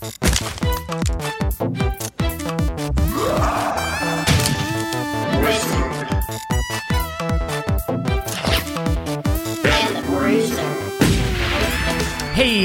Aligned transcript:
Hey 0.00 0.06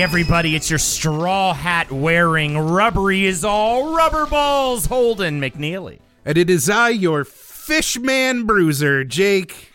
everybody, 0.03 0.55
it's 0.55 0.69
your 0.69 0.77
straw 0.77 1.55
hat 1.55 1.91
wearing, 1.91 2.55
rubbery 2.55 3.25
is 3.25 3.43
all 3.43 3.95
rubber 3.95 4.27
balls, 4.27 4.85
Holden 4.85 5.41
McNeely. 5.41 6.01
And 6.23 6.37
it 6.37 6.51
is 6.51 6.69
I, 6.69 6.89
your 6.89 7.23
fishman 7.23 8.45
bruiser, 8.45 9.03
Jake. 9.03 9.72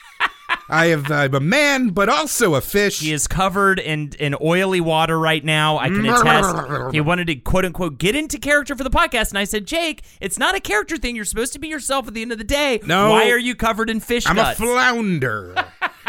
I 0.69 0.87
have 0.87 1.11
I'm 1.11 1.35
a 1.35 1.41
man, 1.41 1.89
but 1.91 2.09
also 2.09 2.55
a 2.55 2.61
fish. 2.61 3.01
He 3.01 3.13
is 3.13 3.27
covered 3.27 3.79
in 3.79 4.13
in 4.19 4.35
oily 4.41 4.81
water 4.81 5.19
right 5.19 5.43
now. 5.45 5.79
I 5.79 5.89
can 5.89 6.05
attest. 6.07 6.93
He 6.93 7.01
wanted 7.01 7.29
to 7.29 7.37
quote 7.37 7.65
unquote 7.65 7.99
get 7.99 8.15
into 8.15 8.39
character 8.39 8.77
for 8.77 8.85
the 8.85 8.91
podcast, 8.91 9.31
and 9.31 9.39
I 9.39 9.45
said, 9.45 9.67
Jake, 9.67 10.03
it's 10.21 10.39
not 10.39 10.55
a 10.55 10.61
character 10.61 10.97
thing. 10.97 11.17
You're 11.17 11.25
supposed 11.25 11.55
to 11.55 11.59
be 11.59 11.69
yourself 11.69 12.07
at 12.09 12.15
the 12.15 12.23
end 12.23 12.33
of 12.33 12.39
the 12.39 12.45
day. 12.45 12.81
No. 12.85 13.11
Why 13.11 13.31
are 13.31 13.39
you 13.39 13.55
covered 13.55 13.89
in 13.89 14.01
fish 14.01 14.27
I'm 14.27 14.37
guts? 14.37 14.61
a 14.61 14.63
flounder. 14.63 15.55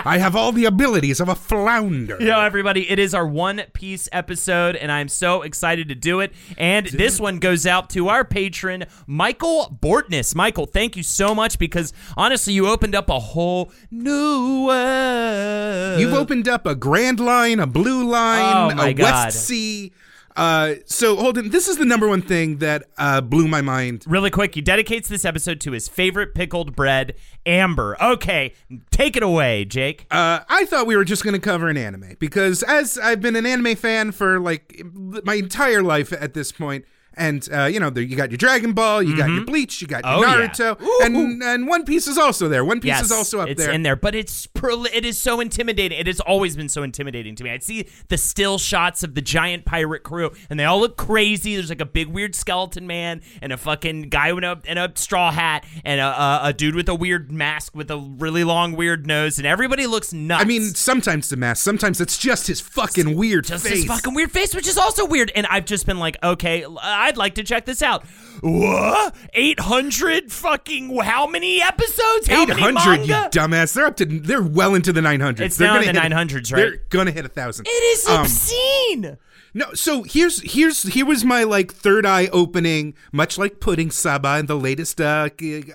I 0.05 0.17
have 0.17 0.35
all 0.35 0.51
the 0.51 0.65
abilities 0.65 1.19
of 1.19 1.29
a 1.29 1.35
flounder. 1.35 2.17
Yo, 2.19 2.39
everybody, 2.41 2.89
it 2.89 2.99
is 2.99 3.13
our 3.13 3.27
One 3.27 3.63
Piece 3.73 4.07
episode, 4.11 4.75
and 4.75 4.91
I'm 4.91 5.07
so 5.07 5.41
excited 5.41 5.89
to 5.89 5.95
do 5.95 6.19
it. 6.21 6.33
And 6.57 6.85
this 6.87 7.19
one 7.19 7.39
goes 7.39 7.65
out 7.65 7.89
to 7.91 8.07
our 8.09 8.23
patron, 8.23 8.85
Michael 9.07 9.77
Bortness. 9.81 10.35
Michael, 10.35 10.65
thank 10.65 10.95
you 10.95 11.03
so 11.03 11.35
much 11.35 11.59
because 11.59 11.93
honestly, 12.17 12.53
you 12.53 12.67
opened 12.67 12.95
up 12.95 13.09
a 13.09 13.19
whole 13.19 13.71
new 13.91 14.65
world. 14.65 15.99
You've 15.99 16.13
opened 16.13 16.47
up 16.47 16.65
a 16.65 16.75
Grand 16.75 17.19
Line, 17.19 17.59
a 17.59 17.67
Blue 17.67 18.03
Line, 18.09 18.79
Oh, 18.79 18.83
a 18.83 18.93
God. 18.93 19.25
West 19.25 19.45
Sea. 19.45 19.91
Uh, 20.39 20.75
so 20.85 21.17
Holden, 21.17 21.49
this 21.49 21.67
is 21.67 21.75
the 21.75 21.83
number 21.83 22.07
one 22.07 22.21
thing 22.21 22.59
that 22.59 22.85
uh, 22.97 23.19
blew 23.19 23.45
my 23.45 23.59
mind. 23.59 24.05
Really 24.07 24.29
quick, 24.29 24.55
he 24.55 24.61
dedicates 24.61 25.09
this 25.09 25.25
episode 25.25 25.59
to 25.59 25.73
his 25.73 25.89
favorite 25.89 26.33
pickled 26.33 26.77
bread, 26.77 27.15
Amber. 27.45 28.01
Okay, 28.01 28.53
take 28.89 29.17
it 29.17 29.23
away, 29.23 29.65
Jake. 29.65 30.05
Uh, 30.09 30.39
I 30.47 30.63
thought 30.63 30.87
we 30.87 30.95
were 30.95 31.03
just 31.03 31.25
going 31.25 31.33
to 31.33 31.41
cover 31.41 31.67
an 31.67 31.75
anime 31.75 32.15
because, 32.19 32.63
as 32.63 32.97
I've 32.97 33.19
been 33.19 33.35
an 33.35 33.45
anime 33.45 33.75
fan 33.75 34.13
for 34.13 34.39
like 34.39 34.81
my 35.25 35.33
entire 35.33 35.83
life 35.83 36.13
at 36.13 36.33
this 36.33 36.53
point, 36.53 36.85
and 37.19 37.47
uh, 37.53 37.65
you 37.65 37.79
know, 37.79 37.89
there, 37.89 38.03
you 38.03 38.15
got 38.15 38.31
your 38.31 38.37
Dragon 38.37 38.73
Ball, 38.73 39.03
you 39.03 39.15
got 39.15 39.29
your 39.29 39.45
Bleach, 39.45 39.81
you 39.81 39.87
got 39.87 40.03
your 40.03 40.13
Oh, 40.15 40.21
yeah. 40.21 40.47
Naruto, 40.47 40.81
Ooh. 40.81 40.99
and 41.03 41.43
and 41.43 41.67
One 41.67 41.85
Piece 41.85 42.07
is 42.07 42.17
also 42.17 42.47
there. 42.49 42.65
One 42.65 42.79
Piece 42.79 42.87
yes, 42.89 43.05
is 43.05 43.11
also 43.11 43.39
up 43.41 43.49
it's 43.49 43.61
there. 43.63 43.71
in 43.71 43.83
there, 43.83 43.95
but 43.95 44.15
it's 44.15 44.47
it 44.55 45.05
is 45.05 45.17
so 45.17 45.39
intimidating. 45.39 45.99
It 45.99 46.07
has 46.07 46.19
always 46.19 46.55
been 46.55 46.69
so 46.69 46.83
intimidating 46.83 47.35
to 47.35 47.43
me. 47.43 47.51
I'd 47.51 47.63
see 47.63 47.87
the 48.07 48.17
still 48.17 48.57
shots 48.57 49.03
of 49.03 49.13
the 49.15 49.21
giant 49.21 49.65
pirate 49.65 50.03
crew, 50.03 50.31
and 50.49 50.59
they 50.59 50.65
all 50.65 50.79
look 50.79 50.97
crazy. 50.97 51.55
There's 51.55 51.69
like 51.69 51.81
a 51.81 51.85
big 51.85 52.07
weird 52.07 52.35
skeleton 52.35 52.87
man 52.87 53.21
and 53.41 53.51
a 53.53 53.57
fucking 53.57 54.03
guy 54.03 54.29
in 54.29 54.43
a 54.43 54.59
in 54.65 54.77
a 54.77 54.91
straw 54.95 55.31
hat 55.31 55.65
and 55.83 55.99
a, 55.99 56.05
a, 56.05 56.39
a 56.45 56.53
dude 56.53 56.75
with 56.75 56.89
a 56.89 56.95
weird 56.95 57.31
mask 57.31 57.75
with 57.75 57.91
a 57.91 57.97
really 57.97 58.43
long 58.43 58.75
weird 58.75 59.05
nose, 59.05 59.37
and 59.37 59.45
everybody 59.45 59.85
looks 59.87 60.13
nuts. 60.13 60.43
I 60.43 60.47
mean, 60.47 60.61
sometimes 60.61 61.29
the 61.29 61.37
mask, 61.37 61.63
sometimes 61.63 61.99
it's 62.01 62.17
just 62.17 62.47
his 62.47 62.61
fucking 62.61 63.15
weird 63.15 63.45
just 63.45 63.65
face. 63.65 63.73
this 63.73 63.85
fucking 63.85 64.13
weird 64.13 64.31
face, 64.31 64.55
which 64.55 64.67
is 64.67 64.77
also 64.77 65.05
weird. 65.05 65.31
And 65.35 65.45
I've 65.47 65.65
just 65.65 65.85
been 65.85 65.99
like, 65.99 66.17
okay, 66.23 66.65
I'd 67.09 67.17
like 67.17 67.35
to 67.35 67.43
check 67.43 67.65
this 67.65 67.81
out. 67.81 68.05
What? 68.41 69.15
800 69.33 70.31
fucking 70.31 70.95
how 70.99 71.25
many 71.27 71.61
episodes? 71.61 72.27
How 72.27 72.43
Eight 72.43 72.49
many 72.49 72.61
hundred, 72.61 73.05
you 73.07 73.13
dumbass! 73.13 73.73
They're 73.73 73.85
up 73.87 73.97
to, 73.97 74.05
they're 74.05 74.41
well 74.43 74.75
into 74.75 74.93
the 74.93 75.01
nine 75.01 75.19
hundreds. 75.19 75.47
It's 75.53 75.57
they're 75.57 75.67
now 75.67 75.75
in 75.81 75.93
the 75.95 76.01
hit 76.01 76.11
a- 76.11 76.15
900s, 76.15 76.53
right? 76.53 76.57
They're 76.61 76.77
gonna 76.89 77.11
hit 77.11 77.25
a 77.25 77.29
thousand. 77.29 77.65
It 77.67 77.71
is 77.71 78.07
Um, 78.07 78.21
obscene. 78.21 79.17
No, 79.55 79.73
so 79.73 80.03
here's 80.03 80.41
here's 80.53 80.83
here 80.83 81.05
was 81.07 81.25
my 81.25 81.43
like 81.43 81.73
third 81.73 82.05
eye 82.05 82.27
opening, 82.31 82.93
much 83.11 83.37
like 83.39 83.59
putting 83.59 83.89
Saba 83.89 84.37
in 84.37 84.45
the 84.45 84.55
latest 84.55 85.01
uh, 85.01 85.29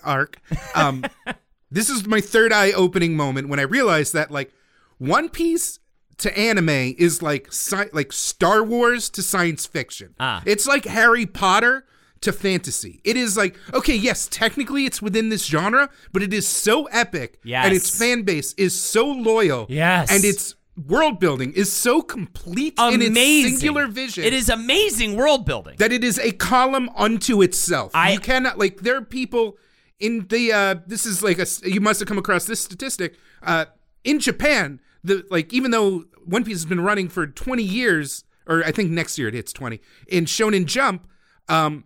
arc. 0.04 0.38
Um, 0.76 1.04
this 1.72 1.90
is 1.90 2.06
my 2.06 2.20
third 2.20 2.52
eye 2.52 2.70
opening 2.70 3.16
moment 3.16 3.48
when 3.48 3.58
I 3.58 3.64
realized 3.64 4.12
that 4.14 4.30
like 4.30 4.52
One 4.98 5.28
Piece 5.28 5.80
to 6.19 6.38
anime 6.38 6.69
is 6.98 7.22
like 7.22 7.48
sci- 7.48 7.91
like 7.92 8.12
Star 8.12 8.62
Wars 8.62 9.10
to 9.10 9.22
science 9.22 9.66
fiction. 9.66 10.14
Ah. 10.20 10.42
It's 10.47 10.66
like 10.66 10.84
Harry 10.84 11.26
Potter 11.26 11.84
to 12.20 12.32
fantasy. 12.32 13.00
It 13.04 13.16
is 13.16 13.36
like 13.36 13.56
okay, 13.72 13.94
yes, 13.97 14.28
technically 14.30 14.84
it's 14.86 15.02
within 15.02 15.28
this 15.28 15.44
genre, 15.47 15.91
but 16.12 16.22
it 16.22 16.32
is 16.32 16.47
so 16.48 16.84
epic, 16.86 17.38
Yes. 17.44 17.66
and 17.66 17.75
its 17.75 17.98
fan 17.98 18.22
base 18.22 18.54
is 18.54 18.80
so 18.80 19.06
loyal, 19.06 19.66
Yes. 19.69 20.10
and 20.10 20.25
its 20.25 20.54
world 20.88 21.20
building 21.20 21.52
is 21.52 21.70
so 21.72 22.02
complete 22.02 22.75
in 22.78 22.94
amazing. 22.94 23.52
its 23.52 23.60
singular 23.60 23.86
vision 23.86 24.25
It 24.25 24.32
is 24.34 24.48
amazing 24.48 25.14
world 25.16 25.46
building. 25.46 25.76
that 25.78 25.92
it 25.92 26.02
is 26.02 26.19
a 26.19 26.32
column 26.32 26.91
unto 26.96 27.42
itself. 27.42 27.92
I- 27.94 28.12
you 28.14 28.19
cannot 28.20 28.58
like 28.58 28.81
there 28.81 28.96
are 28.96 29.02
people 29.02 29.56
in 30.00 30.26
the 30.28 30.52
uh 30.52 30.75
this 30.86 31.06
is 31.06 31.22
like 31.22 31.38
a 31.38 31.46
you 31.64 31.81
must 31.81 32.00
have 32.00 32.08
come 32.08 32.19
across 32.19 32.46
this 32.46 32.60
statistic 32.60 33.14
uh 33.44 33.66
in 34.02 34.19
Japan 34.19 34.81
the 35.04 35.25
like 35.31 35.53
even 35.53 35.70
though 35.70 36.04
One 36.25 36.42
Piece 36.44 36.56
has 36.56 36.65
been 36.66 36.81
running 36.81 37.09
for 37.09 37.26
20 37.26 37.62
years 37.62 38.25
or 38.47 38.65
I 38.65 38.72
think 38.72 38.91
next 38.91 39.19
year 39.19 39.28
it 39.28 39.34
hits 39.34 39.53
20 39.53 39.81
in 40.09 40.25
Shonen 40.25 40.65
Jump 40.66 41.06
um 41.48 41.84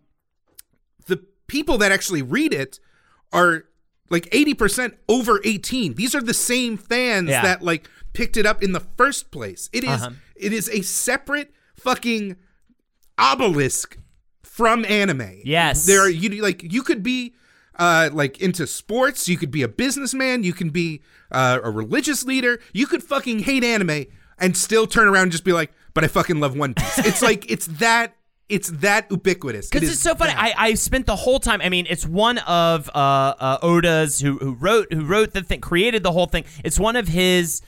the 1.07 1.23
people 1.49 1.77
that 1.79 1.91
actually 1.93 2.23
read 2.23 2.55
it 2.55 2.79
are 3.33 3.65
like 4.11 4.25
80% 4.31 4.95
over 5.09 5.41
18. 5.45 5.95
These 5.95 6.15
are 6.15 6.23
the 6.23 6.33
same 6.33 6.77
fans 6.79 7.29
Yeah. 7.29 7.43
that 7.43 7.63
like 7.63 7.89
picked 8.15 8.37
it 8.39 8.47
up 8.47 8.63
in 8.63 8.73
the 8.73 8.81
first 8.97 9.31
place. 9.31 9.69
It 9.73 9.85
is- 9.85 9.91
Uh-huh. 9.91 10.11
it 10.37 10.53
is 10.53 10.69
a 10.71 10.81
separate 10.83 11.53
fucking 11.77 12.37
obelisk 13.19 13.99
from 14.43 14.85
anime. 14.87 15.41
Yes. 15.45 15.87
There 15.87 16.01
are 16.01 16.09
you 16.09 16.43
like 16.43 16.63
you 16.73 16.83
could 16.83 17.03
be 17.03 17.35
uh 17.79 18.11
like 18.13 18.41
into 18.41 18.67
sports, 18.67 19.29
you 19.29 19.37
could 19.37 19.51
be 19.51 19.63
a 19.63 19.69
businessman, 19.69 20.43
you 20.45 20.53
can 20.53 20.71
be 20.71 21.03
uh, 21.31 21.59
a 21.63 21.71
religious 21.71 22.25
leader, 22.25 22.59
you 22.73 22.87
could 22.87 23.03
fucking 23.03 23.41
hate 23.41 23.63
anime 23.65 24.07
and 24.39 24.57
still 24.57 24.87
turn 24.87 25.09
around 25.09 25.25
and 25.25 25.33
just 25.33 25.45
be 25.45 25.53
like, 25.53 25.73
but 25.95 26.05
I 26.05 26.09
fucking 26.09 26.41
love 26.41 26.57
One 26.57 26.75
Piece. 26.75 26.99
it's 26.99 27.23
like 27.23 27.51
it's 27.51 27.67
that 27.67 28.15
it's 28.49 28.71
that 28.71 29.11
ubiquitous. 29.11 29.67
It 29.67 29.73
Because 29.73 29.89
is 29.91 29.95
it's 29.97 30.03
so 30.03 30.15
funny. 30.15 30.33
that. 30.33 30.57
I, 30.59 30.69
I 30.69 30.75
spent 30.75 31.05
the 31.05 31.17
whole 31.17 31.39
time. 31.39 31.61
I 31.61 31.69
mean, 31.69 31.87
it's 31.91 32.07
one 32.07 32.39
of 32.39 32.89
uh, 32.95 33.35
uh, 33.39 33.59
Oda's 33.61 34.21
who 34.21 34.39
who 34.39 34.53
wrote 34.55 34.91
who 34.93 35.05
wrote 35.05 35.33
the 35.35 35.43
thing, 35.43 35.61
created 35.61 36.03
the 36.03 36.13
whole 36.13 36.27
thing. 36.27 36.45
It's 36.65 36.79
one 36.79 36.97
of 36.97 37.09
his 37.09 37.61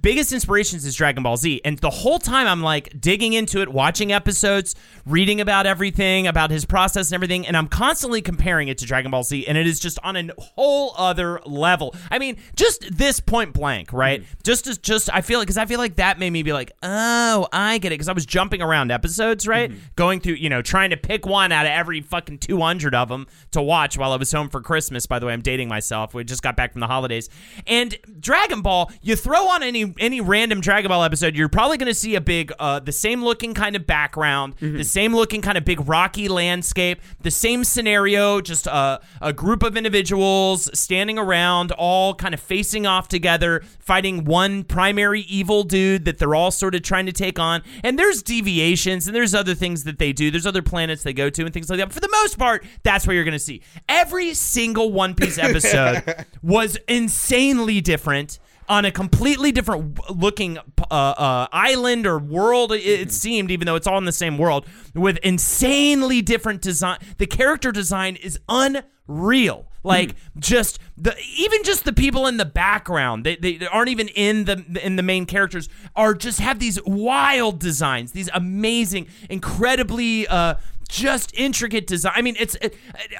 biggest 0.00 0.32
inspirations 0.32 0.84
is 0.84 0.94
Dragon 0.94 1.22
Ball 1.22 1.36
Z. 1.36 1.60
And 1.64 1.78
the 1.78 1.90
whole 1.90 2.18
time 2.18 2.46
I'm 2.46 2.62
like 2.62 3.00
digging 3.00 3.32
into 3.32 3.60
it, 3.60 3.68
watching 3.68 4.12
episodes, 4.12 4.74
reading 5.06 5.40
about 5.40 5.66
everything, 5.66 6.26
about 6.26 6.50
his 6.50 6.64
process 6.64 7.08
and 7.08 7.14
everything, 7.14 7.46
and 7.46 7.56
I'm 7.56 7.68
constantly 7.68 8.22
comparing 8.22 8.68
it 8.68 8.78
to 8.78 8.86
Dragon 8.86 9.10
Ball 9.10 9.22
Z, 9.22 9.46
and 9.46 9.56
it 9.58 9.66
is 9.66 9.80
just 9.80 9.98
on 10.02 10.16
a 10.16 10.28
whole 10.38 10.94
other 10.96 11.40
level. 11.46 11.94
I 12.10 12.18
mean, 12.18 12.36
just 12.56 12.96
this 12.96 13.20
point 13.20 13.52
blank, 13.52 13.92
right? 13.92 14.22
Mm-hmm. 14.22 14.32
Just 14.44 14.66
as 14.66 14.78
just 14.78 15.12
I 15.12 15.20
feel 15.20 15.38
like 15.38 15.46
because 15.46 15.58
I 15.58 15.66
feel 15.66 15.78
like 15.78 15.96
that 15.96 16.18
made 16.18 16.30
me 16.30 16.42
be 16.42 16.52
like, 16.52 16.72
oh, 16.82 17.48
I 17.52 17.78
get 17.78 17.92
it. 17.92 17.94
Because 17.94 18.08
I 18.08 18.12
was 18.12 18.26
jumping 18.26 18.62
around 18.62 18.90
episodes, 18.90 19.46
right? 19.46 19.70
Mm-hmm. 19.70 19.80
Going 19.96 20.20
through, 20.20 20.34
you 20.34 20.48
know, 20.48 20.62
trying 20.62 20.90
to 20.90 20.96
pick 20.96 21.26
one 21.26 21.52
out 21.52 21.66
of 21.66 21.72
every 21.72 22.00
fucking 22.00 22.38
200 22.38 22.94
of 22.94 23.08
them 23.08 23.26
to 23.52 23.62
watch 23.62 23.98
while 23.98 24.12
I 24.12 24.16
was 24.16 24.30
home 24.30 24.48
for 24.48 24.60
Christmas. 24.60 25.06
By 25.06 25.18
the 25.18 25.26
way, 25.26 25.32
I'm 25.32 25.42
dating 25.42 25.68
myself. 25.68 26.14
We 26.14 26.24
just 26.24 26.42
got 26.42 26.56
back 26.56 26.72
from 26.72 26.80
the 26.80 26.86
holidays. 26.86 27.28
And 27.66 27.96
Dragon 28.20 28.62
Ball, 28.62 28.90
you 29.00 29.16
throw 29.16 29.48
on 29.48 29.61
any 29.62 29.94
any 29.98 30.20
random 30.20 30.60
Dragon 30.60 30.88
Ball 30.88 31.04
episode, 31.04 31.36
you're 31.36 31.48
probably 31.48 31.76
going 31.76 31.88
to 31.88 31.94
see 31.94 32.14
a 32.14 32.20
big, 32.20 32.52
uh, 32.58 32.80
the 32.80 32.92
same 32.92 33.22
looking 33.22 33.54
kind 33.54 33.76
of 33.76 33.86
background, 33.86 34.54
the 34.60 34.84
same 34.84 35.14
looking 35.14 35.42
kind 35.42 35.58
of 35.58 35.64
big 35.64 35.86
rocky 35.88 36.28
landscape, 36.28 37.00
the 37.20 37.30
same 37.30 37.64
scenario, 37.64 38.40
just 38.40 38.66
a, 38.66 39.00
a 39.20 39.32
group 39.32 39.62
of 39.62 39.76
individuals 39.76 40.70
standing 40.78 41.18
around, 41.18 41.72
all 41.72 42.14
kind 42.14 42.34
of 42.34 42.40
facing 42.40 42.86
off 42.86 43.08
together, 43.08 43.62
fighting 43.78 44.24
one 44.24 44.64
primary 44.64 45.22
evil 45.22 45.62
dude 45.62 46.04
that 46.04 46.18
they're 46.18 46.34
all 46.34 46.50
sort 46.50 46.74
of 46.74 46.82
trying 46.82 47.06
to 47.06 47.12
take 47.12 47.38
on. 47.38 47.62
And 47.82 47.98
there's 47.98 48.22
deviations 48.22 49.06
and 49.06 49.14
there's 49.16 49.34
other 49.34 49.54
things 49.54 49.84
that 49.84 49.98
they 49.98 50.12
do. 50.12 50.30
There's 50.30 50.46
other 50.46 50.62
planets 50.62 51.02
they 51.02 51.12
go 51.12 51.30
to 51.30 51.44
and 51.44 51.52
things 51.52 51.70
like 51.70 51.78
that. 51.78 51.86
But 51.86 51.94
for 51.94 52.00
the 52.00 52.08
most 52.22 52.38
part, 52.38 52.64
that's 52.82 53.06
what 53.06 53.14
you're 53.14 53.24
going 53.24 53.32
to 53.32 53.38
see. 53.38 53.62
Every 53.88 54.34
single 54.34 54.92
One 54.92 55.14
Piece 55.14 55.38
episode 55.38 56.26
was 56.42 56.78
insanely 56.88 57.80
different 57.80 58.38
on 58.72 58.86
a 58.86 58.90
completely 58.90 59.52
different 59.52 59.98
looking 60.10 60.56
uh, 60.58 60.94
uh, 60.94 61.46
island 61.52 62.06
or 62.06 62.18
world. 62.18 62.72
It, 62.72 62.78
it 62.78 63.12
seemed, 63.12 63.50
even 63.50 63.66
though 63.66 63.76
it's 63.76 63.86
all 63.86 63.98
in 63.98 64.06
the 64.06 64.12
same 64.12 64.38
world, 64.38 64.66
with 64.94 65.18
insanely 65.18 66.22
different 66.22 66.62
design. 66.62 66.98
The 67.18 67.26
character 67.26 67.70
design 67.70 68.16
is 68.16 68.38
unreal. 68.48 69.68
Like 69.84 70.14
just 70.38 70.78
the 70.96 71.14
even 71.36 71.64
just 71.64 71.84
the 71.84 71.92
people 71.92 72.28
in 72.28 72.36
the 72.36 72.44
background, 72.44 73.24
they, 73.24 73.34
they 73.34 73.66
aren't 73.66 73.88
even 73.88 74.08
in 74.08 74.44
the 74.44 74.64
in 74.80 74.94
the 74.96 75.02
main 75.02 75.26
characters, 75.26 75.68
are 75.96 76.14
just 76.14 76.38
have 76.38 76.60
these 76.60 76.80
wild 76.84 77.58
designs, 77.58 78.12
these 78.12 78.30
amazing, 78.32 79.08
incredibly. 79.28 80.26
Uh, 80.28 80.54
just 80.92 81.34
intricate 81.34 81.86
design. 81.86 82.12
I 82.14 82.20
mean, 82.20 82.36
it's 82.38 82.54
uh, 82.62 82.68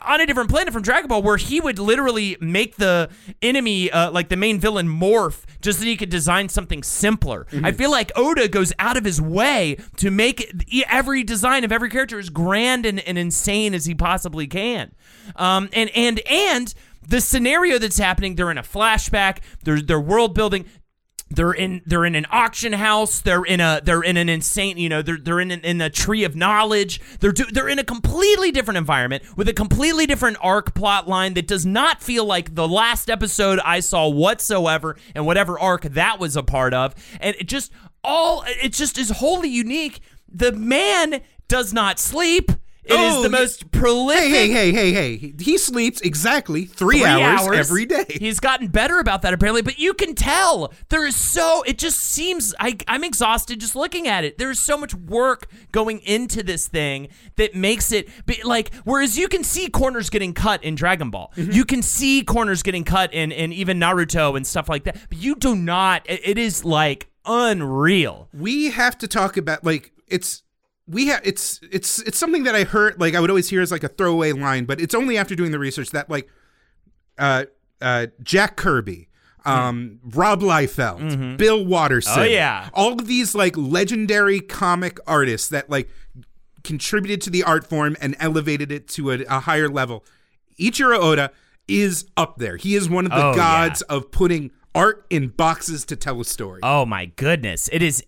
on 0.02 0.20
a 0.20 0.26
different 0.26 0.50
planet 0.50 0.74
from 0.74 0.82
Dragon 0.82 1.08
Ball, 1.08 1.22
where 1.22 1.38
he 1.38 1.58
would 1.58 1.78
literally 1.78 2.36
make 2.40 2.76
the 2.76 3.08
enemy, 3.40 3.90
uh, 3.90 4.10
like 4.10 4.28
the 4.28 4.36
main 4.36 4.60
villain, 4.60 4.86
morph 4.86 5.44
just 5.62 5.78
so 5.78 5.84
he 5.84 5.96
could 5.96 6.10
design 6.10 6.48
something 6.50 6.82
simpler. 6.82 7.46
I 7.62 7.72
feel 7.72 7.90
like 7.90 8.12
Oda 8.14 8.48
goes 8.48 8.72
out 8.78 8.96
of 8.96 9.04
his 9.04 9.20
way 9.22 9.78
to 9.96 10.10
make 10.10 10.52
every 10.90 11.22
design 11.22 11.64
of 11.64 11.72
every 11.72 11.88
character 11.88 12.18
as 12.18 12.28
grand 12.28 12.84
and, 12.84 13.00
and 13.00 13.16
insane 13.16 13.72
as 13.72 13.86
he 13.86 13.94
possibly 13.94 14.46
can. 14.46 14.92
Um, 15.36 15.70
and 15.72 15.88
and 15.94 16.20
and 16.28 16.74
the 17.06 17.20
scenario 17.20 17.78
that's 17.78 17.98
happening, 17.98 18.34
they're 18.34 18.50
in 18.50 18.58
a 18.58 18.62
flashback. 18.62 19.38
They're 19.64 19.80
they're 19.80 20.00
world 20.00 20.34
building 20.34 20.66
they're 21.34 21.52
in 21.52 21.82
they're 21.86 22.04
in 22.04 22.14
an 22.14 22.26
auction 22.30 22.72
house. 22.72 23.20
They're 23.20 23.44
in 23.44 23.60
a 23.60 23.80
they're 23.82 24.02
in 24.02 24.16
an 24.16 24.28
insane 24.28 24.78
you 24.78 24.88
know 24.88 25.02
they're 25.02 25.18
they're 25.18 25.40
in 25.40 25.50
an, 25.50 25.60
in 25.60 25.80
a 25.80 25.90
tree 25.90 26.24
of 26.24 26.36
knowledge. 26.36 27.00
They're 27.20 27.32
do, 27.32 27.44
they're 27.44 27.68
in 27.68 27.78
a 27.78 27.84
completely 27.84 28.50
different 28.50 28.78
environment 28.78 29.24
with 29.36 29.48
a 29.48 29.52
completely 29.52 30.06
different 30.06 30.36
arc 30.40 30.74
plot 30.74 31.08
line 31.08 31.34
that 31.34 31.46
does 31.46 31.66
not 31.66 32.02
feel 32.02 32.24
like 32.24 32.54
the 32.54 32.68
last 32.68 33.10
episode 33.10 33.60
I 33.64 33.80
saw 33.80 34.08
whatsoever 34.08 34.96
and 35.14 35.26
whatever 35.26 35.58
arc 35.58 35.82
that 35.82 36.18
was 36.18 36.36
a 36.36 36.42
part 36.42 36.74
of. 36.74 36.94
And 37.20 37.34
it 37.36 37.48
just 37.48 37.72
all 38.04 38.44
it 38.46 38.72
just 38.72 38.98
is 38.98 39.10
wholly 39.10 39.48
unique. 39.48 40.00
The 40.28 40.52
man 40.52 41.22
does 41.48 41.72
not 41.72 41.98
sleep 41.98 42.52
It 42.84 42.94
is 42.94 43.14
Oh, 43.14 43.22
the 43.22 43.30
most 43.30 43.70
prolific 43.70 44.24
Hey, 44.28 44.50
hey, 44.50 44.72
hey, 44.72 44.92
hey, 44.92 45.16
hey. 45.16 45.34
He 45.38 45.56
sleeps 45.56 46.00
exactly 46.00 46.64
three, 46.64 46.98
three 47.00 47.04
hours, 47.04 47.56
every 47.56 47.86
day. 47.86 48.04
He's 48.18 48.40
gotten 48.40 48.66
better 48.66 48.98
about 48.98 49.22
that 49.22 49.32
apparently, 49.32 49.62
but 49.62 49.78
you 49.78 49.94
can 49.94 50.14
tell 50.16 50.72
there 50.88 51.06
is 51.06 51.14
so. 51.14 51.62
It 51.62 51.78
just 51.78 52.00
seems 52.00 52.54
I, 52.58 52.76
I'm 52.88 53.04
exhausted 53.04 53.60
just 53.60 53.76
looking 53.76 54.08
at 54.08 54.24
it. 54.24 54.36
There's 54.36 54.58
so 54.58 54.76
much 54.76 54.94
work 54.94 55.46
going 55.70 56.00
into 56.00 56.42
this 56.42 56.66
thing 56.66 57.08
that 57.36 57.54
makes 57.54 57.92
it 57.92 58.08
be, 58.26 58.42
like. 58.42 58.74
Whereas 58.84 59.16
you 59.16 59.28
can 59.28 59.44
see 59.44 59.68
corners 59.68 60.10
getting 60.10 60.34
cut 60.34 60.64
in 60.64 60.74
Dragon 60.74 61.10
Ball, 61.10 61.32
Mm-hmm. 61.36 61.52
you 61.52 61.64
can 61.64 61.82
see 61.82 62.22
corners 62.24 62.62
getting 62.64 62.82
cut 62.84 63.14
in 63.14 63.30
in 63.30 63.52
even 63.52 63.78
Naruto 63.78 64.36
and 64.36 64.44
stuff 64.46 64.68
like 64.68 64.84
that. 64.84 64.96
But 65.08 65.18
you 65.18 65.36
do 65.36 65.54
not. 65.54 66.02
it- 66.10 66.20
it 66.24 66.38
is 66.38 66.64
like 66.64 67.08
unreal. 67.24 68.28
we 68.32 68.70
have 68.70 68.96
to 68.98 69.06
talk 69.08 69.36
about 69.36 69.62
like 69.64 69.92
it's 70.08 70.42
we 70.88 71.06
have 71.08 71.20
it's 71.24 71.60
it's 71.70 72.00
it's 72.00 72.18
something 72.18 72.42
that 72.44 72.54
I 72.54 72.64
heard 72.64 73.00
like 73.00 73.14
I 73.14 73.20
would 73.20 73.30
always 73.30 73.48
hear 73.48 73.60
as 73.62 73.70
like 73.70 73.84
a 73.84 73.88
throwaway 73.88 74.32
line, 74.32 74.64
but 74.64 74.80
it's 74.80 74.94
only 74.94 75.16
after 75.16 75.34
doing 75.34 75.50
the 75.52 75.58
research 75.58 75.90
that 75.90 76.10
like 76.10 76.28
uh 77.18 77.44
uh 77.80 78.08
Jack 78.22 78.56
Kirby, 78.56 79.08
um 79.44 80.00
Rob 80.04 80.40
Liefeld, 80.40 81.36
Bill 81.38 81.64
Watterson, 81.64 82.12
Mm-hmm. 82.14 82.20
Oh, 82.20 82.24
yeah. 82.24 82.68
all 82.74 82.92
of 82.92 83.06
these 83.06 83.34
like 83.34 83.56
legendary 83.56 84.40
comic 84.40 84.98
artists 85.06 85.48
that 85.50 85.70
like 85.70 85.88
contributed 86.64 87.20
to 87.22 87.30
the 87.30 87.42
art 87.42 87.66
form 87.66 87.96
and 88.00 88.16
elevated 88.20 88.70
it 88.70 88.88
to 88.88 89.10
a, 89.12 89.24
a 89.24 89.40
higher 89.40 89.68
level. 89.68 90.04
Ichiro 90.60 90.98
Oda 90.98 91.30
is 91.68 92.06
up 92.16 92.38
there. 92.38 92.56
He 92.56 92.74
is 92.74 92.88
one 92.88 93.04
of 93.06 93.10
the 93.12 93.16
Oh, 93.24 93.30
yeah. 93.30 93.36
gods 93.36 93.82
of 93.82 94.10
putting 94.10 94.50
art 94.74 95.04
in 95.10 95.28
boxes 95.28 95.84
to 95.86 95.96
tell 95.96 96.20
a 96.20 96.24
story. 96.24 96.60
Oh 96.62 96.84
my 96.86 97.06
goodness, 97.06 97.68
it 97.72 97.82
is 97.82 98.02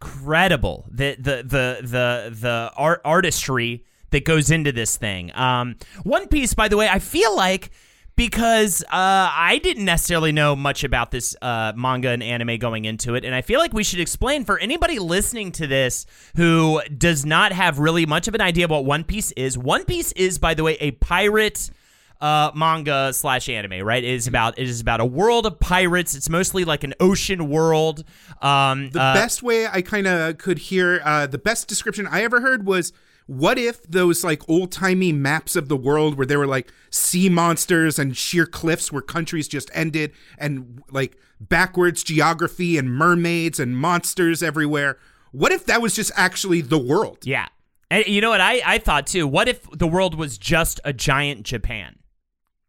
incredible 0.00 0.86
the 0.90 1.16
the 1.16 1.42
the 1.42 1.78
the 1.82 2.36
the 2.40 2.72
art 2.76 3.00
artistry 3.04 3.84
that 4.10 4.24
goes 4.24 4.50
into 4.50 4.72
this 4.72 4.96
thing. 4.96 5.34
Um, 5.36 5.76
One 6.02 6.28
Piece, 6.28 6.54
by 6.54 6.68
the 6.68 6.76
way, 6.76 6.88
I 6.88 6.98
feel 6.98 7.36
like 7.36 7.70
because 8.16 8.82
uh, 8.84 8.88
I 8.90 9.60
didn't 9.62 9.84
necessarily 9.84 10.32
know 10.32 10.56
much 10.56 10.82
about 10.82 11.10
this 11.12 11.36
uh, 11.40 11.72
manga 11.76 12.08
and 12.08 12.22
anime 12.22 12.58
going 12.58 12.84
into 12.84 13.14
it, 13.14 13.24
and 13.24 13.34
I 13.34 13.42
feel 13.42 13.60
like 13.60 13.72
we 13.72 13.84
should 13.84 14.00
explain 14.00 14.44
for 14.44 14.58
anybody 14.58 14.98
listening 14.98 15.52
to 15.52 15.66
this 15.66 16.06
who 16.36 16.80
does 16.96 17.24
not 17.26 17.52
have 17.52 17.78
really 17.78 18.06
much 18.06 18.26
of 18.28 18.34
an 18.34 18.40
idea 18.40 18.66
what 18.66 18.84
One 18.84 19.04
Piece 19.04 19.32
is. 19.32 19.58
One 19.58 19.84
Piece 19.84 20.12
is, 20.12 20.38
by 20.38 20.54
the 20.54 20.64
way, 20.64 20.76
a 20.80 20.92
pirate 20.92 21.70
uh, 22.20 22.50
manga 22.54 23.12
slash 23.12 23.48
anime, 23.48 23.84
right? 23.86 24.02
It 24.02 24.10
is 24.10 24.26
about 24.26 24.58
it 24.58 24.68
is 24.68 24.80
about 24.80 25.00
a 25.00 25.04
world 25.04 25.46
of 25.46 25.60
pirates. 25.60 26.14
It's 26.14 26.28
mostly 26.28 26.64
like 26.64 26.84
an 26.84 26.94
ocean 27.00 27.48
world. 27.48 28.04
Um, 28.42 28.90
The 28.90 29.00
uh, 29.00 29.14
best 29.14 29.42
way 29.42 29.66
I 29.66 29.82
kind 29.82 30.06
of 30.06 30.38
could 30.38 30.58
hear, 30.58 31.00
uh, 31.04 31.26
the 31.26 31.38
best 31.38 31.68
description 31.68 32.06
I 32.06 32.22
ever 32.22 32.40
heard 32.40 32.66
was, 32.66 32.92
what 33.26 33.58
if 33.58 33.82
those 33.82 34.24
like 34.24 34.48
old 34.48 34.72
timey 34.72 35.12
maps 35.12 35.54
of 35.54 35.68
the 35.68 35.76
world 35.76 36.16
where 36.16 36.26
there 36.26 36.38
were 36.38 36.46
like 36.46 36.72
sea 36.90 37.28
monsters 37.28 37.98
and 37.98 38.16
sheer 38.16 38.46
cliffs 38.46 38.90
where 38.90 39.02
countries 39.02 39.46
just 39.46 39.70
ended 39.74 40.12
and 40.38 40.82
like 40.90 41.16
backwards 41.40 42.02
geography 42.02 42.78
and 42.78 42.90
mermaids 42.90 43.60
and 43.60 43.76
monsters 43.76 44.42
everywhere? 44.42 44.98
What 45.30 45.52
if 45.52 45.66
that 45.66 45.82
was 45.82 45.94
just 45.94 46.10
actually 46.16 46.62
the 46.62 46.78
world? 46.78 47.18
yeah, 47.22 47.48
and 47.90 48.06
you 48.06 48.20
know 48.22 48.30
what 48.30 48.40
I 48.40 48.62
I 48.64 48.78
thought 48.78 49.06
too. 49.06 49.28
What 49.28 49.46
if 49.46 49.70
the 49.70 49.86
world 49.86 50.14
was 50.14 50.38
just 50.38 50.80
a 50.84 50.92
giant 50.92 51.42
Japan? 51.44 51.96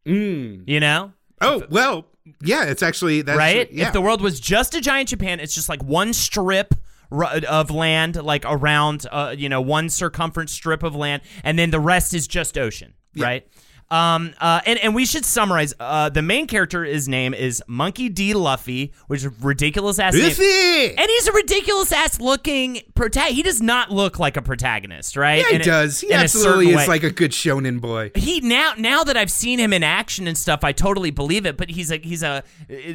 Mm. 0.07 0.63
You 0.67 0.79
know, 0.79 1.13
Oh, 1.41 1.63
well, 1.69 2.05
yeah, 2.41 2.65
it's 2.65 2.83
actually, 2.83 3.21
that's 3.21 3.37
right? 3.37 3.71
Yeah. 3.71 3.87
If 3.87 3.93
the 3.93 4.01
world 4.01 4.21
was 4.21 4.39
just 4.39 4.75
a 4.75 4.81
giant 4.81 5.09
Japan, 5.09 5.39
it's 5.39 5.55
just 5.55 5.69
like 5.69 5.81
one 5.83 6.13
strip 6.13 6.75
of 7.11 7.71
land, 7.71 8.15
like 8.21 8.43
around, 8.45 9.07
uh, 9.11 9.33
you 9.37 9.49
know, 9.49 9.61
one 9.61 9.89
circumference 9.89 10.51
strip 10.51 10.83
of 10.83 10.95
land, 10.95 11.21
and 11.43 11.57
then 11.57 11.71
the 11.71 11.79
rest 11.79 12.13
is 12.13 12.27
just 12.27 12.57
ocean, 12.57 12.93
right? 13.17 13.47
Um, 13.91 14.33
uh, 14.39 14.61
and, 14.67 14.77
and 14.79 14.93
we 14.93 15.05
should 15.05 15.25
summarize. 15.25 15.73
Uh, 15.79 16.09
the 16.09 16.21
main 16.21 16.45
character, 16.45 16.83
his 16.83 17.07
name 17.07 17.33
is 17.33 17.63
Monkey 17.67 18.07
D. 18.07 18.35
Luffy, 18.35 18.93
which 19.07 19.21
is 19.21 19.25
a 19.25 19.29
ridiculous 19.41 19.97
ass 19.97 20.13
name. 20.13 20.25
Luffy! 20.25 20.95
And 20.95 21.09
he's 21.09 21.27
a 21.27 21.31
ridiculous 21.31 21.91
ass 21.91 22.19
looking 22.19 22.81
protagonist. 22.93 23.35
He 23.35 23.41
does 23.43 23.61
not 23.61 23.89
look 23.91 24.19
like 24.19 24.37
a 24.37 24.43
protagonist, 24.43 25.15
right? 25.17 25.39
yeah, 25.41 25.49
he 25.49 25.55
In 25.55 25.61
a- 25.61 25.65
does. 25.65 26.01
He 26.01 26.13
absolutely 26.13 26.69
is 26.69 26.75
way 26.77 26.87
like 26.87 27.03
a 27.03 27.09
good 27.09 27.31
shonen 27.31 27.81
boy. 27.81 28.11
he 28.15 28.41
now 28.41 28.73
now 28.77 29.03
that 29.03 29.17
I've 29.17 29.31
seen 29.31 29.59
him 29.59 29.73
in 29.73 29.81
action 29.83 30.27
and 30.27 30.37
stuff, 30.37 30.63
I 30.63 30.71
totally 30.71 31.09
believe 31.11 31.45
it. 31.47 31.57
But 31.57 31.71
he's 31.71 31.91
a 31.91 31.97
he's 31.97 32.21
a, 32.21 32.43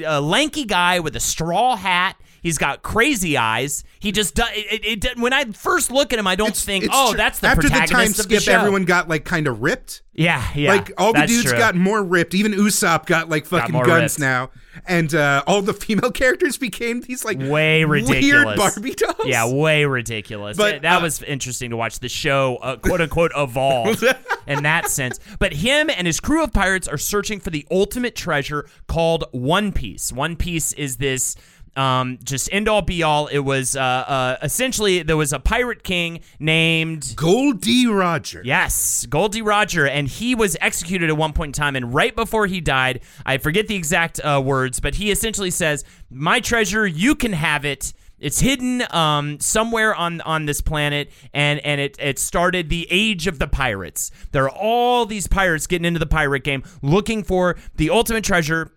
a 0.07 0.21
lanky 0.21 0.65
guy 0.65 1.01
with 1.01 1.17
a 1.17 1.21
straw 1.21 1.75
hat. 1.77 2.17
He's 2.45 2.59
got 2.59 2.83
crazy 2.83 3.37
eyes. 3.37 3.83
He 3.99 4.13
just 4.13 4.37
does. 4.37 4.51
It, 4.53 4.85
it, 4.85 5.05
it- 5.05 5.19
when 5.19 5.33
I 5.33 5.45
first 5.47 5.91
look 5.91 6.13
at 6.13 6.19
him, 6.21 6.27
I 6.29 6.37
don't 6.37 6.49
It's- 6.51 6.65
think, 6.65 6.85
it's 6.85 6.95
oh, 6.97 7.09
true. 7.11 7.17
that's 7.17 7.41
the 7.41 7.49
After 7.49 7.69
the 7.69 7.75
time 7.75 8.07
the 8.13 8.23
skip, 8.23 8.43
show. 8.43 8.53
everyone 8.53 8.85
got 8.85 9.09
like 9.09 9.25
kind 9.25 9.49
of 9.49 9.63
ripped. 9.63 10.03
yeah, 10.13 10.47
yeah, 10.55 10.75
like 10.75 10.93
all 10.99 11.13
the 11.13 11.27
dudes 11.27 11.45
true. 11.49 11.59
got 11.59 11.75
more 11.75 12.05
ripped. 12.05 12.35
Even 12.35 12.53
Usopp 12.53 13.07
got 13.07 13.29
like 13.29 13.47
fucking 13.47 13.73
more 13.73 13.85
guns 13.85 14.13
ripped. 14.15 14.21
now, 14.21 14.51
and 14.87 15.13
uh, 15.15 15.43
all 15.47 15.63
the 15.63 15.73
female 15.73 16.11
characters 16.13 16.57
became 16.59 17.01
these 17.01 17.25
like 17.25 17.39
way 17.39 17.85
weird 17.85 18.07
ridiculous 18.09 18.57
Barbie 18.59 18.95
dolls. 18.95 19.17
Yeah, 19.25 19.51
way 19.51 19.87
ridiculous. 19.87 20.57
But, 20.57 20.83
that 20.83 20.99
uh, 20.99 21.03
was 21.03 21.23
interesting 21.23 21.71
to 21.71 21.77
watch 21.77 21.99
the 22.01 22.09
show, 22.11 22.57
uh, 22.63 22.77
quote 22.77 23.01
unquote, 23.01 23.33
evolve 23.35 24.05
in 24.47 24.63
that 24.65 24.91
sense. 24.91 25.19
But 25.39 25.55
him 25.55 25.89
and 25.91 26.07
his 26.07 26.21
crew 26.21 26.45
of 26.45 26.53
pirates 26.53 26.87
are 26.87 26.99
searching 26.99 27.41
for 27.41 27.49
the 27.51 27.67
ultimate 27.71 28.15
treasure 28.15 28.69
called 28.87 29.25
One 29.33 29.73
Piece. 29.73 30.13
One 30.13 30.37
Piece 30.37 30.75
is 30.75 30.99
this. 30.99 31.37
Um, 31.77 32.19
just 32.23 32.49
end 32.53 32.69
all 32.69 32.83
be 32.83 33.03
all. 33.03 33.27
It 33.27 33.41
was 33.41 33.77
uh, 33.77 33.81
uh, 33.81 34.37
essentially 34.43 35.03
there 35.03 35.17
was 35.17 35.33
a 35.33 35.41
pirate 35.41 35.83
king 35.83 36.21
named 36.39 37.15
Gol 37.17 37.53
D. 37.53 37.87
Roger. 37.87 38.43
Yes, 38.45 39.07
Gol 39.07 39.29
D. 39.29 39.43
Roger, 39.43 39.87
and 39.87 40.07
he 40.09 40.35
was 40.35 40.57
executed 40.61 41.11
at 41.11 41.17
one 41.17 41.33
point 41.33 41.57
in 41.57 41.61
time. 41.61 41.77
And 41.77 41.93
right 41.93 42.15
before 42.15 42.47
he 42.47 42.61
died, 42.61 43.01
I 43.27 43.39
forget 43.39 43.67
the 43.67 43.75
exact 43.75 44.21
uh, 44.21 44.41
words, 44.45 44.81
but 44.81 44.95
he 44.97 45.11
essentially 45.11 45.51
says, 45.51 45.85
"My 46.11 46.41
treasure, 46.41 46.87
you 46.87 47.15
can 47.15 47.33
have 47.33 47.65
it." 47.65 47.93
It's 48.21 48.41
hidden 48.41 48.83
um, 48.95 49.41
somewhere 49.41 49.95
on 49.95 50.21
on 50.23 50.47
this 50.47 50.61
planet, 50.61 51.11
and 51.33 51.61
and 51.61 51.81
it 51.81 51.97
it 51.99 52.19
started 52.19 52.69
the 52.69 52.87
age 52.91 53.27
of 53.27 53.39
the 53.39 53.49
pirates. 53.49 54.11
There 54.33 54.45
are 54.45 54.51
all 54.51 55.05
these 55.05 55.27
pirates 55.27 55.67
getting 55.67 55.85
into 55.85 55.99
the 55.99 56.07
pirate 56.07 56.45
game, 56.45 56.63
looking 56.81 57.25
for 57.25 57.57
the 57.75 57.91
ultimate 57.91 58.25
treasure 58.25 58.71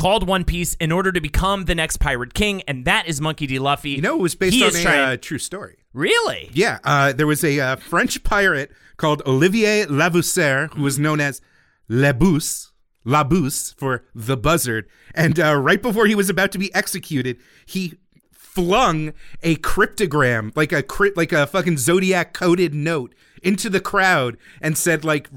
called 0.00 0.26
One 0.26 0.44
Piece 0.44 0.74
in 0.76 0.92
order 0.92 1.12
to 1.12 1.20
become 1.20 1.66
the 1.66 1.74
next 1.74 1.98
pirate 1.98 2.32
king, 2.32 2.62
and 2.62 2.86
that 2.86 3.06
is 3.06 3.20
Monkey 3.20 3.46
D. 3.46 3.58
Luffy. 3.58 3.90
You 3.90 4.00
know, 4.00 4.16
it 4.16 4.22
was 4.22 4.34
based 4.34 4.54
He 4.54 4.64
on 4.64 4.74
a 4.74 4.82
trying- 4.82 5.00
uh, 5.00 5.16
true 5.18 5.38
story. 5.38 5.76
really. 5.92 6.48
Yeah, 6.54 6.78
uh, 6.84 7.12
there 7.12 7.26
was 7.26 7.44
a 7.44 7.60
uh, 7.60 7.76
French 7.76 8.22
pirate 8.24 8.70
called 8.96 9.20
Olivier 9.26 9.84
Levasseur 9.86 10.68
who 10.74 10.82
was 10.82 10.98
known 10.98 11.20
as 11.20 11.42
La 11.88 12.12
Buse, 12.12 12.72
Labousse 13.04 13.72
for 13.76 14.04
the 14.14 14.36
buzzard. 14.36 14.88
And 15.14 15.38
uh, 15.38 15.56
right 15.56 15.82
before 15.82 16.06
he 16.06 16.14
was 16.14 16.30
about 16.30 16.50
to 16.52 16.58
be 16.58 16.72
executed, 16.74 17.38
he 17.66 17.94
flung 18.32 19.12
a 19.42 19.56
cryptogram, 19.56 20.56
like 20.56 20.72
a 20.72 20.82
crypt, 20.82 21.16
like 21.16 21.32
a 21.32 21.46
fucking 21.46 21.76
zodiac 21.78 22.32
coded 22.32 22.72
note, 22.74 23.14
into 23.42 23.68
the 23.70 23.80
crowd 23.80 24.36
and 24.62 24.76
said, 24.78 25.04
like, 25.04 25.28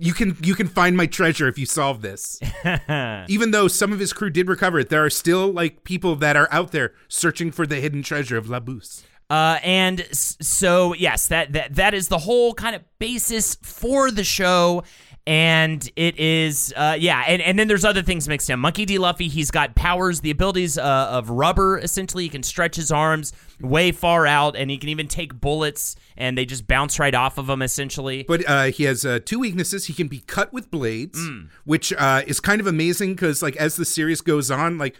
you 0.00 0.14
can 0.14 0.36
you 0.42 0.54
can 0.54 0.66
find 0.66 0.96
my 0.96 1.06
treasure 1.06 1.46
if 1.46 1.58
you 1.58 1.66
solve 1.66 2.00
this. 2.02 2.40
Even 3.28 3.50
though 3.50 3.68
some 3.68 3.92
of 3.92 3.98
his 3.98 4.12
crew 4.12 4.30
did 4.30 4.48
recover 4.48 4.80
it, 4.80 4.88
there 4.88 5.04
are 5.04 5.10
still 5.10 5.52
like 5.52 5.84
people 5.84 6.16
that 6.16 6.36
are 6.36 6.48
out 6.50 6.72
there 6.72 6.94
searching 7.08 7.50
for 7.52 7.66
the 7.66 7.76
hidden 7.76 8.02
treasure 8.02 8.36
of 8.36 8.48
La 8.48 8.60
Buse. 8.60 9.04
Uh, 9.28 9.60
and 9.62 10.08
so 10.12 10.94
yes, 10.94 11.28
that, 11.28 11.52
that 11.52 11.74
that 11.76 11.94
is 11.94 12.08
the 12.08 12.18
whole 12.18 12.54
kind 12.54 12.74
of 12.74 12.82
basis 12.98 13.54
for 13.62 14.10
the 14.10 14.24
show. 14.24 14.82
And 15.30 15.88
it 15.94 16.18
is, 16.18 16.74
uh, 16.76 16.96
yeah, 16.98 17.22
and, 17.24 17.40
and 17.40 17.56
then 17.56 17.68
there's 17.68 17.84
other 17.84 18.02
things 18.02 18.26
mixed 18.26 18.50
in. 18.50 18.58
Monkey 18.58 18.84
D. 18.84 18.98
Luffy, 18.98 19.28
he's 19.28 19.52
got 19.52 19.76
powers, 19.76 20.22
the 20.22 20.32
abilities 20.32 20.76
uh, 20.76 20.82
of 20.82 21.30
rubber. 21.30 21.78
Essentially, 21.78 22.24
he 22.24 22.28
can 22.28 22.42
stretch 22.42 22.74
his 22.74 22.90
arms 22.90 23.32
way 23.60 23.92
far 23.92 24.26
out, 24.26 24.56
and 24.56 24.72
he 24.72 24.76
can 24.76 24.88
even 24.88 25.06
take 25.06 25.40
bullets, 25.40 25.94
and 26.16 26.36
they 26.36 26.44
just 26.44 26.66
bounce 26.66 26.98
right 26.98 27.14
off 27.14 27.38
of 27.38 27.48
him. 27.48 27.62
Essentially, 27.62 28.24
But 28.26 28.42
uh, 28.48 28.64
he 28.72 28.82
has 28.84 29.04
uh, 29.06 29.20
two 29.24 29.38
weaknesses. 29.38 29.86
He 29.86 29.92
can 29.92 30.08
be 30.08 30.18
cut 30.18 30.52
with 30.52 30.68
blades, 30.68 31.20
Hmm. 31.20 31.42
which 31.64 31.92
uh, 31.92 32.22
is 32.26 32.40
kind 32.40 32.60
of 32.60 32.66
amazing 32.66 33.14
because, 33.14 33.40
like, 33.40 33.54
as 33.54 33.76
the 33.76 33.84
series 33.84 34.20
goes 34.22 34.50
on, 34.50 34.78
like, 34.78 34.96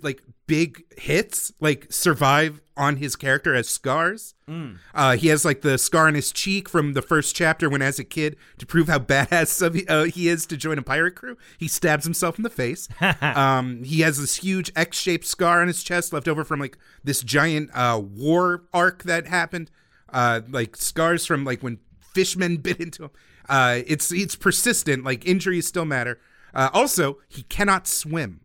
like 0.00 0.22
big 0.46 0.84
hits 0.96 1.52
like 1.60 1.86
survive 1.90 2.60
on 2.76 2.96
his 2.96 3.16
character 3.16 3.54
as 3.54 3.68
scars. 3.68 4.34
Hmm. 4.46 4.74
Uh, 4.94 5.16
he 5.16 5.28
has 5.28 5.44
like 5.44 5.62
the 5.62 5.78
scar 5.78 6.06
on 6.06 6.14
his 6.14 6.30
cheek 6.30 6.68
from 6.68 6.92
the 6.92 7.02
first 7.02 7.34
chapter 7.34 7.70
when, 7.70 7.82
as 7.82 7.98
a 7.98 8.04
kid, 8.04 8.36
to 8.58 8.66
prove 8.66 8.88
how 8.88 8.98
badass 9.00 9.62
of, 9.62 9.80
uh, 9.88 10.04
he 10.04 10.28
is 10.28 10.46
to 10.46 10.56
join 10.56 10.78
a 10.78 10.82
pirate 10.82 11.16
crew, 11.16 11.36
he 11.58 11.68
stabs 11.68 12.04
himself 12.04 12.38
in 12.38 12.42
the 12.42 12.50
face. 12.50 12.88
um, 13.20 13.82
he 13.82 14.00
has 14.00 14.18
this 14.18 14.36
huge 14.36 14.70
X-shaped 14.76 15.24
scar 15.24 15.62
on 15.62 15.68
his 15.68 15.82
chest 15.82 16.12
left 16.12 16.28
over 16.28 16.44
from 16.44 16.60
like 16.60 16.76
this 17.02 17.22
giant 17.22 17.70
uh, 17.74 18.00
war 18.02 18.64
arc 18.72 19.04
that 19.04 19.26
happened 19.26 19.70
uh, 20.12 20.42
like 20.48 20.76
scars 20.76 21.26
from 21.26 21.44
like 21.44 21.62
when 21.62 21.78
fishmen 22.14 22.56
bit 22.62 22.80
into 22.80 23.04
him. 23.04 23.10
Uh, 23.48 23.80
it's 23.86 24.12
it's 24.12 24.34
persistent. 24.34 25.04
Like 25.04 25.24
injuries 25.24 25.66
still 25.66 25.84
matter. 25.84 26.18
Uh, 26.52 26.70
also, 26.72 27.18
he 27.28 27.42
cannot 27.44 27.86
swim. 27.86 28.40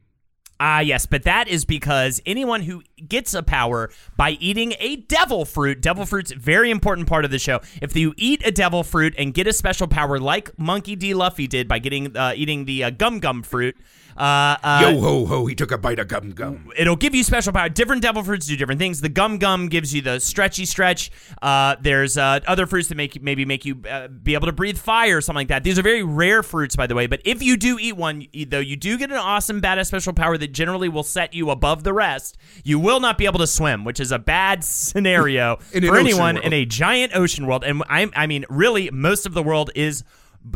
Ah, 0.63 0.79
yes, 0.79 1.07
but 1.07 1.23
that 1.23 1.47
is 1.47 1.65
because 1.65 2.21
anyone 2.23 2.61
who 2.61 2.83
gets 3.07 3.33
a 3.33 3.41
power 3.41 3.89
by 4.15 4.31
eating 4.39 4.75
a 4.79 4.97
devil 4.97 5.43
fruit, 5.43 5.81
devil 5.81 6.05
fruit's 6.05 6.31
a 6.31 6.35
very 6.35 6.69
important 6.69 7.07
part 7.07 7.25
of 7.25 7.31
the 7.31 7.39
show. 7.39 7.61
If 7.81 7.95
you 7.95 8.13
eat 8.15 8.45
a 8.45 8.51
devil 8.51 8.83
fruit 8.83 9.15
and 9.17 9.33
get 9.33 9.47
a 9.47 9.53
special 9.53 9.87
power 9.87 10.19
like 10.19 10.51
Monkey 10.59 10.95
D. 10.95 11.15
Luffy 11.15 11.47
did 11.47 11.67
by 11.67 11.79
getting 11.79 12.15
uh, 12.15 12.33
eating 12.35 12.65
the 12.65 12.83
uh, 12.83 12.89
gum 12.91 13.19
gum 13.19 13.41
fruit, 13.41 13.75
uh, 14.17 14.57
uh, 14.63 14.79
Yo 14.83 14.99
ho 14.99 15.25
ho! 15.25 15.45
He 15.45 15.55
took 15.55 15.71
a 15.71 15.77
bite 15.77 15.99
of 15.99 16.07
gum 16.07 16.31
gum. 16.31 16.69
it'll 16.77 16.95
give 16.95 17.15
you 17.15 17.23
special 17.23 17.53
power. 17.53 17.69
Different 17.69 18.01
devil 18.01 18.23
fruits 18.23 18.45
do 18.45 18.55
different 18.55 18.79
things. 18.79 19.01
The 19.01 19.09
gum 19.09 19.37
gum 19.37 19.67
gives 19.67 19.93
you 19.93 20.01
the 20.01 20.19
stretchy 20.19 20.65
stretch. 20.65 21.11
Uh, 21.41 21.75
there's 21.79 22.17
uh, 22.17 22.39
other 22.47 22.67
fruits 22.67 22.89
that 22.89 22.95
make 22.95 23.21
maybe 23.21 23.45
make 23.45 23.65
you 23.65 23.81
uh, 23.89 24.07
be 24.09 24.33
able 24.33 24.47
to 24.47 24.53
breathe 24.53 24.77
fire 24.77 25.17
or 25.17 25.21
something 25.21 25.39
like 25.39 25.47
that. 25.47 25.63
These 25.63 25.79
are 25.79 25.81
very 25.81 26.03
rare 26.03 26.43
fruits, 26.43 26.75
by 26.75 26.87
the 26.87 26.95
way. 26.95 27.07
But 27.07 27.21
if 27.25 27.41
you 27.41 27.57
do 27.57 27.79
eat 27.79 27.95
one, 27.95 28.27
though, 28.47 28.59
you 28.59 28.75
do 28.75 28.97
get 28.97 29.11
an 29.11 29.17
awesome 29.17 29.61
badass 29.61 29.87
special 29.87 30.13
power 30.13 30.37
that 30.37 30.50
generally 30.51 30.89
will 30.89 31.03
set 31.03 31.33
you 31.33 31.49
above 31.49 31.83
the 31.83 31.93
rest. 31.93 32.37
You 32.63 32.79
will 32.79 32.99
not 32.99 33.17
be 33.17 33.25
able 33.25 33.39
to 33.39 33.47
swim, 33.47 33.83
which 33.83 33.99
is 33.99 34.11
a 34.11 34.19
bad 34.19 34.63
scenario 34.63 35.57
an 35.73 35.85
for 35.85 35.97
anyone 35.97 36.37
in 36.37 36.53
a 36.53 36.65
giant 36.65 37.15
ocean 37.15 37.45
world. 37.47 37.63
And 37.63 37.83
I, 37.89 38.09
I 38.15 38.27
mean, 38.27 38.45
really, 38.49 38.89
most 38.91 39.25
of 39.25 39.33
the 39.33 39.43
world 39.43 39.71
is 39.75 40.03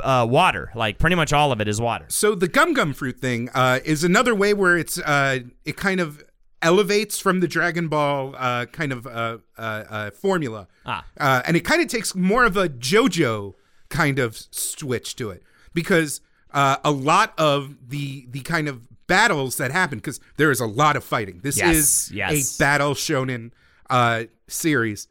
uh, 0.04 0.26
water. 0.30 0.72
Like 0.76 0.98
pretty 0.98 1.16
much 1.16 1.32
all 1.34 1.52
of 1.52 1.62
it 1.62 1.68
is 1.68 1.80
water. 1.80 2.06
So 2.10 2.36
the 2.36 2.48
gum 2.48 2.74
gum 2.74 2.94
fruit 2.94 3.20
thing 3.20 3.50
uh, 3.54 3.80
is 3.86 4.04
another 4.04 4.34
way 4.34 4.54
where 4.54 4.78
it's 4.78 4.98
uh, 5.00 5.40
it 5.64 5.78
kind 5.78 6.00
of 6.00 6.24
elevates 6.62 7.20
from 7.20 7.40
the 7.42 7.48
Dragon 7.48 7.88
Ball 7.88 8.34
uh, 8.38 8.66
kind 8.66 8.92
of 8.92 9.06
uh, 9.06 9.38
uh, 9.58 9.62
uh, 9.62 10.12
formula, 10.12 10.68
Ah. 10.86 11.06
uh, 11.20 11.42
and 11.46 11.56
it 11.56 11.62
kind 11.62 11.82
of 11.82 11.88
takes 11.88 12.16
more 12.16 12.44
of 12.46 12.58
a 12.58 12.68
JoJo 12.70 13.54
kind 13.90 14.18
of 14.18 14.36
switch 14.50 15.16
to 15.18 15.30
it 15.30 15.44
because 15.76 16.22
uh, 16.54 16.78
a 16.84 16.90
lot 16.92 17.34
of 17.38 17.76
the 17.90 18.26
the 18.32 18.40
kind 18.42 18.68
of 18.68 18.88
battles 19.08 19.58
that 19.58 19.72
happen 19.72 19.98
because 20.00 20.20
there 20.38 20.52
is 20.52 20.60
a 20.60 20.66
lot 20.66 20.96
of 20.96 21.04
fighting. 21.04 21.40
This 21.44 21.58
Yes, 21.58 21.76
is 21.76 22.12
yes. 22.12 22.56
a 22.56 22.60
battle 22.60 22.94
shonen 22.94 23.52
uh, 23.90 24.24
series. 24.48 25.08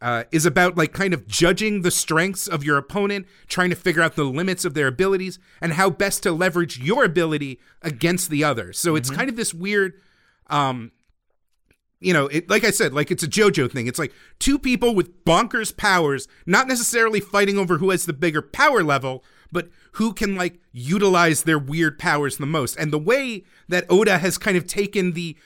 Uh, 0.00 0.22
is 0.30 0.46
about 0.46 0.76
like 0.76 0.92
kind 0.92 1.12
of 1.12 1.26
judging 1.26 1.82
the 1.82 1.90
strengths 1.90 2.46
of 2.46 2.62
your 2.62 2.76
opponent, 2.78 3.26
trying 3.48 3.68
to 3.68 3.74
figure 3.74 4.00
out 4.00 4.14
the 4.14 4.22
limits 4.22 4.64
of 4.64 4.74
their 4.74 4.86
abilities, 4.86 5.40
and 5.60 5.72
how 5.72 5.90
best 5.90 6.22
to 6.22 6.30
leverage 6.30 6.78
your 6.78 7.02
ability 7.02 7.58
against 7.82 8.30
the 8.30 8.44
other. 8.44 8.72
So 8.72 8.94
it's 8.94 9.10
kind 9.10 9.28
of 9.28 9.34
this 9.34 9.52
weird, 9.52 9.94
um, 10.46 10.92
you 11.98 12.12
know, 12.12 12.28
it, 12.28 12.48
like 12.48 12.62
I 12.62 12.70
said, 12.70 12.92
like 12.94 13.10
it's 13.10 13.24
a 13.24 13.26
JoJo 13.28 13.72
thing. 13.72 13.88
It's 13.88 13.98
like 13.98 14.12
two 14.38 14.56
people 14.56 14.94
with 14.94 15.24
bonkers 15.24 15.76
powers, 15.76 16.28
not 16.46 16.68
necessarily 16.68 17.18
fighting 17.18 17.58
over 17.58 17.78
who 17.78 17.90
has 17.90 18.06
the 18.06 18.12
bigger 18.12 18.40
power 18.40 18.84
level, 18.84 19.24
but 19.50 19.68
who 19.92 20.12
can 20.12 20.36
like 20.36 20.60
utilize 20.72 21.42
their 21.42 21.58
weird 21.58 21.98
powers 21.98 22.36
the 22.36 22.46
most. 22.46 22.76
And 22.76 22.92
the 22.92 22.98
way 22.98 23.44
that 23.68 23.86
Oda 23.88 24.18
has 24.18 24.38
kind 24.38 24.56
of 24.56 24.66
taken 24.66 25.12
the 25.12 25.36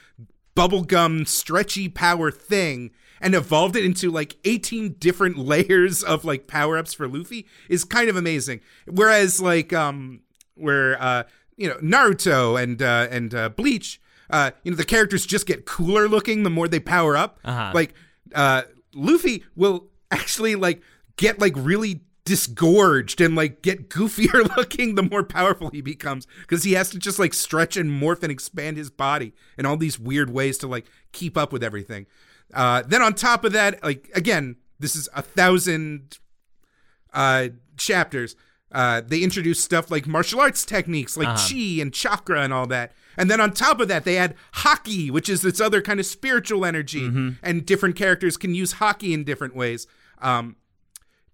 bubblegum 0.57 1.27
stretchy 1.27 1.89
power 1.89 2.31
thing 2.31 2.91
and 3.21 3.35
evolved 3.35 3.77
it 3.77 3.85
into 3.85 4.11
like 4.11 4.37
18 4.45 4.95
different 4.99 5.39
layers 5.39 6.03
of 6.03 6.25
like 6.25 6.47
power-ups 6.47 6.93
for 6.95 7.09
Luffy 7.09 7.47
is 7.69 7.85
kind 7.85 8.09
of 8.09 8.17
amazing. 8.17 8.61
Whereas 8.87 9.41
like 9.41 9.73
um 9.73 10.21
where 10.55 11.01
uh 11.01 11.23
you 11.57 11.69
know 11.69 11.77
Naruto 11.77 12.61
and 12.63 12.83
uh 12.83 13.09
and 13.11 13.35
uh 13.35 13.49
Bleach 13.49 14.01
uh 14.31 14.51
you 14.65 14.73
know 14.73 14.77
the 14.77 14.85
characters 14.85 15.25
just 15.25 15.47
get 15.47 15.65
cooler 15.65 16.09
looking 16.09 16.43
the 16.43 16.51
more 16.51 16.69
they 16.69 16.81
power 16.81 17.17
up. 17.17 17.39
Uh-huh. 17.45 17.73
Like 17.75 17.95
uh 18.35 18.63
Luffy 18.95 19.45
will 19.57 19.89
actually 20.11 20.57
like 20.57 20.83
get 21.17 21.39
like 21.39 21.55
really 21.57 22.03
disgorged 22.25 23.21
and 23.21 23.35
like 23.35 23.63
get 23.63 23.89
goofier 23.89 24.49
looking 24.57 24.95
the 24.95 25.03
more 25.03 25.25
powerful 25.25 25.71
he 25.71 25.81
becomes 25.81 26.27
because 26.43 26.63
he 26.63 26.73
has 26.75 26.91
to 26.91 26.99
just 26.99 27.19
like 27.19 27.35
stretch 27.35 27.77
and 27.77 27.91
morph 27.91 28.23
and 28.23 28.31
expand 28.31 28.77
his 28.77 28.91
body 28.91 29.33
in 29.59 29.67
all 29.67 29.77
these 29.77 29.99
weird 29.99 30.31
ways 30.31 30.57
to 30.59 30.67
like 30.67 30.87
keep 31.13 31.37
up 31.37 31.53
with 31.53 31.65
everything. 31.65 32.07
Uh, 32.55 32.83
then 32.87 33.03
on 33.03 33.15
top 33.15 33.45
of 33.45 33.53
that, 33.53 33.83
like 33.83 34.11
again, 34.15 34.57
this 34.79 34.95
is 34.95 35.09
a 35.15 35.23
thousand 35.23 36.19
uh, 37.13 37.49
chapters. 37.77 38.37
Uh, 38.71 39.03
they 39.05 39.21
introduce 39.21 39.63
stuff 39.63 39.91
like 39.91 40.07
martial 40.07 40.41
arts 40.41 40.65
techniques, 40.65 41.17
like 41.17 41.29
chi 41.49 41.81
and 41.81 41.93
chakra 41.93 42.43
and 42.43 42.53
all 42.53 42.67
that. 42.67 42.93
And 43.19 43.31
then 43.31 43.41
on 43.41 43.53
top 43.53 43.81
of 43.81 43.89
that, 43.89 44.05
they 44.05 44.17
add 44.17 44.35
haki, 44.57 45.11
which 45.11 45.29
is 45.29 45.43
this 45.43 45.61
other 45.61 45.83
kind 45.83 46.01
of 46.01 46.07
spiritual 46.07 46.65
energy, 46.65 47.05
and 47.43 47.67
different 47.67 47.97
characters 47.97 48.39
can 48.39 48.55
use 48.55 48.75
haki 48.75 49.13
in 49.13 49.25
different 49.25 49.55
ways. 49.55 49.87
Um, 50.23 50.57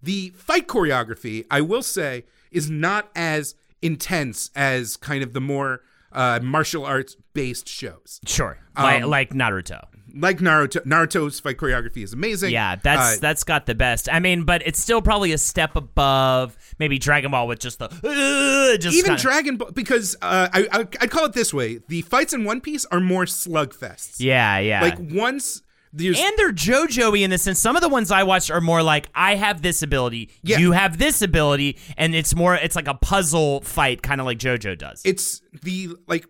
the 0.02 0.30
fight 0.30 0.66
choreography, 0.68 1.44
I 1.50 1.60
will 1.60 1.82
say, 1.82 2.24
is 2.50 2.70
not 2.70 3.10
as 3.14 3.54
intense 3.82 4.50
as 4.56 4.96
kind 4.96 5.22
of 5.22 5.32
the 5.32 5.40
more 5.40 5.82
uh, 6.12 6.40
martial 6.42 6.84
arts 6.84 7.16
based 7.34 7.68
shows. 7.68 8.20
Sure, 8.26 8.58
Um, 8.76 8.84
like, 8.84 9.04
like 9.04 9.30
Naruto. 9.34 9.84
Like 10.16 10.38
Naruto, 10.38 10.80
Naruto's 10.86 11.38
fight 11.38 11.58
choreography 11.58 12.02
is 12.02 12.14
amazing. 12.14 12.50
Yeah, 12.50 12.76
that's 12.76 13.18
Uh, 13.18 13.20
that's 13.20 13.44
got 13.44 13.66
the 13.66 13.74
best. 13.74 14.08
I 14.10 14.20
mean, 14.20 14.44
but 14.44 14.62
it's 14.66 14.80
still 14.80 15.02
probably 15.02 15.32
a 15.32 15.38
step 15.38 15.76
above 15.76 16.56
maybe 16.78 16.98
Dragon 16.98 17.30
Ball 17.30 17.46
with 17.46 17.58
just 17.60 17.78
the 17.78 17.84
uh, 17.86 18.78
just 18.78 18.96
even 18.96 19.10
kinda- 19.10 19.22
Dragon 19.22 19.56
Ball 19.58 19.70
because 19.70 20.16
uh, 20.22 20.48
I, 20.52 20.66
I 20.72 20.78
I'd 21.02 21.10
call 21.10 21.26
it 21.26 21.34
this 21.34 21.52
way: 21.52 21.80
the 21.88 22.00
fights 22.02 22.32
in 22.32 22.44
One 22.44 22.62
Piece 22.62 22.86
are 22.86 23.00
more 23.00 23.26
slugfests. 23.26 24.16
Yeah, 24.18 24.58
yeah. 24.58 24.80
Like 24.80 24.96
once 24.98 25.60
there's 25.98 26.18
and 26.18 26.32
they're 26.36 26.52
JoJo-y 26.52 27.18
in 27.18 27.30
the 27.30 27.38
sense. 27.38 27.58
Some 27.58 27.76
of 27.76 27.82
the 27.82 27.88
ones 27.88 28.10
I 28.10 28.22
watched 28.22 28.50
are 28.50 28.60
more 28.60 28.82
like 28.82 29.08
I 29.14 29.34
have 29.34 29.62
this 29.62 29.82
ability, 29.82 30.30
Yeah. 30.42 30.58
you 30.58 30.72
have 30.72 30.98
this 30.98 31.20
ability, 31.22 31.76
and 31.96 32.14
it's 32.14 32.34
more. 32.34 32.54
It's 32.54 32.76
like 32.76 32.88
a 32.88 32.94
puzzle 32.94 33.60
fight, 33.62 34.02
kind 34.02 34.20
of 34.20 34.26
like 34.26 34.38
JoJo 34.38 34.78
does. 34.78 35.02
it's 35.04 35.42
the 35.62 35.90
like 36.06 36.26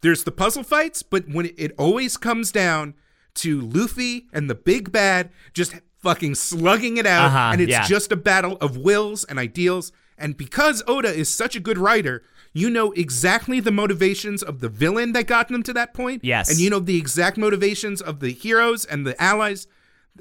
there's 0.00 0.24
the 0.24 0.32
puzzle 0.32 0.62
fights, 0.62 1.02
but 1.02 1.28
when 1.28 1.46
it, 1.46 1.54
it 1.58 1.72
always 1.78 2.16
comes 2.16 2.52
down 2.52 2.94
to 3.34 3.60
Luffy 3.60 4.28
and 4.32 4.48
the 4.48 4.54
big 4.54 4.92
bad 4.92 5.30
just 5.54 5.74
fucking 6.02 6.34
slugging 6.36 6.96
it 6.96 7.06
out, 7.06 7.26
Uh-huh, 7.26 7.50
and 7.52 7.60
it's 7.60 7.70
yeah. 7.70 7.84
just 7.86 8.12
a 8.12 8.16
battle 8.16 8.56
of 8.60 8.76
wills 8.76 9.24
and 9.24 9.38
ideals. 9.38 9.90
And 10.16 10.36
because 10.36 10.82
Oda 10.86 11.08
is 11.08 11.28
such 11.28 11.54
a 11.56 11.60
good 11.60 11.78
writer, 11.78 12.22
you 12.52 12.70
know 12.70 12.92
exactly 12.92 13.60
the 13.60 13.72
motivations 13.72 14.42
of 14.42 14.60
the 14.60 14.68
villain 14.68 15.12
that 15.12 15.26
got 15.26 15.48
them 15.48 15.62
to 15.64 15.72
that 15.74 15.94
point. 15.94 16.24
Yes. 16.24 16.50
And 16.50 16.58
you 16.58 16.70
know 16.70 16.80
the 16.80 16.96
exact 16.96 17.36
motivations 17.38 18.00
of 18.00 18.20
the 18.20 18.30
heroes 18.30 18.84
and 18.84 19.06
the 19.06 19.20
allies 19.22 19.66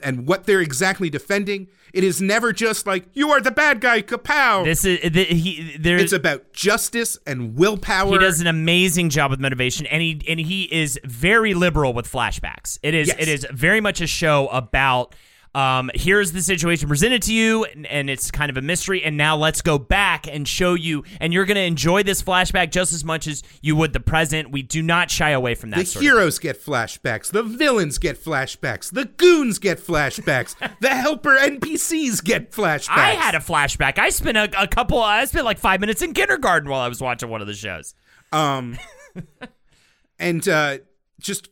and 0.04 0.28
what 0.28 0.46
they're 0.46 0.62
exactly 0.62 1.10
defending. 1.10 1.68
It 1.94 2.04
is 2.04 2.22
never 2.22 2.54
just 2.54 2.86
like, 2.86 3.08
you 3.14 3.32
are 3.32 3.42
the 3.42 3.50
bad 3.50 3.82
guy, 3.82 4.02
kapow. 4.04 4.64
This 4.64 4.86
is 4.86 5.12
the, 5.12 5.24
he. 5.24 5.78
There's 5.80 6.04
it's 6.04 6.14
about 6.14 6.54
justice 6.54 7.18
and 7.26 7.56
willpower. 7.56 8.12
He 8.12 8.18
does 8.20 8.40
an 8.42 8.46
amazing 8.48 9.10
job 9.10 9.32
with 9.32 9.40
motivation, 9.40 9.86
and 9.88 10.02
he 10.02 10.22
and 10.28 10.40
he 10.40 10.64
is 10.64 11.00
very 11.04 11.54
liberal 11.54 11.94
with 11.94 12.12
flashbacks. 12.12 12.78
It 12.84 12.94
is 12.94 13.08
Yes. 13.08 13.18
it 13.20 13.28
is 13.28 13.48
very 13.52 13.82
much 13.82 14.02
a 14.02 14.08
show 14.08 14.48
about. 14.50 15.16
Um, 15.58 15.90
here's 15.96 16.34
the 16.34 16.42
situation 16.44 16.88
presented 16.88 17.24
to 17.24 17.34
you, 17.34 17.64
and, 17.66 17.88
and 17.88 18.12
it's 18.12 18.30
kind 18.30 18.52
of 18.52 18.58
a 18.58 18.62
mystery. 18.62 19.04
And 19.04 19.18
now 19.18 19.36
let's 19.36 19.64
go 19.64 19.80
back 19.80 20.28
and 20.28 20.48
show 20.48 20.76
you, 20.76 21.04
and 21.20 21.34
you're 21.34 21.46
going 21.46 21.56
to 21.56 21.64
enjoy 21.64 22.04
this 22.04 22.22
flashback 22.22 22.70
just 22.70 22.94
as 22.94 23.04
much 23.04 23.26
as 23.26 23.42
you 23.64 23.76
would 23.76 23.92
the 23.92 24.00
present. 24.00 24.52
We 24.52 24.62
do 24.62 24.84
not 24.84 25.10
shy 25.10 25.32
away 25.32 25.56
from 25.56 25.72
that. 25.72 25.84
The 25.84 26.00
heroes 26.00 26.38
get 26.38 26.64
flashbacks. 26.64 27.32
The 27.32 27.42
villains 27.42 27.98
get 27.98 28.24
flashbacks. 28.24 28.92
The 28.92 29.06
goons 29.06 29.58
get 29.58 29.80
flashbacks, 29.80 30.56
the 30.80 30.90
helper 30.90 31.36
NPCs 31.36 32.24
get 32.24 32.52
flashbacks. 32.52 32.90
I 32.90 33.10
had 33.14 33.34
a 33.34 33.40
flashback. 33.40 33.98
I 33.98 34.10
spent 34.10 34.38
a, 34.38 34.62
a 34.62 34.68
couple. 34.68 35.02
I 35.02 35.26
spent 35.26 35.46
like 35.46 35.58
five 35.58 35.80
minutes 35.80 36.04
in 36.04 36.14
kindergarten 36.14 36.70
while 36.70 36.82
I 36.82 36.88
was 36.88 37.02
watching 37.02 37.30
one 37.30 37.42
of 37.42 37.48
the 37.48 37.56
shows. 37.56 37.96
Um, 38.32 38.78
and 40.20 40.48
uh, 40.48 40.78
just 41.20 41.50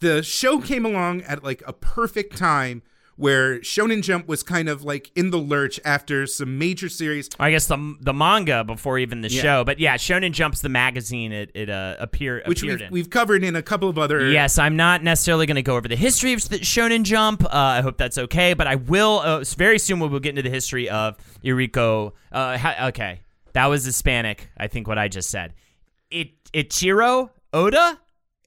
the 0.00 0.22
show 0.22 0.60
came 0.60 0.84
along 0.84 1.22
at 1.22 1.42
like 1.42 1.62
a 1.66 1.72
perfect 1.72 2.36
time 2.36 2.82
where 3.22 3.60
Shonen 3.60 4.02
Jump 4.02 4.26
was 4.26 4.42
kind 4.42 4.68
of 4.68 4.82
like 4.82 5.10
in 5.14 5.30
the 5.30 5.38
lurch 5.38 5.78
after 5.84 6.26
some 6.26 6.58
major 6.58 6.88
series. 6.88 7.28
I 7.38 7.50
guess 7.50 7.66
the 7.68 7.96
the 8.00 8.12
manga 8.12 8.64
before 8.64 8.98
even 8.98 9.20
the 9.22 9.30
Yeah. 9.30 9.42
show, 9.42 9.64
but 9.64 9.78
yeah, 9.78 9.96
Shonen 9.96 10.32
Jump's 10.32 10.60
the 10.60 10.68
magazine. 10.68 11.32
It 11.32 11.50
it 11.54 11.70
uh, 11.70 11.96
appear 11.98 12.42
Which 12.46 12.62
appeared 12.62 12.80
we've, 12.80 12.90
we've 12.90 13.10
covered 13.10 13.44
in 13.44 13.54
a 13.56 13.62
couple 13.62 13.88
of 13.88 13.96
other. 13.96 14.28
Yes, 14.28 14.58
I'm 14.58 14.76
not 14.76 15.02
necessarily 15.02 15.46
going 15.46 15.54
to 15.54 15.62
go 15.62 15.76
over 15.76 15.86
the 15.88 15.96
history 15.96 16.32
of 16.32 16.40
Shonen 16.40 17.04
Jump. 17.04 17.44
Uh, 17.44 17.48
I 17.52 17.80
hope 17.80 17.96
that's 17.96 18.18
okay, 18.18 18.54
but 18.54 18.66
I 18.66 18.74
will. 18.74 19.20
Uh, 19.24 19.44
very 19.56 19.78
soon 19.78 20.00
we 20.00 20.08
will 20.08 20.20
get 20.20 20.30
into 20.30 20.42
the 20.42 20.50
history 20.50 20.90
of 20.90 21.16
Yuriko. 21.44 22.12
Uh, 22.32 22.58
ha- 22.58 22.86
okay, 22.88 23.20
that 23.52 23.66
was 23.66 23.84
Hispanic. 23.84 24.50
I 24.58 24.66
think 24.66 24.88
what 24.88 24.98
I 24.98 25.08
just 25.08 25.30
said. 25.30 25.54
It 26.10 26.30
Ichiro 26.52 27.30
Oda. 27.52 27.98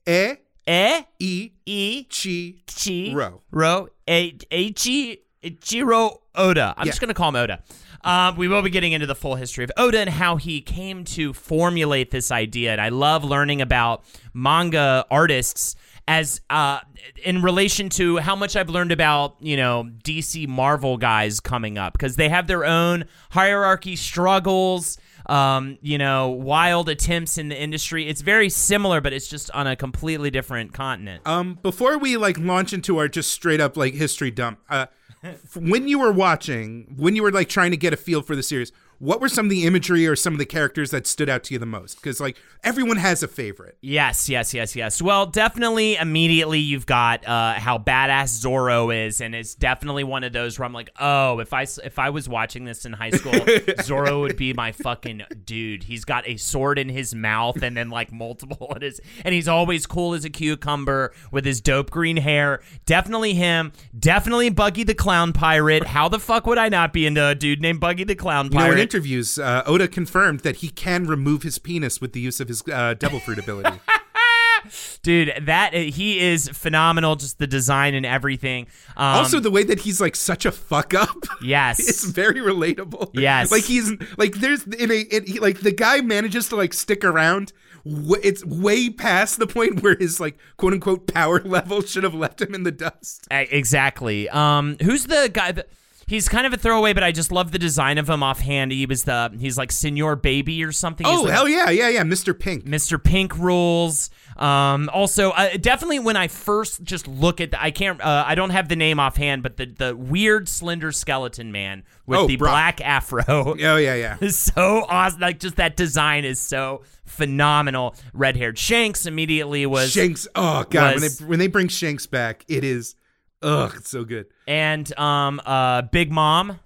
E 0.06 0.34
Eh 0.68 1.02
E 1.18 1.50
e 1.64 2.04
Chi 2.04 2.54
chi 2.66 3.12
Ro. 3.14 3.40
ro 3.50 3.88
a 4.08 4.36
Ichi 4.50 5.18
Ichiro 5.42 6.18
Oda. 6.34 6.74
I'm 6.76 6.86
Yeah. 6.86 6.90
just 6.90 7.00
gonna 7.00 7.14
call 7.14 7.28
him 7.30 7.36
Oda. 7.36 7.62
Um, 8.04 8.36
we 8.36 8.46
will 8.46 8.62
be 8.62 8.70
getting 8.70 8.92
into 8.92 9.06
the 9.06 9.14
full 9.16 9.34
history 9.34 9.64
of 9.64 9.72
Oda 9.76 9.98
and 10.00 10.10
how 10.10 10.36
he 10.36 10.60
came 10.60 11.04
to 11.06 11.32
formulate 11.32 12.10
this 12.12 12.30
idea. 12.30 12.70
And 12.72 12.80
I 12.80 12.88
love 12.90 13.24
learning 13.24 13.60
about 13.60 14.04
manga 14.32 15.04
artists 15.10 15.74
as 16.06 16.40
uh, 16.50 16.78
in 17.24 17.42
relation 17.42 17.88
to 17.88 18.18
how 18.18 18.36
much 18.36 18.54
I've 18.54 18.68
learned 18.70 18.92
about 18.92 19.36
you 19.40 19.56
know 19.56 19.88
DC 20.04 20.46
Marvel 20.46 20.96
guys 20.98 21.40
coming 21.40 21.78
up 21.78 21.94
because 21.94 22.14
they 22.16 22.28
have 22.28 22.46
their 22.46 22.64
own 22.64 23.06
hierarchy 23.30 23.96
struggles 23.96 24.98
um, 25.26 25.78
you 25.82 25.98
know, 25.98 26.28
wild 26.28 26.88
attempts 26.88 27.38
in 27.38 27.48
the 27.48 27.60
industry. 27.60 28.08
It's 28.08 28.20
very 28.20 28.48
similar, 28.48 29.00
but 29.00 29.12
it's 29.12 29.28
just 29.28 29.50
on 29.50 29.66
a 29.66 29.76
completely 29.76 30.30
different 30.30 30.72
continent. 30.72 31.26
Um, 31.26 31.58
before 31.62 31.98
we 31.98 32.16
like 32.16 32.38
launch 32.38 32.72
into 32.72 32.98
our 32.98 33.08
just 33.08 33.30
straight 33.30 33.60
up 33.60 33.76
like 33.76 33.94
history 33.94 34.30
dump, 34.30 34.60
uh, 34.68 34.86
when 35.56 35.88
you 35.88 35.98
were 35.98 36.12
watching, 36.12 36.94
when 36.96 37.16
you 37.16 37.22
were 37.22 37.32
like 37.32 37.48
trying 37.48 37.72
to 37.72 37.76
get 37.76 37.92
a 37.92 37.96
feel 37.96 38.22
for 38.22 38.36
the 38.36 38.42
series, 38.42 38.72
what 38.98 39.20
were 39.20 39.28
some 39.28 39.46
of 39.46 39.50
the 39.50 39.66
imagery 39.66 40.06
or 40.06 40.16
some 40.16 40.32
of 40.32 40.38
the 40.38 40.46
characters 40.46 40.90
that 40.90 41.06
stood 41.06 41.28
out 41.28 41.44
to 41.44 41.54
you 41.54 41.58
the 41.58 41.66
most? 41.66 41.96
Because 41.96 42.20
like 42.20 42.36
everyone 42.64 42.96
has 42.96 43.22
a 43.22 43.28
favorite. 43.28 43.76
Yes, 43.80 44.28
yes, 44.28 44.54
yes, 44.54 44.74
yes. 44.74 45.02
Well, 45.02 45.26
definitely 45.26 45.96
immediately 45.96 46.58
you've 46.58 46.86
got 46.86 47.26
uh, 47.26 47.54
how 47.54 47.78
badass 47.78 48.28
Zoro 48.28 48.90
is, 48.90 49.20
and 49.20 49.34
it's 49.34 49.54
definitely 49.54 50.04
one 50.04 50.24
of 50.24 50.32
those 50.32 50.58
where 50.58 50.66
I'm 50.66 50.72
like, 50.72 50.90
oh, 50.98 51.40
if 51.40 51.52
I 51.52 51.62
if 51.84 51.98
I 51.98 52.10
was 52.10 52.28
watching 52.28 52.64
this 52.64 52.84
in 52.84 52.92
high 52.92 53.10
school, 53.10 53.34
Zoro 53.82 54.20
would 54.20 54.36
be 54.36 54.52
my 54.52 54.72
fucking 54.72 55.22
dude. 55.44 55.84
He's 55.84 56.04
got 56.04 56.26
a 56.26 56.36
sword 56.36 56.78
in 56.78 56.88
his 56.88 57.14
mouth, 57.14 57.62
and 57.62 57.76
then 57.76 57.90
like 57.90 58.12
multiple 58.12 58.72
in 58.76 58.82
his, 58.82 59.00
and 59.24 59.34
he's 59.34 59.48
always 59.48 59.86
cool 59.86 60.14
as 60.14 60.24
a 60.24 60.30
cucumber 60.30 61.12
with 61.30 61.44
his 61.44 61.60
dope 61.60 61.90
green 61.90 62.16
hair. 62.16 62.62
Definitely 62.86 63.34
him. 63.34 63.72
Definitely 63.98 64.50
Buggy 64.50 64.84
the 64.84 64.94
Clown 64.94 65.32
Pirate. 65.32 65.84
How 65.86 66.08
the 66.08 66.18
fuck 66.18 66.46
would 66.46 66.58
I 66.58 66.68
not 66.68 66.92
be 66.92 67.06
into 67.06 67.26
a 67.26 67.34
dude 67.34 67.60
named 67.60 67.80
Buggy 67.80 68.04
the 68.04 68.14
Clown 68.14 68.46
You 68.46 68.50
know, 68.52 68.58
Pirate? 68.58 68.85
Interviews, 68.86 69.36
uh, 69.36 69.64
Oda 69.66 69.88
confirmed 69.88 70.40
that 70.40 70.56
he 70.56 70.68
can 70.68 71.06
remove 71.06 71.42
his 71.42 71.58
penis 71.58 72.00
with 72.00 72.12
the 72.12 72.20
use 72.20 72.38
of 72.38 72.46
his 72.46 72.62
uh, 72.72 72.94
devil 72.94 73.18
fruit 73.18 73.38
ability. 73.40 73.80
Dude, 75.02 75.32
that 75.42 75.74
he 75.74 76.20
is 76.20 76.48
phenomenal. 76.48 77.16
Just 77.16 77.38
the 77.38 77.46
design 77.46 77.94
and 77.94 78.06
everything. 78.06 78.66
Um, 78.96 79.18
also, 79.18 79.40
the 79.40 79.50
way 79.50 79.64
that 79.64 79.80
he's 79.80 80.00
like 80.00 80.16
such 80.16 80.46
a 80.46 80.52
fuck 80.52 80.94
up. 80.94 81.16
yes, 81.42 81.78
It's 81.88 82.04
very 82.04 82.40
relatable. 82.40 83.10
Yes. 83.12 83.50
like 83.50 83.64
he's 83.64 83.92
like 84.16 84.34
there's 84.36 84.64
in 84.66 84.90
a 84.90 85.00
it, 85.10 85.28
he, 85.28 85.40
like 85.40 85.60
the 85.60 85.72
guy 85.72 86.00
manages 86.00 86.48
to 86.50 86.56
like 86.56 86.72
stick 86.74 87.04
around. 87.04 87.52
It's 87.84 88.44
way 88.44 88.90
past 88.90 89.38
the 89.38 89.46
point 89.46 89.82
where 89.84 89.96
his 89.96 90.18
like 90.20 90.36
quote 90.56 90.72
unquote 90.72 91.06
power 91.12 91.40
level 91.42 91.82
should 91.82 92.02
have 92.04 92.14
left 92.14 92.40
him 92.40 92.54
in 92.54 92.62
the 92.64 92.72
dust. 92.72 93.26
Exactly. 93.30 94.28
Um, 94.30 94.76
who's 94.82 95.06
the 95.06 95.30
guy? 95.32 95.52
That, 95.52 95.68
he's 96.06 96.28
kind 96.28 96.46
of 96.46 96.52
a 96.52 96.56
throwaway, 96.56 96.92
but 96.92 97.02
I 97.02 97.12
just 97.12 97.32
love 97.32 97.52
the 97.52 97.58
design 97.58 97.98
of 97.98 98.08
him 98.08 98.22
offhand. 98.22 98.72
He 98.72 98.86
was 98.86 99.04
the 99.04 99.34
he's 99.38 99.58
like 99.58 99.72
Senor 99.72 100.16
Baby 100.16 100.62
or 100.64 100.72
something. 100.72 101.06
He's 101.06 101.18
Oh 101.18 101.22
like 101.22 101.32
hell 101.32 101.48
yeah, 101.48 101.70
yeah, 101.70 101.88
yeah, 101.88 102.02
Mr. 102.02 102.38
Pink. 102.38 102.64
Mr. 102.64 103.02
Pink 103.02 103.36
rules. 103.38 104.10
Um, 104.36 104.90
also, 104.92 105.30
uh, 105.30 105.56
definitely 105.58 105.98
when 105.98 106.16
I 106.16 106.28
first 106.28 106.82
just 106.82 107.08
look 107.08 107.40
at, 107.40 107.52
the, 107.52 107.62
I 107.62 107.70
can't, 107.70 107.98
uh, 108.02 108.24
I 108.26 108.34
don't 108.34 108.50
have 108.50 108.68
the 108.68 108.76
name 108.76 109.00
offhand, 109.00 109.42
but 109.42 109.56
the 109.56 109.66
the 109.66 109.96
weird 109.96 110.48
slender 110.48 110.92
skeleton 110.92 111.52
man 111.52 111.84
with 112.06 112.18
Oh, 112.18 112.26
the 112.26 112.36
Brook. 112.36 112.50
black 112.50 112.80
afro. 112.82 113.24
Oh 113.28 113.54
yeah, 113.76 113.94
yeah. 113.94 114.16
is 114.20 114.36
so 114.54 114.84
awesome. 114.88 115.20
Like 115.20 115.40
just 115.40 115.56
that 115.56 115.76
design 115.76 116.24
is 116.24 116.38
so 116.38 116.82
phenomenal. 117.06 117.94
Red 118.12 118.36
haired 118.36 118.58
Shanks 118.58 119.06
immediately 119.06 119.64
was 119.66 119.90
Shanks. 119.90 120.28
Oh 120.34 120.64
god, 120.68 120.94
when 120.96 121.02
they 121.02 121.24
when 121.24 121.38
they 121.38 121.46
bring 121.48 121.68
Shanks 121.68 122.06
back, 122.06 122.44
it 122.48 122.62
is 122.62 122.94
ugh, 123.42 123.72
it's 123.76 123.90
so 123.90 124.04
good. 124.04 124.26
and 124.46 124.96
um 124.98 125.40
uh 125.44 125.82
Big 125.82 126.10
Mom. 126.12 126.60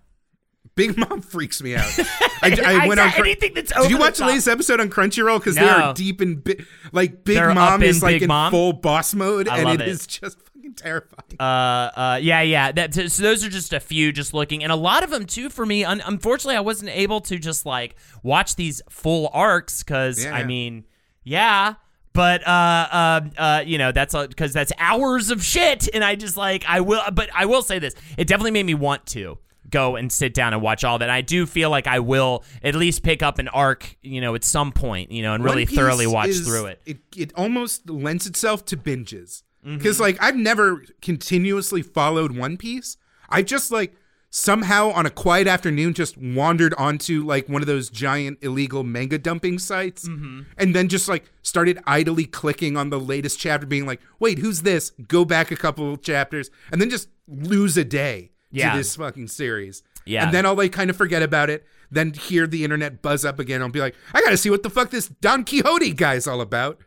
Big 0.77 0.97
Mom 0.97 1.21
freaks 1.21 1.61
me 1.63 1.75
out. 1.77 1.91
I, 2.43 2.57
I 2.85 2.89
went 2.89 3.01
on. 3.01 3.11
Cr- 3.11 3.21
anything 3.23 3.53
that's 3.55 3.71
Did 3.73 3.91
you 3.91 3.99
watch 3.99 4.15
the 4.15 4.21
top. 4.21 4.29
latest 4.29 4.49
episode 4.49 4.81
on 4.81 4.89
Crunchyroll? 4.89 5.39
Because 5.39 5.57
they 5.57 5.69
are 5.69 5.93
deep 5.93 6.23
in 6.23 6.37
bi- 6.37 6.57
like 6.93 7.23
Big 7.25 7.37
They're 7.37 7.53
Mom 7.53 7.83
is 7.83 8.03
like 8.03 8.15
Big 8.15 8.23
in 8.23 8.29
Mom? 8.29 8.51
full 8.51 8.73
boss 8.73 9.13
mode, 9.13 9.47
I 9.49 9.59
and 9.59 9.69
it 9.69 9.81
it. 9.83 9.89
is 9.89 10.07
just 10.07 10.39
fucking 10.41 10.75
terrifying. 10.75 11.37
Uh, 11.39 11.43
uh, 11.43 12.19
yeah, 12.23 12.41
yeah. 12.41 12.73
That 12.73 12.95
so 12.95 13.23
those 13.23 13.45
are 13.45 13.51
just 13.51 13.75
a 13.75 13.81
few, 13.81 14.11
just 14.13 14.33
looking, 14.33 14.63
and 14.63 14.73
a 14.73 14.77
lot 14.77 15.03
of 15.03 15.11
them 15.11 15.27
too. 15.27 15.51
For 15.51 15.67
me, 15.67 15.85
un- 15.85 16.03
unfortunately, 16.07 16.57
I 16.57 16.61
wasn't 16.61 16.93
able 16.93 17.21
to 17.23 17.39
just 17.39 17.67
like 17.67 17.97
watch 18.23 18.55
these 18.57 18.81
full 18.89 19.29
arcs 19.35 19.83
because 19.83 20.25
Yeah, 20.25 20.35
I 20.35 20.41
yeah. 20.41 20.47
mean, 20.47 20.85
yeah. 21.25 21.75
But 22.13 22.47
uh, 22.47 22.51
uh, 22.51 23.21
uh, 23.39 23.63
you 23.65 23.79
know, 23.79 23.93
that's 23.93 24.15
because 24.15 24.53
that's 24.53 24.73
hours 24.79 25.31
of 25.31 25.45
shit, 25.45 25.89
and 25.95 26.03
I 26.03 26.17
just 26.17 26.37
like 26.37 26.65
I 26.67 26.81
will. 26.81 27.03
But 27.13 27.31
I 27.35 27.47
will 27.47 27.63
say 27.63 27.79
this: 27.79 27.95
it 28.19 28.27
definitely 28.27 28.51
made 28.51 28.67
me 28.67 28.75
want 28.75 29.07
to 29.07 29.39
go 29.71 29.95
and 29.95 30.11
sit 30.11 30.35
down 30.35 30.53
and 30.53 30.61
watch 30.61 30.83
all 30.83 30.99
that. 30.99 31.09
I 31.11 31.21
do 31.21 31.47
feel 31.47 31.71
like 31.71 31.87
I 31.87 32.01
will 32.01 32.43
at 32.65 32.75
least 32.75 33.05
pick 33.05 33.23
up 33.23 33.39
an 33.39 33.47
arc, 33.47 33.97
you 34.03 34.21
know, 34.21 34.35
at 34.35 34.43
some 34.43 34.73
point, 34.73 35.13
you 35.13 35.23
know, 35.23 35.35
and 35.35 35.45
really 35.45 35.65
thoroughly 35.67 36.09
watch 36.09 36.31
is- 36.31 36.45
through 36.47 36.67
it. 36.67 36.83
It 36.85 36.99
it 37.17 37.33
almost 37.37 37.89
lends 37.89 38.27
itself 38.27 38.65
to 38.67 38.77
binges 38.77 39.43
Mm-hmm. 39.65 39.77
because 39.77 40.01
like 40.01 40.17
I've 40.23 40.37
never 40.37 40.83
continuously 41.03 41.83
followed 41.83 42.35
One 42.37 42.57
Piece. 42.57 42.97
I 43.29 43.43
just 43.43 43.71
like 43.71 43.95
somehow 44.33 44.91
on 44.91 45.07
a 45.07 45.11
quiet 45.11 45.49
afternoon 45.49 45.93
just 45.93 46.17
wandered 46.17 46.73
onto 46.75 47.25
like 47.25 47.49
one 47.49 47.63
of 47.63 47.67
those 47.67 47.91
giant 47.91 48.39
illegal 48.43 48.85
manga 48.85 49.19
dumping 49.19 49.59
sites 49.59 50.09
Mm-hmm. 50.09 50.43
and 50.57 50.75
then 50.75 50.89
just 50.89 51.09
like 51.09 51.25
started 51.43 51.81
idly 51.87 52.25
clicking 52.27 52.77
on 52.77 52.91
the 52.91 53.01
latest 53.01 53.41
chapter 53.41 53.67
being 53.67 53.87
like 53.87 54.01
wait 54.21 54.39
who's 54.39 54.63
this 54.63 54.91
go 55.09 55.25
back 55.25 55.51
a 55.51 55.57
couple 55.57 55.97
chapters 55.97 56.49
and 56.71 56.81
then 56.81 56.91
just 56.91 57.09
lose 57.27 57.77
a 57.77 57.85
day 57.85 58.31
Yeah. 58.53 58.71
to 58.73 58.79
this 58.79 58.95
fucking 58.95 59.27
series 59.29 59.83
Yeah. 60.07 60.25
and 60.25 60.33
then 60.35 60.47
I'll 60.47 60.55
like 60.55 60.71
kind 60.73 60.91
of 60.91 60.97
forget 60.97 61.23
about 61.23 61.51
it 61.51 61.67
then 61.91 62.13
hear 62.13 62.47
the 62.47 62.63
internet 62.63 63.03
buzz 63.03 63.25
up 63.25 63.41
again 63.41 63.63
I'll 63.63 63.69
be 63.69 63.81
like 63.81 63.97
I 64.15 64.21
gotta 64.21 64.37
see 64.37 64.49
what 64.51 64.63
the 64.63 64.71
fuck 64.71 64.91
this 64.91 65.09
Don 65.09 65.45
Quixote 65.45 65.93
guy's 65.93 66.29
all 66.29 66.41
about 66.41 66.79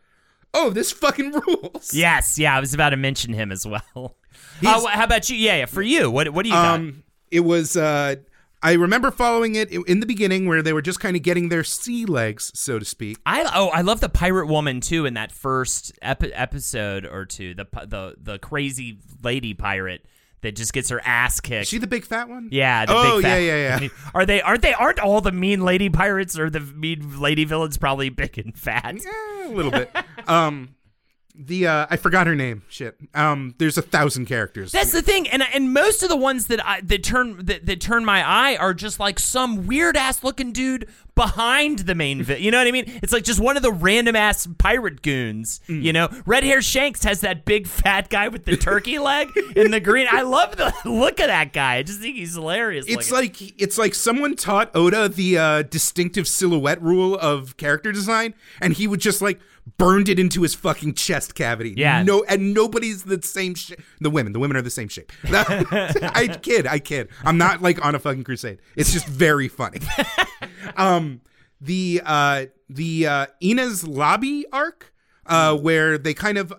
oh 0.54 0.70
this 0.70 0.92
fucking 0.92 1.32
rules 1.46 1.92
Yes, 1.92 2.38
yeah, 2.38 2.56
I 2.56 2.60
was 2.60 2.72
about 2.72 2.90
to 2.90 2.96
mention 2.96 3.34
him 3.34 3.52
as 3.52 3.66
well. 3.66 4.16
Uh, 4.64 4.86
how 4.88 5.04
about 5.04 5.28
you? 5.30 5.36
Yeah, 5.36 5.56
yeah. 5.58 5.66
For 5.66 5.82
you, 5.82 6.10
what 6.10 6.28
what 6.30 6.44
do 6.44 6.48
you 6.48 6.54
got? 6.54 6.80
It 7.34 7.40
was 7.40 7.76
uh, 7.76 8.16
I 8.62 8.72
remember 8.74 9.10
following 9.10 9.56
it 9.56 9.70
in 9.72 10.00
the 10.00 10.06
beginning 10.06 10.46
where 10.46 10.62
they 10.62 10.72
were 10.72 10.80
just 10.82 11.00
kind 11.00 11.16
of 11.16 11.22
getting 11.22 11.48
their 11.50 11.64
sea 11.64 12.06
legs, 12.06 12.50
so 12.54 12.78
to 12.78 12.84
speak. 12.84 13.18
I 13.26 13.50
oh 13.54 13.68
I 13.68 13.80
love 13.82 14.00
the 14.00 14.08
pirate 14.08 14.46
woman 14.46 14.80
too 14.80 15.04
in 15.04 15.14
that 15.14 15.32
first 15.32 15.92
epi- 16.00 16.32
episode 16.32 17.04
or 17.04 17.26
two. 17.26 17.54
The 17.54 17.66
the 17.86 18.14
the 18.20 18.38
crazy 18.38 18.98
lady 19.22 19.52
pirate 19.52 20.06
that 20.42 20.54
just 20.56 20.72
gets 20.72 20.90
her 20.90 21.00
ass 21.04 21.40
kicked. 21.40 21.62
Is 21.62 21.68
she 21.68 21.78
the 21.78 21.86
big 21.86 22.04
fat 22.04 22.28
one? 22.28 22.48
yeah. 22.52 22.84
The 22.86 22.92
Oh, 22.94 23.16
big 23.16 23.24
fat, 23.24 23.36
yeah, 23.38 23.56
yeah, 23.56 23.80
yeah. 23.80 23.88
Are 24.14 24.24
they? 24.26 24.40
Aren't 24.42 24.62
they? 24.62 24.74
Aren't 24.74 25.00
all 25.00 25.20
the 25.20 25.32
mean 25.32 25.62
lady 25.62 25.88
pirates 25.90 26.38
or 26.38 26.50
the 26.50 26.60
mean 26.60 27.20
lady 27.20 27.44
villains 27.44 27.76
probably 27.78 28.10
big 28.10 28.38
and 28.38 28.56
fat? 28.56 28.94
Eh, 28.96 29.46
a 29.46 29.48
little 29.48 29.70
bit. 29.72 29.90
um, 30.28 30.74
the 31.34 31.66
uh, 31.66 31.86
I 31.90 31.96
forgot 31.96 32.26
her 32.26 32.34
name. 32.34 32.62
Shit. 32.68 32.96
Um, 33.12 33.54
there's 33.58 33.76
a 33.76 33.82
thousand 33.82 34.26
characters. 34.26 34.70
That's 34.70 34.92
the 34.92 35.02
thing, 35.02 35.28
and 35.28 35.42
and 35.52 35.72
most 35.72 36.02
of 36.02 36.08
the 36.08 36.16
ones 36.16 36.46
that 36.46 36.64
I 36.64 36.80
that 36.82 37.02
turn 37.02 37.44
that, 37.46 37.66
that 37.66 37.80
turn 37.80 38.04
my 38.04 38.22
eye 38.26 38.56
are 38.56 38.72
just 38.72 39.00
like 39.00 39.18
some 39.18 39.66
weird 39.66 39.96
ass 39.96 40.22
looking 40.22 40.52
dude 40.52 40.88
behind 41.16 41.80
the 41.80 41.94
main. 41.94 42.22
Vi- 42.22 42.38
you 42.38 42.50
know 42.50 42.58
what 42.58 42.68
I 42.68 42.72
mean? 42.72 42.84
It's 43.02 43.12
like 43.12 43.24
just 43.24 43.40
one 43.40 43.56
of 43.56 43.62
the 43.62 43.72
random 43.72 44.14
ass 44.14 44.46
pirate 44.58 45.02
goons. 45.02 45.60
Mm. 45.68 45.82
You 45.82 45.92
know, 45.92 46.08
red 46.24 46.44
hair 46.44 46.62
Shanks 46.62 47.02
has 47.04 47.20
that 47.22 47.44
big 47.44 47.66
fat 47.66 48.10
guy 48.10 48.28
with 48.28 48.44
the 48.44 48.56
turkey 48.56 48.98
leg 49.00 49.28
in 49.56 49.72
the 49.72 49.80
green. 49.80 50.06
I 50.10 50.22
love 50.22 50.56
the 50.56 50.72
look 50.84 51.18
of 51.18 51.26
that 51.26 51.52
guy. 51.52 51.76
I 51.76 51.82
just 51.82 52.00
think 52.00 52.16
he's 52.16 52.34
hilarious. 52.34 52.86
It's 52.88 53.10
looking. 53.10 53.30
like 53.42 53.60
it's 53.60 53.76
like 53.76 53.94
someone 53.94 54.36
taught 54.36 54.70
Oda 54.74 55.08
the 55.08 55.38
uh, 55.38 55.62
distinctive 55.62 56.28
silhouette 56.28 56.80
rule 56.80 57.16
of 57.16 57.56
character 57.56 57.90
design, 57.90 58.34
and 58.60 58.72
he 58.72 58.86
would 58.86 59.00
just 59.00 59.20
like 59.20 59.40
burned 59.78 60.08
it 60.08 60.18
into 60.18 60.42
his 60.42 60.54
fucking 60.54 60.94
chest 60.94 61.34
cavity. 61.34 61.74
Yeah. 61.76 62.02
No, 62.02 62.22
and 62.24 62.52
nobody's 62.54 63.04
the 63.04 63.20
same 63.22 63.54
shape. 63.54 63.80
The 64.00 64.10
women, 64.10 64.32
the 64.32 64.38
women 64.38 64.56
are 64.56 64.62
the 64.62 64.70
same 64.70 64.88
shape. 64.88 65.10
I 65.24 66.38
kid, 66.42 66.66
I 66.66 66.78
kid. 66.78 67.08
I'm 67.24 67.38
not 67.38 67.62
like 67.62 67.84
on 67.84 67.94
a 67.94 67.98
fucking 67.98 68.24
crusade. 68.24 68.58
It's 68.76 68.92
just 68.92 69.06
very 69.06 69.48
funny. 69.48 69.80
um, 70.76 71.20
the 71.60 72.02
uh, 72.04 72.46
the 72.68 73.06
uh, 73.06 73.26
Enies 73.42 73.86
Lobby 73.86 74.44
arc, 74.52 74.92
uh, 75.26 75.56
where 75.56 75.98
they 75.98 76.14
kind 76.14 76.38
of 76.38 76.52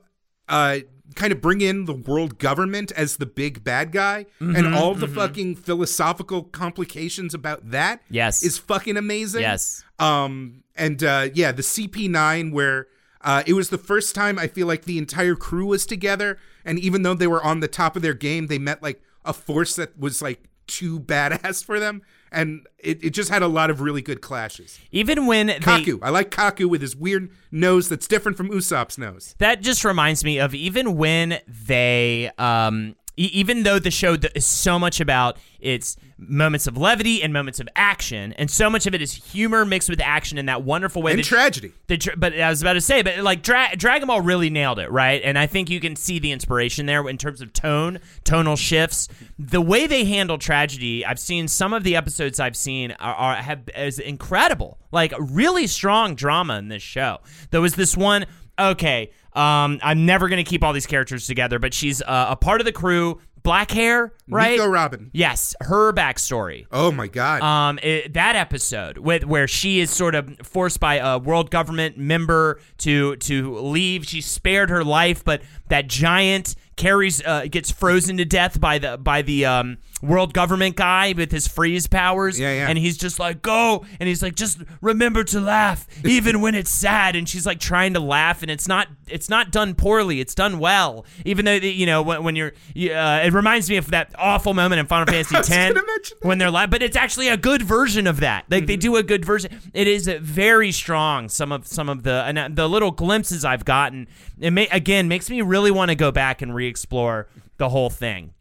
uh 0.48 0.80
kind 1.16 1.32
of 1.32 1.40
bring 1.40 1.62
in 1.62 1.86
the 1.86 1.94
world 1.94 2.38
government 2.40 2.92
as 2.94 3.18
the 3.18 3.26
big 3.26 3.64
bad 3.64 3.92
guy 3.92 4.26
Mm-hmm, 4.42 4.56
and 4.56 4.76
all 4.76 4.94
the 4.96 5.08
fucking 5.08 5.56
philosophical 5.56 6.44
complications 6.44 7.34
about 7.34 7.70
that 7.72 8.02
Yes. 8.10 8.44
is 8.44 8.58
fucking 8.58 8.98
amazing 8.98 9.42
Yes. 9.42 9.84
um 9.98 10.64
and 10.76 11.04
uh 11.04 11.30
yeah 11.34 11.52
the 11.52 11.62
cp9 11.62 12.52
where 12.52 12.88
uh 13.26 13.44
it 13.46 13.54
was 13.54 13.70
the 13.70 13.78
first 13.78 14.16
time 14.16 14.40
i 14.40 14.48
feel 14.48 14.66
like 14.68 14.86
the 14.86 14.98
entire 14.98 15.36
crew 15.36 15.66
was 15.66 15.86
together 15.86 16.38
and 16.64 16.80
even 16.80 17.02
though 17.02 17.14
they 17.14 17.28
were 17.28 17.44
on 17.44 17.60
the 17.60 17.68
top 17.68 17.98
of 17.98 18.02
their 18.02 18.14
game 18.14 18.48
they 18.48 18.58
met 18.58 18.82
like 18.82 19.02
a 19.26 19.34
force 19.34 19.76
that 19.76 20.00
was 20.00 20.22
like 20.22 20.48
too 20.68 21.00
badass 21.02 21.64
for 21.64 21.80
them 21.80 22.02
and 22.36 22.68
it, 22.80 23.04
it 23.04 23.10
just 23.12 23.30
had 23.30 23.42
a 23.42 23.48
lot 23.48 23.70
of 23.70 23.80
really 23.80 24.02
good 24.02 24.22
clashes. 24.22 24.78
Even 24.92 25.26
when 25.26 25.48
they, 25.48 25.60
kaku. 25.60 26.00
I 26.02 26.10
like 26.10 26.32
kaku 26.32 26.66
with 26.70 26.82
his 26.82 26.96
weird 26.96 27.32
nose 27.50 27.88
that's 27.88 28.08
different 28.08 28.38
from 28.38 28.50
usopp's 28.50 28.98
nose. 28.98 29.36
That 29.38 29.62
just 29.62 29.86
reminds 29.86 30.24
me 30.24 30.40
of 30.40 30.54
even 30.54 30.98
when 30.98 31.40
they 31.48 32.30
um 32.38 32.96
even 33.18 33.64
though 33.64 33.80
the 33.80 33.92
show 33.92 34.18
is 34.34 34.46
so 34.46 34.78
much 34.78 35.00
about 35.00 35.38
its 35.60 35.98
moments 36.18 36.68
of 36.68 36.78
levity 36.78 37.22
and 37.22 37.34
moments 37.34 37.60
of 37.60 37.68
action 37.76 38.32
and 38.34 38.50
so 38.50 38.70
much 38.70 38.86
of 38.86 38.94
it 38.94 39.02
is 39.02 39.14
humor 39.14 39.66
mixed 39.66 39.90
with 39.90 40.00
action 40.00 40.38
in 40.38 40.46
that 40.46 40.64
wonderful 40.64 41.02
way 41.02 41.12
and 41.12 41.20
that 41.20 41.26
tragedy 41.26 41.74
dra- 41.88 42.16
but 42.16 42.40
I 42.40 42.50
was 42.50 42.62
about 42.62 42.74
to 42.74 42.82
say, 42.82 43.02
but 43.02 43.20
like 43.20 43.42
Dra- 43.42 43.76
Dragon 43.76 44.08
Ball 44.08 44.22
really 44.22 44.50
nailed 44.50 44.80
it, 44.80 44.90
right? 44.92 45.22
And 45.24 45.38
I 45.38 45.48
think 45.48 45.70
you 45.70 45.80
can 45.80 45.96
see 45.96 46.20
the 46.20 46.32
inspiration 46.32 46.86
there 46.86 47.08
in 47.10 47.18
terms 47.18 47.42
of 47.42 47.54
tone, 47.54 48.00
tonal 48.24 48.56
shifts, 48.56 49.08
the 49.38 49.62
way 49.62 49.88
they 49.88 50.06
handle 50.06 50.38
tragedy. 50.38 51.06
I've 51.06 51.20
seen 51.20 51.48
some 51.48 51.74
of 51.74 51.84
the 51.84 51.96
episodes 51.96 52.40
I've 52.40 52.56
seen 52.56 52.92
are, 53.00 53.16
are 53.16 53.36
have 53.36 53.70
is 53.76 54.00
incredible, 54.00 54.78
like 54.92 55.14
really 55.20 55.68
strong 55.68 56.16
drama 56.16 56.58
in 56.58 56.70
this 56.70 56.84
show. 56.84 57.20
There 57.52 57.62
was 57.62 57.76
this 57.76 57.96
one. 57.98 58.26
Okay, 58.58 59.12
um, 59.36 59.80
I'm 59.84 60.06
never 60.06 60.30
gonna 60.30 60.44
keep 60.44 60.64
all 60.64 60.74
these 60.74 60.88
characters 60.88 61.28
together, 61.28 61.60
but 61.60 61.74
she's 61.74 62.02
uh, 62.02 62.28
a 62.30 62.36
part 62.36 62.62
of 62.62 62.66
the 62.66 62.72
crew. 62.72 63.20
Black 63.44 63.70
hair, 63.70 64.12
right? 64.28 64.54
Nico 64.54 64.66
Robin. 64.66 65.12
Yes, 65.14 65.54
her 65.62 65.94
backstory 65.94 66.66
Oh 66.72 66.92
my 66.92 67.06
god. 67.06 67.44
um 67.44 67.78
it, 67.84 68.12
that 68.16 68.36
episode 68.36 68.98
with 68.98 69.24
where 69.24 69.48
she 69.48 69.80
is 69.80 69.92
sort 69.92 70.16
of 70.16 70.36
forced 70.42 70.80
by 70.80 70.96
a 70.96 71.20
world 71.20 71.52
government 71.52 71.96
member 71.96 72.60
to 72.80 73.18
to 73.18 73.56
leave 73.60 74.04
she 74.08 74.20
spared 74.22 74.72
her 74.72 74.84
life 74.84 75.24
but 75.24 75.44
that 75.68 75.88
giant 75.88 76.56
carries 76.76 77.24
uh, 77.24 77.46
gets 77.48 77.70
frozen 77.70 78.18
to 78.18 78.26
death 78.26 78.60
by 78.60 78.80
the 78.80 78.98
by 78.98 79.22
the 79.22 79.46
um 79.46 79.78
world 80.08 80.34
government 80.34 80.76
guy 80.76 81.14
with 81.16 81.32
his 81.32 81.48
freeze 81.48 81.88
powers 81.88 82.40
Yeah, 82.40 82.54
yeah. 82.54 82.68
and 82.70 82.78
he's 82.78 82.98
just 82.98 83.20
like 83.20 83.42
go 83.42 83.86
and 84.00 84.08
he's 84.08 84.22
like 84.24 84.36
just 84.36 84.60
remember 84.82 85.24
to 85.26 85.40
laugh 85.40 85.88
even 86.06 86.42
when 86.42 86.56
it's 86.56 86.72
sad 86.72 87.16
and 87.16 87.28
she's 87.28 87.46
like 87.46 87.60
trying 87.60 87.94
to 87.94 88.00
laugh 88.00 88.42
and 88.42 88.52
it's 88.52 88.68
not 88.68 88.88
it's 89.08 89.30
not 89.30 89.52
done 89.52 89.76
poorly 89.76 90.20
it's 90.20 90.36
done 90.36 90.60
well 90.60 91.06
even 91.26 91.46
though 91.46 91.54
you 91.54 91.86
know 91.86 92.02
when, 92.02 92.24
when 92.24 92.36
you're 92.36 92.54
uh, 92.76 93.22
it 93.24 93.34
reminds 93.34 93.70
me 93.70 93.78
of 93.78 93.88
that 93.92 94.14
awful 94.18 94.54
moment 94.54 94.80
in 94.80 94.86
Final 94.88 95.06
Fantasy 95.12 95.36
was 95.38 95.48
10 95.48 95.74
that. 95.74 96.12
when 96.22 96.38
they're 96.38 96.52
live, 96.52 96.70
but 96.70 96.82
it's 96.84 96.96
actually 96.98 97.28
a 97.28 97.38
good 97.38 97.62
version 97.62 98.08
of 98.08 98.20
that. 98.22 98.46
Like 98.50 98.62
Mm-hmm. 98.64 98.68
they 98.68 98.78
do 98.78 98.96
a 98.96 99.04
good 99.04 99.26
version. 99.26 99.52
It 99.74 99.88
is 99.88 100.08
very 100.22 100.72
strong. 100.72 101.30
Some 101.30 101.52
of 101.52 101.68
some 101.68 101.90
of 101.90 102.04
the 102.04 102.24
and 102.26 102.38
uh, 102.38 102.50
the 102.52 102.68
little 102.70 102.92
glimpses 102.92 103.44
I've 103.46 103.66
gotten. 103.66 104.08
It 104.40 104.52
may 104.52 104.68
again 104.68 105.08
makes 105.08 105.30
me 105.30 105.42
really 105.42 105.72
want 105.72 105.90
to 105.90 105.96
go 105.96 106.12
back 106.12 106.42
and 106.42 106.54
re-explore 106.56 107.28
the 107.58 107.70
whole 107.70 107.90
thing. 107.90 108.34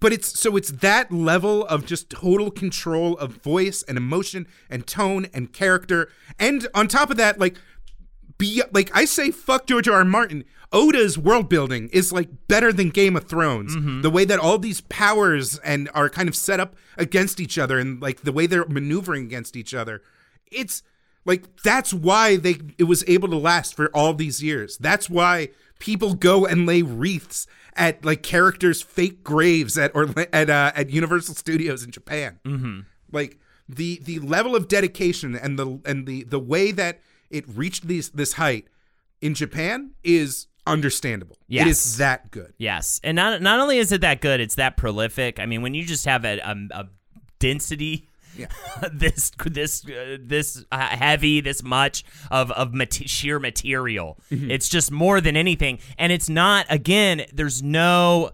But 0.00 0.12
it's 0.12 0.38
so 0.38 0.56
it's 0.56 0.70
that 0.70 1.12
level 1.12 1.64
of 1.66 1.86
just 1.86 2.10
total 2.10 2.50
control 2.50 3.16
of 3.18 3.32
voice 3.42 3.82
and 3.86 3.96
emotion 3.96 4.46
and 4.70 4.86
tone 4.86 5.26
and 5.32 5.52
character 5.52 6.08
and 6.38 6.68
on 6.74 6.88
top 6.88 7.10
of 7.10 7.16
that 7.16 7.38
like 7.38 7.56
be 8.38 8.62
like 8.72 8.90
i 8.94 9.04
say 9.04 9.30
fuck 9.30 9.66
george 9.66 9.88
r. 9.88 9.98
R. 9.98 10.04
martin 10.04 10.44
oda's 10.72 11.16
world 11.16 11.48
building 11.48 11.88
is 11.92 12.12
like 12.12 12.28
better 12.48 12.72
than 12.72 12.90
game 12.90 13.16
of 13.16 13.24
thrones 13.24 13.76
mm-hmm. 13.76 14.02
the 14.02 14.10
way 14.10 14.24
that 14.24 14.38
all 14.38 14.58
these 14.58 14.80
powers 14.82 15.58
and 15.60 15.88
are 15.94 16.08
kind 16.08 16.28
of 16.28 16.34
set 16.34 16.60
up 16.60 16.74
against 16.96 17.40
each 17.40 17.58
other 17.58 17.78
and 17.78 18.00
like 18.02 18.22
the 18.22 18.32
way 18.32 18.46
they're 18.46 18.66
maneuvering 18.66 19.24
against 19.24 19.56
each 19.56 19.72
other 19.72 20.02
it's 20.50 20.82
like 21.24 21.44
that's 21.62 21.94
why 21.94 22.36
they 22.36 22.56
it 22.78 22.84
was 22.84 23.04
able 23.06 23.28
to 23.28 23.36
last 23.36 23.74
for 23.74 23.88
all 23.94 24.14
these 24.14 24.42
years 24.42 24.76
that's 24.78 25.08
why 25.08 25.48
people 25.78 26.14
go 26.14 26.46
and 26.46 26.66
lay 26.66 26.82
wreaths 26.82 27.46
at 27.76 28.04
like 28.04 28.22
characters 28.22 28.82
fake 28.82 29.24
graves 29.24 29.76
at 29.78 29.90
or 29.94 30.08
at 30.32 30.50
uh, 30.50 30.72
at 30.74 30.90
universal 30.90 31.34
studios 31.34 31.82
in 31.84 31.90
japan 31.90 32.38
mm-hmm. 32.44 32.80
like 33.12 33.38
the 33.68 34.00
the 34.04 34.18
level 34.20 34.54
of 34.54 34.68
dedication 34.68 35.34
and 35.34 35.58
the 35.58 35.80
and 35.84 36.06
the 36.06 36.24
the 36.24 36.38
way 36.38 36.70
that 36.70 37.00
it 37.30 37.44
reached 37.48 37.86
these 37.88 38.10
this 38.10 38.34
height 38.34 38.66
in 39.20 39.34
japan 39.34 39.92
is 40.02 40.46
understandable 40.66 41.36
it 41.48 41.66
Yes. 41.66 41.86
is 41.86 41.96
that 41.98 42.30
good 42.30 42.54
Yes, 42.58 43.00
and 43.04 43.16
not 43.16 43.42
not 43.42 43.60
only 43.60 43.78
is 43.78 43.92
it 43.92 44.00
that 44.00 44.20
good, 44.20 44.40
it's 44.40 44.54
that 44.54 44.76
prolific. 44.78 45.38
I 45.38 45.44
mean, 45.46 45.60
when 45.60 45.74
you 45.74 45.84
just 45.84 46.06
have 46.06 46.24
a, 46.24 46.38
a, 46.38 46.56
a 46.70 46.88
density. 47.38 48.08
Yeah. 48.36 48.46
this 48.92 49.30
this 49.46 49.84
uh, 49.86 50.16
this 50.20 50.64
uh, 50.72 50.78
heavy 50.78 51.40
this 51.40 51.62
much 51.62 52.04
of 52.30 52.50
of 52.52 52.74
mate- 52.74 53.08
sheer 53.08 53.38
material. 53.38 54.18
Mm-hmm. 54.30 54.50
it's 54.50 54.68
just 54.68 54.90
more 54.90 55.20
than 55.20 55.36
anything. 55.36 55.78
And 55.98 56.12
it's 56.12 56.28
not 56.28 56.66
again 56.68 57.24
there's 57.32 57.62
no 57.62 58.30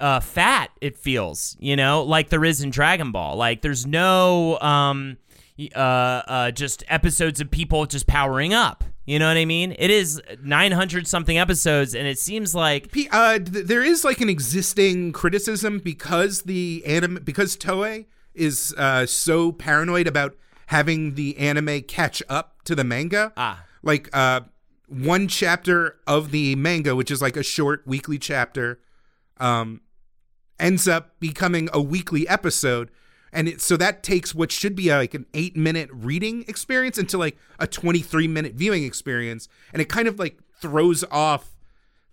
uh 0.00 0.18
fat 0.20 0.70
it 0.80 0.98
feels 0.98 1.56
you 1.60 1.76
know 1.76 2.02
like 2.02 2.28
there 2.28 2.44
is 2.44 2.62
in 2.62 2.70
dragon 2.70 3.12
ball. 3.12 3.36
Like 3.36 3.62
there's 3.62 3.86
no 3.86 4.58
um 4.60 5.16
uh 5.74 5.78
uh 5.78 6.50
just 6.50 6.82
episodes 6.88 7.40
of 7.40 7.50
people 7.50 7.86
just 7.86 8.06
powering 8.06 8.52
up. 8.52 8.82
You 9.06 9.18
know 9.18 9.28
what 9.28 9.36
i 9.36 9.44
mean? 9.44 9.76
It 9.78 9.90
is 9.90 10.20
900 10.42 11.06
something 11.06 11.36
episodes 11.38 11.94
and 11.94 12.06
it 12.08 12.18
seems 12.18 12.54
like 12.54 12.90
P- 12.90 13.08
uh, 13.12 13.38
th- 13.38 13.66
there 13.66 13.82
is 13.84 14.02
like 14.02 14.22
an 14.22 14.30
existing 14.30 15.12
criticism 15.12 15.78
because 15.78 16.42
the 16.42 16.82
anime 16.86 17.20
because 17.22 17.54
Toei 17.56 18.06
is 18.34 18.74
uh, 18.76 19.06
so 19.06 19.52
paranoid 19.52 20.06
about 20.06 20.36
having 20.66 21.14
the 21.14 21.36
anime 21.38 21.82
catch 21.82 22.22
up 22.28 22.62
to 22.64 22.74
the 22.74 22.84
manga. 22.84 23.32
Ah. 23.36 23.64
like 23.82 24.08
uh, 24.12 24.40
one 24.88 25.28
chapter 25.28 25.98
of 26.06 26.30
the 26.30 26.54
manga, 26.56 26.94
which 26.94 27.10
is 27.10 27.20
like 27.22 27.36
a 27.36 27.42
short 27.42 27.86
weekly 27.86 28.18
chapter, 28.18 28.80
um, 29.38 29.80
ends 30.58 30.86
up 30.86 31.18
becoming 31.20 31.68
a 31.72 31.80
weekly 31.80 32.28
episode. 32.28 32.90
And 33.32 33.48
it, 33.48 33.60
so 33.60 33.76
that 33.76 34.02
takes 34.02 34.34
what 34.34 34.52
should 34.52 34.76
be 34.76 34.90
like 34.90 35.14
an 35.14 35.26
eight 35.34 35.56
minute 35.56 35.90
reading 35.92 36.44
experience 36.46 36.98
into 36.98 37.18
like 37.18 37.36
a 37.58 37.66
23 37.66 38.28
minute 38.28 38.54
viewing 38.54 38.84
experience. 38.84 39.48
And 39.72 39.82
it 39.82 39.88
kind 39.88 40.06
of 40.06 40.18
like 40.18 40.38
throws 40.60 41.04
off 41.10 41.53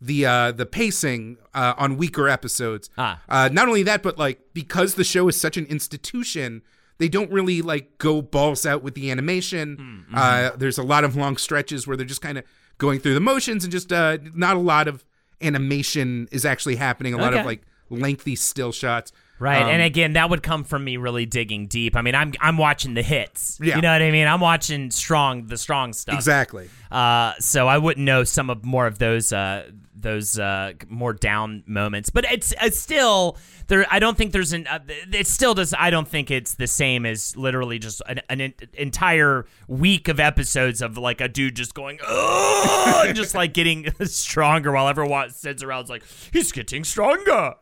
the 0.01 0.25
uh 0.25 0.51
the 0.51 0.65
pacing 0.65 1.37
uh 1.53 1.73
on 1.77 1.95
weaker 1.97 2.27
episodes. 2.27 2.89
Ah. 2.97 3.21
Uh 3.29 3.49
not 3.51 3.67
only 3.67 3.83
that, 3.83 4.01
but 4.03 4.17
like 4.17 4.39
because 4.53 4.95
the 4.95 5.03
show 5.03 5.27
is 5.27 5.39
such 5.39 5.57
an 5.57 5.65
institution, 5.67 6.63
they 6.97 7.07
don't 7.07 7.31
really 7.31 7.61
like 7.61 7.97
go 7.99 8.21
balls 8.21 8.65
out 8.65 8.81
with 8.83 8.95
the 8.95 9.11
animation. 9.11 10.05
Uh 10.13 10.51
there's 10.57 10.77
a 10.77 10.83
lot 10.83 11.03
of 11.03 11.15
long 11.15 11.37
stretches 11.37 11.85
where 11.87 11.95
they're 11.95 12.05
just 12.05 12.21
kind 12.21 12.37
of 12.37 12.43
going 12.79 12.99
through 12.99 13.13
the 13.13 13.19
motions 13.19 13.63
and 13.63 13.71
just 13.71 13.93
uh 13.93 14.17
not 14.33 14.55
a 14.55 14.59
lot 14.59 14.87
of 14.87 15.03
animation 15.41 16.27
is 16.31 16.45
actually 16.45 16.75
happening. 16.77 17.13
A 17.13 17.17
lot 17.17 17.33
Okay. 17.33 17.39
of 17.39 17.45
like 17.45 17.61
lengthy 17.89 18.35
still 18.35 18.71
shots. 18.71 19.11
Right, 19.39 19.63
Um, 19.63 19.69
and 19.69 19.81
again, 19.81 20.13
that 20.13 20.29
would 20.29 20.43
come 20.43 20.63
from 20.63 20.83
me 20.83 20.97
really 20.97 21.25
digging 21.25 21.65
deep. 21.65 21.95
I 21.95 22.03
mean, 22.03 22.13
I'm 22.13 22.31
I'm 22.39 22.59
watching 22.59 22.93
the 22.93 23.01
hits. 23.01 23.57
Yeah. 23.59 23.75
You 23.75 23.81
know 23.81 23.91
what 23.91 24.01
I 24.03 24.11
mean? 24.11 24.27
I'm 24.27 24.39
watching 24.39 24.91
strong, 24.91 25.47
the 25.47 25.57
strong 25.57 25.93
stuff. 25.93 26.13
exactly. 26.13 26.69
Uh, 26.91 27.33
so 27.39 27.67
I 27.67 27.79
wouldn't 27.79 28.05
know 28.05 28.23
some 28.23 28.51
of 28.51 28.63
more 28.63 28.85
of 28.85 28.99
those 28.99 29.33
uh, 29.33 29.71
those 30.01 30.39
uh, 30.39 30.73
more 30.89 31.13
down 31.13 31.63
moments, 31.65 32.09
but 32.09 32.25
it's, 32.31 32.53
it's 32.61 32.79
still 32.79 33.37
there. 33.67 33.85
I 33.89 33.99
don't 33.99 34.17
think 34.17 34.31
there's 34.33 34.53
an. 34.53 34.67
Uh, 34.67 34.79
it 34.87 35.27
still 35.27 35.53
does. 35.53 35.73
I 35.77 35.89
don't 35.89 36.07
think 36.07 36.29
it's 36.29 36.55
the 36.55 36.67
same 36.67 37.05
as 37.05 37.35
literally 37.35 37.79
just 37.79 38.01
an, 38.07 38.21
an 38.29 38.53
entire 38.73 39.45
week 39.67 40.07
of 40.07 40.19
episodes 40.19 40.81
of 40.81 40.97
like 40.97 41.21
a 41.21 41.27
dude 41.27 41.55
just 41.55 41.73
going, 41.73 41.99
oh, 42.05 43.03
and 43.07 43.15
just 43.15 43.33
like 43.33 43.53
getting 43.53 43.91
stronger 44.03 44.71
while 44.71 44.87
everyone 44.87 45.29
sits 45.29 45.63
around. 45.63 45.89
Like 45.89 46.03
he's 46.31 46.51
getting 46.51 46.83
stronger. 46.83 47.55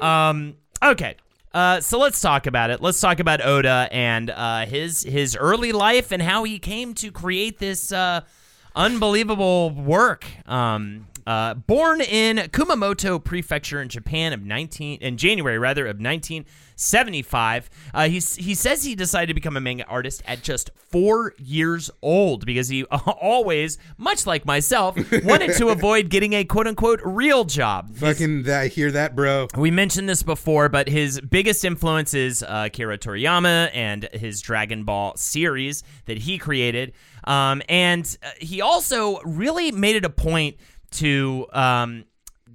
Um. 0.00 0.56
Okay. 0.82 1.16
Uh, 1.54 1.80
so 1.80 1.98
let's 1.98 2.20
talk 2.20 2.46
about 2.46 2.70
it. 2.70 2.80
Let's 2.80 3.00
talk 3.00 3.20
about 3.20 3.44
Oda 3.44 3.88
and 3.92 4.30
uh, 4.30 4.64
his 4.66 5.02
his 5.02 5.36
early 5.36 5.72
life 5.72 6.10
and 6.10 6.22
how 6.22 6.44
he 6.44 6.58
came 6.58 6.94
to 6.94 7.12
create 7.12 7.58
this 7.58 7.92
uh, 7.92 8.22
unbelievable 8.74 9.70
work. 9.70 10.24
Um, 10.46 11.06
uh, 11.26 11.54
born 11.54 12.00
in 12.00 12.36
Kumamoto 12.36 13.22
Prefecture 13.22 13.80
in 13.80 13.88
Japan 13.88 14.32
of 14.32 14.42
19 14.42 15.00
in 15.00 15.16
January 15.16 15.58
rather 15.58 15.84
of 15.86 16.00
1975, 16.00 17.70
uh, 17.94 18.08
he 18.08 18.14
he 18.14 18.54
says 18.54 18.84
he 18.84 18.94
decided 18.94 19.28
to 19.28 19.34
become 19.34 19.56
a 19.56 19.60
manga 19.60 19.84
artist 19.86 20.22
at 20.26 20.42
just 20.42 20.70
four 20.76 21.34
years 21.38 21.90
old 22.02 22.44
because 22.44 22.68
he 22.68 22.84
always, 22.84 23.78
much 23.96 24.26
like 24.26 24.44
myself, 24.44 24.96
wanted 25.24 25.54
to 25.56 25.68
avoid 25.70 26.10
getting 26.10 26.34
a 26.34 26.44
quote 26.44 26.66
unquote 26.66 27.00
real 27.04 27.44
job. 27.44 27.94
Fucking, 27.96 28.48
I 28.48 28.68
hear 28.68 28.90
that, 28.92 29.16
bro. 29.16 29.48
we 29.56 29.70
mentioned 29.70 30.08
this 30.08 30.22
before, 30.22 30.68
but 30.68 30.88
his 30.88 31.20
biggest 31.20 31.64
influence 31.64 32.14
is 32.14 32.42
uh, 32.42 32.64
Kira 32.64 32.98
Toriyama 32.98 33.70
and 33.72 34.08
his 34.12 34.40
Dragon 34.40 34.84
Ball 34.84 35.16
series 35.16 35.82
that 36.06 36.18
he 36.18 36.38
created. 36.38 36.92
Um, 37.24 37.62
and 37.68 38.16
uh, 38.22 38.30
he 38.38 38.60
also 38.60 39.20
really 39.20 39.70
made 39.70 39.96
it 39.96 40.04
a 40.04 40.10
point 40.10 40.56
to 40.92 41.46
um, 41.52 42.04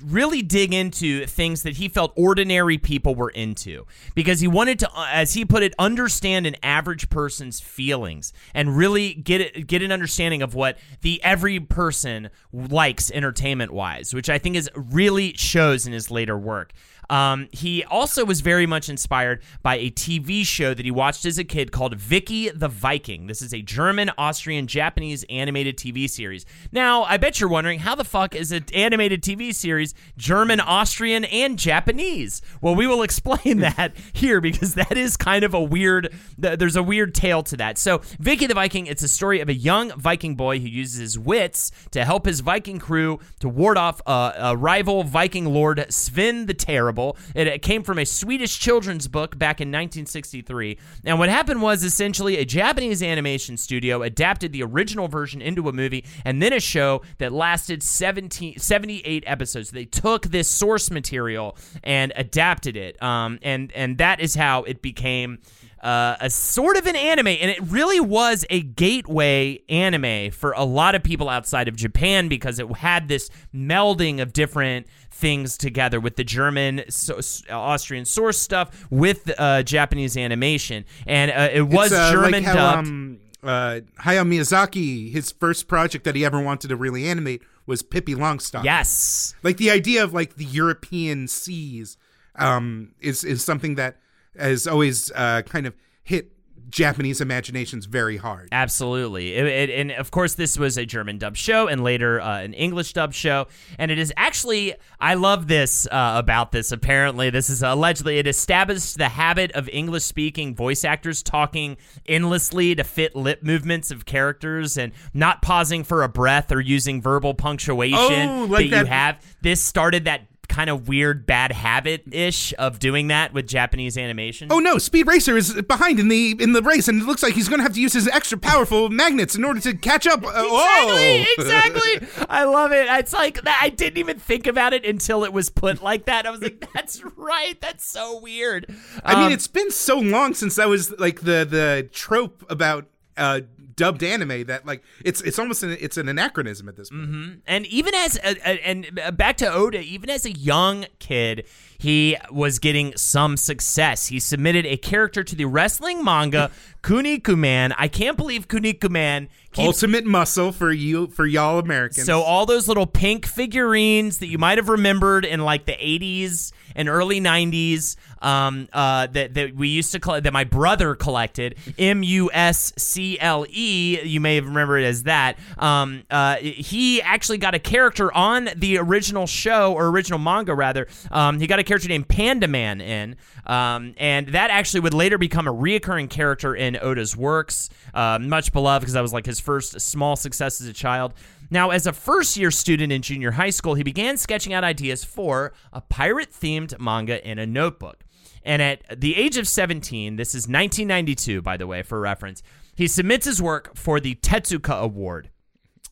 really 0.05 0.41
dig 0.41 0.73
into 0.73 1.25
things 1.25 1.63
that 1.63 1.77
he 1.77 1.87
felt 1.87 2.13
ordinary 2.15 2.77
people 2.77 3.15
were 3.15 3.29
into. 3.29 3.85
Because 4.15 4.39
he 4.39 4.47
wanted 4.47 4.79
to 4.79 4.91
uh, 4.91 5.07
as 5.11 5.33
he 5.33 5.45
put 5.45 5.63
it 5.63 5.73
understand 5.79 6.45
an 6.45 6.55
average 6.63 7.09
person's 7.09 7.59
feelings 7.59 8.33
and 8.53 8.77
really 8.77 9.13
get 9.13 9.41
it 9.41 9.67
get 9.67 9.81
an 9.81 9.91
understanding 9.91 10.41
of 10.41 10.53
what 10.55 10.77
the 11.01 11.23
every 11.23 11.59
person 11.59 12.29
likes 12.51 13.11
entertainment 13.11 13.71
wise 13.71 14.13
which 14.13 14.29
i 14.29 14.37
think 14.37 14.55
is 14.55 14.69
really 14.75 15.33
shows 15.33 15.85
in 15.85 15.93
his 15.93 16.09
later 16.09 16.37
work 16.37 16.73
um, 17.09 17.47
he 17.51 17.83
also 17.85 18.25
was 18.25 18.41
very 18.41 18.65
much 18.65 18.89
inspired 18.89 19.41
by 19.63 19.77
a 19.77 19.89
TV 19.91 20.45
show 20.45 20.73
that 20.73 20.83
he 20.85 20.91
watched 20.91 21.25
as 21.25 21.37
a 21.37 21.43
kid 21.43 21.71
called 21.71 21.95
Vicky 21.95 22.49
the 22.49 22.67
Viking. 22.67 23.27
This 23.27 23.41
is 23.41 23.53
a 23.53 23.61
German, 23.61 24.11
Austrian, 24.17 24.67
Japanese 24.67 25.23
animated 25.29 25.77
TV 25.77 26.09
series. 26.09 26.45
Now, 26.71 27.03
I 27.03 27.17
bet 27.17 27.39
you're 27.39 27.49
wondering 27.49 27.79
how 27.79 27.95
the 27.95 28.03
fuck 28.03 28.35
is 28.35 28.51
an 28.51 28.65
animated 28.73 29.21
TV 29.21 29.53
series 29.53 29.93
German, 30.17 30.59
Austrian, 30.59 31.25
and 31.25 31.57
Japanese? 31.57 32.41
Well, 32.61 32.75
we 32.75 32.87
will 32.87 33.01
explain 33.07 33.59
that 33.59 33.95
here 34.13 34.41
because 34.41 34.75
that 34.75 34.97
is 34.97 35.15
kind 35.17 35.43
of 35.43 35.53
a 35.53 35.61
weird. 35.61 36.13
th- 36.41 36.59
There's 36.59 36.75
a 36.75 36.83
weird 36.83 37.15
tale 37.15 37.43
to 37.43 37.57
that. 37.57 37.77
So, 37.77 38.01
Vicky 38.19 38.47
the 38.47 38.53
Viking, 38.53 38.87
it's 38.87 39.03
a 39.03 39.07
story 39.07 39.39
of 39.39 39.49
a 39.49 39.53
young 39.53 39.91
Viking 39.91 40.35
boy 40.35 40.59
who 40.59 40.67
uses 40.67 40.99
his 40.99 41.19
wits 41.19 41.71
to 41.91 42.03
help 42.03 42.25
his 42.25 42.41
Viking 42.41 42.79
crew 42.79 43.19
to 43.39 43.49
ward 43.49 43.77
off 43.77 44.01
a, 44.05 44.33
a 44.37 44.57
rival 44.57 45.03
Viking 45.03 45.45
lord 45.45 45.85
Sven 45.89 46.45
the 46.47 46.53
Terrible. 46.53 46.96
It, 47.35 47.47
it 47.47 47.61
came 47.61 47.83
from 47.83 47.99
a 47.99 48.05
Swedish 48.05 48.59
children's 48.59 49.07
book 49.07 49.37
back 49.37 49.61
in 49.61 49.69
1963. 49.69 50.77
And 51.05 51.19
what 51.19 51.29
happened 51.29 51.61
was 51.61 51.83
essentially 51.83 52.37
a 52.37 52.45
Japanese 52.45 53.03
animation 53.03 53.57
studio 53.57 54.01
adapted 54.01 54.51
the 54.51 54.63
original 54.63 55.07
version 55.07 55.41
into 55.41 55.69
a 55.69 55.73
movie 55.73 56.05
and 56.25 56.41
then 56.41 56.53
a 56.53 56.59
show 56.59 57.01
that 57.19 57.31
lasted 57.31 57.83
17, 57.83 58.57
78 58.57 59.23
episodes. 59.27 59.71
They 59.71 59.85
took 59.85 60.23
this 60.23 60.47
source 60.47 60.89
material 60.89 61.57
and 61.83 62.11
adapted 62.15 62.75
it. 62.75 63.01
Um, 63.01 63.39
and, 63.41 63.71
and 63.73 63.97
that 63.99 64.19
is 64.19 64.35
how 64.35 64.63
it 64.63 64.81
became 64.81 65.39
uh, 65.87 66.17
a 66.19 66.29
sort 66.29 66.75
of 66.75 66.85
an 66.85 66.97
anime, 66.97 67.27
and 67.27 67.49
it 67.49 67.61
really 67.61 68.01
was 68.01 68.43
a 68.49 68.61
gateway 68.61 69.57
anime 69.69 70.31
for 70.31 70.51
a 70.51 70.65
lot 70.65 70.95
of 70.95 71.01
people 71.01 71.29
outside 71.29 71.69
of 71.69 71.77
Japan 71.77 72.27
because 72.27 72.59
it 72.59 72.69
had 72.75 73.07
this 73.07 73.29
melding 73.55 74.21
of 74.21 74.33
different 74.33 74.85
things 75.11 75.57
together 75.57 76.01
with 76.01 76.17
the 76.17 76.25
German, 76.25 76.83
so, 76.89 77.21
Austrian 77.49 78.03
source 78.03 78.37
stuff 78.37 78.85
with 78.89 79.31
uh, 79.37 79.63
Japanese 79.63 80.17
animation, 80.17 80.83
and 81.05 81.31
uh, 81.31 81.47
it 81.53 81.61
was 81.61 81.93
uh, 81.93 82.11
German 82.11 82.31
like 82.33 82.43
how, 82.43 82.53
dubbed. 82.53 82.87
Um, 82.89 83.19
uh, 83.41 83.79
Hayao 84.01 84.27
Miyazaki, 84.27 85.09
his 85.09 85.31
first 85.31 85.69
project 85.69 86.03
that 86.03 86.15
he 86.15 86.25
ever 86.25 86.41
wanted 86.41 86.67
to 86.67 86.75
really 86.75 87.07
animate 87.07 87.41
was 87.65 87.81
Pippi 87.81 88.13
Longstocking. 88.13 88.65
yes, 88.65 89.35
like 89.41 89.55
the 89.55 89.71
idea 89.71 90.03
of 90.03 90.13
like 90.13 90.35
the 90.35 90.43
European 90.43 91.29
seas 91.29 91.97
um, 92.35 92.91
is 92.99 93.23
is 93.23 93.41
something 93.41 93.75
that 93.75 93.95
has 94.39 94.67
always 94.67 95.11
uh, 95.15 95.41
kind 95.43 95.65
of 95.67 95.73
hit 96.03 96.31
Japanese 96.69 97.21
imaginations 97.21 97.85
very 97.85 98.17
hard. 98.17 98.49
Absolutely. 98.51 99.35
It, 99.35 99.45
it- 99.45 99.69
and 99.69 99.91
of 99.93 100.11
course, 100.11 100.35
this 100.35 100.59
was 100.59 100.77
a 100.77 100.85
German 100.85 101.17
dub 101.17 101.37
show 101.37 101.67
and 101.67 101.81
later 101.81 102.19
uh, 102.19 102.41
an 102.41 102.53
English 102.53 102.91
dub 102.91 103.13
show. 103.13 103.47
And 103.79 103.89
it 103.89 103.97
is 103.97 104.11
actually, 104.17 104.73
I 104.99 105.13
love 105.13 105.47
this 105.47 105.87
uh, 105.89 106.15
about 106.17 106.51
this. 106.51 106.73
Apparently, 106.73 107.29
this 107.29 107.49
is 107.49 107.63
allegedly, 107.63 108.17
it 108.17 108.27
established 108.27 108.97
the 108.97 109.07
habit 109.07 109.53
of 109.53 109.69
English 109.69 110.03
speaking 110.03 110.55
voice 110.55 110.83
actors 110.83 111.23
talking 111.23 111.77
endlessly 112.05 112.75
to 112.75 112.83
fit 112.83 113.15
lip 113.15 113.43
movements 113.43 113.89
of 113.89 114.03
characters 114.05 114.77
and 114.77 114.91
not 115.13 115.41
pausing 115.41 115.85
for 115.85 116.03
a 116.03 116.09
breath 116.09 116.51
or 116.51 116.59
using 116.59 117.01
verbal 117.01 117.33
punctuation 117.33 118.29
Oh, 118.29 118.45
like 118.49 118.69
that 118.71 118.79
you 118.79 118.85
have. 118.87 119.25
This 119.41 119.61
started 119.61 120.03
that 120.03 120.27
kind 120.47 120.69
of 120.69 120.87
weird 120.87 121.25
bad 121.25 121.51
habit 121.51 122.03
ish 122.11 122.53
of 122.57 122.79
doing 122.79 123.07
that 123.09 123.33
with 123.33 123.47
Japanese 123.47 123.97
animation. 123.97 124.47
Oh 124.51 124.59
no, 124.59 124.77
Speed 124.77 125.07
Racer 125.07 125.37
is 125.37 125.53
behind 125.63 125.99
in 125.99 126.07
the 126.07 126.35
in 126.39 126.53
the 126.53 126.61
race, 126.61 126.87
and 126.87 127.01
it 127.01 127.05
looks 127.05 127.21
like 127.23 127.33
he's 127.33 127.47
going 127.49 127.59
to 127.59 127.63
have 127.63 127.73
to 127.73 127.81
use 127.81 127.93
his 127.93 128.07
extra 128.07 128.37
powerful 128.37 128.89
magnets 128.89 129.35
in 129.35 129.43
order 129.43 129.59
to 129.61 129.73
catch 129.75 130.07
up. 130.07 130.23
Uh, 130.23 130.29
Exactly, 130.29 130.47
oh. 130.49 131.25
exactly. 131.37 132.25
I 132.29 132.43
love 132.45 132.71
it. 132.71 132.87
It's 132.89 133.13
like. 133.13 133.39
I 133.45 133.69
didn't 133.69 133.97
even 133.97 134.19
think 134.19 134.47
about 134.47 134.73
it 134.73 134.85
until 134.85 135.23
it 135.23 135.33
was 135.33 135.49
put 135.49 135.81
like 135.81 136.05
that. 136.05 136.25
I 136.25 136.31
was 136.31 136.41
like, 136.41 136.65
"That's 136.73 137.03
right. 137.15 137.59
That's 137.61 137.87
so 137.89 138.19
weird." 138.19 138.65
I 139.03 139.15
mean, 139.15 139.25
Um, 139.27 139.31
it's 139.33 139.47
been 139.47 139.71
so 139.71 139.97
long 139.99 140.33
since 140.33 140.55
that 140.55 140.67
was 140.69 140.91
like 140.99 141.21
the 141.21 141.45
the 141.49 141.89
trope 141.91 142.45
about 142.49 142.85
uh, 143.17 143.41
dubbed 143.75 144.01
anime 144.03 144.45
that 144.45 144.65
like 144.65 144.81
it's 145.05 145.21
it's 145.21 145.37
almost 145.37 145.61
an, 145.63 145.77
it's 145.79 145.97
an 145.97 146.09
anachronism 146.09 146.67
at 146.67 146.75
this 146.75 146.89
point. 146.89 147.41
and 147.45 147.65
even 147.67 147.93
as 147.93 148.15
a, 148.17 148.35
a- 148.49 148.67
and 148.67 148.99
uh, 149.03 149.11
back 149.11 149.37
to 149.37 149.51
Oda, 149.51 149.79
even 149.81 150.09
as 150.09 150.25
a 150.25 150.31
young 150.31 150.85
kid, 150.99 151.45
he 151.77 152.17
was 152.31 152.57
getting 152.59 152.95
some 152.97 153.37
success. 153.37 154.07
He 154.07 154.19
submitted 154.19 154.65
a 154.65 154.77
character 154.77 155.23
to 155.23 155.35
the 155.35 155.45
wrestling 155.45 156.03
manga 156.03 156.49
Kinnikuman. 156.83 157.73
I 157.77 157.87
can't 157.87 158.17
believe 158.17 158.47
Kinnikuman 158.47 159.27
keeps 159.51 159.67
Ultimate 159.67 160.05
muscle 160.05 160.51
for 160.51 160.71
you 160.71 161.07
for 161.07 161.25
y'all 161.25 161.59
Americans. 161.59 162.05
So 162.05 162.21
all 162.21 162.45
those 162.45 162.67
little 162.67 162.87
pink 162.87 163.25
figurines 163.27 164.19
that 164.19 164.27
you 164.27 164.37
might 164.37 164.57
have 164.57 164.69
remembered 164.69 165.25
in 165.25 165.41
like 165.41 165.65
the 165.65 165.73
80s 165.73 166.51
and 166.77 166.87
early 166.87 167.19
90s 167.19 167.97
um, 168.21 168.69
uh, 168.71 169.07
that, 169.07 169.33
that 169.33 169.55
we 169.55 169.67
used 169.67 169.91
to 169.91 169.99
collect, 169.99 170.23
that 170.23 170.33
my 170.33 170.43
brother 170.43 170.95
collected, 170.95 171.55
M 171.77 172.03
U 172.03 172.29
S 172.31 172.71
C 172.77 173.19
L 173.19 173.45
E, 173.49 173.99
you 174.03 174.21
may 174.21 174.39
remember 174.39 174.77
it 174.77 174.85
as 174.85 175.03
that. 175.03 175.37
Um, 175.57 176.03
uh, 176.09 176.37
he 176.37 177.01
actually 177.01 177.39
got 177.39 177.53
a 177.55 177.59
character 177.59 178.13
on 178.13 178.49
the 178.55 178.77
original 178.77 179.27
show, 179.27 179.73
or 179.73 179.87
original 179.87 180.19
manga 180.19 180.53
rather. 180.55 180.87
Um, 181.11 181.39
he 181.39 181.47
got 181.47 181.59
a 181.59 181.63
character 181.63 181.89
named 181.89 182.07
Panda 182.07 182.47
Man 182.47 182.79
in, 182.79 183.15
um, 183.45 183.93
and 183.97 184.27
that 184.29 184.49
actually 184.49 184.81
would 184.81 184.93
later 184.93 185.17
become 185.17 185.47
a 185.47 185.53
reoccurring 185.53 186.09
character 186.09 186.55
in 186.55 186.77
Oda's 186.77 187.17
works, 187.17 187.69
uh, 187.93 188.19
much 188.19 188.53
beloved 188.53 188.81
because 188.81 188.93
that 188.93 189.01
was 189.01 189.13
like 189.13 189.25
his 189.25 189.39
first 189.39 189.81
small 189.81 190.15
success 190.15 190.61
as 190.61 190.67
a 190.67 190.73
child. 190.73 191.13
Now, 191.49 191.69
as 191.69 191.87
a 191.87 191.93
first 191.93 192.37
year 192.37 192.51
student 192.51 192.91
in 192.91 193.01
junior 193.01 193.31
high 193.31 193.49
school, 193.51 193.75
he 193.75 193.83
began 193.83 194.17
sketching 194.17 194.53
out 194.53 194.63
ideas 194.63 195.03
for 195.03 195.53
a 195.71 195.81
pirate 195.81 196.31
themed 196.31 196.79
manga 196.79 197.25
in 197.27 197.39
a 197.39 197.45
notebook. 197.45 198.03
And 198.43 198.61
at 198.61 198.99
the 199.01 199.15
age 199.15 199.37
of 199.37 199.47
17, 199.47 200.15
this 200.15 200.29
is 200.29 200.43
1992, 200.47 201.41
by 201.41 201.57
the 201.57 201.67
way, 201.67 201.83
for 201.83 201.99
reference, 201.99 202.41
he 202.75 202.87
submits 202.87 203.25
his 203.25 203.41
work 203.41 203.75
for 203.75 203.99
the 203.99 204.15
Tezuka 204.15 204.79
Award. 204.81 205.29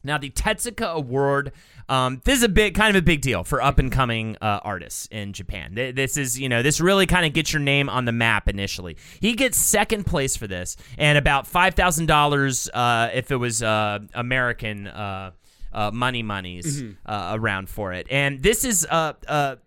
Now, 0.06 0.20
the 0.20 0.30
Tezuka 0.30 0.94
Award, 0.94 1.52
um, 1.90 2.22
this 2.26 2.38
is 2.38 2.44
a 2.44 2.50
big, 2.50 2.76
kind 2.76 2.96
of 2.96 3.02
a 3.02 3.04
big 3.04 3.22
deal 3.22 3.44
for 3.44 3.60
up 3.62 3.80
and 3.80 3.92
coming 3.92 4.38
uh, 4.40 4.60
artists 4.64 5.08
in 5.08 5.34
Japan. 5.34 5.74
Th- 5.76 5.96
This 5.96 6.16
is, 6.16 6.40
you 6.40 6.48
know, 6.48 6.62
this 6.62 6.80
really 6.80 7.08
kind 7.08 7.26
of 7.26 7.34
gets 7.34 7.52
your 7.52 7.62
name 7.62 7.90
on 7.90 8.06
the 8.06 8.12
map 8.12 8.48
initially. 8.48 8.98
He 9.20 9.34
gets 9.34 9.58
second 9.58 10.06
place 10.06 10.38
for 10.38 10.46
this, 10.48 10.78
and 11.00 11.18
about 11.18 11.48
five 11.48 11.74
thousand 11.74 12.06
dollars 12.06 12.70
uh, 12.70 13.10
if 13.14 13.32
it 13.32 13.38
was 13.38 13.64
uh, 13.64 14.00
American 14.14 14.88
uh, 15.76 15.92
money 15.92 16.24
monies 16.24 16.82
uh, 17.06 17.34
around 17.38 17.70
for 17.70 17.94
it. 17.94 18.08
And 18.10 18.42
this 18.42 18.66
is 18.66 18.88
uh, 18.90 19.14
uh, 19.28 19.58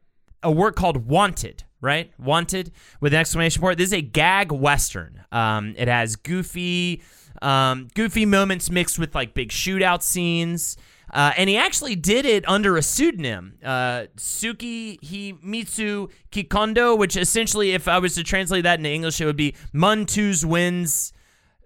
a 0.43 0.51
work 0.51 0.75
called 0.75 1.07
Wanted. 1.07 1.63
right? 1.81 2.11
Wanted 2.19 2.73
with 3.01 3.13
an 3.15 3.21
exclamation 3.21 3.61
point. 3.63 3.79
This 3.79 3.89
is 3.89 3.93
a 3.95 4.03
gag 4.03 4.51
western. 4.51 5.23
Um, 5.31 5.75
it 5.77 5.87
has 5.87 6.17
goofy, 6.17 7.03
um, 7.41 7.87
goofy 7.95 8.27
moments 8.27 8.69
mixed 8.71 8.99
with 8.99 9.15
like 9.15 9.33
big 9.35 9.51
shootout 9.51 10.03
scenes. 10.03 10.77
Uh, 11.11 11.33
and 11.39 11.49
he 11.49 11.57
actually 11.57 11.95
did 11.97 12.27
it 12.27 12.47
under 12.49 12.77
a 12.77 12.83
pseudonym, 12.83 13.55
uh, 13.65 14.07
Suki 14.17 14.99
Himitsu 15.01 16.11
Kikondo, 16.31 16.99
which 16.99 17.17
essentially, 17.17 17.73
if 17.73 17.89
I 17.89 17.99
was 17.99 18.15
to 18.17 18.23
translate 18.25 18.65
that 18.65 18.79
into 18.81 18.91
English, 18.91 19.19
it 19.21 19.25
would 19.25 19.37
be 19.37 19.55
Mun 19.73 20.05
Tues 20.05 20.45
Wins 20.45 21.13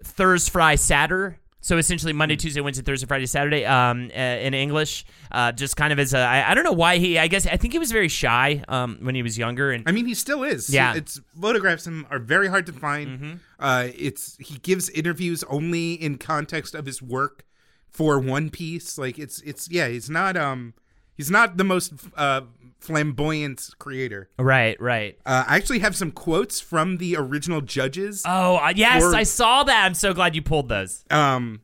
Thursday, 0.04 0.50
Fry, 0.50 0.74
Saturday. 0.76 1.38
So 1.62 1.78
essentially, 1.78 2.12
Monday, 2.12 2.34
Tuesday, 2.34 2.60
Wednesday, 2.60 2.82
Thursday, 2.82 3.06
Friday, 3.06 3.26
Saturday. 3.26 3.64
Um, 3.64 4.10
uh, 4.14 4.18
in 4.18 4.52
English, 4.52 5.04
uh, 5.30 5.52
just 5.52 5.76
kind 5.76 5.92
of 5.92 5.98
as 6.00 6.12
a, 6.12 6.18
I, 6.18 6.50
I 6.50 6.54
don't 6.54 6.64
know 6.64 6.72
why 6.72 6.98
he. 6.98 7.18
I 7.18 7.28
guess 7.28 7.46
I 7.46 7.56
think 7.56 7.72
he 7.72 7.78
was 7.78 7.92
very 7.92 8.08
shy 8.08 8.64
um 8.68 8.98
when 9.00 9.14
he 9.14 9.22
was 9.22 9.38
younger, 9.38 9.70
and 9.70 9.84
I 9.88 9.92
mean, 9.92 10.06
he 10.06 10.14
still 10.14 10.42
is. 10.42 10.68
Yeah. 10.68 10.94
it's 10.94 11.20
photographs 11.40 11.86
him 11.86 12.06
are 12.10 12.18
very 12.18 12.48
hard 12.48 12.66
to 12.66 12.72
find. 12.72 13.08
Mm-hmm. 13.08 13.32
Uh, 13.60 13.88
it's 13.96 14.36
he 14.38 14.58
gives 14.58 14.90
interviews 14.90 15.44
only 15.44 15.94
in 15.94 16.18
context 16.18 16.74
of 16.74 16.84
his 16.84 17.00
work 17.00 17.44
for 17.88 18.18
One 18.18 18.50
Piece. 18.50 18.98
Like 18.98 19.18
it's 19.18 19.40
it's 19.42 19.70
yeah, 19.70 19.86
he's 19.88 20.10
not 20.10 20.36
um 20.36 20.74
he's 21.16 21.30
not 21.30 21.58
the 21.58 21.64
most 21.64 21.92
uh 22.16 22.42
flamboyant 22.82 23.70
creator. 23.78 24.28
right, 24.38 24.80
right. 24.80 25.18
Uh, 25.24 25.44
I 25.46 25.56
actually 25.56 25.78
have 25.80 25.96
some 25.96 26.10
quotes 26.10 26.60
from 26.60 26.96
the 26.98 27.16
original 27.16 27.60
judges. 27.60 28.22
Oh 28.26 28.56
uh, 28.56 28.72
yes, 28.74 29.02
Or- 29.02 29.14
I 29.14 29.22
saw 29.22 29.62
that. 29.64 29.84
I'm 29.84 29.94
so 29.94 30.12
glad 30.12 30.34
you 30.34 30.42
pulled 30.42 30.68
those. 30.68 31.04
um 31.10 31.60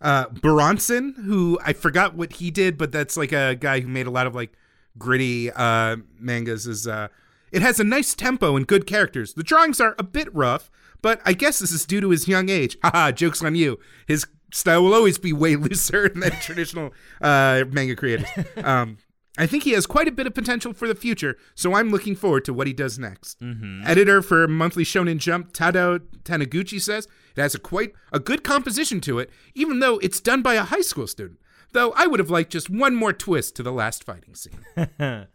uh 0.00 0.28
Bronson, 0.28 1.14
who 1.24 1.58
I 1.64 1.72
forgot 1.72 2.14
what 2.14 2.34
he 2.34 2.50
did, 2.50 2.78
but 2.78 2.92
that's 2.92 3.16
like 3.16 3.32
a 3.32 3.54
guy 3.54 3.80
who 3.80 3.88
made 3.88 4.06
a 4.06 4.10
lot 4.10 4.26
of 4.26 4.34
like 4.34 4.52
gritty 4.96 5.50
uh 5.52 5.96
mangas 6.18 6.66
is 6.66 6.86
uh 6.86 7.08
it 7.50 7.62
has 7.62 7.80
a 7.80 7.84
nice 7.84 8.14
tempo 8.14 8.56
and 8.56 8.66
good 8.66 8.86
characters. 8.86 9.34
The 9.34 9.42
drawings 9.42 9.80
are 9.80 9.94
a 9.98 10.02
bit 10.02 10.32
rough, 10.34 10.70
but 11.02 11.20
I 11.24 11.32
guess 11.32 11.58
this 11.60 11.72
is 11.72 11.86
due 11.86 12.00
to 12.02 12.10
his 12.10 12.28
young 12.28 12.48
age. 12.48 12.76
Haha, 12.84 13.10
jokes 13.12 13.42
on 13.42 13.54
you. 13.54 13.78
His 14.06 14.26
style 14.52 14.82
will 14.84 14.94
always 14.94 15.18
be 15.18 15.32
way 15.32 15.56
looser 15.66 16.08
than 16.10 16.30
traditional 16.42 16.92
uh 17.20 17.64
manga 17.70 17.96
creators. 17.96 18.28
Um 18.62 18.98
I 19.38 19.46
think 19.46 19.62
he 19.62 19.70
has 19.72 19.86
quite 19.86 20.08
a 20.08 20.12
bit 20.12 20.26
of 20.26 20.34
potential 20.34 20.72
for 20.72 20.88
the 20.88 20.94
future, 20.94 21.36
so 21.54 21.74
I'm 21.74 21.90
looking 21.90 22.16
forward 22.16 22.44
to 22.46 22.52
what 22.52 22.66
he 22.66 22.72
does 22.72 22.98
next. 22.98 23.38
Editor 23.86 24.20
for 24.20 24.48
Monthly 24.48 24.84
Shonen 24.84 25.18
Jump, 25.18 25.52
Tadao 25.52 26.00
Taniguchi 26.24 26.80
says 26.80 27.06
it 27.36 27.40
has 27.40 27.54
a 27.54 27.58
quite 27.58 27.92
a 28.12 28.18
good 28.18 28.42
composition 28.44 29.00
to 29.02 29.18
it, 29.18 29.30
even 29.54 29.78
though 29.80 29.98
it's 29.98 30.20
done 30.20 30.42
by 30.42 30.54
a 30.54 30.62
high 30.64 30.80
school 30.80 31.06
student. 31.06 31.38
Though 31.72 31.92
I 31.96 32.06
would 32.06 32.18
have 32.18 32.30
liked 32.30 32.50
just 32.52 32.68
one 32.68 32.94
more 32.94 33.12
twist 33.12 33.54
to 33.56 33.62
the 33.62 33.72
last 33.72 34.02
fighting 34.04 34.34
scene. 34.34 34.58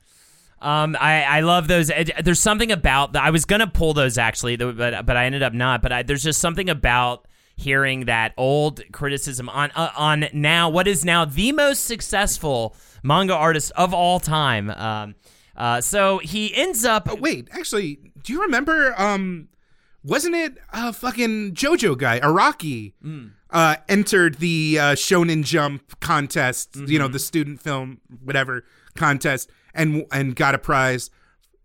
Um, 0.62 0.96
I, 0.98 1.24
I 1.24 1.40
love 1.42 1.68
those. 1.68 1.92
uh, 1.92 2.06
There's 2.24 2.40
something 2.40 2.72
about 2.72 3.14
that. 3.14 3.24
I 3.24 3.32
was 3.32 3.44
gonna 3.44 3.68
pull 3.68 3.94
those 3.94 4.18
actually, 4.18 4.56
but 4.56 5.06
but 5.06 5.18
I 5.18 5.26
ended 5.26 5.44
up 5.44 5.52
not. 5.54 5.82
But 5.82 5.92
I, 5.92 6.04
there's 6.04 6.24
just 6.24 6.40
something 6.40 6.70
about 6.70 7.28
hearing 7.56 8.06
that 8.06 8.34
old 8.38 8.82
criticism 8.92 9.50
on 9.50 9.72
uh, 9.76 9.92
on 9.96 10.26
now 10.34 10.70
what 10.70 10.88
is 10.88 11.06
now 11.06 11.26
the 11.26 11.52
most 11.52 11.86
successful 11.86 12.76
manga 13.04 13.36
artist 13.36 13.72
of 13.76 13.94
all 13.94 14.20
time. 14.20 14.70
Um, 14.72 15.16
uh, 15.56 15.82
so 15.82 16.18
he 16.20 16.54
ends 16.56 16.84
up. 16.84 17.06
But 17.06 17.22
wait, 17.22 17.48
actually, 17.52 18.00
do 18.24 18.34
you 18.34 18.42
remember? 18.42 19.00
Um, 19.00 19.50
wasn't 20.04 20.36
it 20.36 20.58
a 20.74 20.92
fucking 20.92 21.54
JoJo 21.54 21.98
guy, 21.98 22.20
Araki, 22.20 22.92
uh, 23.52 23.76
entered 23.88 24.40
the 24.40 24.78
uh, 24.80 24.84
Shonen 24.94 25.44
Jump 25.44 26.00
contest? 26.02 26.76
You 26.76 27.00
know, 27.00 27.08
the 27.08 27.20
student 27.20 27.62
film 27.62 28.02
whatever 28.24 28.66
contest, 28.96 29.50
and 29.74 30.06
and 30.12 30.36
got 30.36 30.56
a 30.56 30.58
prize 30.58 31.10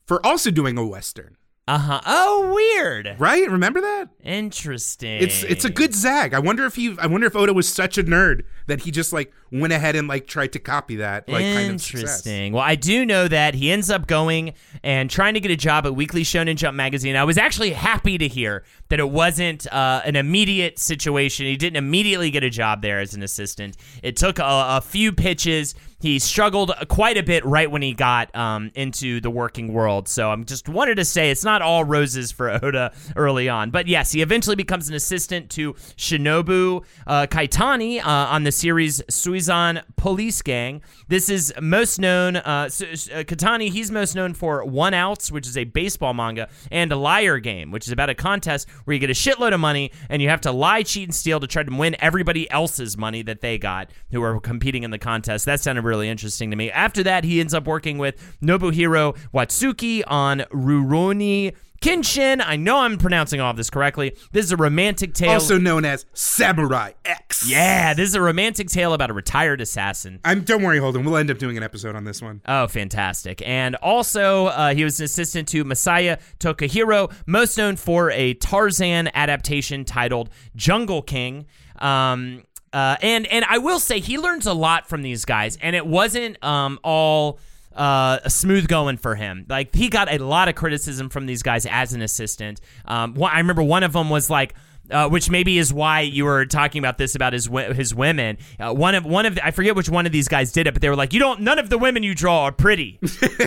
for 0.07 0.25
also 0.25 0.51
doing 0.51 0.77
a 0.79 0.87
western. 0.87 1.38
Uh 1.69 1.77
huh. 1.77 2.01
Oh, 2.07 2.51
weird. 2.55 3.15
Right? 3.19 3.49
Remember 3.51 3.83
that? 3.83 4.09
Interesting. 4.25 5.21
It's 5.21 5.43
it's 5.43 5.67
a 5.67 5.71
good 5.71 5.95
zag. 5.95 6.33
I 6.33 6.39
wonder 6.39 6.65
if 6.65 6.77
he 6.77 6.97
I 6.99 7.07
wonder 7.07 7.27
if 7.27 7.37
Oda 7.37 7.53
was 7.53 7.69
such 7.69 7.99
a 7.99 8.03
nerd 8.03 8.45
that 8.69 8.81
he 8.81 8.91
just 8.91 9.13
like 9.13 9.31
went 9.51 9.73
ahead 9.73 9.97
and 9.97 10.09
like 10.09 10.27
tried 10.27 10.53
to 10.53 10.59
copy 10.59 10.97
that 10.97 11.29
like 11.29 11.45
kind 11.45 11.67
of. 11.67 11.71
Interesting. 11.73 12.53
Well, 12.53 12.63
I 12.63 12.75
do 12.75 13.05
know 13.05 13.29
that 13.29 13.55
he 13.55 13.71
ends 13.71 13.91
up 13.91 14.07
going 14.07 14.55
and 14.83 15.11
trying 15.11 15.35
to 15.35 15.41
get 15.41 15.51
a 15.51 15.57
job 15.57 15.87
at 15.87 15.95
Weekly 15.95 16.23
Shonen 16.23 16.57
Jump 16.57 16.77
magazine. 16.77 17.17
I 17.17 17.25
was 17.25 17.39
actually 17.39 17.71
happy 17.71 18.19
to 18.19 18.29
hear 18.29 18.65
that 18.89 19.01
it 19.01 19.11
wasn't 19.11 19.71
uh, 19.73 20.03
an 20.05 20.17
immediate 20.17 20.79
situation. 20.79 21.47
He 21.47 21.57
didn't 21.57 21.77
immediately 21.77 22.31
get 22.31 22.43
a 22.43 22.51
job 22.51 22.83
there 22.83 23.01
as 23.01 23.15
an 23.15 23.23
assistant. 23.23 23.77
It 24.03 24.17
took 24.17 24.39
a, 24.39 24.45
a 24.45 24.81
few 24.81 25.13
pitches. 25.13 25.75
He 26.01 26.21
struggled 26.21 26.73
quite 26.89 27.17
a 27.17 27.25
bit 27.25 27.45
right 27.45 27.69
when 27.69 27.83
he 27.83 27.93
got 27.93 28.35
um, 28.35 28.71
into 28.77 29.21
the 29.21 29.31
working 29.31 29.73
world. 29.73 30.07
So 30.09 30.31
I'm 30.31 30.45
just 30.45 30.69
wanted 30.69 30.95
to 30.97 31.05
say 31.05 31.31
it's 31.31 31.45
not 31.45 31.61
all 31.61 31.83
roses 31.83 32.31
for 32.31 32.51
Oda 32.65 32.93
early 33.17 33.49
on. 33.49 33.71
But 33.71 33.89
yes, 33.89 34.13
he 34.13 34.23
eventually 34.23 34.55
becomes 34.57 34.89
an 34.89 34.95
assistant 34.95 35.51
to 35.51 35.75
Shinobu 35.97 36.85
uh, 37.07 37.27
Kaitani 37.27 38.01
uh, 38.01 38.07
on 38.07 38.45
the 38.45 38.53
series 38.53 39.03
Suizan 39.39 39.83
Police 39.97 40.43
Gang. 40.43 40.83
This 41.09 41.29
is 41.29 41.53
most 41.61 42.01
known, 42.01 42.37
uh, 42.37 42.41
uh, 42.41 42.69
Katani, 42.69 43.71
he's 43.71 43.91
most 43.91 44.15
known 44.15 44.35
for 44.35 44.65
One 44.65 44.95
Outs, 44.95 45.31
which 45.31 45.47
is 45.47 45.57
a 45.57 45.65
baseball 45.65 46.15
manga, 46.15 46.49
and 46.71 46.91
Liar 46.91 47.39
Game, 47.39 47.71
which 47.71 47.87
is 47.87 47.93
about 47.93 48.11
a 48.11 48.15
contest 48.15 48.69
where 48.85 48.95
you 48.95 49.01
get 49.01 49.11
a 49.11 49.15
shitload 49.15 49.55
of 49.55 49.61
money 49.61 49.93
and 50.09 50.21
you 50.21 50.29
have 50.29 50.41
to 50.43 50.53
lie, 50.53 50.83
cheat, 50.83 51.09
and 51.09 51.15
steal 51.15 51.41
to 51.41 51.47
try 51.47 51.63
to 51.63 51.75
win 51.75 51.97
everybody 52.01 52.51
else's 52.51 52.97
money 52.97 53.23
that 53.23 53.41
they 53.41 53.59
got 53.59 53.91
who 54.11 54.23
are 54.23 54.41
competing 54.41 54.83
in 54.83 54.91
the 54.91 54.99
contest. 54.99 55.45
That 55.47 55.61
sounded 55.61 55.85
really 55.85 56.09
interesting 56.09 56.51
to 56.51 56.57
me. 56.57 56.71
After 56.71 57.03
that, 57.05 57.25
he 57.25 57.41
ends 57.41 57.55
up 57.55 57.67
working 57.67 57.99
with 57.99 58.39
Nobuhiro 58.43 59.17
Watsuki 59.33 60.03
on 60.07 60.41
Rurouni 60.53 61.55
Kenshin. 61.81 62.43
I 62.45 62.57
know 62.57 62.79
I'm 62.79 62.99
pronouncing 62.99 63.41
all 63.41 63.51
of 63.51 63.57
this 63.57 63.71
correctly. 63.71 64.17
This 64.33 64.45
is 64.47 64.53
a 64.53 64.57
romantic 64.57 65.15
tale. 65.15 65.31
Also 65.33 65.59
known 65.59 65.85
as 65.85 66.07
Samurai 66.13 66.93
X. 67.05 67.49
yeah, 67.49 67.95
this 67.95 68.09
is 68.09 68.15
a 68.15 68.21
romantic 68.21 68.69
tale 68.69 68.93
about 68.95 69.11
a 69.11 69.13
retired 69.13 69.61
assassin. 69.61 70.21
I'm 70.25 70.43
don't 70.43 70.63
worry, 70.63 70.79
Holden. 70.79 71.05
We'll 71.05 71.17
end 71.17 71.31
up 71.31 71.39
doing 71.39 71.57
an 71.57 71.63
episode 71.63 71.95
on 71.95 72.05
this 72.05 72.21
one. 72.21 72.41
Oh, 72.47 72.67
fantastic. 72.67 73.43
And 73.47 73.77
also, 73.77 74.47
uh, 74.47 74.75
he 74.75 74.85
was 74.85 74.99
an 75.01 75.05
assistant 75.05 75.49
to 75.49 75.65
Masaya 75.65 76.19
Tokuhiro, 76.41 77.13
most 77.27 77.57
known 77.57 77.77
for 77.77 78.11
a 78.11 78.35
Tarzan 78.35 79.11
adaptation 79.15 79.85
titled 79.85 80.31
Jungle 80.57 81.03
King. 81.03 81.47
Um, 81.79 82.43
uh, 82.73 82.97
and 83.01 83.27
and 83.29 83.45
I 83.49 83.59
will 83.59 83.79
say 83.81 84.01
he 84.01 84.19
learns 84.19 84.47
a 84.47 84.53
lot 84.53 84.89
from 84.89 85.03
these 85.03 85.25
guys, 85.25 85.57
and 85.63 85.75
it 85.75 85.87
wasn't 85.87 86.43
um, 86.45 86.79
all 86.83 87.39
uh, 87.79 88.29
smooth 88.29 88.67
going 88.67 88.97
for 88.97 89.15
him. 89.15 89.47
Like 89.49 89.75
he 89.75 89.89
got 89.89 90.13
a 90.13 90.19
lot 90.19 90.49
of 90.49 90.57
criticism 90.57 91.09
from 91.09 91.27
these 91.27 91.43
guys 91.43 91.65
as 91.65 91.93
an 91.93 92.03
assistant. 92.03 92.61
Um, 92.85 93.15
one, 93.15 93.33
I 93.33 93.39
remember 93.39 93.63
one 93.63 93.83
of 93.83 93.93
them 93.93 94.11
was 94.11 94.29
like. 94.29 94.55
Uh, 94.91 95.07
which 95.07 95.29
maybe 95.29 95.59
is 95.59 95.71
why 95.71 96.01
you 96.01 96.25
were 96.25 96.47
talking 96.47 96.79
about 96.79 96.97
this 96.97 97.15
about 97.15 97.35
his 97.35 97.47
his 97.75 97.95
women. 97.95 98.39
Uh, 98.59 98.73
one 98.73 98.95
of 98.95 99.05
one 99.05 99.27
of 99.27 99.35
the, 99.35 99.45
I 99.45 99.51
forget 99.51 99.77
which 99.77 99.91
one 99.91 100.07
of 100.07 100.13
these 100.13 100.29
guys 100.29 100.51
did 100.51 100.67
it, 100.67 100.73
but 100.73 100.81
they 100.81 100.89
were 100.89 100.97
like, 100.97 101.13
"You 101.13 101.21
don't. 101.21 101.43
None 101.43 101.59
of 101.59 101.69
the 101.69 101.77
women 101.77 102.03
you 102.03 102.15
draw 102.15 102.45
are 102.45 102.53
pretty." 102.53 102.99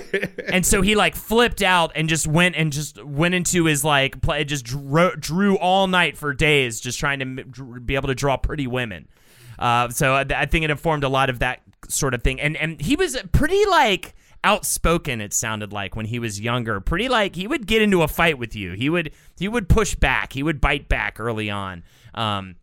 and 0.54 0.64
so 0.64 0.84
he 0.84 0.94
like 0.94 1.16
flipped 1.16 1.64
out 1.64 1.94
and 1.96 2.08
just 2.08 2.28
went 2.28 2.56
and 2.58 2.72
just 2.72 3.04
went 3.04 3.34
into 3.34 3.66
his 3.66 3.84
like 3.84 4.22
play, 4.22 4.44
just 4.44 4.66
drew, 4.66 5.16
drew 5.16 5.58
all 5.58 5.88
night 5.88 6.16
for 6.16 6.32
days, 6.32 6.80
just 6.80 7.00
trying 7.00 7.18
to 7.18 7.80
be 7.80 7.96
able 7.96 8.10
to 8.10 8.14
draw 8.14 8.38
pretty 8.38 8.68
women. 8.68 9.08
Uh, 9.58 9.90
so 9.90 10.14
I, 10.14 10.26
I 10.36 10.46
think 10.46 10.64
it 10.64 10.70
informed 10.70 11.04
a 11.04 11.10
lot 11.10 11.32
of 11.32 11.40
that 11.40 11.62
sort 11.88 12.14
of 12.14 12.22
thing. 12.22 12.40
And 12.40 12.56
and 12.56 12.80
he 12.80 12.96
was 12.96 13.18
pretty 13.32 13.66
like 13.66 14.14
outspoken. 14.44 15.22
It 15.22 15.34
sounded 15.34 15.72
like 15.74 15.96
when 15.96 16.06
he 16.06 16.20
was 16.20 16.40
younger, 16.40 16.80
pretty 16.80 17.10
like 17.10 17.36
he 17.36 17.48
would 17.48 17.68
get 17.68 17.82
into 17.82 18.02
a 18.02 18.08
fight 18.08 18.38
with 18.38 18.56
you. 18.56 18.74
He 18.74 18.90
would 18.90 19.12
he 19.38 19.48
would 19.48 19.70
push 19.70 19.96
back. 19.96 20.34
He 20.34 20.44
would 20.44 20.60
bite 20.62 20.88
back 20.90 21.20
early 21.20 21.50
on. 21.50 21.84
Um, 22.14 22.56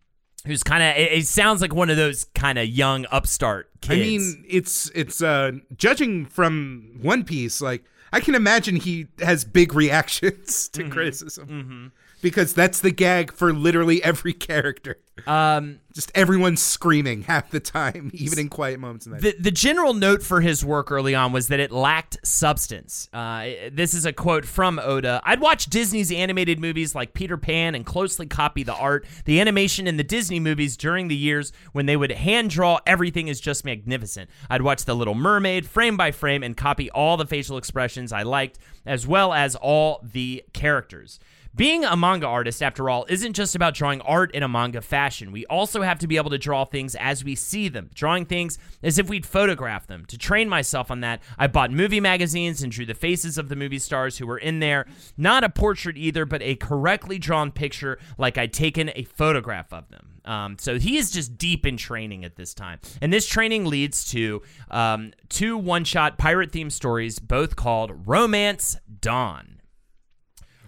who's 0.47 0.63
kind 0.63 0.83
of 0.83 0.97
it, 0.97 1.13
it 1.19 1.27
sounds 1.27 1.61
like 1.61 1.75
one 1.75 1.91
of 1.91 1.97
those 1.97 2.25
kind 2.35 2.59
of 2.59 2.67
young 2.69 3.07
upstart 3.11 3.71
kids 3.81 3.93
I 4.01 4.03
mean, 4.03 4.45
it's 4.49 4.91
it's 4.95 5.23
uh 5.23 5.53
judging 5.77 6.27
from 6.27 6.99
One 7.03 7.25
Piece, 7.25 7.61
like 7.61 7.85
I 8.13 8.21
can 8.21 8.35
imagine 8.35 8.77
he 8.77 9.07
has 9.21 9.45
big 9.45 9.75
reactions 9.75 10.71
Mm-hmm. 10.73 10.89
to 10.89 10.91
criticism. 10.95 11.93
Because 12.21 12.53
that's 12.53 12.81
the 12.81 12.91
gag 12.91 13.33
for 13.33 13.53
literally 13.53 14.03
every 14.03 14.33
character. 14.49 14.99
um, 15.27 15.79
Just 15.95 16.11
everyone 16.15 16.57
screaming 16.57 17.23
half 17.23 17.51
the 17.51 17.61
time, 17.61 18.11
even 18.15 18.39
in 18.39 18.49
quiet 18.49 18.79
moments 18.81 19.07
in 19.07 19.13
that. 19.13 19.21
the, 19.23 19.35
the 19.39 19.51
general 19.51 19.95
note 19.95 20.23
for 20.23 20.41
his 20.41 20.65
work 20.65 20.91
early 20.91 21.15
on 21.15 21.33
was 21.33 21.49
that 21.49 21.61
it 21.61 21.71
lacked 21.73 22.19
substance. 22.25 23.09
Uh, 23.13 23.49
this 23.73 23.95
is 23.95 24.05
a 24.07 24.13
quote 24.13 24.45
from 24.45 24.79
Oda. 24.79 25.21
I'd 25.25 25.41
watch 25.41 25.67
Disney's 25.67 26.11
animated 26.13 26.59
movies 26.61 26.95
like 26.95 27.15
Peter 27.15 27.37
Pan 27.37 27.75
and 27.75 27.85
closely 27.87 28.27
copy 28.27 28.63
the 28.65 28.75
art. 28.75 29.07
The 29.25 29.41
animation 29.41 29.87
in 29.87 29.97
the 29.97 30.05
Disney 30.05 30.41
movies 30.41 30.77
during 30.77 31.09
the 31.09 31.17
years 31.17 31.53
when 31.73 31.87
they 31.87 31.97
would 31.97 32.13
hand 32.13 32.51
draw 32.51 32.79
everything 32.87 33.29
is 33.29 33.41
just 33.41 33.65
magnificent. 33.65 34.29
I'd 34.51 34.63
watch 34.63 34.85
The 34.85 34.95
Little 34.95 35.15
Mermaid 35.15 35.67
frame 35.67 35.97
by 35.97 36.11
frame 36.13 36.43
and 36.43 36.57
copy 36.57 36.91
all 36.91 37.17
the 37.17 37.27
facial 37.27 37.59
expressions 37.59 38.13
I 38.13 38.23
liked, 38.23 38.59
as 38.87 39.07
well 39.07 39.33
as 39.33 39.55
all 39.57 40.01
the 40.03 40.45
characters. 40.53 41.21
Being 41.55 41.85
a 41.85 41.97
manga 41.97 42.27
artist, 42.27 42.63
after 42.63 42.89
all, 42.89 43.05
isn't 43.09 43.33
just 43.33 43.57
about 43.57 43.75
drawing 43.75 44.01
art 44.03 44.31
in 44.33 44.43
a 44.43 44.49
manga 44.49 44.81
fashion. 44.81 45.33
We 45.33 45.45
also 45.47 45.83
have 45.83 45.99
to 46.01 46.07
be 46.07 46.17
able 46.17 46.31
to 46.31 46.39
draw 46.39 46.65
things 46.65 46.95
as 46.95 47.25
we 47.25 47.35
see 47.35 47.69
them, 47.69 47.91
drawing 47.95 48.27
things 48.27 48.59
as 48.83 48.99
if 48.99 49.09
we'd 49.09 49.27
photograph 49.27 49.87
them. 49.87 50.05
To 50.07 50.19
train 50.19 50.49
myself 50.49 50.91
on 50.91 51.01
that, 51.01 51.21
I 51.39 51.49
bought 51.49 51.73
movie 51.73 52.01
magazines 52.01 52.63
and 52.63 52.71
drew 52.71 52.87
the 52.87 52.95
faces 52.95 53.39
of 53.39 53.49
the 53.49 53.57
movie 53.57 53.81
stars 53.81 54.19
who 54.19 54.27
were 54.27 54.39
in 54.39 54.61
there. 54.61 54.87
Not 55.17 55.43
a 55.43 55.49
portrait 55.49 55.97
either, 55.97 56.25
but 56.25 56.43
a 56.43 56.55
correctly 56.55 57.19
drawn 57.19 57.51
picture 57.51 57.99
like 58.19 58.39
I'd 58.39 58.53
taken 58.53 58.91
a 58.95 59.05
photograph 59.05 59.73
of 59.73 59.89
them. 59.89 60.21
Um, 60.25 60.59
so 60.59 60.79
he 60.79 60.99
is 60.99 61.11
just 61.11 61.39
deep 61.39 61.67
in 61.67 61.77
training 61.77 62.25
at 62.25 62.37
this 62.37 62.53
time. 62.53 62.79
And 63.01 63.13
this 63.13 63.27
training 63.27 63.65
leads 63.65 64.09
to 64.11 64.43
um, 64.71 65.13
two 65.29 65.57
one 65.57 65.85
shot 65.85 66.19
pirate 66.19 66.53
themed 66.53 66.73
stories, 66.73 67.19
both 67.19 67.57
called 67.57 68.07
Romance 68.07 68.77
Dawn. 69.01 69.58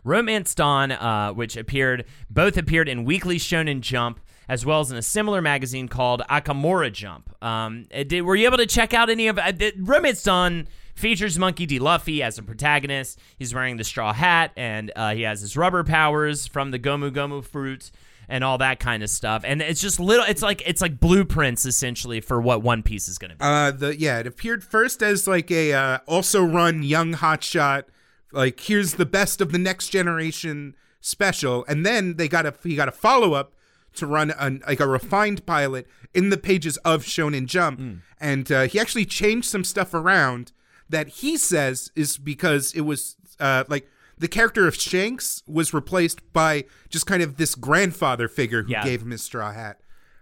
Romance 0.05 0.55
Dawn, 0.55 0.93
uh, 0.93 1.33
which 1.33 1.57
appeared, 1.57 2.05
both 2.29 2.57
appeared 2.57 2.89
in 2.89 3.05
Weekly 3.05 3.39
Shonen 3.39 3.81
Jump 3.81 4.21
as 4.49 4.67
well 4.67 4.81
as 4.81 4.91
in 4.91 4.97
a 4.97 5.03
similar 5.03 5.41
magazine 5.41 5.87
called 5.87 6.23
Akamaru 6.29 6.93
Jump. 6.93 7.33
Um, 7.41 7.87
did, 8.07 8.23
were 8.23 8.35
you 8.35 8.47
able 8.47 8.57
to 8.57 8.67
check 8.67 8.93
out 8.93 9.09
any 9.09 9.29
of 9.29 9.39
uh, 9.39 9.53
Romance 9.79 10.23
Dawn? 10.25 10.67
Features 10.97 11.39
Monkey 11.39 11.65
D. 11.65 11.79
Luffy 11.79 12.23
as 12.23 12.37
a 12.37 12.43
protagonist. 12.43 13.19
He's 13.39 13.55
wearing 13.55 13.79
the 13.79 13.85
straw 13.85 14.13
hat 14.13 14.51
and 14.55 14.93
uh, 14.95 15.15
he 15.15 15.23
has 15.23 15.41
his 15.41 15.57
rubber 15.57 15.83
powers 15.83 16.47
from 16.47 16.73
the 16.73 16.79
Gomu 16.79 17.11
Gomu 17.11 17.43
fruit 17.43 17.91
and 18.29 18.45
all 18.45 18.59
that 18.59 18.81
kind 18.81 19.03
of 19.03 19.09
stuff. 19.09 19.43
And 19.47 19.63
it's 19.63 19.81
just 19.81 19.99
little. 19.99 20.27
It's 20.27 20.43
like 20.43 20.63
it's 20.67 20.83
like 20.83 21.01
blueprints 21.01 21.65
essentially 21.65 22.21
for 22.21 22.41
what 22.41 22.63
One 22.63 22.83
Piece 22.83 23.09
is 23.09 23.19
going 23.19 23.31
to 23.31 23.37
be. 23.37 23.43
Uh, 23.43 23.71
the 23.71 23.99
yeah, 23.99 24.19
it 24.19 24.27
appeared 24.27 24.63
first 24.63 25.03
as 25.03 25.27
like 25.27 25.51
a 25.51 25.73
uh, 25.73 25.99
also 26.07 26.45
run 26.45 26.83
young 26.83 27.15
hotshot. 27.15 27.85
Like 28.33 28.61
here's 28.61 28.95
the 28.95 29.07
best 29.07 29.41
of 29.41 29.53
the 29.53 29.59
next 29.59 29.89
generation 29.89 30.75
special, 31.01 31.65
and 31.69 31.85
then 31.85 32.17
they 32.17 32.29
got 32.29 32.47
a 32.47 32.55
he 32.63 32.77
got 32.77 32.89
a 32.89 32.93
follow 32.93 33.33
up 33.33 33.55
to 33.95 34.07
run 34.07 34.31
an, 34.39 34.63
like 34.69 34.79
a 34.81 34.87
refined 34.87 35.45
pilot 35.47 35.87
in 36.15 36.31
the 36.31 36.37
pages 36.37 36.77
of 36.79 37.05
Shonen 37.05 37.47
Jump, 37.47 37.79
Hmm. 37.81 37.93
and 38.21 38.51
uh, 38.53 38.63
he 38.69 38.79
actually 38.79 39.05
changed 39.05 39.49
some 39.49 39.65
stuff 39.65 39.93
around 39.95 40.53
that 40.89 41.09
he 41.09 41.37
says 41.37 41.91
is 41.97 42.17
because 42.19 42.73
it 42.75 42.83
was 42.83 43.17
uh, 43.41 43.65
like 43.69 43.89
the 44.19 44.29
character 44.29 44.69
of 44.69 44.75
Shanks 44.77 45.43
was 45.49 45.73
replaced 45.75 46.21
by 46.33 46.65
just 46.89 47.07
kind 47.07 47.23
of 47.23 47.37
this 47.37 47.55
grandfather 47.55 48.29
figure 48.29 48.63
who 48.65 48.71
Yeah. 48.73 48.85
gave 48.85 49.03
him 49.03 49.11
his 49.11 49.23
straw 49.23 49.53
hat, 49.53 49.81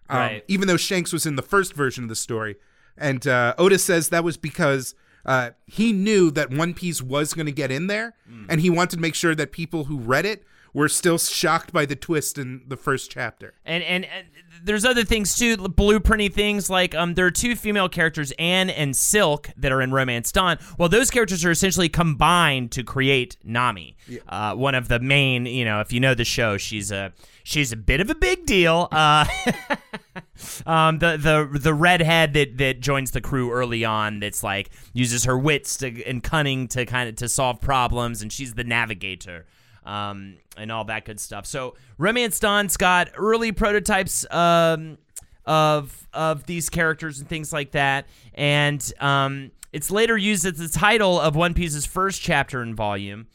um, 0.08 0.16
Right. 0.18 0.44
even 0.48 0.68
though 0.68 0.76
Shanks 0.76 1.12
was 1.12 1.26
in 1.26 1.36
the 1.36 1.42
first 1.42 1.74
version 1.74 2.04
of 2.04 2.08
the 2.08 2.16
story. 2.16 2.56
And 2.96 3.26
uh, 3.26 3.54
Oda 3.58 3.78
says 3.78 4.08
that 4.10 4.24
was 4.24 4.36
because 4.36 4.94
uh, 5.28 5.50
he 5.66 5.92
knew 5.92 6.30
that 6.32 6.50
One 6.50 6.74
Piece 6.74 7.00
was 7.00 7.34
going 7.34 7.46
to 7.46 7.52
get 7.52 7.70
in 7.70 7.86
there, 7.86 8.14
Hmm. 8.28 8.46
and 8.48 8.60
he 8.60 8.70
wanted 8.70 8.96
to 8.96 9.00
make 9.00 9.14
sure 9.14 9.34
that 9.36 9.52
people 9.52 9.84
who 9.84 9.98
read 9.98 10.26
it 10.26 10.42
were 10.74 10.88
still 10.88 11.16
shocked 11.18 11.72
by 11.72 11.86
the 11.86 11.96
twist 11.96 12.36
in 12.38 12.62
the 12.68 12.76
first 12.76 13.10
chapter. 13.10 13.54
and 13.64 13.82
and, 13.84 14.04
and 14.04 14.26
there's 14.62 14.84
other 14.84 15.04
things 15.04 15.34
too, 15.36 15.56
blueprinty 15.56 16.30
things 16.32 16.68
like 16.68 16.94
um 16.94 17.14
there 17.14 17.24
are 17.26 17.30
two 17.30 17.54
female 17.56 17.88
characters, 17.88 18.32
Anne 18.38 18.68
and 18.70 18.94
Silk, 18.96 19.48
that 19.56 19.70
are 19.72 19.80
in 19.80 19.92
Romance 19.92 20.30
Dawn. 20.32 20.58
Well, 20.78 20.88
those 20.88 21.10
characters 21.10 21.44
are 21.44 21.50
essentially 21.50 21.88
combined 21.88 22.70
to 22.72 22.82
create 22.82 23.36
Nami, 23.44 23.96
uh, 24.28 24.54
one 24.56 24.74
of 24.74 24.88
the 24.88 24.98
main. 25.00 25.46
You 25.46 25.64
know, 25.64 25.80
if 25.80 25.92
you 25.92 26.00
know 26.00 26.14
the 26.14 26.24
show, 26.24 26.58
she's 26.58 26.90
a 26.92 27.12
she's 27.44 27.72
a 27.72 27.76
bit 27.76 28.00
of 28.00 28.10
a 28.10 28.14
big 28.14 28.44
deal. 28.46 28.88
Uh, 28.92 29.24
um, 30.66 30.98
the 30.98 31.16
the 31.16 31.58
the 31.58 31.74
redhead 31.74 32.34
that 32.34 32.58
that 32.58 32.80
joins 32.80 33.10
the 33.10 33.20
crew 33.20 33.50
early 33.50 33.84
on, 33.84 34.20
that's 34.20 34.42
like 34.42 34.70
uses 34.92 35.24
her 35.24 35.38
wits 35.38 35.76
to, 35.78 36.04
and 36.04 36.22
cunning 36.22 36.68
to 36.68 36.86
kind 36.86 37.08
of 37.08 37.16
to 37.16 37.28
solve 37.28 37.60
problems, 37.60 38.22
and 38.22 38.32
she's 38.32 38.54
the 38.54 38.64
navigator 38.64 39.46
um, 39.84 40.36
and 40.56 40.70
all 40.70 40.84
that 40.84 41.04
good 41.04 41.18
stuff. 41.18 41.46
So 41.46 41.74
Romance 41.96 42.38
Dawn's 42.38 42.76
got 42.76 43.08
early 43.16 43.52
prototypes 43.52 44.26
um, 44.30 44.98
of 45.46 46.06
of 46.12 46.44
these 46.46 46.68
characters 46.68 47.18
and 47.18 47.28
things 47.28 47.52
like 47.52 47.72
that, 47.72 48.06
and 48.34 48.92
um, 49.00 49.50
it's 49.72 49.90
later 49.90 50.16
used 50.16 50.46
as 50.46 50.58
the 50.58 50.68
title 50.68 51.20
of 51.20 51.36
One 51.36 51.54
Piece's 51.54 51.86
first 51.86 52.20
chapter 52.20 52.62
and 52.62 52.74
volume. 52.74 53.26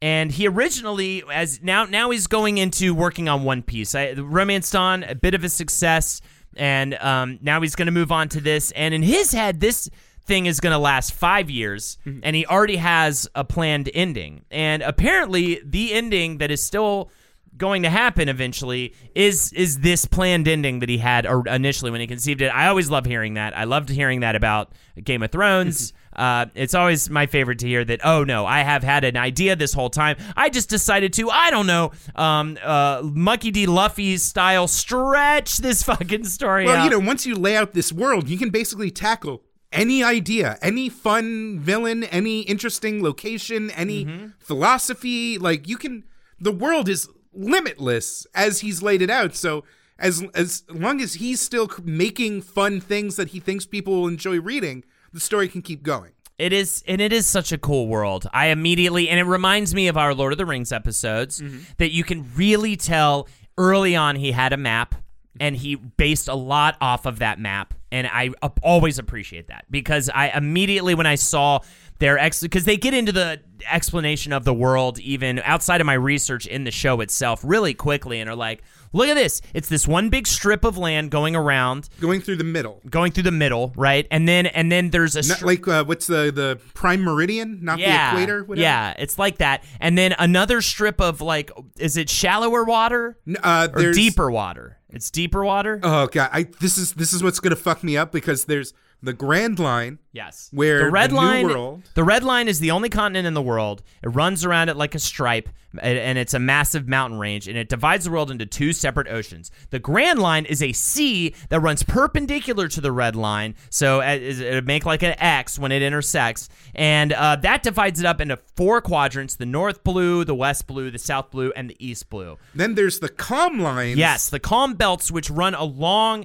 And 0.00 0.30
he 0.30 0.46
originally, 0.46 1.24
as 1.32 1.60
now, 1.62 1.84
now 1.84 2.10
he's 2.10 2.26
going 2.28 2.58
into 2.58 2.94
working 2.94 3.28
on 3.28 3.42
One 3.42 3.62
Piece. 3.62 3.94
I, 3.94 4.12
Romance 4.12 4.70
Dawn, 4.70 5.02
a 5.02 5.14
bit 5.14 5.34
of 5.34 5.42
a 5.42 5.48
success, 5.48 6.20
and 6.56 6.94
um, 6.94 7.38
now 7.42 7.60
he's 7.60 7.74
going 7.74 7.86
to 7.86 7.92
move 7.92 8.12
on 8.12 8.28
to 8.30 8.40
this. 8.40 8.70
And 8.72 8.94
in 8.94 9.02
his 9.02 9.32
head, 9.32 9.60
this 9.60 9.90
thing 10.24 10.46
is 10.46 10.60
going 10.60 10.72
to 10.72 10.78
last 10.78 11.14
five 11.14 11.50
years, 11.50 11.98
and 12.22 12.36
he 12.36 12.46
already 12.46 12.76
has 12.76 13.28
a 13.34 13.42
planned 13.44 13.90
ending. 13.92 14.44
And 14.50 14.82
apparently, 14.82 15.60
the 15.64 15.92
ending 15.94 16.38
that 16.38 16.50
is 16.50 16.62
still 16.62 17.10
going 17.56 17.82
to 17.82 17.90
happen 17.90 18.28
eventually 18.28 18.94
is 19.16 19.52
is 19.52 19.80
this 19.80 20.04
planned 20.04 20.46
ending 20.46 20.78
that 20.78 20.88
he 20.88 20.98
had 20.98 21.26
or- 21.26 21.46
initially 21.48 21.90
when 21.90 22.00
he 22.00 22.06
conceived 22.06 22.40
it. 22.40 22.48
I 22.48 22.68
always 22.68 22.88
love 22.88 23.04
hearing 23.04 23.34
that. 23.34 23.56
I 23.56 23.64
loved 23.64 23.88
hearing 23.88 24.20
that 24.20 24.36
about 24.36 24.70
Game 25.02 25.24
of 25.24 25.32
Thrones. 25.32 25.92
Uh, 26.18 26.46
it's 26.54 26.74
always 26.74 27.08
my 27.08 27.26
favorite 27.26 27.60
to 27.60 27.66
hear 27.66 27.84
that. 27.84 28.00
Oh 28.04 28.24
no, 28.24 28.44
I 28.44 28.60
have 28.60 28.82
had 28.82 29.04
an 29.04 29.16
idea 29.16 29.56
this 29.56 29.72
whole 29.72 29.88
time. 29.90 30.16
I 30.36 30.50
just 30.50 30.68
decided 30.68 31.12
to. 31.14 31.30
I 31.30 31.50
don't 31.50 31.66
know. 31.66 31.92
Um, 32.16 32.58
uh, 32.62 33.00
Monkey 33.04 33.50
D. 33.50 33.66
Luffy 33.66 34.16
style 34.18 34.68
stretch 34.68 35.58
this 35.58 35.82
fucking 35.90 36.24
story. 36.24 36.64
Well, 36.66 36.76
out. 36.76 36.84
you 36.84 36.90
know, 36.90 36.98
once 36.98 37.24
you 37.26 37.34
lay 37.36 37.56
out 37.56 37.72
this 37.72 37.92
world, 37.92 38.28
you 38.28 38.36
can 38.36 38.50
basically 38.50 38.90
tackle 38.90 39.42
any 39.70 40.02
idea, 40.02 40.58
any 40.62 40.88
fun 40.88 41.58
villain, 41.60 42.02
any 42.04 42.40
interesting 42.42 43.02
location, 43.02 43.70
any 43.70 44.04
Mm-hmm. 44.04 44.26
philosophy. 44.38 45.38
Like 45.38 45.68
you 45.68 45.76
can, 45.76 46.04
the 46.40 46.52
world 46.52 46.88
is 46.88 47.08
limitless 47.32 48.26
as 48.34 48.60
he's 48.60 48.82
laid 48.82 49.02
it 49.02 49.10
out. 49.10 49.34
So 49.34 49.64
as 49.98 50.22
as 50.34 50.64
long 50.68 51.00
as 51.00 51.14
he's 51.14 51.40
still 51.40 51.68
making 51.84 52.42
fun 52.42 52.80
things 52.80 53.16
that 53.16 53.28
he 53.28 53.40
thinks 53.40 53.66
people 53.66 53.92
will 54.00 54.08
enjoy 54.08 54.40
reading, 54.40 54.84
the 55.12 55.20
story 55.20 55.48
can 55.48 55.62
keep 55.62 55.82
going. 55.82 56.12
It 56.38 56.52
is, 56.52 56.84
and 56.86 57.00
it 57.00 57.12
is 57.12 57.26
such 57.26 57.50
a 57.50 57.58
cool 57.58 57.88
world. 57.88 58.28
I 58.32 58.46
immediately, 58.46 59.08
and 59.08 59.18
it 59.18 59.24
reminds 59.24 59.74
me 59.74 59.88
of 59.88 59.96
our 59.96 60.14
Lord 60.14 60.32
of 60.32 60.38
the 60.38 60.46
Rings 60.46 60.70
episodes 60.70 61.40
mm-hmm. 61.40 61.58
that 61.78 61.90
you 61.90 62.04
can 62.04 62.30
really 62.36 62.76
tell 62.76 63.28
early 63.56 63.96
on 63.96 64.14
he 64.14 64.30
had 64.30 64.52
a 64.52 64.56
map 64.56 64.94
and 65.40 65.56
he 65.56 65.74
based 65.74 66.28
a 66.28 66.34
lot 66.34 66.76
off 66.80 67.06
of 67.06 67.18
that 67.18 67.40
map. 67.40 67.74
And 67.90 68.06
I 68.06 68.30
always 68.62 68.98
appreciate 68.98 69.48
that 69.48 69.64
because 69.70 70.10
I 70.10 70.28
immediately, 70.28 70.94
when 70.94 71.06
I 71.06 71.16
saw 71.16 71.60
their 71.98 72.18
ex, 72.18 72.40
because 72.40 72.64
they 72.64 72.76
get 72.76 72.94
into 72.94 73.12
the 73.12 73.40
explanation 73.70 74.32
of 74.32 74.44
the 74.44 74.54
world 74.54 74.98
even 75.00 75.40
outside 75.40 75.80
of 75.80 75.86
my 75.86 75.94
research 75.94 76.46
in 76.46 76.64
the 76.64 76.70
show 76.70 77.00
itself 77.00 77.40
really 77.42 77.74
quickly 77.74 78.20
and 78.20 78.30
are 78.30 78.36
like, 78.36 78.62
look 78.92 79.08
at 79.08 79.14
this. 79.14 79.40
It's 79.52 79.68
this 79.68 79.86
one 79.86 80.08
big 80.08 80.26
strip 80.26 80.64
of 80.64 80.78
land 80.78 81.10
going 81.10 81.34
around, 81.34 81.88
Going 82.00 82.20
through 82.20 82.36
the 82.36 82.44
middle, 82.44 82.80
going 82.88 83.12
through 83.12 83.24
the 83.24 83.32
middle, 83.32 83.72
right? 83.76 84.06
And 84.10 84.28
then, 84.28 84.46
and 84.46 84.70
then 84.70 84.90
there's 84.90 85.16
a 85.16 85.26
not 85.28 85.42
like 85.42 85.66
uh, 85.66 85.84
what's 85.84 86.06
the 86.06 86.30
the 86.32 86.60
prime 86.74 87.02
meridian, 87.02 87.58
not 87.62 87.78
yeah, 87.78 88.10
the 88.14 88.16
equator. 88.16 88.44
Whatever. 88.44 88.62
Yeah, 88.62 88.94
it's 88.98 89.18
like 89.18 89.38
that. 89.38 89.64
And 89.80 89.98
then 89.98 90.14
another 90.18 90.62
strip 90.62 91.00
of 91.00 91.20
like, 91.20 91.50
is 91.78 91.96
it 91.96 92.08
shallower 92.08 92.64
water 92.64 93.18
uh, 93.42 93.68
or 93.72 93.92
deeper 93.92 94.30
water? 94.30 94.78
It's 94.90 95.10
deeper 95.10 95.44
water. 95.44 95.80
Oh 95.82 96.06
god, 96.06 96.30
I 96.32 96.44
this 96.60 96.78
is 96.78 96.94
this 96.94 97.12
is 97.12 97.22
what's 97.22 97.40
gonna 97.40 97.56
fuck 97.56 97.84
me 97.84 97.96
up 97.96 98.10
because 98.12 98.46
there's 98.46 98.72
the 99.02 99.12
Grand 99.12 99.58
Line. 99.58 99.98
yes, 100.12 100.48
where 100.52 100.84
the 100.84 100.90
red 100.90 101.10
the 101.10 101.14
line. 101.16 101.46
World- 101.46 101.82
The 101.94 102.02
red 102.04 102.24
line 102.24 102.48
is 102.48 102.58
the 102.58 102.70
only 102.72 102.88
continent 102.88 103.26
in 103.26 103.34
the 103.34 103.42
world. 103.42 103.82
It 104.02 104.08
runs 104.08 104.44
around 104.44 104.68
it 104.68 104.76
like 104.76 104.94
a 104.96 104.98
stripe, 104.98 105.48
and- 105.80 106.18
it's 106.18 106.34
a 106.34 106.40
massive 106.40 106.88
mountain 106.88 107.18
range, 107.20 107.46
and 107.46 107.56
it 107.56 107.68
divides 107.68 108.06
the 108.06 108.10
world 108.10 108.30
into 108.30 108.44
two 108.44 108.72
separate 108.72 109.06
oceans. 109.06 109.52
The 109.70 109.78
Grand 109.78 110.18
Line 110.18 110.44
is 110.46 110.60
a 110.62 110.72
sea 110.72 111.34
that 111.50 111.60
runs 111.60 111.84
perpendicular 111.84 112.66
to 112.68 112.80
the 112.80 112.90
red 112.90 113.14
line, 113.14 113.54
so 113.70 114.00
it 114.00 114.64
make 114.64 114.84
like 114.84 115.04
an 115.04 115.14
X 115.20 115.58
when 115.60 115.70
it 115.70 115.82
intersects, 115.82 116.48
and 116.74 117.12
uh, 117.12 117.36
that 117.36 117.62
divides 117.62 118.00
it 118.00 118.06
up 118.06 118.20
into 118.20 118.36
four 118.56 118.80
quadrants: 118.80 119.36
the 119.36 119.46
north 119.46 119.84
blue, 119.84 120.24
the 120.24 120.34
west 120.34 120.66
blue, 120.66 120.90
the 120.90 120.98
south 120.98 121.30
blue, 121.30 121.52
and 121.54 121.70
the 121.70 121.76
east 121.78 122.10
blue. 122.10 122.36
Then 122.54 122.74
there's 122.74 122.98
the 122.98 123.08
Calm 123.08 123.60
Line. 123.60 123.96
Yes, 123.96 124.28
the 124.28 124.40
calm 124.40 124.74
belts 124.74 125.12
which 125.12 125.30
run 125.30 125.54
along 125.54 126.24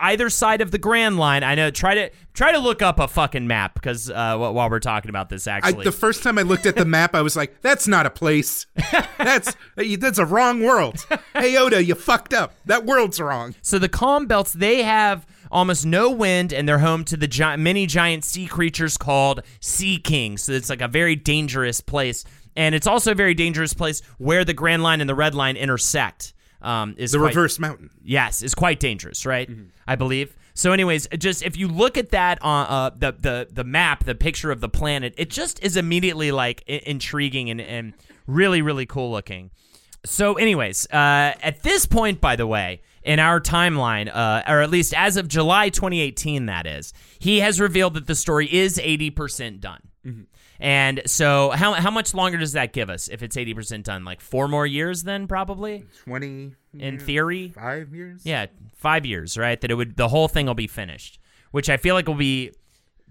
either 0.00 0.30
side 0.30 0.60
of 0.60 0.70
the 0.70 0.78
Grand 0.78 1.18
Line. 1.18 1.42
I 1.42 1.54
know. 1.54 1.70
Try 1.70 1.94
to 1.94 2.10
try 2.34 2.52
to 2.52 2.58
look 2.58 2.82
up 2.82 2.98
a 2.98 3.08
fucking 3.08 3.46
map 3.46 3.74
because 3.74 4.10
uh, 4.10 4.36
while 4.36 4.68
we're 4.70 4.80
talking 4.80 5.08
about 5.08 5.28
this, 5.28 5.46
I, 5.46 5.56
actually, 5.58 5.84
the 5.84 5.92
first 5.92 6.22
time 6.22 6.38
I 6.38 6.42
looked 6.42 6.66
at 6.66 6.76
the 6.76 6.84
map, 6.84 7.14
I 7.14 7.22
was 7.22 7.36
like, 7.36 7.60
"That's 7.62 7.86
not 7.88 8.06
a 8.06 8.10
place. 8.10 8.66
That's 9.18 9.54
that's 9.76 10.18
a 10.18 10.24
wrong 10.26 10.62
world." 10.62 11.06
Hey 11.34 11.56
Oda, 11.56 11.82
you 11.82 11.94
fucked 11.94 12.32
up. 12.34 12.54
That 12.66 12.84
world's 12.84 13.20
wrong. 13.20 13.54
so 13.62 13.78
the 13.78 13.88
calm 13.88 14.26
belts 14.26 14.52
they 14.52 14.82
have 14.82 15.26
almost 15.50 15.86
no 15.86 16.10
wind 16.10 16.52
and 16.52 16.68
they're 16.68 16.80
home 16.80 17.04
to 17.04 17.16
the 17.16 17.28
gi- 17.28 17.56
many 17.56 17.86
giant 17.86 18.24
sea 18.24 18.46
creatures 18.46 18.96
called 18.96 19.42
sea 19.60 19.96
kings. 19.98 20.42
So 20.42 20.52
it's 20.52 20.68
like 20.68 20.80
a 20.80 20.88
very 20.88 21.14
dangerous 21.16 21.80
place, 21.80 22.24
and 22.56 22.74
it's 22.74 22.86
also 22.86 23.12
a 23.12 23.14
very 23.14 23.34
dangerous 23.34 23.72
place 23.74 24.02
where 24.18 24.44
the 24.44 24.54
Grand 24.54 24.82
Line 24.82 25.00
and 25.00 25.08
the 25.08 25.14
Red 25.14 25.34
Line 25.34 25.56
intersect. 25.56 26.32
Um, 26.66 26.94
is 26.98 27.12
The 27.12 27.18
quite- 27.18 27.28
reverse 27.28 27.58
mountain. 27.58 27.90
Yes, 28.02 28.42
is 28.42 28.54
quite 28.54 28.80
dangerous, 28.80 29.24
right? 29.24 29.48
I 29.86 29.94
believe. 29.96 30.34
So, 30.54 30.72
anyways, 30.72 31.06
just 31.18 31.42
if 31.42 31.56
you 31.56 31.68
look 31.68 31.96
at 31.98 32.10
that 32.10 32.42
on 32.42 32.66
uh, 32.66 32.90
the 32.96 33.12
the 33.18 33.48
the 33.52 33.64
map, 33.64 34.04
the 34.04 34.14
picture 34.14 34.50
of 34.50 34.60
the 34.60 34.68
planet, 34.68 35.14
it 35.16 35.30
just 35.30 35.62
is 35.62 35.76
immediately 35.76 36.32
like 36.32 36.64
I- 36.68 36.80
intriguing 36.86 37.50
and, 37.50 37.60
and 37.60 37.92
really 38.26 38.62
really 38.62 38.86
cool 38.86 39.10
looking. 39.10 39.50
So, 40.04 40.34
anyways, 40.34 40.86
uh, 40.92 41.34
at 41.42 41.62
this 41.62 41.84
point, 41.84 42.20
by 42.20 42.36
the 42.36 42.46
way, 42.46 42.80
in 43.02 43.18
our 43.18 43.40
timeline, 43.40 44.08
uh, 44.12 44.42
or 44.48 44.62
at 44.62 44.70
least 44.70 44.94
as 44.94 45.16
of 45.16 45.28
July 45.28 45.68
2018, 45.68 46.46
that 46.46 46.66
is, 46.66 46.92
he 47.18 47.40
has 47.40 47.60
revealed 47.60 47.94
that 47.94 48.06
the 48.06 48.14
story 48.14 48.46
is 48.52 48.78
80% 48.78 49.60
done. 49.60 50.26
And 50.60 51.02
so, 51.06 51.50
how 51.50 51.72
how 51.74 51.90
much 51.90 52.14
longer 52.14 52.38
does 52.38 52.52
that 52.52 52.72
give 52.72 52.88
us 52.90 53.08
if 53.08 53.22
it's 53.22 53.36
80% 53.36 53.82
done? 53.82 54.04
Like 54.04 54.20
four 54.20 54.48
more 54.48 54.66
years, 54.66 55.02
then 55.02 55.26
probably 55.28 55.84
Twenty 56.04 56.52
in 56.78 56.98
theory. 56.98 57.50
five 57.54 57.94
years. 57.94 58.22
Yeah, 58.24 58.46
five 58.76 59.04
years, 59.04 59.36
right? 59.36 59.60
That 59.60 59.70
it 59.70 59.74
would 59.74 59.96
the 59.96 60.08
whole 60.08 60.28
thing 60.28 60.46
will 60.46 60.54
be 60.54 60.66
finished, 60.66 61.18
which 61.50 61.68
I 61.68 61.76
feel 61.76 61.94
like 61.94 62.06
will 62.08 62.14
be 62.14 62.52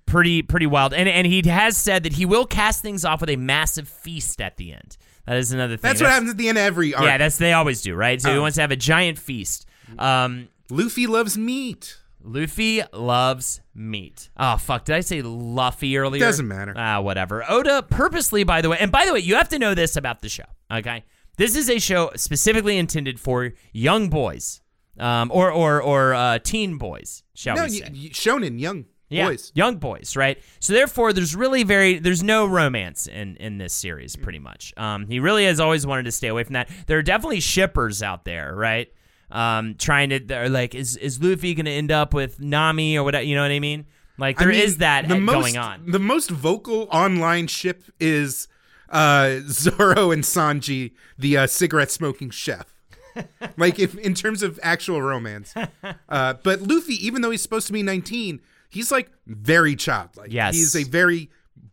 pretty 0.05 0.41
pretty 0.41 0.65
wild. 0.67 0.93
And 0.93 1.07
and 1.07 1.25
he 1.27 1.41
has 1.49 1.77
said 1.77 2.03
that 2.03 2.13
he 2.13 2.25
will 2.25 2.45
cast 2.45 2.81
things 2.81 3.05
off 3.05 3.21
with 3.21 3.29
a 3.29 3.35
massive 3.35 3.87
feast 3.87 4.41
at 4.41 4.57
the 4.57 4.71
end. 4.73 4.97
That 5.27 5.37
is 5.37 5.51
another 5.51 5.75
thing. 5.77 5.89
That's 5.89 6.01
what 6.01 6.11
happens 6.11 6.29
at 6.31 6.37
the 6.37 6.49
end 6.49 6.57
of 6.57 6.63
every 6.63 6.93
arc. 6.93 7.03
Yeah, 7.05 7.17
that's 7.17 7.37
they 7.37 7.53
always 7.53 7.81
do, 7.81 7.95
right? 7.95 8.21
So 8.21 8.31
he 8.31 8.37
Oh. 8.37 8.41
wants 8.41 8.55
to 8.55 8.61
have 8.61 8.71
a 8.71 8.75
giant 8.75 9.17
feast. 9.17 9.65
Um, 9.97 10.49
Luffy 10.69 11.07
loves 11.07 11.37
meat. 11.37 11.97
Luffy 12.25 12.81
loves 12.91 13.61
meat. 13.73 14.29
Oh 14.35 14.57
fuck! 14.57 14.85
Did 14.85 14.95
I 14.95 15.01
say 15.01 15.21
Luffy 15.21 15.97
earlier? 15.97 16.19
Doesn't 16.19 16.47
matter. 16.47 16.73
Ah, 16.75 16.99
whatever. 17.01 17.43
Oda 17.49 17.83
purposely, 17.83 18.43
by 18.43 18.61
the 18.61 18.69
way, 18.69 18.77
and 18.79 18.91
by 18.91 19.05
the 19.05 19.13
way, 19.13 19.19
you 19.19 19.35
have 19.35 19.49
to 19.49 19.59
know 19.59 19.73
this 19.75 19.95
about 19.95 20.21
the 20.21 20.29
show. 20.29 20.45
Okay, 20.71 21.03
this 21.37 21.55
is 21.55 21.69
a 21.69 21.79
show 21.79 22.11
specifically 22.15 22.77
intended 22.77 23.19
for 23.19 23.53
young 23.73 24.09
boys, 24.09 24.61
um, 24.99 25.29
or 25.31 25.51
or 25.51 25.81
or 25.81 26.13
uh, 26.15 26.39
teen 26.39 26.77
boys, 26.77 27.23
shall 27.35 27.55
no, 27.57 27.63
we 27.65 27.69
say? 27.69 27.89
y- 27.91 28.09
shonen 28.11 28.59
young 28.59 28.85
Yeah, 29.09 29.27
boys. 29.27 29.51
young 29.53 29.77
boys, 29.77 30.15
right? 30.15 30.41
So 30.59 30.73
therefore, 30.73 31.13
there's 31.13 31.35
really 31.35 31.63
very 31.63 31.99
there's 31.99 32.23
no 32.23 32.47
romance 32.47 33.05
in 33.05 33.35
in 33.37 33.59
this 33.59 33.73
series, 33.73 34.15
pretty 34.15 34.39
much. 34.39 34.73
Um, 34.77 35.05
he 35.07 35.19
really 35.19 35.45
has 35.45 35.59
always 35.59 35.85
wanted 35.85 36.05
to 36.05 36.11
stay 36.11 36.29
away 36.29 36.43
from 36.43 36.53
that. 36.53 36.69
There 36.87 36.97
are 36.97 37.03
definitely 37.03 37.39
shippers 37.41 38.01
out 38.01 38.25
there, 38.25 38.55
right? 38.55 38.87
Um, 39.31 39.75
trying 39.75 40.09
to 40.09 40.19
they're 40.19 40.49
like, 40.49 40.75
is 40.75 40.97
is 40.97 41.21
Luffy 41.21 41.53
going 41.55 41.65
to 41.65 41.71
end 41.71 41.91
up 41.91 42.13
with 42.13 42.39
Nami 42.39 42.97
or 42.97 43.03
whatever? 43.03 43.23
You 43.23 43.35
know 43.35 43.41
what 43.41 43.51
I 43.51 43.59
mean? 43.59 43.85
Like 44.17 44.37
there 44.37 44.51
I 44.51 44.55
is 44.55 44.77
that 44.77 45.07
the 45.07 45.19
most, 45.19 45.33
going 45.33 45.57
on. 45.57 45.91
The 45.91 45.99
most 45.99 46.29
vocal 46.29 46.87
online 46.91 47.47
ship 47.47 47.83
is 47.99 48.47
uh, 48.89 49.39
Zoro 49.47 50.11
and 50.11 50.23
Sanji, 50.23 50.93
the 51.17 51.37
uh, 51.37 51.47
cigarette 51.47 51.91
smoking 51.91 52.29
chef. 52.29 52.73
like 53.57 53.79
if 53.79 53.97
in 53.97 54.13
terms 54.13 54.43
of 54.43 54.59
actual 54.63 55.01
romance, 55.01 55.53
uh, 56.09 56.33
but 56.43 56.61
Luffy, 56.61 56.93
even 57.05 57.21
though 57.21 57.31
he's 57.31 57.41
supposed 57.41 57.67
to 57.67 57.73
be 57.73 57.83
19, 57.83 58.41
he's 58.69 58.91
like 58.91 59.09
very 59.25 59.75
childlike. 59.75 60.31
Yes. 60.31 60.55
he's 60.55 60.75
a 60.75 60.83
very 60.83 61.29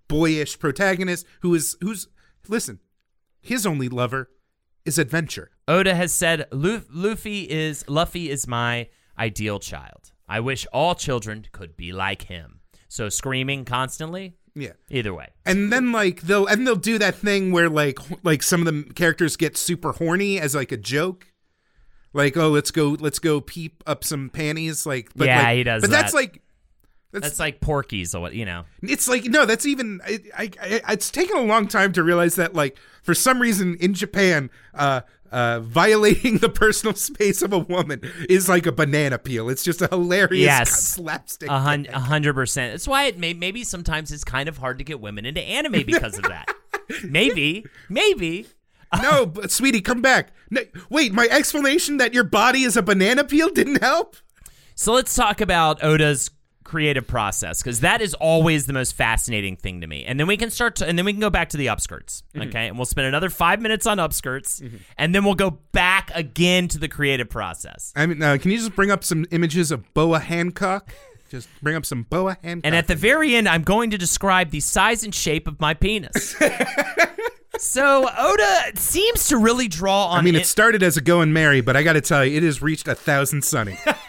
boyish 0.09 0.59
protagonist 0.59 1.26
who 1.40 1.55
is 1.55 1.76
who's 1.80 2.09
listen. 2.48 2.80
His 3.40 3.66
only 3.66 3.88
lover 3.88 4.30
is 4.84 4.98
adventure. 4.98 5.50
Oda 5.68 5.94
has 5.94 6.12
said 6.12 6.46
Luffy 6.52 7.42
is 7.48 7.84
Luffy 7.88 8.30
is 8.30 8.46
my 8.46 8.88
ideal 9.18 9.58
child. 9.58 10.12
I 10.28 10.40
wish 10.40 10.66
all 10.72 10.94
children 10.94 11.46
could 11.52 11.76
be 11.76 11.92
like 11.92 12.22
him. 12.22 12.60
So 12.88 13.08
screaming 13.08 13.64
constantly. 13.64 14.34
Yeah. 14.54 14.72
Either 14.90 15.14
way. 15.14 15.28
And 15.46 15.72
then 15.72 15.92
like 15.92 16.22
they'll 16.22 16.46
and 16.46 16.66
they'll 16.66 16.76
do 16.76 16.98
that 16.98 17.14
thing 17.14 17.52
where 17.52 17.68
like 17.70 17.98
like 18.24 18.42
some 18.42 18.66
of 18.66 18.72
the 18.74 18.92
characters 18.94 19.36
get 19.36 19.56
super 19.56 19.92
horny 19.92 20.38
as 20.40 20.54
like 20.54 20.72
a 20.72 20.76
joke. 20.76 21.26
Like, 22.12 22.36
oh, 22.36 22.48
let's 22.50 22.70
go 22.70 22.96
let's 23.00 23.18
go 23.18 23.40
peep 23.40 23.82
up 23.86 24.04
some 24.04 24.28
panties 24.30 24.84
like 24.84 25.10
but 25.16 25.26
Yeah, 25.26 25.42
like- 25.42 25.56
he 25.58 25.62
does 25.64 25.80
But 25.82 25.90
that's 25.90 26.12
like 26.12 26.42
that's, 27.12 27.26
That's 27.26 27.38
like 27.40 27.60
Porky's 27.60 28.14
or 28.14 28.20
what 28.22 28.34
you 28.34 28.46
know. 28.46 28.64
it's 28.82 29.06
like 29.06 29.24
no, 29.24 29.44
that's 29.44 29.66
even 29.66 30.00
I, 30.04 30.18
I, 30.36 30.50
I 30.86 30.92
it's 30.94 31.10
taken 31.10 31.36
a 31.36 31.42
long 31.42 31.68
time 31.68 31.92
to 31.92 32.02
realize 32.02 32.36
that 32.36 32.54
like 32.54 32.78
for 33.02 33.14
some 33.14 33.38
reason 33.40 33.76
in 33.80 33.92
Japan 33.92 34.48
uh 34.74 35.02
uh, 35.32 35.60
violating 35.60 36.38
the 36.38 36.48
personal 36.48 36.94
space 36.94 37.42
of 37.42 37.52
a 37.52 37.58
woman 37.58 38.00
is 38.28 38.48
like 38.48 38.66
a 38.66 38.72
banana 38.72 39.18
peel. 39.18 39.48
It's 39.48 39.64
just 39.64 39.82
a 39.82 39.88
hilarious 39.88 40.44
Yes. 40.44 40.70
slapstick. 40.70 41.48
A 41.50 41.58
hun- 41.58 41.86
hundred 41.86 42.34
percent. 42.34 42.72
That's 42.72 42.86
why 42.86 43.04
it 43.04 43.18
may 43.18 43.32
maybe 43.34 43.64
sometimes 43.64 44.12
it's 44.12 44.24
kind 44.24 44.48
of 44.48 44.58
hard 44.58 44.78
to 44.78 44.84
get 44.84 45.00
women 45.00 45.26
into 45.26 45.40
anime 45.42 45.82
because 45.84 46.16
of 46.18 46.24
that. 46.24 46.48
maybe, 47.04 47.64
maybe. 47.88 48.46
no, 49.02 49.26
but 49.26 49.50
sweetie, 49.50 49.80
come 49.80 50.02
back. 50.02 50.32
No, 50.50 50.60
wait, 50.90 51.12
my 51.12 51.26
explanation 51.30 51.96
that 51.96 52.12
your 52.12 52.24
body 52.24 52.62
is 52.62 52.76
a 52.76 52.82
banana 52.82 53.24
peel 53.24 53.48
didn't 53.48 53.82
help. 53.82 54.16
So 54.74 54.92
let's 54.92 55.14
talk 55.14 55.40
about 55.40 55.82
Oda's 55.82 56.30
creative 56.64 57.06
process 57.06 57.62
because 57.62 57.80
that 57.80 58.00
is 58.00 58.14
always 58.14 58.66
the 58.66 58.72
most 58.72 58.94
fascinating 58.94 59.56
thing 59.56 59.80
to 59.80 59.86
me. 59.86 60.04
And 60.04 60.18
then 60.20 60.26
we 60.26 60.36
can 60.36 60.50
start 60.50 60.76
to, 60.76 60.86
and 60.86 60.96
then 60.98 61.04
we 61.04 61.12
can 61.12 61.20
go 61.20 61.30
back 61.30 61.48
to 61.50 61.56
the 61.56 61.66
upskirts, 61.66 62.22
okay? 62.36 62.68
And 62.68 62.76
we'll 62.78 62.84
spend 62.86 63.06
another 63.06 63.30
five 63.30 63.60
minutes 63.60 63.86
on 63.86 63.98
upskirts, 63.98 64.62
and 64.98 65.14
then 65.14 65.24
we'll 65.24 65.34
go 65.34 65.50
back 65.72 66.10
again 66.14 66.68
to 66.68 66.78
the 66.78 66.88
creative 66.88 67.28
process. 67.28 67.92
I 67.96 68.06
mean, 68.06 68.22
uh, 68.22 68.38
can 68.40 68.50
you 68.50 68.58
just 68.58 68.74
bring 68.76 68.90
up 68.90 69.04
some 69.04 69.26
images 69.30 69.70
of 69.70 69.92
Boa 69.94 70.18
Hancock? 70.18 70.92
Just 71.30 71.48
bring 71.62 71.76
up 71.76 71.86
some 71.86 72.02
Boa 72.04 72.36
Hancock. 72.42 72.66
And 72.66 72.74
at 72.74 72.88
the 72.88 72.94
very 72.94 73.34
end, 73.34 73.48
I'm 73.48 73.62
going 73.62 73.90
to 73.90 73.98
describe 73.98 74.50
the 74.50 74.60
size 74.60 75.02
and 75.02 75.14
shape 75.14 75.48
of 75.48 75.58
my 75.60 75.72
penis. 75.74 76.36
so 77.58 78.08
Oda 78.18 78.72
seems 78.76 79.28
to 79.28 79.36
really 79.36 79.68
draw 79.68 80.08
on. 80.08 80.18
I 80.18 80.22
mean, 80.22 80.34
it- 80.34 80.42
it 80.42 80.46
started 80.46 80.82
as 80.82 80.96
a 80.96 81.00
Going 81.00 81.32
Merry, 81.32 81.60
but 81.60 81.76
I 81.76 81.82
got 81.82 81.92
to 81.94 82.00
tell 82.00 82.24
you, 82.24 82.36
it 82.36 82.42
has 82.42 82.60
reached 82.62 82.88
a 82.88 82.94
thousand 82.94 83.44
sunny. 83.44 83.78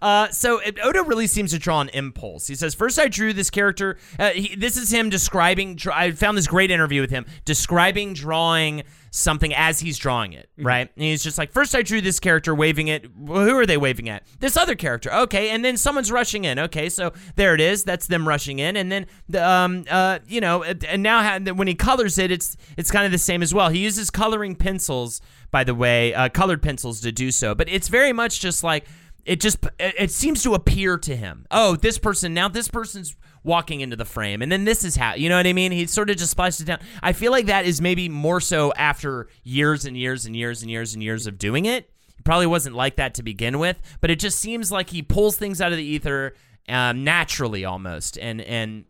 Uh, 0.00 0.28
so 0.28 0.60
Oda 0.82 1.02
really 1.02 1.26
seems 1.26 1.52
to 1.52 1.58
draw 1.58 1.80
an 1.80 1.88
impulse. 1.90 2.46
He 2.46 2.54
says, 2.54 2.74
first 2.74 2.98
I 2.98 3.08
drew 3.08 3.32
this 3.32 3.50
character. 3.50 3.98
Uh, 4.18 4.30
he, 4.30 4.54
this 4.56 4.76
is 4.76 4.92
him 4.92 5.10
describing. 5.10 5.78
I 5.92 6.12
found 6.12 6.36
this 6.38 6.46
great 6.46 6.70
interview 6.70 7.00
with 7.00 7.10
him 7.10 7.26
describing 7.44 8.14
drawing 8.14 8.82
something 9.10 9.54
as 9.54 9.80
he's 9.80 9.98
drawing 9.98 10.32
it. 10.32 10.48
Right? 10.56 10.90
And 10.94 11.04
he's 11.04 11.22
just 11.22 11.38
like, 11.38 11.52
first 11.52 11.74
I 11.74 11.82
drew 11.82 12.00
this 12.00 12.18
character 12.18 12.54
waving 12.54 12.88
it. 12.88 13.06
Well, 13.16 13.44
who 13.44 13.56
are 13.58 13.66
they 13.66 13.76
waving 13.76 14.08
at? 14.08 14.24
This 14.40 14.56
other 14.56 14.74
character. 14.74 15.12
Okay, 15.12 15.50
and 15.50 15.64
then 15.64 15.76
someone's 15.76 16.10
rushing 16.10 16.44
in. 16.44 16.58
Okay, 16.58 16.88
so 16.88 17.12
there 17.36 17.54
it 17.54 17.60
is. 17.60 17.84
That's 17.84 18.06
them 18.06 18.26
rushing 18.26 18.58
in, 18.58 18.76
and 18.76 18.90
then 18.90 19.06
the 19.28 19.46
um 19.46 19.84
uh 19.90 20.20
you 20.26 20.40
know 20.40 20.62
and 20.62 21.02
now 21.02 21.38
when 21.38 21.68
he 21.68 21.74
colors 21.74 22.18
it, 22.18 22.30
it's 22.30 22.56
it's 22.76 22.90
kind 22.90 23.04
of 23.04 23.12
the 23.12 23.18
same 23.18 23.42
as 23.42 23.52
well. 23.52 23.68
He 23.68 23.80
uses 23.80 24.10
coloring 24.10 24.54
pencils, 24.54 25.20
by 25.50 25.64
the 25.64 25.74
way, 25.74 26.14
uh, 26.14 26.28
colored 26.28 26.62
pencils 26.62 27.00
to 27.02 27.12
do 27.12 27.30
so, 27.30 27.54
but 27.54 27.68
it's 27.68 27.88
very 27.88 28.12
much 28.12 28.40
just 28.40 28.64
like 28.64 28.86
it 29.24 29.40
just 29.40 29.58
it 29.78 30.10
seems 30.10 30.42
to 30.42 30.54
appear 30.54 30.98
to 30.98 31.14
him 31.16 31.46
oh 31.50 31.76
this 31.76 31.98
person 31.98 32.34
now 32.34 32.48
this 32.48 32.68
person's 32.68 33.16
walking 33.44 33.80
into 33.80 33.96
the 33.96 34.04
frame 34.04 34.42
and 34.42 34.50
then 34.50 34.64
this 34.64 34.84
is 34.84 34.96
how 34.96 35.14
you 35.14 35.28
know 35.28 35.36
what 35.36 35.46
i 35.46 35.52
mean? 35.52 35.72
He 35.72 35.86
sort 35.86 36.10
of 36.10 36.16
just 36.16 36.30
splashes 36.30 36.60
it 36.60 36.64
down. 36.64 36.80
I 37.02 37.12
feel 37.12 37.32
like 37.32 37.46
that 37.46 37.64
is 37.64 37.80
maybe 37.80 38.08
more 38.08 38.40
so 38.40 38.72
after 38.74 39.28
years 39.42 39.84
and 39.84 39.96
years 39.96 40.26
and 40.26 40.36
years 40.36 40.62
and 40.62 40.70
years 40.70 40.94
and 40.94 41.02
years 41.02 41.26
of 41.26 41.38
doing 41.38 41.64
it. 41.64 41.90
Probably 42.24 42.46
wasn't 42.46 42.76
like 42.76 42.96
that 42.96 43.14
to 43.14 43.22
begin 43.22 43.58
with 43.58 43.80
but 44.00 44.10
it 44.10 44.18
just 44.20 44.38
seems 44.38 44.70
like 44.70 44.90
he 44.90 45.02
pulls 45.02 45.36
things 45.36 45.60
out 45.60 45.72
of 45.72 45.78
the 45.78 45.84
ether 45.84 46.34
um, 46.68 47.02
naturally 47.04 47.64
almost 47.64 48.16
and 48.18 48.40
and 48.40 48.84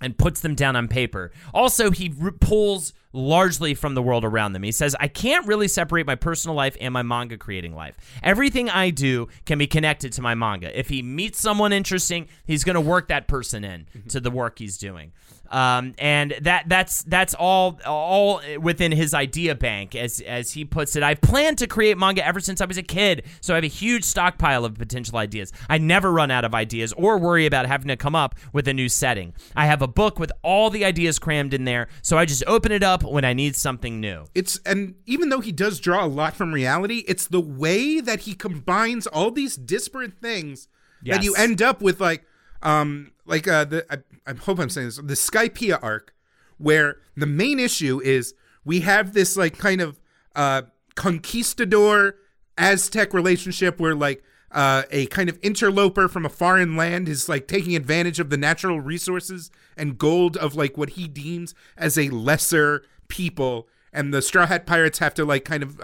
and 0.00 0.18
puts 0.18 0.40
them 0.40 0.54
down 0.54 0.74
on 0.76 0.88
paper. 0.88 1.30
Also, 1.54 1.90
he 1.90 2.12
r- 2.20 2.32
pulls 2.32 2.92
largely 3.12 3.74
from 3.74 3.94
the 3.94 4.02
world 4.02 4.24
around 4.24 4.52
them. 4.52 4.62
He 4.62 4.72
says, 4.72 4.96
I 4.98 5.08
can't 5.08 5.46
really 5.46 5.68
separate 5.68 6.06
my 6.06 6.14
personal 6.14 6.56
life 6.56 6.76
and 6.80 6.92
my 6.92 7.02
manga 7.02 7.36
creating 7.36 7.74
life. 7.74 7.96
Everything 8.22 8.70
I 8.70 8.90
do 8.90 9.28
can 9.44 9.58
be 9.58 9.66
connected 9.66 10.12
to 10.14 10.22
my 10.22 10.34
manga. 10.34 10.78
If 10.78 10.88
he 10.88 11.02
meets 11.02 11.40
someone 11.40 11.72
interesting, 11.72 12.28
he's 12.46 12.64
going 12.64 12.74
to 12.74 12.80
work 12.80 13.08
that 13.08 13.28
person 13.28 13.64
in 13.64 13.86
to 14.08 14.20
the 14.20 14.30
work 14.30 14.58
he's 14.58 14.78
doing. 14.78 15.12
Um, 15.52 15.94
and 15.98 16.34
that 16.40 16.64
that's 16.66 17.02
that's 17.02 17.34
all 17.34 17.78
all 17.84 18.40
within 18.58 18.90
his 18.90 19.12
idea 19.12 19.54
bank, 19.54 19.94
as 19.94 20.20
as 20.22 20.52
he 20.52 20.64
puts 20.64 20.96
it. 20.96 21.02
I've 21.02 21.20
planned 21.20 21.58
to 21.58 21.66
create 21.66 21.98
manga 21.98 22.26
ever 22.26 22.40
since 22.40 22.62
I 22.62 22.64
was 22.64 22.78
a 22.78 22.82
kid, 22.82 23.24
so 23.42 23.52
I 23.52 23.56
have 23.58 23.64
a 23.64 23.68
huge 23.68 24.04
stockpile 24.04 24.64
of 24.64 24.74
potential 24.78 25.18
ideas. 25.18 25.52
I 25.68 25.76
never 25.76 26.10
run 26.10 26.30
out 26.30 26.46
of 26.46 26.54
ideas 26.54 26.94
or 26.94 27.18
worry 27.18 27.44
about 27.44 27.66
having 27.66 27.88
to 27.88 27.96
come 27.96 28.14
up 28.14 28.34
with 28.54 28.66
a 28.66 28.72
new 28.72 28.88
setting. 28.88 29.34
I 29.54 29.66
have 29.66 29.82
a 29.82 29.86
book 29.86 30.18
with 30.18 30.32
all 30.42 30.70
the 30.70 30.86
ideas 30.86 31.18
crammed 31.18 31.52
in 31.52 31.64
there, 31.64 31.88
so 32.00 32.16
I 32.16 32.24
just 32.24 32.42
open 32.46 32.72
it 32.72 32.82
up 32.82 33.02
when 33.02 33.24
I 33.24 33.34
need 33.34 33.54
something 33.54 34.00
new. 34.00 34.24
it's 34.34 34.58
and 34.64 34.94
even 35.04 35.28
though 35.28 35.40
he 35.40 35.52
does 35.52 35.80
draw 35.80 36.04
a 36.04 36.06
lot 36.06 36.34
from 36.34 36.54
reality, 36.54 37.04
it's 37.06 37.26
the 37.26 37.40
way 37.40 38.00
that 38.00 38.20
he 38.20 38.34
combines 38.34 39.06
all 39.06 39.30
these 39.30 39.56
disparate 39.56 40.14
things 40.22 40.68
that 41.04 41.24
you 41.24 41.34
end 41.34 41.60
up 41.60 41.82
with 41.82 42.00
like 42.00 42.24
um 42.62 43.12
like 43.26 43.46
uh 43.46 43.64
the 43.64 43.86
I, 43.90 43.98
I 44.30 44.34
hope 44.34 44.58
I'm 44.58 44.70
saying 44.70 44.88
this 44.88 44.96
the 44.96 45.14
Skypiea 45.14 45.78
arc 45.82 46.14
where 46.58 46.98
the 47.16 47.26
main 47.26 47.58
issue 47.58 48.00
is 48.02 48.34
we 48.64 48.80
have 48.80 49.14
this 49.14 49.36
like 49.36 49.58
kind 49.58 49.80
of 49.80 50.00
uh 50.34 50.62
conquistador 50.94 52.16
Aztec 52.58 53.14
relationship 53.14 53.80
where 53.80 53.94
like 53.94 54.22
uh, 54.52 54.82
a 54.90 55.06
kind 55.06 55.28
of 55.28 55.38
interloper 55.42 56.08
from 56.08 56.26
a 56.26 56.28
foreign 56.28 56.76
land 56.76 57.08
is 57.08 57.28
like 57.28 57.48
taking 57.48 57.74
advantage 57.74 58.20
of 58.20 58.30
the 58.30 58.36
natural 58.36 58.80
resources 58.80 59.50
and 59.76 59.98
gold 59.98 60.36
of 60.36 60.54
like 60.54 60.76
what 60.76 60.90
he 60.90 61.08
deems 61.08 61.54
as 61.76 61.96
a 61.96 62.10
lesser 62.10 62.84
people, 63.08 63.68
and 63.92 64.12
the 64.12 64.22
Straw 64.22 64.46
Hat 64.46 64.66
Pirates 64.66 64.98
have 64.98 65.14
to 65.14 65.24
like 65.24 65.44
kind 65.44 65.62
of 65.62 65.80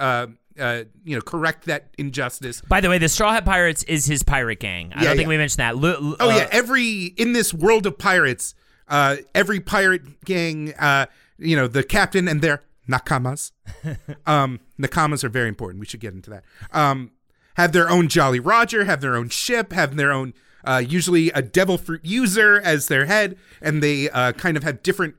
uh, 0.58 0.84
you 1.04 1.14
know 1.16 1.22
correct 1.22 1.66
that 1.66 1.88
injustice. 1.98 2.60
By 2.62 2.80
the 2.80 2.88
way, 2.88 2.98
the 2.98 3.08
Straw 3.08 3.32
Hat 3.32 3.44
Pirates 3.44 3.82
is 3.84 4.06
his 4.06 4.22
pirate 4.22 4.60
gang. 4.60 4.92
I 4.94 4.98
Yeah, 5.02 5.08
don't 5.08 5.16
think 5.16 5.22
yeah. 5.26 5.28
we 5.28 5.36
mentioned 5.38 5.60
that. 5.60 5.76
Lu- 5.76 6.16
Oh 6.20 6.30
uh, 6.30 6.36
yeah, 6.36 6.48
every 6.50 7.04
in 7.16 7.32
this 7.32 7.52
world 7.54 7.86
of 7.86 7.98
pirates, 7.98 8.54
uh, 8.88 9.16
every 9.34 9.60
pirate 9.60 10.24
gang, 10.24 10.74
uh, 10.78 11.06
you 11.38 11.56
know, 11.56 11.66
the 11.68 11.82
captain 11.82 12.26
and 12.28 12.40
their 12.42 12.62
nakamas. 12.88 13.52
um, 14.26 14.60
nakamas 14.80 15.22
are 15.24 15.28
very 15.28 15.48
important. 15.48 15.80
We 15.80 15.86
should 15.86 16.00
get 16.00 16.14
into 16.14 16.30
that. 16.30 16.44
Um, 16.72 17.12
have 17.56 17.72
their 17.72 17.90
own 17.90 18.08
Jolly 18.08 18.40
Roger, 18.40 18.84
have 18.84 19.00
their 19.00 19.16
own 19.16 19.28
ship, 19.28 19.72
have 19.72 19.96
their 19.96 20.12
own 20.12 20.32
uh, 20.64 20.82
usually 20.86 21.30
a 21.30 21.42
devil 21.42 21.78
fruit 21.78 22.04
user 22.04 22.60
as 22.60 22.88
their 22.88 23.06
head, 23.06 23.36
and 23.60 23.82
they 23.82 24.08
uh, 24.10 24.32
kind 24.32 24.56
of 24.56 24.62
have 24.64 24.82
different 24.82 25.14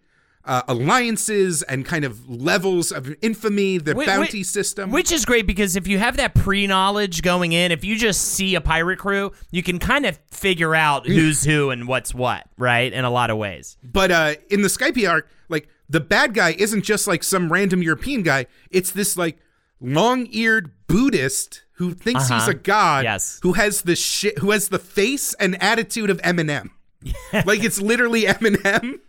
uh, 0.50 0.64
alliances 0.68 1.62
and 1.64 1.86
kind 1.86 2.04
of 2.04 2.28
levels 2.30 2.92
of 2.92 3.16
infamy, 3.22 3.78
the 3.78 3.94
bounty 3.94 4.44
system. 4.44 4.92
Which 4.92 5.12
is 5.12 5.24
great 5.24 5.46
because 5.46 5.76
if 5.76 5.88
you 5.88 6.00
have 6.00 6.18
that 6.18 6.34
pre 6.34 6.66
knowledge 6.68 7.22
going 7.22 7.52
in, 7.54 7.72
if 7.72 7.86
you 7.86 7.96
just 7.96 8.22
see 8.22 8.56
a 8.56 8.62
pirate 8.62 8.98
crew, 8.98 9.32
you 9.52 9.62
can 9.64 9.78
kind 9.78 10.06
of 10.06 10.20
figure 10.32 10.74
out 10.76 11.06
who's 11.06 11.44
who 11.44 11.70
and 11.70 11.88
what's 11.88 12.14
what, 12.16 12.48
right? 12.58 12.92
In 12.92 13.06
a 13.06 13.12
lot 13.12 13.30
of 13.30 13.38
ways. 13.38 13.78
But 13.84 14.12
uh, 14.12 14.34
in 14.50 14.62
the 14.64 14.68
Skype 14.70 15.08
arc, 15.08 15.30
like 15.50 15.70
the 15.88 16.00
bad 16.00 16.34
guy 16.34 16.56
isn't 16.58 16.84
just 16.84 17.08
like 17.08 17.24
some 17.24 17.52
random 17.52 17.84
European 17.84 18.24
guy. 18.24 18.48
It's 18.72 18.92
this 18.92 19.16
like 19.16 19.38
long-eared 19.80 20.72
Buddhist 20.88 21.64
who 21.74 21.94
thinks 21.94 22.24
he's 22.24 22.32
Uh-huh. 22.42 22.52
a 22.52 22.54
god. 22.56 23.04
Yes. 23.06 23.40
Who 23.44 23.54
has 23.54 23.84
the 23.84 23.96
shit? 23.96 24.40
Who 24.40 24.52
has 24.52 24.70
the 24.70 24.80
face 24.80 25.34
and 25.36 25.62
attitude 25.62 26.10
of 26.10 26.22
Eminem. 26.22 26.72
like 27.46 27.64
it's 27.64 27.80
literally 27.82 28.24
Eminem 28.24 29.00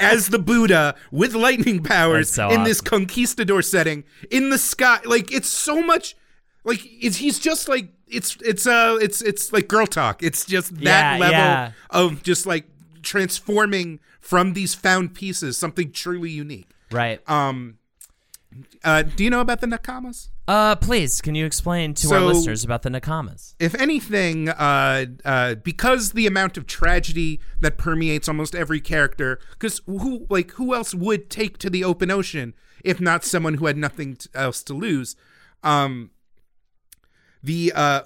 as 0.00 0.28
the 0.28 0.38
Buddha 0.38 0.94
with 1.10 1.34
lightning 1.34 1.82
powers 1.82 2.30
so 2.30 2.50
in 2.50 2.64
this 2.64 2.80
conquistador 2.80 3.62
setting 3.62 4.04
in 4.30 4.50
the 4.50 4.58
sky. 4.58 5.00
Like 5.04 5.32
it's 5.32 5.48
so 5.48 5.82
much. 5.82 6.16
Like 6.64 6.80
it's 6.84 7.16
he's 7.16 7.38
just 7.38 7.68
like 7.68 7.88
it's 8.06 8.36
it's 8.44 8.66
uh 8.66 8.98
it's 9.00 9.22
it's 9.22 9.52
like 9.52 9.68
girl 9.68 9.86
talk. 9.86 10.22
It's 10.22 10.44
just 10.44 10.74
that 10.84 11.14
Yeah, 11.14 11.18
level 11.18 11.38
yeah. 11.38 11.72
of 11.90 12.22
just 12.22 12.46
like 12.46 12.66
transforming 13.02 13.98
from 14.20 14.52
these 14.52 14.74
found 14.74 15.14
pieces 15.14 15.56
something 15.56 15.90
truly 15.90 16.30
unique. 16.30 16.68
Right. 16.92 17.20
Um, 17.28 17.78
uh, 18.84 19.02
do 19.02 19.24
you 19.24 19.30
know 19.30 19.40
about 19.40 19.60
the 19.60 19.66
Nakamas? 19.66 20.28
Uh, 20.48 20.74
please, 20.74 21.20
can 21.20 21.36
you 21.36 21.46
explain 21.46 21.94
to 21.94 22.12
our 22.12 22.20
listeners 22.20 22.64
about 22.64 22.82
the 22.82 22.90
Nakamas? 22.90 23.54
If 23.60 23.76
anything, 23.76 24.48
uh, 24.48 25.06
uh, 25.24 25.54
because 25.54 26.12
the 26.12 26.26
amount 26.26 26.56
of 26.56 26.66
tragedy 26.66 27.40
that 27.60 27.78
permeates 27.78 28.26
almost 28.28 28.54
every 28.54 28.80
character, 28.80 29.38
because 29.52 29.80
who 29.86 30.26
like 30.28 30.50
who 30.52 30.74
else 30.74 30.94
would 30.94 31.30
take 31.30 31.58
to 31.58 31.70
the 31.70 31.84
open 31.84 32.10
ocean 32.10 32.54
if 32.84 33.00
not 33.00 33.24
someone 33.24 33.54
who 33.54 33.66
had 33.66 33.76
nothing 33.76 34.16
t- 34.16 34.28
else 34.34 34.64
to 34.64 34.74
lose? 34.74 35.14
Um, 35.62 36.10
the 37.40 37.72
uh, 37.74 38.02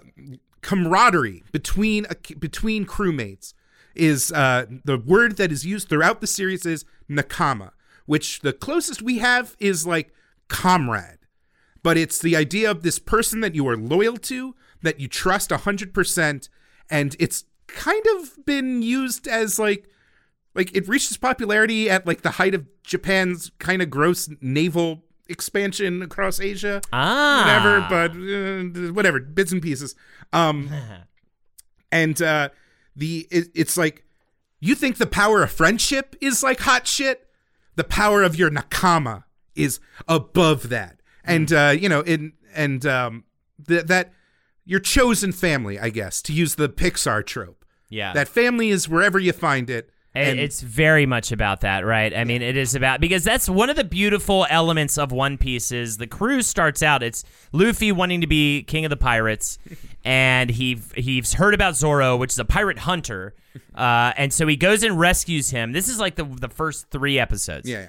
camaraderie 0.61 1.43
between 1.53 2.07
between 2.39 2.84
crewmates 2.84 3.55
is 3.95 4.30
uh, 4.32 4.66
the 4.84 4.99
word 4.99 5.39
that 5.39 5.51
is 5.51 5.64
used 5.64 5.89
throughout 5.89 6.20
the 6.20 6.26
series 6.26 6.66
is 6.66 6.84
nakama, 7.09 7.70
which 8.05 8.41
the 8.41 8.53
closest 8.53 9.01
we 9.01 9.18
have 9.18 9.57
is 9.59 9.87
like 9.87 10.12
comrade. 10.49 11.26
But 11.87 11.97
it's 11.97 12.18
the 12.18 12.34
idea 12.34 12.68
of 12.68 12.82
this 12.82 12.99
person 12.99 13.43
that 13.43 13.55
you 13.55 13.68
are 13.68 13.76
loyal 13.76 14.16
to, 14.16 14.57
that 14.82 14.99
you 14.99 15.07
trust 15.07 15.51
100%, 15.51 16.49
and 16.91 17.16
it's 17.20 17.45
kind 17.68 18.05
of 18.18 18.45
been 18.45 18.82
used 18.82 19.28
as 19.28 19.61
like 19.61 19.89
like 20.57 20.74
it 20.74 20.89
reached 20.89 21.12
its 21.12 21.16
popularity 21.16 21.89
at 21.89 22.05
like 22.05 22.22
the 22.22 22.32
height 22.32 22.57
of 22.57 22.66
Japan's 22.82 23.53
kind 23.61 23.80
of 23.82 23.89
gross 23.89 24.28
naval 24.41 25.05
expansion 25.28 26.03
across 26.03 26.41
Asia 26.41 26.80
Ah. 26.93 27.45
whatever, 27.45 27.87
but 27.89 28.11
uh, 28.89 28.93
whatever, 28.93 29.20
bits 29.20 29.53
and 29.53 29.62
pieces. 29.62 29.95
Um, 30.32 30.68
and 31.93 32.20
uh, 32.20 32.49
the 32.97 33.28
it, 33.30 33.47
it's 33.55 33.76
like 33.76 34.05
you 34.59 34.74
think 34.74 34.97
the 34.97 35.07
power 35.07 35.45
of 35.45 35.53
friendship 35.53 36.16
is 36.20 36.43
like 36.43 36.59
hot 36.59 36.89
shit. 36.89 37.28
The 37.76 37.84
power 37.84 38.24
of 38.24 38.34
your 38.34 38.51
nakama 38.51 39.22
is 39.55 39.78
above 40.09 40.68
that, 40.70 40.95
and 41.27 41.53
uh, 41.53 41.74
you 41.79 41.89
know, 41.89 42.01
in 42.01 42.33
and 42.55 42.85
um, 42.87 43.24
th- 43.66 43.85
that 43.87 44.12
your 44.64 44.81
chosen 44.81 45.33
family, 45.33 45.79
I 45.79 45.91
guess, 45.91 46.20
to 46.22 46.33
use 46.33 46.55
the 46.57 46.68
Pixar 46.68 47.24
trope. 47.24 47.64
Yeah. 47.89 48.12
That 48.14 48.27
family 48.29 48.70
is 48.70 48.89
wherever 48.89 49.18
you 49.18 49.33
find 49.33 49.70
it. 49.70 49.91
It- 50.14 50.29
And 50.29 50.41
it's 50.41 50.61
very 50.62 51.05
much 51.07 51.31
about 51.31 51.61
that, 51.61 51.85
right? 51.85 52.12
I 52.16 52.24
mean, 52.24 52.41
it 52.43 52.57
is 52.57 52.74
about 52.74 53.01
because 53.01 53.22
that's 53.22 53.49
one 53.51 53.68
of 53.70 53.77
the 53.77 53.85
beautiful 53.85 54.47
elements 54.49 54.97
of 54.99 55.12
One 55.12 55.37
Piece 55.37 55.70
is 55.70 55.99
the 55.99 56.07
crew 56.07 56.41
starts 56.43 56.83
out. 56.83 57.03
It's 57.03 57.22
Luffy 57.53 57.93
wanting 57.93 58.22
to 58.22 58.27
be 58.27 58.62
king 58.62 58.85
of 58.87 58.91
the 58.91 58.97
pirates, 58.97 59.59
and 60.05 60.49
he 60.51 60.81
he's 60.97 61.35
heard 61.35 61.53
about 61.53 61.77
Zoro, 61.77 62.16
which 62.16 62.33
is 62.33 62.39
a 62.39 62.45
pirate 62.47 62.79
hunter, 62.79 63.35
uh, 63.74 64.12
and 64.16 64.33
so 64.33 64.47
he 64.47 64.57
goes 64.57 64.83
and 64.83 64.99
rescues 64.99 65.51
him. 65.51 65.72
This 65.72 65.87
is 65.89 65.99
like 66.01 66.14
the 66.16 66.24
the 66.24 66.49
first 66.49 66.91
three 66.91 67.18
episodes. 67.18 67.68
yeah, 67.68 67.83
yeah. 67.83 67.89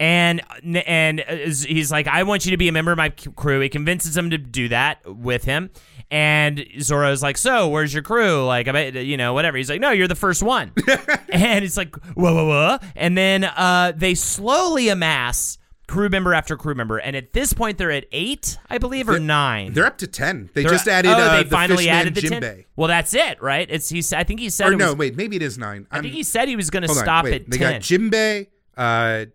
And 0.00 0.40
and 0.86 1.20
he's 1.20 1.92
like, 1.92 2.08
I 2.08 2.24
want 2.24 2.44
you 2.46 2.50
to 2.50 2.56
be 2.56 2.66
a 2.68 2.72
member 2.72 2.90
of 2.90 2.96
my 2.96 3.10
crew. 3.10 3.60
He 3.60 3.68
convinces 3.68 4.16
him 4.16 4.30
to 4.30 4.38
do 4.38 4.68
that 4.70 4.98
with 5.06 5.44
him, 5.44 5.70
and 6.10 6.64
Zoro's 6.80 7.22
like, 7.22 7.36
so 7.38 7.68
where's 7.68 7.92
your 7.94 8.02
crew? 8.02 8.44
Like, 8.46 8.66
I 8.66 8.72
bet 8.72 8.94
you 8.94 9.16
know 9.16 9.34
whatever. 9.34 9.58
He's 9.58 9.68
like, 9.70 9.80
no, 9.80 9.90
you're 9.90 10.08
the 10.08 10.14
first 10.16 10.42
one, 10.42 10.72
and 11.28 11.64
it's 11.64 11.76
like, 11.76 11.94
whoa, 12.14 12.34
whoa, 12.34 12.46
whoa, 12.48 12.78
and 12.96 13.16
then 13.16 13.44
uh, 13.44 13.92
they 13.94 14.14
slowly 14.14 14.88
amass 14.88 15.58
crew 15.86 16.08
member 16.08 16.32
after 16.32 16.56
crew 16.56 16.74
member, 16.74 16.96
and 16.98 17.14
at 17.16 17.32
this 17.34 17.52
point 17.52 17.76
they're 17.76 17.90
at 17.90 18.06
eight, 18.12 18.56
I 18.70 18.78
believe, 18.78 19.08
or 19.08 19.18
nine. 19.18 19.72
They're 19.74 19.84
up 19.86 19.98
to 19.98 20.06
ten. 20.06 20.48
They 20.54 20.62
They're- 20.62 20.70
just 20.72 20.88
added. 20.88 21.10
Oh, 21.10 21.14
uh, 21.14 21.36
they 21.38 21.42
the 21.42 21.50
finally 21.50 21.88
added 21.90 22.14
the 22.14 22.22
Jinbei. 22.22 22.40
10? 22.40 22.64
Well, 22.76 22.88
that's 22.88 23.12
it, 23.12 23.42
right? 23.42 23.66
It's 23.70 23.88
he's. 23.90 24.12
I 24.14 24.24
think 24.24 24.40
he 24.40 24.48
said. 24.50 24.68
Or 24.72 24.76
no, 24.76 24.86
was- 24.90 24.96
wait, 24.96 25.16
maybe 25.16 25.36
it 25.36 25.42
is 25.42 25.58
nine. 25.58 25.86
I 25.90 26.00
think 26.00 26.14
he 26.14 26.22
said 26.22 26.48
he 26.48 26.56
was 26.56 26.70
going 26.70 26.82
to 26.84 26.86
Hold 26.88 26.98
on, 27.00 27.04
stop 27.04 27.24
wait. 27.24 27.42
at 27.42 27.50
they 27.50 27.58
ten. 27.58 27.72
got 27.72 27.80
Jimbei, 27.82 28.46
uh, 28.76 29.26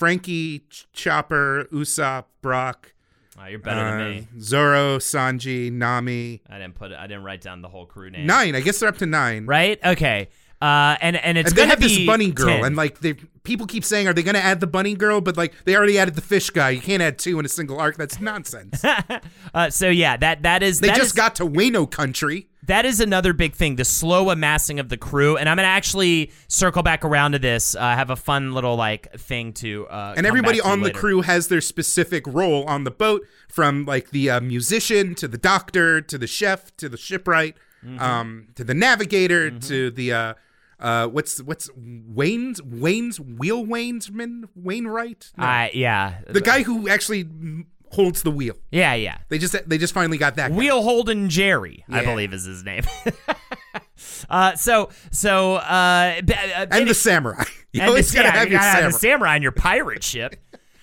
Franky, 0.00 0.60
Ch- 0.70 0.86
Chopper, 0.94 1.66
Usopp, 1.70 2.24
Brook, 2.40 2.94
Oh, 3.38 3.46
you're 3.46 3.58
better 3.58 3.84
than 3.84 4.00
uh, 4.00 4.04
me. 4.10 4.28
Zoro, 4.40 4.96
Sanji, 4.98 5.70
Nami. 5.70 6.40
I 6.48 6.58
didn't 6.58 6.74
put. 6.74 6.90
it. 6.90 6.98
I 6.98 7.06
didn't 7.06 7.22
write 7.22 7.42
down 7.42 7.60
the 7.60 7.68
whole 7.68 7.84
crew 7.84 8.08
name. 8.10 8.26
Nine. 8.26 8.54
I 8.54 8.60
guess 8.60 8.80
they're 8.80 8.88
up 8.88 8.96
to 8.98 9.06
nine. 9.06 9.44
right? 9.44 9.78
Okay. 9.84 10.28
Uh, 10.60 10.96
and 11.00 11.16
and 11.16 11.38
it's 11.38 11.50
And 11.50 11.56
they 11.56 11.62
gonna 11.62 11.70
have 11.70 11.80
be 11.80 11.88
this 11.88 12.06
bunny 12.06 12.30
girl, 12.30 12.48
10. 12.48 12.64
and 12.66 12.76
like 12.76 13.00
they 13.00 13.14
people 13.44 13.66
keep 13.66 13.82
saying, 13.84 14.06
are 14.06 14.12
they 14.12 14.22
going 14.22 14.34
to 14.34 14.44
add 14.44 14.60
the 14.60 14.66
bunny 14.66 14.94
girl? 14.94 15.22
But 15.22 15.34
like 15.38 15.54
they 15.64 15.74
already 15.74 15.98
added 15.98 16.14
the 16.16 16.20
fish 16.20 16.50
guy. 16.50 16.68
You 16.70 16.80
can't 16.82 17.02
add 17.02 17.18
two 17.18 17.38
in 17.38 17.46
a 17.46 17.48
single 17.48 17.78
arc. 17.80 17.96
That's 17.96 18.20
nonsense. 18.20 18.84
uh, 19.54 19.70
so 19.70 19.88
yeah, 19.88 20.18
that 20.18 20.42
that 20.42 20.62
is 20.62 20.80
They 20.80 20.88
that 20.88 20.96
just 20.96 21.06
is- 21.08 21.12
got 21.12 21.34
to 21.36 21.46
Wano 21.46 21.90
country. 21.90 22.48
that 22.64 22.84
is 22.84 23.00
another 23.00 23.32
big 23.32 23.54
thing, 23.54 23.76
the 23.76 23.86
slow 23.86 24.28
amassing 24.28 24.78
of 24.78 24.90
the 24.90 24.98
crew. 24.98 25.38
And 25.38 25.48
I'm 25.48 25.56
gonna 25.56 25.66
actually 25.68 26.30
circle 26.48 26.82
back 26.82 27.06
around 27.06 27.32
to 27.32 27.38
this. 27.38 27.74
Uh, 27.74 27.80
have 27.80 28.10
a 28.10 28.16
fun 28.16 28.52
little 28.52 28.76
like 28.76 29.10
thing 29.18 29.54
to 29.54 29.86
uh, 29.88 30.12
and 30.18 30.26
everybody 30.26 30.60
on 30.60 30.80
the 30.80 30.88
later. 30.88 30.98
crew 30.98 31.22
has 31.22 31.48
their 31.48 31.62
specific 31.62 32.26
role 32.26 32.64
on 32.64 32.84
the 32.84 32.90
boat 32.90 33.26
from 33.48 33.86
like 33.86 34.10
the 34.10 34.28
uh, 34.28 34.40
musician 34.42 35.14
to 35.14 35.26
the 35.26 35.38
doctor 35.38 36.02
to 36.02 36.18
the 36.18 36.26
chef 36.26 36.76
to 36.76 36.90
the 36.90 36.98
shipwright 36.98 37.56
Mm-hmm. 37.82 37.98
um, 37.98 38.48
to 38.56 38.62
the 38.62 38.74
navigator 38.74 39.48
to 39.50 39.90
the 39.90 40.12
uh, 40.12 40.34
uh, 40.80 41.06
what's 41.06 41.42
what's 41.42 41.68
Wayne's 41.76 42.62
Wayne's 42.62 43.20
wheel 43.20 43.64
Waynesman 43.64 44.44
Wainwright 44.54 45.30
No. 45.36 45.44
Uh, 45.44 45.68
yeah, 45.72 46.20
the 46.28 46.40
guy 46.40 46.62
who 46.62 46.88
actually 46.88 47.28
holds 47.92 48.22
the 48.22 48.30
wheel 48.30 48.54
yeah, 48.70 48.94
yeah. 48.94 49.18
they 49.28 49.38
just 49.38 49.56
they 49.68 49.78
just 49.78 49.92
finally 49.92 50.18
got 50.18 50.36
that 50.36 50.50
guy. 50.50 50.56
Wheel 50.56 50.82
Holden 50.82 51.28
Jerry, 51.28 51.84
I 51.88 52.04
believe 52.04 52.32
is 52.32 52.44
his 52.44 52.64
name. 52.64 52.84
uh, 54.30 54.54
so 54.54 54.90
so 55.10 55.56
uh, 55.56 56.20
b- 56.22 56.32
uh, 56.32 56.66
and 56.70 56.88
the 56.88 56.94
samurai 56.94 57.44
you 57.72 57.82
and 57.82 57.90
always 57.90 58.10
the, 58.10 58.16
gotta 58.16 58.28
yeah, 58.28 58.34
have 58.34 58.48
you 58.48 58.52
your 58.52 58.60
gotta 58.60 58.68
have 58.68 58.74
samurai 58.74 58.92
the 58.92 58.98
samurai 58.98 59.34
on 59.34 59.42
your 59.42 59.52
pirate 59.52 60.02
ship. 60.02 60.36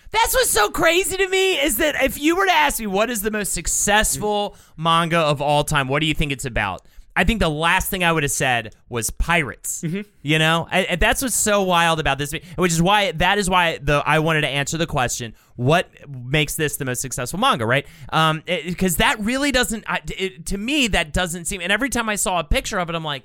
That's 0.10 0.34
what's 0.34 0.50
so 0.50 0.70
crazy 0.70 1.18
to 1.18 1.28
me 1.28 1.60
is 1.60 1.78
that 1.78 2.02
if 2.02 2.18
you 2.20 2.38
were 2.38 2.46
to 2.46 2.52
ask 2.52 2.80
me 2.80 2.88
what 2.88 3.10
is 3.10 3.24
the 3.24 3.32
most 3.32 3.52
successful 3.52 4.56
manga 4.78 5.20
of 5.20 5.42
all 5.42 5.64
time, 5.66 5.90
what 5.90 6.00
do 6.00 6.06
you 6.06 6.14
think 6.14 6.32
it's 6.32 6.46
about? 6.46 6.88
I 7.18 7.24
think 7.24 7.40
the 7.40 7.50
last 7.50 7.90
thing 7.90 8.04
I 8.04 8.12
would 8.12 8.22
have 8.22 8.32
said 8.32 8.76
was 8.90 9.10
pirates. 9.10 9.82
Mm-hmm. 9.82 10.02
You 10.22 10.38
know, 10.38 10.68
and, 10.70 10.86
and 10.86 11.02
that's 11.02 11.24
what's 11.24 11.34
so 11.34 11.64
wild 11.64 12.00
about 12.00 12.20
this, 12.20 12.32
which 12.56 12.72
is 12.72 12.80
why 12.80 13.12
that 13.14 13.40
is 13.40 13.50
why 13.50 13.80
the 13.80 14.04
I 14.06 14.20
wanted 14.20 14.42
to 14.42 14.48
answer 14.48 14.78
the 14.78 14.86
question: 14.86 15.34
what 15.56 15.90
makes 16.08 16.56
this 16.56 16.78
the 16.78 16.86
most 16.86 17.02
successful 17.02 17.40
manga? 17.40 17.66
Right? 17.66 17.88
Um, 18.10 18.44
because 18.46 18.98
that 18.98 19.20
really 19.20 19.52
doesn't. 19.52 19.84
I, 19.88 20.02
it, 20.16 20.46
to 20.46 20.60
me, 20.60 20.88
that 20.90 21.12
doesn't 21.12 21.46
seem. 21.46 21.60
And 21.62 21.72
every 21.72 21.90
time 21.90 22.08
I 22.08 22.16
saw 22.16 22.40
a 22.40 22.44
picture 22.44 22.78
of 22.78 22.88
it, 22.88 22.96
I'm 22.96 23.04
like, 23.04 23.24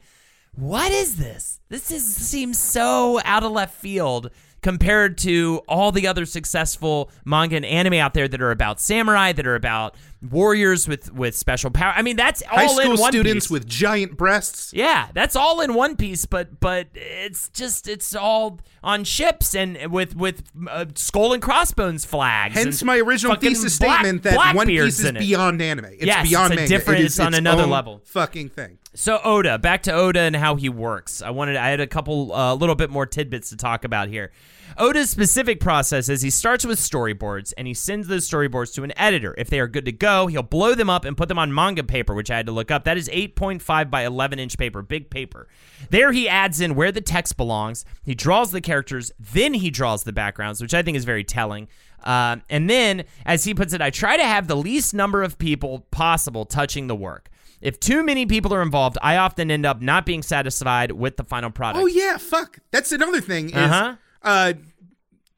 what 0.55 0.91
is 0.91 1.17
this? 1.17 1.61
This 1.69 1.91
is 1.91 2.03
seems 2.05 2.59
so 2.59 3.21
out 3.27 3.43
of 3.43 3.53
left 3.53 3.75
field 3.75 4.31
compared 4.63 5.19
to 5.19 5.61
all 5.69 5.91
the 5.93 6.07
other 6.07 6.25
successful 6.25 7.11
manga 7.25 7.57
and 7.57 7.65
anime 7.65 7.95
out 7.95 8.15
there 8.15 8.29
that 8.29 8.41
are 8.41 8.51
about 8.53 8.81
samurai, 8.81 9.33
that 9.33 9.47
are 9.47 9.55
about 9.57 9.97
warriors 10.31 10.87
with 10.87 11.13
with 11.13 11.37
special 11.37 11.71
power. 11.71 11.93
I 11.97 12.03
mean, 12.03 12.17
that's 12.17 12.43
all 12.51 12.57
high 12.59 12.63
in 12.65 12.69
school 12.71 12.97
one 12.97 13.13
students 13.13 13.47
piece. 13.47 13.51
with 13.51 13.67
giant 13.67 14.17
breasts 14.17 14.73
Yeah, 14.73 15.09
that's 15.15 15.35
all 15.35 15.61
in 15.61 15.75
one 15.75 15.97
piece, 15.97 16.27
but 16.27 16.61
but 16.61 16.87
it's 16.95 17.49
just 17.49 17.89
it's 17.89 18.15
all 18.15 18.61
on 18.85 19.03
ships 19.05 19.55
and 19.55 19.91
with 19.91 20.15
with 20.17 20.45
uh, 20.71 20.87
skull 20.95 21.33
and 21.33 21.43
crossbones 21.43 22.05
flags. 22.05 22.55
Hence 22.55 22.83
my 22.85 22.99
original 22.99 23.35
thesis 23.37 23.79
black- 23.79 24.01
statement 24.01 24.23
that 24.23 24.55
One 24.55 24.67
Piece 24.67 25.01
is 25.01 25.05
in 25.05 25.17
it. 25.17 25.21
beyond 25.21 25.61
anime. 25.61 25.87
It's 25.87 26.05
Yes, 26.05 26.29
beyond 26.29 26.53
it's 26.53 26.61
manga. 26.61 26.69
different- 26.69 27.01
It 27.01 27.07
is 27.07 27.13
it's 27.15 27.21
on 27.21 27.29
its 27.29 27.39
another 27.39 27.67
level. 27.67 28.01
Fucking 28.07 28.51
thing. 28.51 28.79
So 28.95 29.21
Oda, 29.25 29.59
back 29.59 29.85
to 29.85 29.93
Oda 29.93 30.21
and 30.21 30.37
how 30.37 30.57
he 30.57 30.69
works. 30.69 31.23
I 31.23 31.31
wanted 31.31 31.57
I 31.57 31.69
had 31.69 31.81
a 31.81 31.87
couple 31.87 32.31
a 32.35 32.53
uh, 32.53 32.55
little 32.55 32.75
bit 32.75 32.91
more 32.91 33.07
tidbits 33.07 33.49
to 33.49 33.57
talk 33.57 33.85
about 33.85 34.09
here. 34.09 34.33
Oda's 34.77 35.09
specific 35.09 35.61
process 35.61 36.11
is 36.11 36.21
he 36.21 36.29
starts 36.29 36.67
with 36.67 36.79
storyboards 36.79 37.55
and 37.57 37.67
he 37.67 37.73
sends 37.73 38.07
those 38.07 38.29
storyboards 38.29 38.75
to 38.75 38.85
an 38.85 38.93
editor. 38.99 39.35
If 39.39 39.49
they 39.49 39.61
are 39.61 39.67
good 39.67 39.87
to 39.87 39.93
go, 39.93 40.27
he'll 40.27 40.43
blow 40.43 40.75
them 40.75 40.91
up 40.91 41.07
and 41.07 41.17
put 41.17 41.29
them 41.29 41.39
on 41.39 41.55
manga 41.55 41.83
paper, 41.83 42.15
which 42.15 42.31
I 42.31 42.37
had 42.37 42.47
to 42.47 42.53
look 42.53 42.71
up. 42.71 42.85
That 42.85 42.99
is 42.99 43.09
8.5 43.09 43.91
by 43.91 44.05
11 44.05 44.39
inch 44.39 44.59
paper, 44.59 44.83
big 44.83 45.09
paper. 45.09 45.49
There 45.89 46.13
he 46.13 46.29
adds 46.29 46.61
in 46.61 46.75
where 46.75 46.93
the 46.93 47.01
text 47.01 47.39
belongs. 47.39 47.87
He 48.03 48.15
draws 48.15 48.51
the 48.51 48.61
characters, 48.61 49.11
then 49.19 49.55
he 49.55 49.71
draws 49.71 50.05
the 50.05 50.13
backgrounds, 50.13 50.61
which 50.61 50.75
I 50.75 50.83
think 50.83 50.99
is 50.99 51.07
very 51.07 51.25
telling. 51.25 51.69
Uh, 52.05 52.37
and 52.51 52.69
then, 52.69 53.05
as 53.25 53.45
he 53.45 53.55
puts 53.55 53.73
it, 53.73 53.81
I 53.81 53.91
try 53.91 54.19
to 54.19 54.25
have 54.25 54.49
the 54.49 54.57
least 54.57 54.93
number 54.93 55.23
of 55.23 55.39
people 55.39 55.87
possible 55.91 56.45
touching 56.45 56.89
the 56.89 56.97
work. 56.97 57.31
If 57.63 57.79
too 57.81 58.03
many 58.03 58.27
people 58.27 58.53
are 58.53 58.61
involved, 58.63 58.99
I 59.03 59.17
often 59.17 59.51
end 59.51 59.65
up 59.65 59.81
not 59.81 60.05
being 60.05 60.23
satisfied 60.23 60.93
with 60.93 61.17
the 61.17 61.25
final 61.25 61.51
product. 61.51 61.83
Oh 61.83 61.87
yeah, 61.87 62.17
fuck. 62.19 62.59
That's 62.73 62.93
another 62.93 63.21
thing. 63.21 63.51
Is, 63.51 63.55
Uh-huh. 63.57 63.97
uh, 64.23 64.53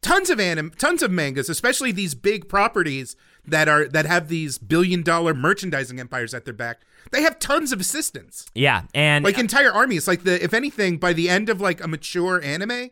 tons 0.02 0.30
of 0.30 0.40
anim, 0.40 0.72
tons 0.78 1.02
of 1.02 1.10
mangas, 1.10 1.48
especially 1.48 1.92
these 1.92 2.14
big 2.14 2.48
properties 2.48 3.14
that 3.46 3.68
are 3.68 3.86
that 3.88 4.06
have 4.06 4.28
these 4.28 4.56
billion 4.58 5.02
dollar 5.02 5.34
merchandising 5.34 6.00
empires 6.00 6.32
at 6.34 6.44
their 6.46 6.54
back. 6.54 6.80
They 7.12 7.20
have 7.22 7.38
tons 7.38 7.72
of 7.72 7.80
assistants, 7.80 8.46
Yeah, 8.54 8.84
and 8.94 9.24
like 9.24 9.38
entire 9.38 9.70
armies. 9.72 10.08
Like 10.08 10.24
the 10.24 10.42
if 10.42 10.54
anything, 10.54 10.96
by 10.96 11.12
the 11.12 11.28
end 11.28 11.48
of 11.50 11.60
like 11.60 11.84
a 11.84 11.88
mature 11.88 12.42
anime 12.42 12.88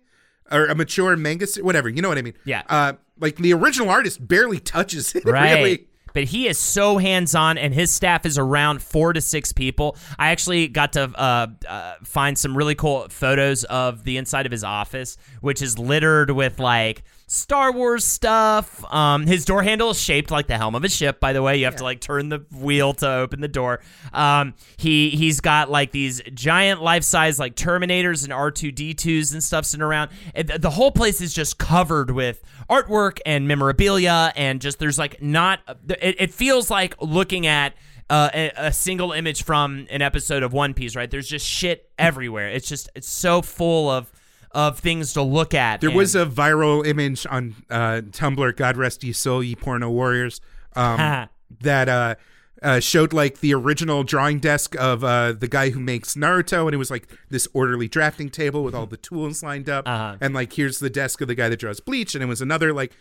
or 0.51 0.67
a 0.67 0.75
mature 0.75 1.17
manga, 1.17 1.47
whatever, 1.63 1.89
you 1.89 2.03
know 2.03 2.11
what 2.11 2.19
I 2.19 2.23
mean? 2.23 2.35
Yeah. 2.45 2.63
Uh, 2.69 2.93
like 3.19 3.37
the 3.37 3.55
original 3.55 3.89
artist 3.89 4.27
barely 4.29 4.61
touches 4.61 5.15
it. 5.15 5.25
Right. 5.33 5.55
Really. 5.55 5.87
But 6.15 6.25
he 6.25 6.47
is 6.47 6.59
so 6.59 6.99
hands 6.99 7.35
on, 7.35 7.59
and 7.59 7.73
his 7.73 7.91
staff 7.91 8.27
is 8.27 8.39
around 8.39 8.83
four 8.83 9.13
to 9.13 9.21
six 9.21 9.53
people. 9.53 9.97
I 10.19 10.31
actually 10.31 10.69
got 10.69 10.93
to 10.95 11.05
uh, 11.05 11.47
uh, 11.69 11.95
find 12.05 12.37
some 12.37 12.57
really 12.57 12.75
cool 12.75 13.09
photos 13.09 13.65
of 13.65 14.05
the 14.05 14.17
inside 14.17 14.47
of 14.47 14.53
his 14.53 14.65
office, 14.65 15.17
which 15.41 15.63
is 15.63 15.79
littered 15.79 16.31
with 16.31 16.59
like 16.59 17.03
Star 17.33 17.73
Wars 17.73 18.05
stuff. 18.05 18.85
Um, 18.93 19.27
his 19.27 19.47
door 19.47 19.63
handle 19.63 19.89
is 19.89 19.99
shaped 19.99 20.31
like 20.31 20.49
the 20.49 20.59
helm 20.59 20.75
of 20.75 20.85
a 20.85 20.89
ship. 20.91 21.19
By 21.19 21.33
the 21.33 21.41
way, 21.41 21.57
you 21.57 21.65
have 21.65 21.77
to 21.77 21.83
like 21.83 22.03
turn 22.03 22.29
the 22.29 22.45
wheel 22.53 22.93
to 22.93 23.11
open 23.11 23.41
the 23.41 23.49
door. 23.49 23.81
Um, 24.13 24.53
he 24.77 25.09
he's 25.09 25.41
got 25.41 25.71
like 25.71 25.93
these 25.93 26.21
giant 26.35 26.83
life 26.83 27.05
size 27.05 27.39
like 27.39 27.57
Terminators 27.57 28.25
and 28.25 28.35
R 28.35 28.51
two 28.51 28.71
D 28.71 28.93
twos 28.93 29.33
and 29.33 29.43
stuff 29.43 29.65
sitting 29.65 29.83
around. 29.83 30.11
And 30.35 30.47
th- 30.47 30.61
the 30.61 30.69
whole 30.69 30.93
place 30.93 31.23
is 31.23 31.33
just 31.33 31.57
covered 31.57 32.11
with 32.11 32.45
artwork 32.69 33.19
and 33.25 33.49
memorabilia, 33.49 34.31
and 34.37 34.61
just 34.61 34.79
there's 34.79 34.99
like 34.99 35.23
not. 35.23 35.61
It, 35.89 36.17
it 36.19 36.35
feels 36.35 36.69
like 36.71 37.01
looking 37.01 37.47
at. 37.47 37.75
Uh, 38.11 38.29
a, 38.35 38.53
a 38.57 38.73
single 38.73 39.13
image 39.13 39.43
from 39.43 39.87
an 39.89 40.03
episode 40.03 40.43
of 40.43 40.53
One 40.53 40.75
Piece, 40.75 40.95
right? 40.95 41.11
There's 41.11 41.29
just 41.29 41.47
shit 41.47 41.91
everywhere. 41.99 42.51
It's 42.51 42.69
just 42.69 42.91
it's 42.95 43.09
so 43.09 43.41
full 43.41 43.89
of 43.89 44.13
of 44.55 44.79
things 44.79 45.13
to 45.15 45.23
look 45.23 45.55
at. 45.55 45.81
There 45.81 45.91
and- 45.91 45.97
was 45.97 46.15
a 46.15 46.27
viral 46.27 46.87
image 46.87 47.27
on 47.29 47.55
uh, 47.71 48.03
Tumblr, 48.11 48.57
God 48.57 48.77
rest 48.77 49.03
ye 49.05 49.13
soul, 49.13 49.43
ye 49.43 49.55
porno 49.55 49.91
warriors, 49.91 50.41
um, 50.77 51.29
that 51.61 51.89
uh, 51.89 52.15
uh, 52.63 52.81
showed 52.81 53.13
like 53.13 53.41
the 53.41 53.53
original 53.55 54.05
drawing 54.05 54.39
desk 54.39 54.77
of 54.77 55.03
uh, 55.03 55.33
the 55.33 55.49
guy 55.49 55.71
who 55.71 55.81
makes 55.81 56.15
Naruto, 56.15 56.67
and 56.67 56.75
it 56.75 56.79
was 56.79 56.91
like 56.91 57.09
this 57.29 57.49
orderly 57.53 57.89
drafting 57.89 58.29
table 58.31 58.63
with 58.63 58.75
all 58.75 58.87
the 58.87 58.97
tools 58.97 59.43
lined 59.43 59.69
up, 59.69 59.87
Uh-huh. 59.89 60.17
and 60.21 60.33
like 60.35 60.53
here's 60.53 60.79
the 60.79 60.91
desk 60.91 61.21
of 61.21 61.29
the 61.29 61.35
guy 61.35 61.49
that 61.49 61.59
draws 61.59 61.81
Bleach, 61.81 62.15
and 62.15 62.23
it 62.23 62.27
was 62.27 62.41
another 62.41 62.73
like 62.73 62.93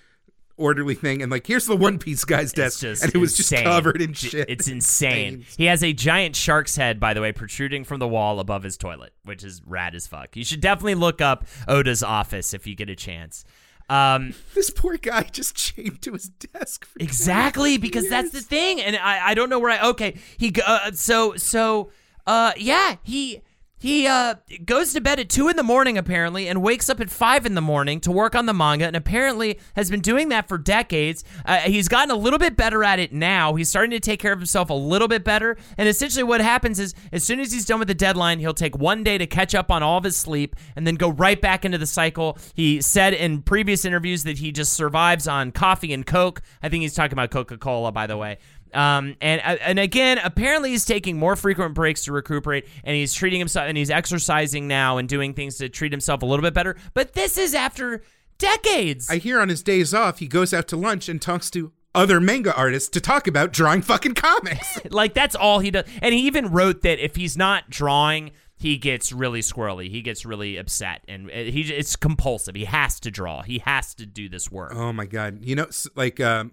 orderly 0.57 0.95
thing, 0.95 1.21
and 1.21 1.31
like 1.31 1.47
here's 1.47 1.65
the 1.65 1.75
One 1.75 1.97
Piece 1.99 2.23
guy's 2.25 2.53
desk, 2.53 2.83
and 2.83 3.13
it 3.13 3.17
was 3.17 3.37
insane. 3.37 3.59
just 3.59 3.63
covered 3.65 4.01
in 4.01 4.13
shit. 4.13 4.49
It's 4.49 4.67
insane. 4.69 5.45
He 5.57 5.65
has 5.65 5.83
a 5.83 5.93
giant 5.93 6.35
shark's 6.35 6.75
head, 6.75 6.99
by 6.99 7.13
the 7.13 7.21
way, 7.21 7.31
protruding 7.31 7.83
from 7.83 7.99
the 7.99 8.07
wall 8.07 8.39
above 8.39 8.63
his 8.63 8.77
toilet, 8.77 9.13
which 9.23 9.43
is 9.43 9.61
rad 9.65 9.95
as 9.95 10.07
fuck. 10.07 10.35
You 10.35 10.43
should 10.43 10.61
definitely 10.61 10.95
look 10.95 11.21
up 11.21 11.45
Oda's 11.67 12.03
office 12.03 12.53
if 12.53 12.65
you 12.67 12.75
get 12.75 12.89
a 12.89 12.95
chance. 12.95 13.43
Um, 13.89 14.33
This 14.55 14.69
poor 14.69 14.97
guy 14.97 15.23
just 15.23 15.55
chained 15.55 16.01
to 16.03 16.13
his 16.13 16.29
desk. 16.29 16.85
For 16.85 16.99
exactly 16.99 17.77
20 17.77 17.77
because 17.79 18.09
that's 18.09 18.31
the 18.31 18.41
thing, 18.41 18.79
and 18.81 18.95
I, 18.95 19.29
I 19.29 19.33
don't 19.33 19.49
know 19.49 19.59
where 19.59 19.71
I. 19.71 19.89
Okay, 19.89 20.17
he 20.37 20.53
uh, 20.65 20.91
so 20.93 21.35
so 21.35 21.91
uh 22.27 22.53
yeah 22.57 22.97
he. 23.03 23.41
He 23.81 24.05
uh, 24.05 24.35
goes 24.63 24.93
to 24.93 25.01
bed 25.01 25.19
at 25.19 25.27
2 25.27 25.49
in 25.49 25.55
the 25.55 25.63
morning, 25.63 25.97
apparently, 25.97 26.47
and 26.47 26.61
wakes 26.61 26.87
up 26.87 27.01
at 27.01 27.09
5 27.09 27.47
in 27.47 27.55
the 27.55 27.61
morning 27.61 27.99
to 28.01 28.11
work 28.11 28.35
on 28.35 28.45
the 28.45 28.53
manga, 28.53 28.85
and 28.85 28.95
apparently 28.95 29.59
has 29.75 29.89
been 29.89 30.01
doing 30.01 30.29
that 30.29 30.47
for 30.47 30.59
decades. 30.59 31.23
Uh, 31.45 31.57
he's 31.61 31.87
gotten 31.87 32.11
a 32.11 32.15
little 32.15 32.37
bit 32.37 32.55
better 32.55 32.83
at 32.83 32.99
it 32.99 33.11
now. 33.11 33.55
He's 33.55 33.69
starting 33.69 33.89
to 33.89 33.99
take 33.99 34.19
care 34.19 34.33
of 34.33 34.37
himself 34.37 34.69
a 34.69 34.75
little 34.75 35.07
bit 35.07 35.23
better. 35.23 35.57
And 35.79 35.89
essentially, 35.89 36.21
what 36.21 36.41
happens 36.41 36.79
is, 36.79 36.93
as 37.11 37.23
soon 37.23 37.39
as 37.39 37.51
he's 37.51 37.65
done 37.65 37.79
with 37.79 37.87
the 37.87 37.95
deadline, 37.95 38.37
he'll 38.37 38.53
take 38.53 38.77
one 38.77 39.03
day 39.03 39.17
to 39.17 39.25
catch 39.25 39.55
up 39.55 39.71
on 39.71 39.81
all 39.81 39.97
of 39.97 40.03
his 40.03 40.15
sleep 40.15 40.55
and 40.75 40.85
then 40.85 40.93
go 40.93 41.09
right 41.09 41.41
back 41.41 41.65
into 41.65 41.79
the 41.79 41.87
cycle. 41.87 42.37
He 42.53 42.81
said 42.81 43.15
in 43.15 43.41
previous 43.41 43.83
interviews 43.83 44.21
that 44.25 44.37
he 44.37 44.51
just 44.51 44.73
survives 44.73 45.27
on 45.27 45.51
coffee 45.51 45.91
and 45.91 46.05
Coke. 46.05 46.43
I 46.61 46.69
think 46.69 46.83
he's 46.83 46.93
talking 46.93 47.13
about 47.13 47.31
Coca 47.31 47.57
Cola, 47.57 47.91
by 47.91 48.05
the 48.05 48.15
way. 48.15 48.37
Um, 48.73 49.15
and 49.21 49.41
uh, 49.43 49.57
and 49.61 49.79
again, 49.79 50.19
apparently 50.23 50.71
he's 50.71 50.85
taking 50.85 51.17
more 51.17 51.35
frequent 51.35 51.73
breaks 51.73 52.05
to 52.05 52.11
recuperate, 52.11 52.67
and 52.83 52.95
he's 52.95 53.13
treating 53.13 53.39
himself, 53.39 53.67
and 53.67 53.77
he's 53.77 53.89
exercising 53.89 54.67
now 54.67 54.97
and 54.97 55.07
doing 55.07 55.33
things 55.33 55.57
to 55.57 55.69
treat 55.69 55.91
himself 55.91 56.21
a 56.21 56.25
little 56.25 56.43
bit 56.43 56.53
better. 56.53 56.75
But 56.93 57.13
this 57.13 57.37
is 57.37 57.53
after 57.53 58.03
decades. 58.37 59.09
I 59.09 59.17
hear 59.17 59.39
on 59.39 59.49
his 59.49 59.61
days 59.63 59.93
off, 59.93 60.19
he 60.19 60.27
goes 60.27 60.53
out 60.53 60.67
to 60.69 60.77
lunch 60.77 61.07
and 61.09 61.21
talks 61.21 61.49
to 61.51 61.71
other 61.93 62.19
manga 62.19 62.55
artists 62.55 62.89
to 62.89 63.01
talk 63.01 63.27
about 63.27 63.51
drawing 63.51 63.81
fucking 63.81 64.15
comics. 64.15 64.79
like 64.89 65.13
that's 65.13 65.35
all 65.35 65.59
he 65.59 65.71
does. 65.71 65.85
And 66.01 66.13
he 66.13 66.21
even 66.21 66.47
wrote 66.51 66.81
that 66.81 66.99
if 67.03 67.15
he's 67.15 67.37
not 67.37 67.69
drawing, 67.69 68.31
he 68.55 68.77
gets 68.77 69.11
really 69.11 69.41
squirrely. 69.41 69.89
He 69.89 70.01
gets 70.01 70.25
really 70.25 70.57
upset, 70.57 71.03
and 71.07 71.29
uh, 71.29 71.33
he 71.33 71.61
it's 71.61 71.95
compulsive. 71.95 72.55
He 72.55 72.65
has 72.65 72.99
to 73.01 73.11
draw. 73.11 73.41
He 73.41 73.59
has 73.59 73.95
to 73.95 74.05
do 74.05 74.29
this 74.29 74.51
work. 74.51 74.73
oh 74.75 74.93
my 74.93 75.05
god! 75.05 75.43
You 75.43 75.55
know, 75.55 75.67
like 75.95 76.19
um, 76.19 76.51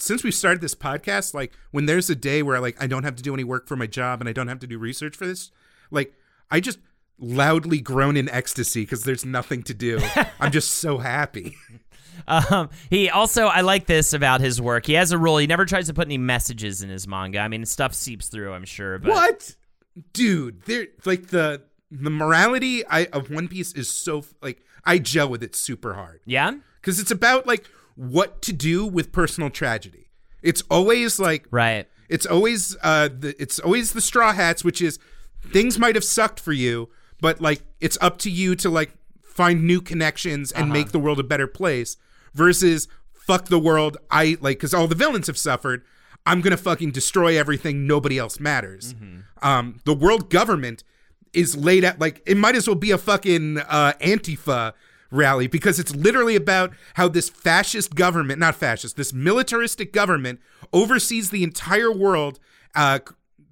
since 0.00 0.24
we 0.24 0.30
started 0.30 0.60
this 0.60 0.74
podcast, 0.74 1.34
like 1.34 1.52
when 1.70 1.86
there's 1.86 2.10
a 2.10 2.16
day 2.16 2.42
where 2.42 2.60
like 2.60 2.82
I 2.82 2.86
don't 2.86 3.04
have 3.04 3.16
to 3.16 3.22
do 3.22 3.34
any 3.34 3.44
work 3.44 3.66
for 3.66 3.76
my 3.76 3.86
job 3.86 4.20
and 4.20 4.28
I 4.28 4.32
don't 4.32 4.48
have 4.48 4.60
to 4.60 4.66
do 4.66 4.78
research 4.78 5.16
for 5.16 5.26
this, 5.26 5.50
like 5.90 6.14
I 6.50 6.60
just 6.60 6.78
loudly 7.18 7.80
groan 7.80 8.16
in 8.16 8.28
ecstasy 8.30 8.82
because 8.82 9.04
there's 9.04 9.24
nothing 9.24 9.62
to 9.64 9.74
do. 9.74 10.00
I'm 10.40 10.50
just 10.52 10.70
so 10.74 10.98
happy. 10.98 11.56
Um, 12.26 12.70
he 12.90 13.08
also, 13.08 13.46
I 13.46 13.62
like 13.62 13.86
this 13.86 14.12
about 14.12 14.40
his 14.40 14.60
work. 14.60 14.86
He 14.86 14.92
has 14.94 15.12
a 15.12 15.18
rule. 15.18 15.38
He 15.38 15.46
never 15.46 15.64
tries 15.64 15.86
to 15.86 15.94
put 15.94 16.06
any 16.06 16.18
messages 16.18 16.82
in 16.82 16.90
his 16.90 17.08
manga. 17.08 17.38
I 17.38 17.48
mean, 17.48 17.64
stuff 17.64 17.94
seeps 17.94 18.28
through, 18.28 18.52
I'm 18.52 18.64
sure. 18.64 18.98
But 18.98 19.10
what, 19.10 19.56
dude? 20.12 20.62
There, 20.64 20.86
like 21.04 21.28
the 21.28 21.62
the 21.90 22.10
morality 22.10 22.86
I, 22.86 23.06
of 23.06 23.30
One 23.30 23.48
Piece 23.48 23.72
is 23.72 23.88
so 23.88 24.24
like 24.42 24.62
I 24.84 24.98
gel 24.98 25.28
with 25.28 25.42
it 25.42 25.56
super 25.56 25.94
hard. 25.94 26.20
Yeah. 26.24 26.52
because 26.80 27.00
it's 27.00 27.10
about 27.10 27.46
like 27.46 27.64
what 28.00 28.40
to 28.42 28.52
do 28.52 28.86
with 28.86 29.12
personal 29.12 29.50
tragedy. 29.50 30.08
It's 30.42 30.62
always 30.70 31.18
like 31.20 31.46
Right. 31.50 31.86
it's 32.08 32.24
always 32.24 32.74
uh 32.82 33.08
the, 33.08 33.34
it's 33.38 33.58
always 33.58 33.92
the 33.92 34.00
straw 34.00 34.32
hats, 34.32 34.64
which 34.64 34.80
is 34.80 34.98
things 35.52 35.78
might 35.78 35.94
have 35.96 36.04
sucked 36.04 36.40
for 36.40 36.52
you, 36.52 36.88
but 37.20 37.40
like 37.42 37.60
it's 37.80 37.98
up 38.00 38.16
to 38.20 38.30
you 38.30 38.54
to 38.56 38.70
like 38.70 38.92
find 39.22 39.64
new 39.64 39.80
connections 39.82 40.50
and 40.52 40.72
make 40.72 40.92
the 40.92 40.98
world 40.98 41.20
a 41.20 41.22
better 41.24 41.46
place. 41.46 41.96
Versus 42.32 42.88
fuck 43.12 43.46
the 43.46 43.58
world, 43.58 43.96
I 44.10 44.38
like 44.40 44.58
because 44.58 44.72
all 44.72 44.86
the 44.86 44.94
villains 44.94 45.26
have 45.26 45.36
suffered. 45.38 45.84
I'm 46.24 46.40
gonna 46.40 46.56
fucking 46.56 46.92
destroy 46.92 47.38
everything. 47.38 47.86
Nobody 47.86 48.16
else 48.18 48.40
matters. 48.40 48.94
Um, 49.42 49.80
the 49.84 49.94
world 49.94 50.30
government 50.30 50.84
is 51.32 51.54
laid 51.56 51.84
out 51.84 51.98
like 52.00 52.22
it 52.26 52.36
might 52.36 52.54
as 52.56 52.66
well 52.66 52.76
be 52.76 52.90
a 52.92 52.98
fucking 52.98 53.58
uh, 53.58 53.92
Antifa 54.00 54.72
rally 55.10 55.46
because 55.46 55.78
it's 55.78 55.94
literally 55.94 56.36
about 56.36 56.72
how 56.94 57.08
this 57.08 57.28
fascist 57.28 57.94
government, 57.94 58.38
not 58.38 58.54
fascist, 58.54 58.96
this 58.96 59.12
militaristic 59.12 59.92
government 59.92 60.40
oversees 60.72 61.30
the 61.30 61.42
entire 61.42 61.92
world, 61.92 62.38
uh, 62.74 63.00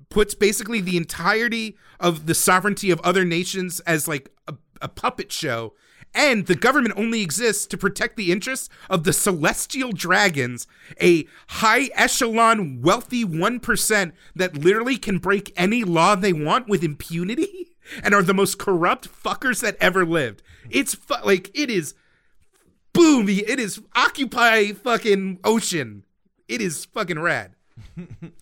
puts 0.08 0.34
basically 0.34 0.80
the 0.80 0.96
entirety 0.96 1.76
of 2.00 2.26
the 2.26 2.34
sovereignty 2.34 2.90
of 2.90 3.00
other 3.00 3.24
nations 3.24 3.80
as 3.80 4.08
like 4.08 4.30
a, 4.46 4.54
a 4.80 4.88
puppet 4.88 5.32
show. 5.32 5.74
And 6.14 6.46
the 6.46 6.54
government 6.54 6.94
only 6.96 7.20
exists 7.20 7.66
to 7.66 7.76
protect 7.76 8.16
the 8.16 8.32
interests 8.32 8.70
of 8.88 9.04
the 9.04 9.12
celestial 9.12 9.92
dragons, 9.92 10.66
a 11.00 11.26
high 11.48 11.90
echelon, 11.94 12.80
wealthy 12.80 13.24
1% 13.24 14.12
that 14.34 14.56
literally 14.56 14.96
can 14.96 15.18
break 15.18 15.52
any 15.54 15.84
law 15.84 16.14
they 16.14 16.32
want 16.32 16.66
with 16.66 16.82
impunity 16.82 17.76
and 18.02 18.14
are 18.14 18.22
the 18.22 18.34
most 18.34 18.58
corrupt 18.58 19.08
fuckers 19.08 19.60
that 19.62 19.76
ever 19.80 20.04
lived. 20.04 20.42
It's 20.70 20.94
fu- 20.94 21.14
like, 21.24 21.50
it 21.54 21.70
is 21.70 21.94
boom. 22.92 23.28
It 23.28 23.58
is 23.60 23.80
Occupy 23.94 24.72
fucking 24.72 25.40
Ocean. 25.44 26.04
It 26.48 26.60
is 26.60 26.84
fucking 26.86 27.18
rad. 27.18 27.52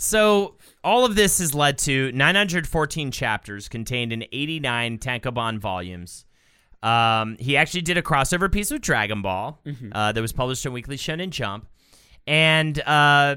So 0.00 0.56
all 0.82 1.04
of 1.04 1.14
this 1.14 1.40
has 1.40 1.54
led 1.54 1.76
to 1.80 2.10
914 2.12 3.10
chapters 3.10 3.68
contained 3.68 4.14
in 4.14 4.24
89 4.32 4.96
tankobon 4.96 5.58
volumes. 5.58 6.24
Um, 6.82 7.36
he 7.38 7.58
actually 7.58 7.82
did 7.82 7.98
a 7.98 8.02
crossover 8.02 8.50
piece 8.50 8.70
with 8.70 8.80
Dragon 8.80 9.20
Ball 9.20 9.60
uh, 9.92 10.12
that 10.12 10.20
was 10.22 10.32
published 10.32 10.64
in 10.64 10.72
Weekly 10.72 10.96
Shonen 10.96 11.28
Jump, 11.28 11.68
and 12.26 12.80
uh, 12.80 13.36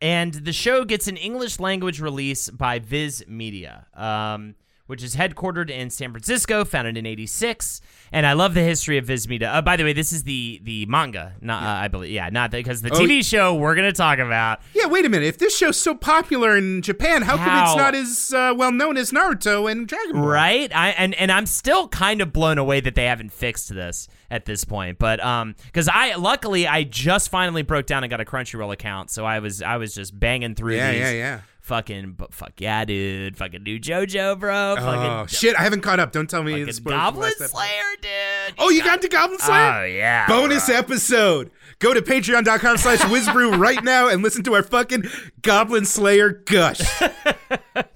and 0.00 0.34
the 0.34 0.52
show 0.52 0.84
gets 0.84 1.06
an 1.06 1.16
English 1.16 1.60
language 1.60 2.00
release 2.00 2.50
by 2.50 2.80
Viz 2.80 3.24
Media, 3.28 3.86
um, 3.94 4.56
which 4.86 5.02
is 5.02 5.16
headquartered 5.16 5.70
in 5.70 5.90
San 5.90 6.10
Francisco, 6.12 6.64
founded 6.64 6.96
in 6.96 7.06
'86. 7.06 7.80
And 8.12 8.24
I 8.26 8.34
love 8.34 8.54
the 8.54 8.62
history 8.62 8.98
of 8.98 9.04
Viz 9.06 9.28
Media. 9.28 9.50
Uh, 9.50 9.60
by 9.62 9.76
the 9.76 9.84
way, 9.84 9.92
this 9.92 10.12
is 10.12 10.22
the 10.24 10.60
the 10.62 10.86
manga, 10.86 11.34
not 11.40 11.62
uh, 11.62 11.66
I 11.66 11.88
believe, 11.88 12.12
yeah, 12.12 12.28
not 12.30 12.50
because 12.50 12.82
the 12.82 12.90
Oh, 12.92 13.00
TV 13.00 13.24
show 13.24 13.54
we're 13.54 13.74
gonna 13.74 13.92
talk 13.92 14.18
about. 14.18 14.60
Yeah, 14.74 14.86
wait 14.86 15.04
a 15.04 15.08
minute. 15.08 15.26
If 15.26 15.38
this 15.38 15.56
show's 15.56 15.76
so 15.78 15.94
popular 15.94 16.56
in 16.56 16.82
Japan, 16.82 17.22
how, 17.22 17.36
come 17.36 17.64
it's 17.66 17.76
not 17.76 17.94
as 17.94 18.32
uh, 18.32 18.54
well 18.56 18.70
known 18.72 18.96
as 18.96 19.10
Naruto 19.10 19.70
and 19.70 19.86
Dragon 19.88 20.12
Ball? 20.12 20.22
Right? 20.26 20.74
I 20.74 20.90
and 20.90 21.14
and 21.16 21.32
I'm 21.32 21.46
still 21.46 21.88
kind 21.88 22.20
of 22.20 22.32
blown 22.32 22.58
away 22.58 22.80
that 22.80 22.94
they 22.94 23.06
haven't 23.06 23.32
fixed 23.32 23.74
this 23.74 24.08
at 24.30 24.44
this 24.44 24.64
point. 24.64 24.98
But 24.98 25.22
um 25.24 25.54
cuz 25.72 25.88
I 25.88 26.14
luckily 26.14 26.66
I 26.68 26.84
just 26.84 27.28
finally 27.28 27.62
broke 27.62 27.86
down 27.86 28.04
and 28.04 28.10
got 28.10 28.20
a 28.20 28.24
Crunchyroll 28.24 28.72
account, 28.72 29.10
so 29.10 29.24
I 29.24 29.40
was 29.40 29.62
I 29.62 29.76
was 29.78 29.94
just 29.94 30.18
banging 30.18 30.54
through 30.54 30.76
Yeah, 30.76 30.90
these 30.92 31.00
yeah, 31.00 31.10
yeah. 31.10 31.40
Fucking 31.66 32.12
but 32.12 32.32
fuck 32.32 32.52
yeah, 32.60 32.84
dude. 32.84 33.36
Fucking 33.36 33.62
new 33.62 33.78
JoJo, 33.78 34.38
bro. 34.38 34.76
Oh 34.78 35.26
shit! 35.26 35.56
I 35.58 35.62
haven't 35.62 35.80
caught 35.82 36.00
up. 36.00 36.12
Don't 36.12 36.30
tell 36.30 36.42
me 36.42 36.64
fucking 36.64 36.82
from 36.82 36.92
Goblin. 36.92 37.32
Slayer, 37.32 37.82
dude. 38.00 38.54
Oh, 38.58 38.70
you 38.70 38.82
got 38.82 39.02
to 39.02 39.08
Goblin 39.08 39.38
Slayer? 39.40 39.72
Oh 39.72 39.84
yeah. 39.84 40.26
Bonus 40.26 40.68
episode. 40.68 41.50
Go 41.78 41.92
to 41.92 42.00
patreon.com 42.00 42.78
slash 42.78 43.00
whizbrew 43.10 43.56
right 43.56 43.82
now 43.84 44.08
and 44.08 44.22
listen 44.22 44.42
to 44.44 44.54
our 44.54 44.62
fucking 44.62 45.04
Goblin 45.42 45.84
Slayer 45.84 46.30
gush. 46.30 46.80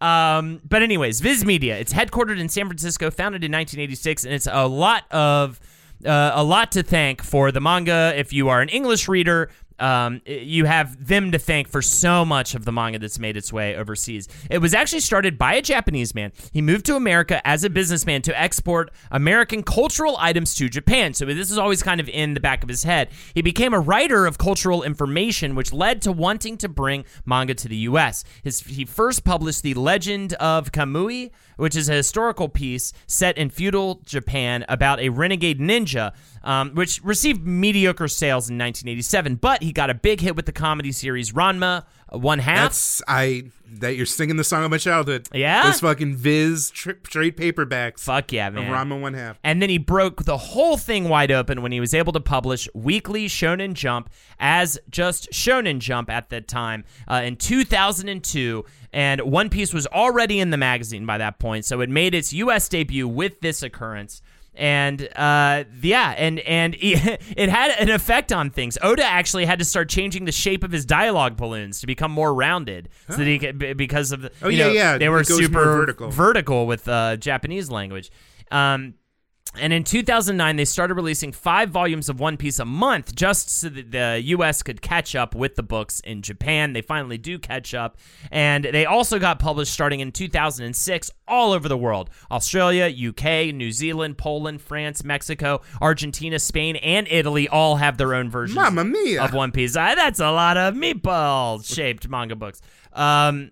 Um, 0.00 0.60
but 0.68 0.82
anyways, 0.82 1.20
Viz 1.20 1.44
Media. 1.44 1.76
It's 1.76 1.92
headquartered 1.92 2.38
in 2.38 2.48
San 2.48 2.66
Francisco, 2.66 3.10
founded 3.10 3.42
in 3.42 3.50
1986, 3.50 4.24
and 4.26 4.34
it's 4.34 4.46
a 4.46 4.68
lot 4.68 5.10
of 5.10 5.58
uh, 6.06 6.32
a 6.34 6.44
lot 6.44 6.70
to 6.72 6.84
thank 6.84 7.22
for 7.22 7.50
the 7.50 7.60
manga. 7.60 8.12
If 8.16 8.32
you 8.32 8.48
are 8.48 8.60
an 8.60 8.68
English 8.68 9.08
reader, 9.08 9.50
um, 9.78 10.20
you 10.26 10.64
have 10.64 11.06
them 11.06 11.32
to 11.32 11.38
thank 11.38 11.68
for 11.68 11.82
so 11.82 12.24
much 12.24 12.54
of 12.54 12.64
the 12.64 12.72
manga 12.72 12.98
that's 12.98 13.18
made 13.18 13.36
its 13.36 13.52
way 13.52 13.76
overseas. 13.76 14.28
It 14.50 14.58
was 14.58 14.74
actually 14.74 15.00
started 15.00 15.38
by 15.38 15.54
a 15.54 15.62
Japanese 15.62 16.14
man. 16.14 16.32
He 16.52 16.62
moved 16.62 16.86
to 16.86 16.96
America 16.96 17.46
as 17.46 17.64
a 17.64 17.70
businessman 17.70 18.22
to 18.22 18.40
export 18.40 18.90
American 19.10 19.62
cultural 19.62 20.16
items 20.18 20.54
to 20.56 20.68
Japan. 20.68 21.14
So 21.14 21.24
this 21.24 21.50
is 21.50 21.58
always 21.58 21.82
kind 21.82 22.00
of 22.00 22.08
in 22.08 22.34
the 22.34 22.40
back 22.40 22.62
of 22.62 22.68
his 22.68 22.84
head. 22.84 23.08
He 23.34 23.42
became 23.42 23.74
a 23.74 23.80
writer 23.80 24.26
of 24.26 24.38
cultural 24.38 24.82
information, 24.82 25.54
which 25.54 25.72
led 25.72 26.02
to 26.02 26.12
wanting 26.12 26.56
to 26.58 26.68
bring 26.68 27.04
manga 27.24 27.54
to 27.54 27.68
the 27.68 27.76
U.S. 27.76 28.24
His, 28.42 28.60
he 28.60 28.84
first 28.84 29.24
published 29.24 29.62
The 29.62 29.74
Legend 29.74 30.34
of 30.34 30.72
Kamui, 30.72 31.30
which 31.56 31.76
is 31.76 31.88
a 31.88 31.94
historical 31.94 32.48
piece 32.48 32.92
set 33.06 33.36
in 33.36 33.50
feudal 33.50 34.00
Japan 34.04 34.64
about 34.68 35.00
a 35.00 35.08
renegade 35.08 35.60
ninja, 35.60 36.12
um, 36.44 36.74
which 36.74 37.02
received 37.02 37.46
mediocre 37.46 38.08
sales 38.08 38.48
in 38.48 38.58
1987. 38.58 39.36
But 39.36 39.62
he 39.62 39.72
got 39.72 39.90
a 39.90 39.94
big 39.94 40.20
hit 40.20 40.36
with 40.36 40.46
the 40.46 40.52
comedy 40.52 40.92
series 40.92 41.32
Ranma 41.32 41.84
uh, 42.12 42.18
One 42.18 42.38
Half. 42.38 42.70
That's 42.70 43.02
I 43.08 43.50
that 43.70 43.96
you're 43.96 44.06
singing 44.06 44.36
the 44.36 44.44
song 44.44 44.64
of 44.64 44.70
my 44.70 44.78
childhood. 44.78 45.28
Yeah? 45.32 45.64
Those 45.64 45.80
fucking 45.80 46.16
Viz 46.16 46.70
tri- 46.70 46.94
trade 47.04 47.36
paperbacks. 47.36 48.00
Fuck 48.00 48.32
yeah, 48.32 48.50
man. 48.50 48.70
Ranma 48.70 49.00
one 49.00 49.14
half. 49.14 49.38
And 49.44 49.60
then 49.60 49.68
he 49.68 49.78
broke 49.78 50.24
the 50.24 50.38
whole 50.38 50.76
thing 50.76 51.08
wide 51.08 51.30
open 51.30 51.62
when 51.62 51.72
he 51.72 51.80
was 51.80 51.94
able 51.94 52.12
to 52.14 52.20
publish 52.20 52.68
Weekly 52.74 53.26
Shonen 53.26 53.74
Jump 53.74 54.10
as 54.38 54.78
just 54.90 55.30
Shonen 55.32 55.78
Jump 55.80 56.08
at 56.10 56.30
that 56.30 56.48
time 56.48 56.84
uh, 57.08 57.22
in 57.24 57.36
2002. 57.36 58.64
And 58.92 59.20
One 59.20 59.50
Piece 59.50 59.74
was 59.74 59.86
already 59.88 60.40
in 60.40 60.50
the 60.50 60.56
magazine 60.56 61.04
by 61.04 61.18
that 61.18 61.38
point, 61.38 61.64
so 61.66 61.80
it 61.80 61.90
made 61.90 62.14
its 62.14 62.32
U.S. 62.32 62.68
debut 62.68 63.06
with 63.06 63.40
this 63.40 63.62
occurrence. 63.62 64.22
And 64.58 65.08
uh, 65.14 65.64
yeah, 65.82 66.14
and 66.18 66.40
and 66.40 66.74
it 66.80 67.48
had 67.48 67.70
an 67.78 67.90
effect 67.90 68.32
on 68.32 68.50
things. 68.50 68.76
Oda 68.82 69.04
actually 69.04 69.44
had 69.44 69.60
to 69.60 69.64
start 69.64 69.88
changing 69.88 70.24
the 70.24 70.32
shape 70.32 70.64
of 70.64 70.72
his 70.72 70.84
dialogue 70.84 71.36
balloons 71.36 71.80
to 71.80 71.86
become 71.86 72.10
more 72.10 72.34
rounded, 72.34 72.88
so 73.08 73.16
that 73.18 73.24
he 73.26 73.38
could, 73.38 73.76
because 73.76 74.10
of 74.10 74.22
the, 74.22 74.32
Oh, 74.42 74.48
you 74.48 74.58
yeah, 74.58 74.66
know, 74.66 74.72
yeah, 74.72 74.98
they 74.98 75.08
were 75.08 75.20
it 75.20 75.28
goes 75.28 75.38
more 75.38 75.46
super 75.48 75.64
vertical. 75.64 76.10
vertical 76.10 76.66
with 76.66 76.88
uh, 76.88 77.16
Japanese 77.16 77.70
language. 77.70 78.10
Um, 78.50 78.94
and 79.56 79.72
in 79.72 79.84
2009, 79.84 80.56
they 80.56 80.64
started 80.64 80.94
releasing 80.94 81.32
five 81.32 81.70
volumes 81.70 82.08
of 82.08 82.20
One 82.20 82.36
Piece 82.36 82.58
a 82.58 82.64
month 82.64 83.14
just 83.14 83.48
so 83.48 83.68
that 83.68 83.90
the 83.90 84.20
U.S. 84.26 84.62
could 84.62 84.82
catch 84.82 85.14
up 85.14 85.34
with 85.34 85.56
the 85.56 85.62
books 85.62 86.00
in 86.00 86.22
Japan. 86.22 86.72
They 86.74 86.82
finally 86.82 87.18
do 87.18 87.38
catch 87.38 87.74
up. 87.74 87.96
And 88.30 88.64
they 88.64 88.84
also 88.84 89.18
got 89.18 89.38
published 89.38 89.72
starting 89.72 90.00
in 90.00 90.12
2006 90.12 91.10
all 91.26 91.52
over 91.52 91.68
the 91.68 91.76
world 91.76 92.10
Australia, 92.30 92.86
UK, 93.08 93.54
New 93.54 93.72
Zealand, 93.72 94.18
Poland, 94.18 94.60
France, 94.60 95.02
Mexico, 95.02 95.62
Argentina, 95.80 96.38
Spain, 96.38 96.76
and 96.76 97.08
Italy 97.08 97.48
all 97.48 97.76
have 97.76 97.96
their 97.96 98.14
own 98.14 98.30
versions 98.30 98.56
Mamma 98.56 98.84
mia. 98.84 99.22
of 99.22 99.32
One 99.32 99.50
Piece. 99.50 99.72
That's 99.74 100.20
a 100.20 100.30
lot 100.30 100.56
of 100.56 100.74
meatball 100.74 101.64
shaped 101.64 102.08
manga 102.08 102.36
books. 102.36 102.60
Um, 102.92 103.50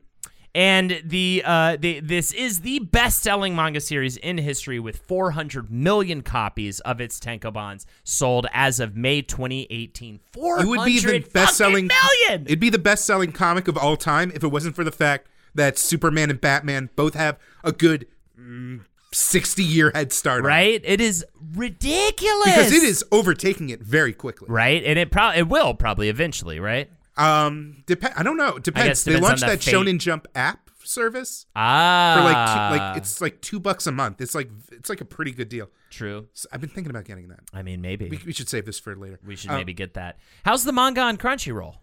and 0.57 1.03
the 1.05 1.43
uh, 1.45 1.77
the 1.79 2.01
this 2.01 2.33
is 2.33 2.61
the 2.61 2.79
best-selling 2.79 3.55
manga 3.55 3.79
series 3.79 4.17
in 4.17 4.39
history 4.39 4.81
with 4.81 4.97
400 4.97 5.71
million 5.71 6.23
copies 6.23 6.81
of 6.81 6.99
its 6.99 7.21
tankobons 7.21 7.85
sold 8.05 8.47
as 8.55 8.81
of 8.81 8.97
May 8.97 9.21
2018. 9.21 10.21
400 10.33 10.65
It 10.65 10.67
would 10.67 10.85
be 10.87 10.99
the 10.99 11.19
best-selling 11.31 11.89
million. 11.89 12.47
It'd 12.47 12.59
be 12.59 12.71
the 12.71 12.79
best-selling 12.79 13.33
comic 13.33 13.69
of 13.69 13.77
all 13.77 13.99
time 13.99 14.33
if 14.35 14.43
it 14.43 14.49
wasn't 14.49 14.75
for 14.75 14.83
the 14.83 14.91
fact 14.91 15.29
that 15.55 15.77
Superman 15.77 16.31
and 16.31 16.41
Batman 16.41 16.89
both 16.97 17.13
have 17.13 17.39
a 17.63 17.73
good 17.73 18.07
mm, 18.41 18.81
60-year 19.13 19.93
head 19.95 20.11
start. 20.11 20.43
it. 20.43 20.49
right? 20.49 20.81
It 20.83 21.03
is 21.03 21.23
ridiculous 21.55 22.47
Because 22.47 22.73
it 22.73 22.83
is 22.83 23.05
overtaking 23.13 23.69
it 23.69 23.83
very 23.83 24.15
quickly. 24.15 24.49
right, 24.49 24.83
and 24.83 24.99
it 24.99 25.11
probably 25.11 25.41
it 25.41 25.49
will 25.49 25.75
probably 25.75 26.09
eventually, 26.09 26.59
right? 26.59 26.89
Um, 27.17 27.83
depend. 27.87 28.15
I 28.17 28.23
don't 28.23 28.37
know. 28.37 28.59
Depends. 28.59 28.89
guess 28.89 29.05
they 29.05 29.13
depends 29.13 29.29
launched 29.29 29.41
the 29.43 29.47
that 29.49 29.63
fate. 29.63 29.75
Shonen 29.75 29.99
Jump 29.99 30.27
app 30.35 30.71
service 30.85 31.47
Ah, 31.57 32.15
for 32.17 32.23
like 32.25 32.47
two, 32.79 32.79
like 32.85 32.97
it's 32.99 33.21
like 33.21 33.41
two 33.41 33.59
bucks 33.59 33.87
a 33.89 33.93
month. 33.93 34.21
It's 34.21 34.35
like 34.35 34.51
it's 34.71 34.89
like 34.89 35.01
a 35.01 35.05
pretty 35.05 35.33
good 35.33 35.49
deal. 35.49 35.69
true. 35.91 36.29
So 36.35 36.49
I've 36.53 36.61
been 36.61 36.71
thinking 36.71 36.91
about 36.91 37.05
getting 37.05 37.29
that. 37.29 37.41
I 37.53 37.63
mean, 37.63 37.81
maybe 37.81 38.09
We, 38.09 38.21
we 38.27 38.33
should 38.33 38.49
save 38.49 38.67
this 38.67 38.79
for 38.79 38.95
later. 38.95 39.19
we 39.27 39.35
should 39.37 39.51
Um, 39.51 39.57
maybe 39.57 39.73
get 39.73 39.95
that. 39.95 40.19
How's 40.45 40.65
the 40.65 40.73
manga 40.73 41.01
on 41.01 41.17
Crunchyroll? 41.17 41.77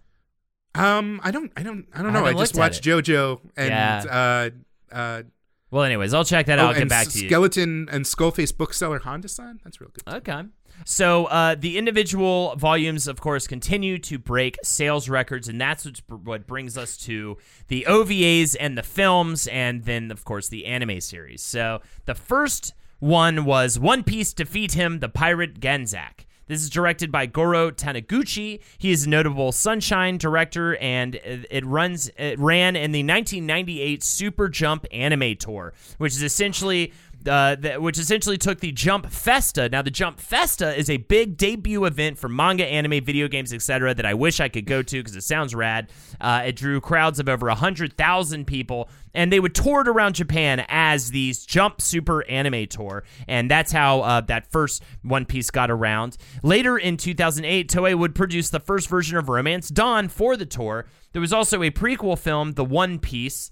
Um, 0.75 1.19
I 1.23 1.31
don't, 1.31 1.51
I 1.57 1.61
don't, 1.63 1.85
I 1.93 2.01
don't 2.01 2.13
know. 2.13 2.23
I, 2.23 2.27
haven't 2.29 2.39
just 2.39 2.55
watched 2.55 2.83
JoJo 2.83 3.41
and 3.57 3.69
Yeah. 3.69 4.49
uh, 4.91 4.95
uh, 4.95 5.23
Well, 5.69 5.83
anyways, 5.83 6.13
I'll 6.15 6.23
check 6.25 6.45
that 6.47 6.57
out. 6.57 6.65
oh, 6.65 6.67
I'll 6.69 6.73
get 6.73 6.81
and 6.83 6.89
back 6.89 7.07
to 7.09 7.19
you. 7.19 7.27
Skeleton 7.27 7.89
and 7.91 8.05
Skullface 8.05 8.55
bookseller 8.55 8.99
Honda-san. 8.99 9.59
That's 9.63 9.79
real 9.81 9.91
good. 9.93 10.11
Okay. 10.15 10.43
So 10.85 11.25
uh, 11.25 11.55
the 11.55 11.77
individual 11.77 12.55
volumes, 12.55 13.07
of 13.07 13.21
course, 13.21 13.47
continue 13.47 13.97
to 13.99 14.17
break 14.17 14.57
sales 14.63 15.07
records, 15.09 15.47
and 15.47 15.59
that's 15.59 15.85
what 16.07 16.47
brings 16.47 16.77
us 16.77 16.97
to 16.97 17.37
the 17.67 17.85
OVAs 17.87 18.55
and 18.59 18.77
the 18.77 18.83
films, 18.83 19.47
and 19.47 19.83
then, 19.85 20.11
of 20.11 20.25
course, 20.25 20.49
the 20.49 20.65
anime 20.65 20.99
series. 21.01 21.41
So 21.41 21.81
the 22.05 22.15
first 22.15 22.73
one 22.99 23.45
was 23.45 23.79
One 23.79 24.03
Piece 24.03 24.33
Defeat 24.33 24.73
Him, 24.73 24.99
the 24.99 25.09
Pirate 25.09 25.59
Ganzack. 25.59 26.25
This 26.47 26.61
is 26.61 26.69
directed 26.69 27.11
by 27.11 27.25
Goro 27.25 27.71
Taniguchi. 27.71 28.59
He 28.77 28.91
is 28.91 29.05
a 29.05 29.09
notable 29.09 29.51
Sunshine 29.51 30.17
director, 30.17 30.75
and 30.77 31.15
it 31.23 31.65
runs 31.65 32.11
it 32.17 32.37
ran 32.37 32.75
in 32.75 32.91
the 32.91 32.99
1998 32.99 34.03
Super 34.03 34.49
Jump 34.49 34.85
Anime 34.91 35.35
Tour, 35.37 35.73
which 35.97 36.13
is 36.13 36.21
essentially 36.21 36.91
uh, 37.27 37.55
which 37.77 37.97
essentially 37.97 38.37
took 38.37 38.59
the 38.59 38.71
Jump 38.71 39.09
Festa. 39.09 39.69
Now, 39.69 39.81
the 39.81 39.91
Jump 39.91 40.19
Festa 40.19 40.77
is 40.77 40.89
a 40.89 40.97
big 40.97 41.37
debut 41.37 41.85
event 41.85 42.17
for 42.17 42.29
manga, 42.29 42.65
anime, 42.65 43.03
video 43.03 43.27
games, 43.27 43.53
etc. 43.53 43.93
that 43.93 44.05
I 44.05 44.13
wish 44.13 44.39
I 44.39 44.49
could 44.49 44.65
go 44.65 44.81
to 44.81 44.99
because 44.99 45.15
it 45.15 45.23
sounds 45.23 45.55
rad. 45.55 45.89
Uh, 46.19 46.43
it 46.47 46.55
drew 46.55 46.81
crowds 46.81 47.19
of 47.19 47.29
over 47.29 47.47
100,000 47.47 48.45
people, 48.45 48.89
and 49.13 49.31
they 49.31 49.39
would 49.39 49.55
tour 49.55 49.81
it 49.81 49.87
around 49.87 50.15
Japan 50.15 50.65
as 50.69 51.11
these 51.11 51.45
Jump 51.45 51.81
Super 51.81 52.25
Anime 52.29 52.67
Tour, 52.67 53.03
and 53.27 53.49
that's 53.49 53.71
how 53.71 54.01
uh, 54.01 54.21
that 54.21 54.51
first 54.51 54.83
One 55.01 55.25
Piece 55.25 55.51
got 55.51 55.69
around. 55.69 56.17
Later 56.43 56.77
in 56.77 56.97
2008, 56.97 57.69
Toei 57.69 57.97
would 57.97 58.15
produce 58.15 58.49
the 58.49 58.59
first 58.59 58.89
version 58.89 59.17
of 59.17 59.29
Romance 59.29 59.69
Dawn 59.69 60.07
for 60.07 60.37
the 60.37 60.45
tour. 60.45 60.85
There 61.11 61.21
was 61.21 61.33
also 61.33 61.61
a 61.63 61.71
prequel 61.71 62.17
film, 62.17 62.53
The 62.53 62.65
One 62.65 62.99
Piece, 62.99 63.51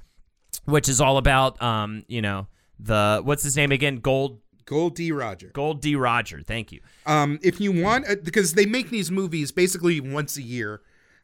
which 0.65 0.89
is 0.89 0.99
all 0.99 1.17
about, 1.17 1.61
um, 1.61 2.03
you 2.07 2.21
know, 2.21 2.47
the 2.81 3.21
what's 3.23 3.43
his 3.43 3.55
name 3.55 3.71
again? 3.71 3.97
Gold 3.97 4.39
Gold 4.65 4.95
D. 4.95 5.11
Roger. 5.11 5.49
Gold 5.53 5.81
D. 5.81 5.95
Roger. 5.95 6.41
Thank 6.41 6.71
you. 6.71 6.79
Um, 7.05 7.39
if 7.41 7.59
you 7.59 7.71
want, 7.71 8.07
uh, 8.09 8.15
because 8.23 8.53
they 8.53 8.65
make 8.65 8.89
these 8.89 9.11
movies 9.11 9.51
basically 9.51 9.99
once 9.99 10.37
a 10.37 10.41
year, 10.41 10.81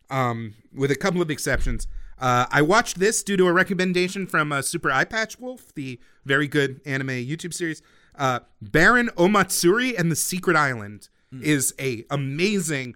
um, 0.10 0.55
with 0.74 0.91
a 0.91 0.95
couple 0.95 1.22
of 1.22 1.30
exceptions. 1.32 1.88
Uh, 2.20 2.47
I 2.49 2.64
watched 2.64 2.99
this 2.99 3.22
due 3.22 3.38
to 3.38 3.47
a 3.47 3.53
recommendation 3.53 4.26
from 4.26 4.51
uh, 4.51 4.64
Super 4.64 4.89
Eye 4.89 5.05
Patch 5.05 5.39
Wolf, 5.39 5.74
the 5.76 5.99
very 6.26 6.47
good 6.47 6.82
anime 6.86 7.10
YouTube 7.10 7.53
series. 7.53 7.82
Uh, 8.16 8.39
Baron 8.60 9.10
Omatsuri 9.18 9.97
and 9.97 10.12
the 10.12 10.16
Secret 10.16 10.58
Island 10.58 11.10
is 11.41 11.74
a 11.80 12.05
amazing 12.10 12.95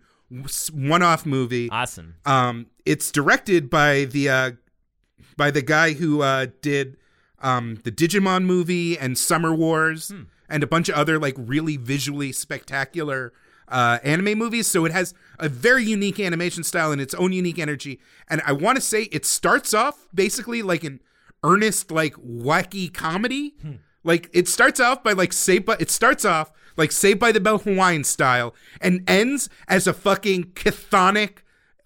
one-off 0.73 1.25
movie. 1.25 1.69
Awesome. 1.69 2.15
Um, 2.25 2.67
it's 2.85 3.11
directed 3.11 3.69
by 3.69 4.05
the 4.05 4.29
uh, 4.29 4.51
by 5.37 5.51
the 5.51 5.61
guy 5.61 5.93
who 5.93 6.21
uh, 6.21 6.47
did 6.61 6.97
um, 7.41 7.79
the 7.83 7.91
Digimon 7.91 8.43
movie 8.45 8.97
and 8.97 9.17
Summer 9.17 9.53
Wars 9.53 10.11
and 10.49 10.63
a 10.63 10.67
bunch 10.67 10.89
of 10.89 10.95
other 10.95 11.19
like 11.19 11.35
really 11.37 11.77
visually 11.77 12.31
spectacular 12.31 13.33
uh, 13.67 13.99
anime 14.03 14.37
movies. 14.37 14.67
So 14.67 14.85
it 14.85 14.91
has 14.91 15.13
a 15.39 15.49
very 15.49 15.83
unique 15.83 16.19
animation 16.19 16.63
style 16.63 16.91
and 16.91 17.01
its 17.01 17.13
own 17.15 17.31
unique 17.31 17.57
energy. 17.59 17.99
And 18.29 18.41
I 18.45 18.51
want 18.51 18.75
to 18.75 18.81
say 18.81 19.03
it 19.03 19.25
starts 19.25 19.73
off 19.73 20.07
basically 20.13 20.61
like 20.61 20.83
an 20.83 20.99
earnest, 21.43 21.91
like 21.91 22.15
wacky 22.15 22.93
comedy. 22.93 23.55
Like 24.03 24.29
it 24.33 24.47
starts 24.47 24.79
off 24.79 25.03
by 25.03 25.13
like 25.13 25.33
Saved 25.33 25.65
by 25.65 25.77
it 25.79 25.89
starts 25.89 26.25
off 26.25 26.51
like 26.77 26.91
Saved 26.91 27.19
by 27.19 27.31
the 27.31 27.39
Bell 27.39 27.59
Hawaiian 27.59 28.03
style 28.03 28.53
and 28.81 29.09
ends 29.09 29.49
as 29.67 29.87
a 29.87 29.93
fucking 29.93 30.45
chthonic 30.55 31.39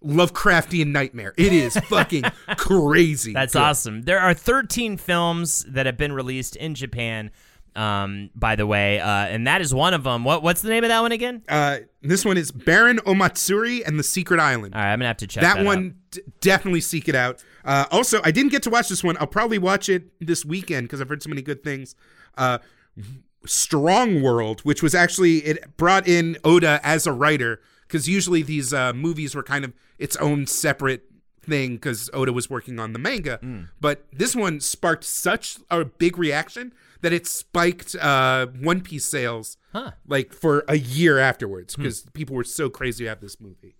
Lovecraftian 0.05 0.87
nightmare. 0.87 1.33
It 1.37 1.51
is 1.51 1.75
fucking 1.89 2.23
crazy. 2.57 3.33
That's 3.33 3.53
good. 3.53 3.61
awesome. 3.61 4.01
There 4.03 4.19
are 4.19 4.33
13 4.33 4.97
films 4.97 5.65
that 5.67 5.85
have 5.85 5.97
been 5.97 6.13
released 6.13 6.55
in 6.55 6.75
Japan. 6.75 7.31
Um, 7.75 8.29
by 8.33 8.55
the 8.55 8.65
way, 8.65 9.01
uh, 9.01 9.07
and 9.09 9.47
that 9.47 9.59
is 9.59 9.73
one 9.73 9.93
of 9.93 10.03
them. 10.03 10.23
What 10.23 10.41
what's 10.41 10.61
the 10.61 10.69
name 10.69 10.85
of 10.85 10.87
that 10.87 11.01
one 11.01 11.11
again? 11.11 11.43
Uh, 11.49 11.79
this 12.01 12.23
one 12.23 12.37
is 12.37 12.49
Baron 12.49 12.99
Omatsuri 12.99 13.85
and 13.85 13.99
the 13.99 14.03
Secret 14.03 14.39
Island. 14.39 14.73
All 14.73 14.79
right, 14.79 14.93
I'm 14.93 14.99
gonna 14.99 15.07
have 15.07 15.17
to 15.17 15.27
check 15.27 15.41
that, 15.43 15.57
that, 15.57 15.65
one 15.65 15.95
d- 16.11 16.21
definitely 16.39 16.79
seek 16.79 17.09
it 17.09 17.15
out. 17.15 17.43
Uh, 17.65 17.83
also, 17.91 18.21
I 18.23 18.31
didn't 18.31 18.51
get 18.51 18.63
to 18.63 18.69
watch 18.69 18.87
this 18.87 19.03
one. 19.03 19.17
I'll 19.19 19.27
probably 19.27 19.57
watch 19.57 19.89
it 19.89 20.09
this 20.25 20.45
weekend 20.45 20.87
because 20.87 21.01
I've 21.01 21.09
heard 21.09 21.21
so 21.21 21.27
many 21.27 21.41
good 21.41 21.65
things. 21.65 21.95
Uh, 22.37 22.59
Strong 23.45 24.21
World, 24.21 24.61
which 24.61 24.81
was 24.81 24.95
actually 24.95 25.39
it 25.39 25.75
brought 25.75 26.07
in 26.07 26.37
Oda 26.45 26.79
as 26.81 27.05
a 27.05 27.11
writer 27.11 27.59
because 27.87 28.07
usually 28.09 28.41
these 28.41 28.73
uh, 28.73 28.93
movies 28.93 29.35
were 29.35 29.43
kind 29.43 29.63
of 29.65 29.73
its 29.97 30.15
own 30.17 30.47
separate 30.47 31.03
thing 31.41 31.73
because 31.75 32.09
Oda 32.13 32.33
was 32.33 32.49
working 32.49 32.79
on 32.79 32.93
the 32.93 32.99
manga. 32.99 33.39
But 33.79 34.05
this 34.11 34.35
one 34.35 34.59
sparked 34.59 35.03
such 35.03 35.57
a 35.69 35.85
big 35.85 36.17
reaction 36.17 36.73
that 37.01 37.13
it 37.13 37.27
spiked 37.27 37.95
uh, 37.95 38.47
One 38.47 38.81
Piece 38.81 39.05
sales 39.05 39.57
Huh. 39.71 39.91
like 40.07 40.31
for 40.33 40.63
a 40.67 40.77
year 40.77 41.19
afterwards 41.19 41.75
because 41.75 42.01
people 42.13 42.35
were 42.35 42.43
so 42.45 42.69
crazy 42.69 43.03
to 43.03 43.09
have 43.09 43.19
this 43.21 43.39
movie. 43.41 43.75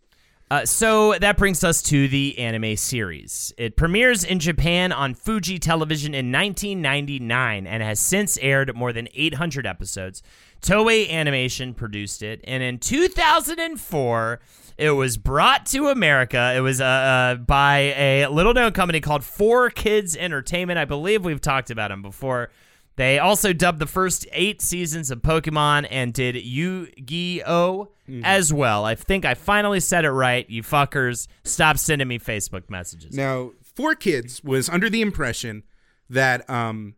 Uh, 0.51 0.63
so 0.63 1.15
that 1.17 1.37
brings 1.37 1.63
us 1.63 1.81
to 1.81 2.07
the 2.07 2.37
anime 2.37 2.75
series. 2.77 3.51
It 3.57 3.75
premieres 3.75 4.23
in 4.23 4.37
Japan 4.39 4.91
on 4.91 5.15
Fuji 5.15 5.57
Television 5.57 6.13
in 6.13 6.31
1999 6.31 7.65
and 7.67 7.81
has 7.83 7.99
since 7.99 8.37
aired 8.37 8.75
more 8.75 8.93
than 8.93 9.07
800 9.13 9.65
episodes. 9.65 10.21
Toei 10.61 11.09
Animation 11.09 11.73
produced 11.73 12.23
it, 12.23 12.41
and 12.43 12.63
in 12.63 12.79
2004, 12.79 14.39
it 14.77 14.91
was 14.91 15.17
brought 15.17 15.65
to 15.67 15.87
America. 15.87 16.53
It 16.55 16.59
was 16.59 16.81
uh, 16.81 16.85
uh, 16.85 17.35
by 17.35 17.77
a 17.77 18.27
little 18.27 18.53
known 18.53 18.71
company 18.73 18.99
called 18.99 19.23
Four 19.23 19.69
Kids 19.69 20.15
Entertainment. 20.17 20.77
I 20.77 20.85
believe 20.85 21.23
we've 21.23 21.41
talked 21.41 21.69
about 21.69 21.89
them 21.89 22.01
before. 22.01 22.51
They 22.97 23.19
also 23.19 23.51
dubbed 23.51 23.79
the 23.79 23.87
first 23.87 24.25
eight 24.31 24.61
seasons 24.61 25.11
of 25.11 25.21
Pokemon 25.21 25.87
and 25.91 26.13
did 26.13 26.35
Yu 26.35 26.87
Gi 27.03 27.43
Oh 27.45 27.89
as 28.23 28.53
well. 28.53 28.85
I 28.85 28.95
think 28.95 29.25
I 29.25 29.33
finally 29.33 29.79
said 29.81 30.05
it 30.05 30.11
right. 30.11 30.49
You 30.49 30.63
fuckers, 30.63 31.27
stop 31.43 31.77
sending 31.77 32.07
me 32.07 32.19
Facebook 32.19 32.69
messages. 32.69 33.15
Now, 33.15 33.51
Four 33.61 33.95
Kids 33.95 34.43
was 34.43 34.69
under 34.69 34.89
the 34.89 35.01
impression 35.01 35.63
that 36.09 36.49
um, 36.49 36.95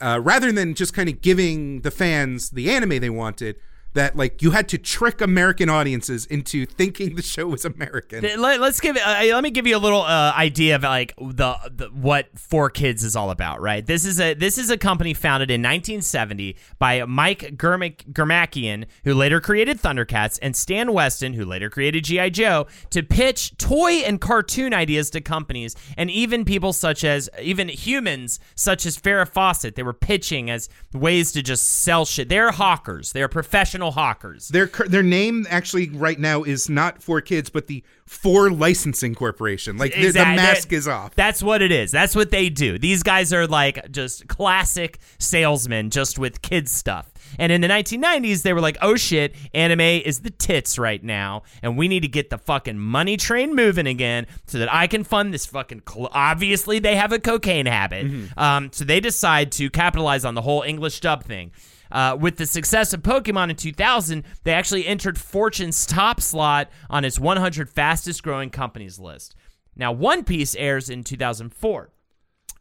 uh, 0.00 0.20
rather 0.22 0.52
than 0.52 0.74
just 0.74 0.94
kind 0.94 1.08
of 1.08 1.20
giving 1.20 1.82
the 1.82 1.90
fans 1.90 2.50
the 2.50 2.70
anime 2.70 3.00
they 3.00 3.10
wanted, 3.10 3.56
that 3.96 4.14
like 4.14 4.42
you 4.42 4.52
had 4.52 4.68
to 4.68 4.78
trick 4.78 5.20
American 5.20 5.68
audiences 5.68 6.26
into 6.26 6.64
thinking 6.64 7.16
the 7.16 7.22
show 7.22 7.48
was 7.48 7.64
American. 7.64 8.22
Let, 8.40 8.60
us 8.60 8.78
give. 8.78 8.96
Uh, 8.96 9.22
let 9.32 9.42
me 9.42 9.50
give 9.50 9.66
you 9.66 9.76
a 9.76 9.78
little 9.78 10.02
uh, 10.02 10.32
idea 10.36 10.76
of 10.76 10.82
like 10.82 11.14
the, 11.16 11.56
the 11.70 11.88
what 11.88 12.34
4Kids 12.36 13.02
is 13.02 13.16
all 13.16 13.30
about. 13.30 13.60
Right. 13.60 13.84
This 13.84 14.04
is 14.04 14.20
a 14.20 14.34
this 14.34 14.58
is 14.58 14.70
a 14.70 14.78
company 14.78 15.14
founded 15.14 15.50
in 15.50 15.60
1970 15.60 16.56
by 16.78 17.04
Mike 17.04 17.56
Germakian, 17.56 18.84
who 19.04 19.14
later 19.14 19.40
created 19.40 19.80
Thundercats, 19.80 20.38
and 20.40 20.54
Stan 20.54 20.92
Weston, 20.92 21.32
who 21.32 21.44
later 21.44 21.68
created 21.68 22.04
GI 22.04 22.30
Joe, 22.30 22.66
to 22.90 23.02
pitch 23.02 23.56
toy 23.56 24.02
and 24.06 24.20
cartoon 24.20 24.72
ideas 24.74 25.10
to 25.10 25.20
companies 25.20 25.74
and 25.96 26.10
even 26.10 26.44
people 26.44 26.72
such 26.72 27.02
as 27.02 27.28
even 27.40 27.68
humans 27.68 28.38
such 28.54 28.86
as 28.86 28.96
Farrah 28.98 29.28
Fawcett. 29.28 29.74
They 29.74 29.82
were 29.82 29.94
pitching 29.94 30.50
as 30.50 30.68
ways 30.92 31.32
to 31.32 31.42
just 31.42 31.66
sell 31.82 32.04
shit. 32.04 32.28
They're 32.28 32.50
hawkers. 32.50 33.12
They're 33.12 33.28
professional 33.28 33.85
hawkers. 33.90 34.48
Their 34.48 34.66
their 34.66 35.02
name 35.02 35.46
actually 35.50 35.90
right 35.90 36.18
now 36.18 36.42
is 36.42 36.68
not 36.68 37.00
4Kids, 37.00 37.50
but 37.52 37.66
the 37.66 37.82
4Licensing 38.08 39.14
Corporation. 39.16 39.76
Like 39.78 39.94
the- 39.94 40.10
the, 40.10 40.24
mask 40.36 40.72
is 40.72 40.86
off. 40.88 41.14
That's 41.14 41.42
what 41.42 41.62
it 41.62 41.72
is. 41.72 41.90
That's 41.90 42.14
what 42.14 42.30
they 42.30 42.48
do. 42.48 42.78
These 42.78 43.02
guys 43.02 43.32
are 43.32 43.46
like 43.46 43.90
just 43.90 44.28
classic 44.28 44.98
salesmen, 45.18 45.90
just 45.90 46.18
with 46.18 46.42
kids 46.42 46.70
stuff. 46.72 47.10
And 47.38 47.50
in 47.50 47.60
the 47.60 47.68
1990s, 47.68 48.42
they 48.42 48.52
were 48.52 48.60
like, 48.60 48.78
"Oh 48.80 48.94
shit, 48.96 49.34
anime 49.52 49.80
is 49.80 50.20
the 50.20 50.30
tits 50.30 50.78
right 50.78 51.02
now, 51.02 51.42
and 51.62 51.76
we 51.76 51.88
need 51.88 52.00
to 52.00 52.08
get 52.08 52.30
the 52.30 52.38
fucking 52.38 52.78
money 52.78 53.16
train 53.16 53.54
moving 53.54 53.86
again, 53.86 54.26
so 54.46 54.58
that 54.58 54.72
I 54.72 54.86
can 54.86 55.02
fund 55.04 55.34
this 55.34 55.44
fucking." 55.46 55.82
Cl-. 55.88 56.08
Obviously, 56.12 56.78
they 56.78 56.94
have 56.96 57.12
a 57.12 57.18
cocaine 57.18 57.66
habit, 57.66 58.06
um, 58.36 58.70
so 58.72 58.84
they 58.84 59.00
decide 59.00 59.50
to 59.52 59.68
capitalize 59.70 60.24
on 60.24 60.34
the 60.34 60.42
whole 60.42 60.62
English 60.62 61.00
dub 61.00 61.24
thing. 61.24 61.50
Uh, 61.90 62.16
with 62.18 62.36
the 62.36 62.46
success 62.46 62.92
of 62.92 63.02
Pokemon 63.02 63.50
in 63.50 63.56
2000, 63.56 64.24
they 64.44 64.52
actually 64.52 64.86
entered 64.86 65.18
Fortune's 65.18 65.86
top 65.86 66.20
slot 66.20 66.70
on 66.90 67.04
its 67.04 67.18
100 67.18 67.68
fastest 67.70 68.22
growing 68.22 68.50
companies 68.50 68.98
list. 68.98 69.34
Now, 69.76 69.92
One 69.92 70.24
Piece 70.24 70.54
airs 70.56 70.88
in 70.88 71.04
2004 71.04 71.90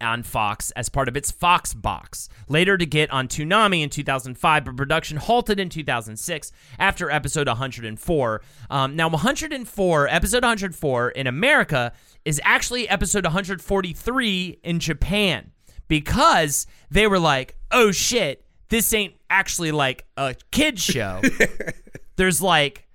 on 0.02 0.24
Fox 0.24 0.72
as 0.72 0.90
part 0.90 1.08
of 1.08 1.16
its 1.16 1.32
FoxBox, 1.32 2.28
later 2.50 2.78
to 2.78 2.86
get 2.86 3.10
on 3.12 3.28
Toonami 3.28 3.82
in 3.82 3.90
2005, 3.90 4.66
but 4.66 4.76
production 4.76 5.18
halted 5.18 5.60
in 5.60 5.70
2006 5.70 6.52
after 6.78 7.10
episode 7.10 7.48
104. 7.48 8.42
Um, 8.70 8.96
now, 8.96 9.08
104, 9.08 10.08
episode 10.10 10.44
104 10.44 11.10
in 11.12 11.28
America 11.28 11.94
is 12.26 12.42
actually 12.44 12.90
episode 12.90 13.24
143 13.24 14.60
in 14.64 14.80
Japan 14.80 15.52
because 15.88 16.68
they 16.90 17.08
were 17.08 17.20
like, 17.20 17.56
oh 17.72 17.92
shit, 17.92 18.45
this 18.70 18.94
ain't 18.94 19.16
actually 19.30 19.72
like 19.72 20.06
a 20.18 20.36
kid 20.52 20.80
show. 20.80 21.22
There's 22.16 22.42
like 22.42 22.88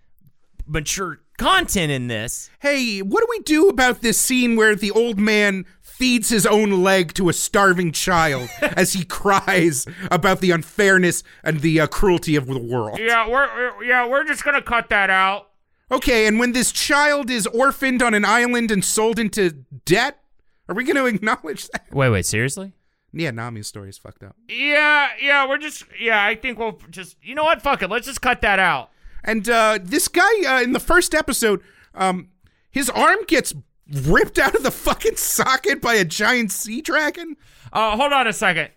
mature 0.67 1.21
content 1.39 1.91
in 1.91 2.07
this. 2.09 2.51
hey, 2.61 3.01
what 3.01 3.21
do 3.21 3.27
we 3.31 3.39
do 3.41 3.69
about 3.69 4.03
this 4.03 4.19
scene 4.21 4.57
where 4.57 4.75
the 4.77 4.91
old 4.91 5.19
man 5.19 5.65
feeds 5.81 6.29
his 6.29 6.47
own 6.47 6.83
leg 6.83 7.15
to 7.15 7.29
a 7.29 7.33
starving 7.33 7.93
child 7.93 8.49
as 8.61 8.93
he 8.93 9.05
cries 9.05 9.87
about 10.11 10.41
the 10.41 10.51
unfairness 10.51 11.23
and 11.43 11.61
the 11.61 11.81
uh, 11.81 11.87
cruelty 11.87 12.37
of 12.37 12.47
the 12.47 12.59
world? 12.59 12.99
Yeah, 12.99 13.29
we're 13.29 13.83
yeah, 13.83 14.07
we're 14.07 14.25
just 14.25 14.45
gonna 14.45 14.63
cut 14.63 14.91
that 14.91 15.11
out. 15.11 15.49
Okay, 15.93 16.27
and 16.27 16.39
when 16.39 16.53
this 16.53 16.71
child 16.71 17.31
is 17.31 17.47
orphaned 17.49 18.01
on 18.03 18.15
an 18.15 18.25
island 18.25 18.71
and 18.71 18.85
sold 18.85 19.19
into 19.19 19.51
debt, 19.85 20.21
are 20.69 20.75
we 20.75 20.85
going 20.85 20.95
to 20.95 21.07
acknowledge 21.07 21.67
that? 21.71 21.93
Wait, 21.93 22.11
wait, 22.11 22.25
seriously? 22.25 22.73
Yeah, 23.13 23.31
Nami's 23.31 23.67
story 23.67 23.89
is 23.89 23.99
fucked 23.99 24.23
up. 24.23 24.37
Yeah, 24.49 25.09
yeah, 25.21 25.49
we're 25.49 25.59
just 25.59 25.85
yeah. 25.99 26.25
I 26.25 26.35
think 26.37 26.59
we'll 26.59 26.79
just 26.91 27.17
you 27.23 27.35
know 27.35 27.45
what? 27.45 27.61
Fuck 27.61 27.83
it. 27.83 27.91
Let's 27.91 28.07
just 28.07 28.23
cut 28.23 28.41
that 28.43 28.59
out. 28.59 28.91
And 29.25 29.49
uh, 29.49 29.79
this 29.83 30.09
guy 30.09 30.31
uh, 30.47 30.63
in 30.63 30.73
the 30.73 30.81
first 30.81 31.15
episode, 31.15 31.61
um, 31.95 32.29
his 32.71 32.89
arm 32.89 33.19
gets 33.27 33.53
ripped 33.91 34.39
out 34.39 34.55
of 34.55 34.63
the 34.63 34.71
fucking 34.71 35.17
socket 35.17 35.83
by 35.83 35.95
a 35.95 36.05
giant 36.05 36.53
sea 36.53 36.81
dragon. 36.81 37.37
Uh, 37.73 37.97
hold 37.97 38.13
on 38.13 38.27
a 38.27 38.33
second. 38.33 38.71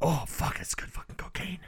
Oh 0.00 0.24
fuck, 0.28 0.58
it's 0.60 0.74
good 0.74 0.92
fucking 0.92 1.16
cocaine. 1.16 1.58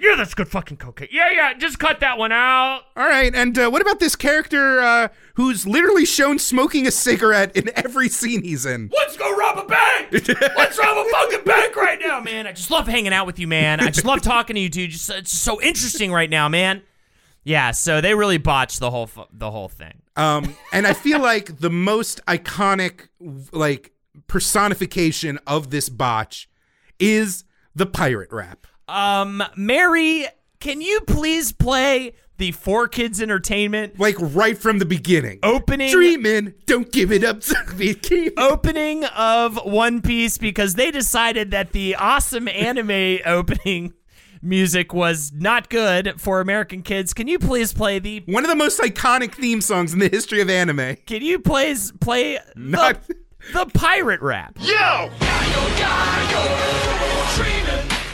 Yeah, 0.00 0.14
that's 0.16 0.34
good 0.34 0.48
fucking 0.48 0.76
cocaine. 0.76 1.08
Yeah, 1.10 1.30
yeah, 1.30 1.54
just 1.54 1.78
cut 1.78 2.00
that 2.00 2.18
one 2.18 2.30
out. 2.32 2.82
All 2.96 3.06
right, 3.06 3.34
and 3.34 3.58
uh, 3.58 3.68
what 3.68 3.82
about 3.82 3.98
this 3.98 4.14
character 4.14 4.80
uh, 4.80 5.08
who's 5.34 5.66
literally 5.66 6.04
shown 6.04 6.38
smoking 6.38 6.86
a 6.86 6.90
cigarette 6.90 7.56
in 7.56 7.70
every 7.74 8.08
scene 8.08 8.42
he's 8.42 8.64
in? 8.64 8.90
Let's 8.94 9.16
go 9.16 9.36
rob 9.36 9.58
a 9.58 9.66
bank. 9.66 10.08
Let's 10.56 10.78
rob 10.78 11.06
a 11.06 11.10
fucking 11.10 11.44
bank 11.44 11.74
right 11.76 11.98
now, 12.00 12.20
man. 12.20 12.46
I 12.46 12.52
just 12.52 12.70
love 12.70 12.86
hanging 12.86 13.12
out 13.12 13.26
with 13.26 13.38
you, 13.38 13.48
man. 13.48 13.80
I 13.80 13.90
just 13.90 14.06
love 14.06 14.22
talking 14.22 14.54
to 14.54 14.60
you, 14.60 14.68
dude. 14.68 14.90
Just 14.90 15.10
it's 15.10 15.30
just 15.30 15.44
so 15.44 15.60
interesting 15.60 16.12
right 16.12 16.30
now, 16.30 16.48
man. 16.48 16.82
Yeah, 17.44 17.70
so 17.70 18.00
they 18.00 18.14
really 18.14 18.38
botched 18.38 18.78
the 18.78 18.90
whole 18.90 19.10
the 19.32 19.50
whole 19.50 19.68
thing. 19.68 20.02
Um, 20.16 20.54
and 20.72 20.86
I 20.86 20.92
feel 20.92 21.20
like 21.20 21.58
the 21.58 21.70
most 21.70 22.20
iconic, 22.26 23.08
like 23.52 23.92
personification 24.26 25.38
of 25.46 25.70
this 25.70 25.88
botch 25.88 26.48
is 26.98 27.44
the 27.74 27.86
pirate 27.86 28.32
rap. 28.32 28.66
Um, 28.88 29.42
Mary, 29.56 30.26
can 30.60 30.80
you 30.80 31.00
please 31.02 31.52
play 31.52 32.14
the 32.38 32.52
4Kids 32.52 33.20
Entertainment 33.20 33.98
Like 33.98 34.16
right 34.18 34.56
from 34.56 34.78
the 34.78 34.86
beginning. 34.86 35.40
opening 35.42 35.90
Dreaming, 35.90 36.54
don't 36.66 36.90
give 36.90 37.12
it 37.12 37.24
up. 37.24 37.42
keep 38.02 38.38
opening 38.38 39.04
of 39.04 39.56
One 39.64 40.00
Piece 40.00 40.38
because 40.38 40.74
they 40.74 40.90
decided 40.90 41.50
that 41.50 41.72
the 41.72 41.96
awesome 41.96 42.48
anime 42.48 43.18
opening 43.26 43.92
music 44.40 44.94
was 44.94 45.32
not 45.34 45.68
good 45.68 46.20
for 46.20 46.40
American 46.40 46.82
kids. 46.82 47.12
Can 47.12 47.26
you 47.26 47.40
please 47.40 47.72
play 47.72 47.98
the 47.98 48.22
One 48.26 48.44
of 48.44 48.48
the 48.48 48.56
most 48.56 48.78
iconic 48.80 49.34
theme 49.34 49.60
songs 49.60 49.92
in 49.92 49.98
the 49.98 50.08
history 50.08 50.40
of 50.40 50.48
anime. 50.48 50.96
Can 51.06 51.22
you 51.22 51.40
please 51.40 51.92
play 52.00 52.38
Not- 52.54 53.04
the, 53.08 53.16
the 53.52 53.66
pirate 53.66 54.20
rap? 54.22 54.56
Yo! 54.60 55.10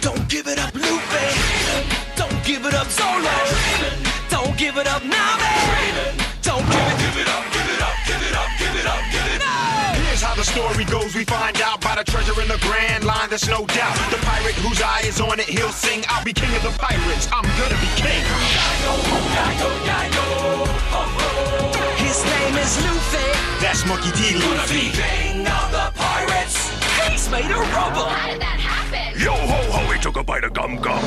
Don't 0.04 0.28
give 0.28 0.46
it 0.46 0.58
up, 0.58 0.74
Lupe. 0.74 1.24
Don't 2.14 2.44
give 2.44 2.66
it 2.66 2.74
up, 2.74 2.88
Solo. 2.88 3.24
Don't 4.28 4.54
give 4.58 4.76
it 4.76 4.86
up 4.86 5.02
now, 5.02 5.38
man. 5.40 6.12
Don't 6.42 6.60
give 6.60 6.76
it, 6.76 6.98
give 7.00 7.16
it 7.24 7.28
up, 7.32 7.44
give 7.56 7.64
it 7.72 7.80
up, 7.80 7.96
give 8.04 8.20
it 8.20 8.36
up, 8.36 8.50
give 8.60 8.76
it 8.76 8.84
up, 8.84 9.00
give 9.08 9.28
it 9.32 9.40
up. 9.40 9.96
Here's 9.96 10.20
how 10.20 10.34
the 10.34 10.44
story 10.44 10.84
goes. 10.84 11.14
We 11.14 11.24
find 11.24 11.58
out 11.62 11.80
by 11.80 11.96
the 11.96 12.04
treasure 12.04 12.38
in 12.38 12.48
the 12.48 12.58
grand 12.60 13.04
line. 13.04 13.30
There's 13.30 13.48
no 13.48 13.64
doubt. 13.64 13.96
The 14.12 14.20
pirate 14.28 14.52
whose 14.60 14.82
eye 14.82 15.04
is 15.08 15.22
on 15.22 15.40
it, 15.40 15.48
he'll 15.48 15.72
sing. 15.72 16.04
I'll 16.10 16.22
be 16.22 16.34
king 16.34 16.54
of 16.54 16.62
the 16.62 16.76
pirates. 16.76 17.26
I'm 17.32 17.48
gonna 17.56 17.80
be 17.80 17.88
king. 17.96 18.20
His 21.96 22.20
name 22.28 22.56
is 22.60 22.76
Luffy. 22.84 23.24
That's 23.64 23.86
Monkey 23.86 24.12
D. 24.20 24.36
Luffy. 24.36 24.92
King 24.92 25.48
of 25.48 25.72
the 25.72 25.88
pirates. 25.96 26.68
He's 27.08 27.30
made 27.30 27.48
of 27.48 27.64
rubber. 27.72 28.04
How 28.04 28.28
did 28.28 28.42
that 28.42 28.60
happen? 28.60 28.73
Yo 29.16 29.30
ho 29.30 29.60
ho, 29.70 29.92
he 29.92 30.00
took 30.00 30.16
a 30.16 30.24
bite 30.24 30.44
of 30.44 30.52
gum 30.52 30.76
gum. 30.76 30.98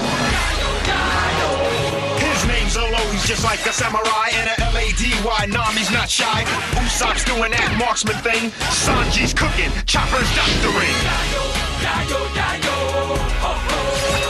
His 2.19 2.45
name's 2.47 2.75
he's 3.11 3.27
just 3.27 3.43
like 3.43 3.59
a 3.65 3.73
samurai 3.73 4.29
and 4.33 4.49
a 4.49 4.61
L-A-D-Y. 4.71 5.45
Nami's 5.49 5.91
not 5.91 6.09
shy. 6.09 6.43
Usopp's 6.79 7.25
doing 7.25 7.51
that 7.51 7.75
marksman 7.77 8.15
thing. 8.23 8.51
Sanji's 8.71 9.33
cooking. 9.33 9.71
Chopper's 9.85 10.29
doctoring. 10.35 10.95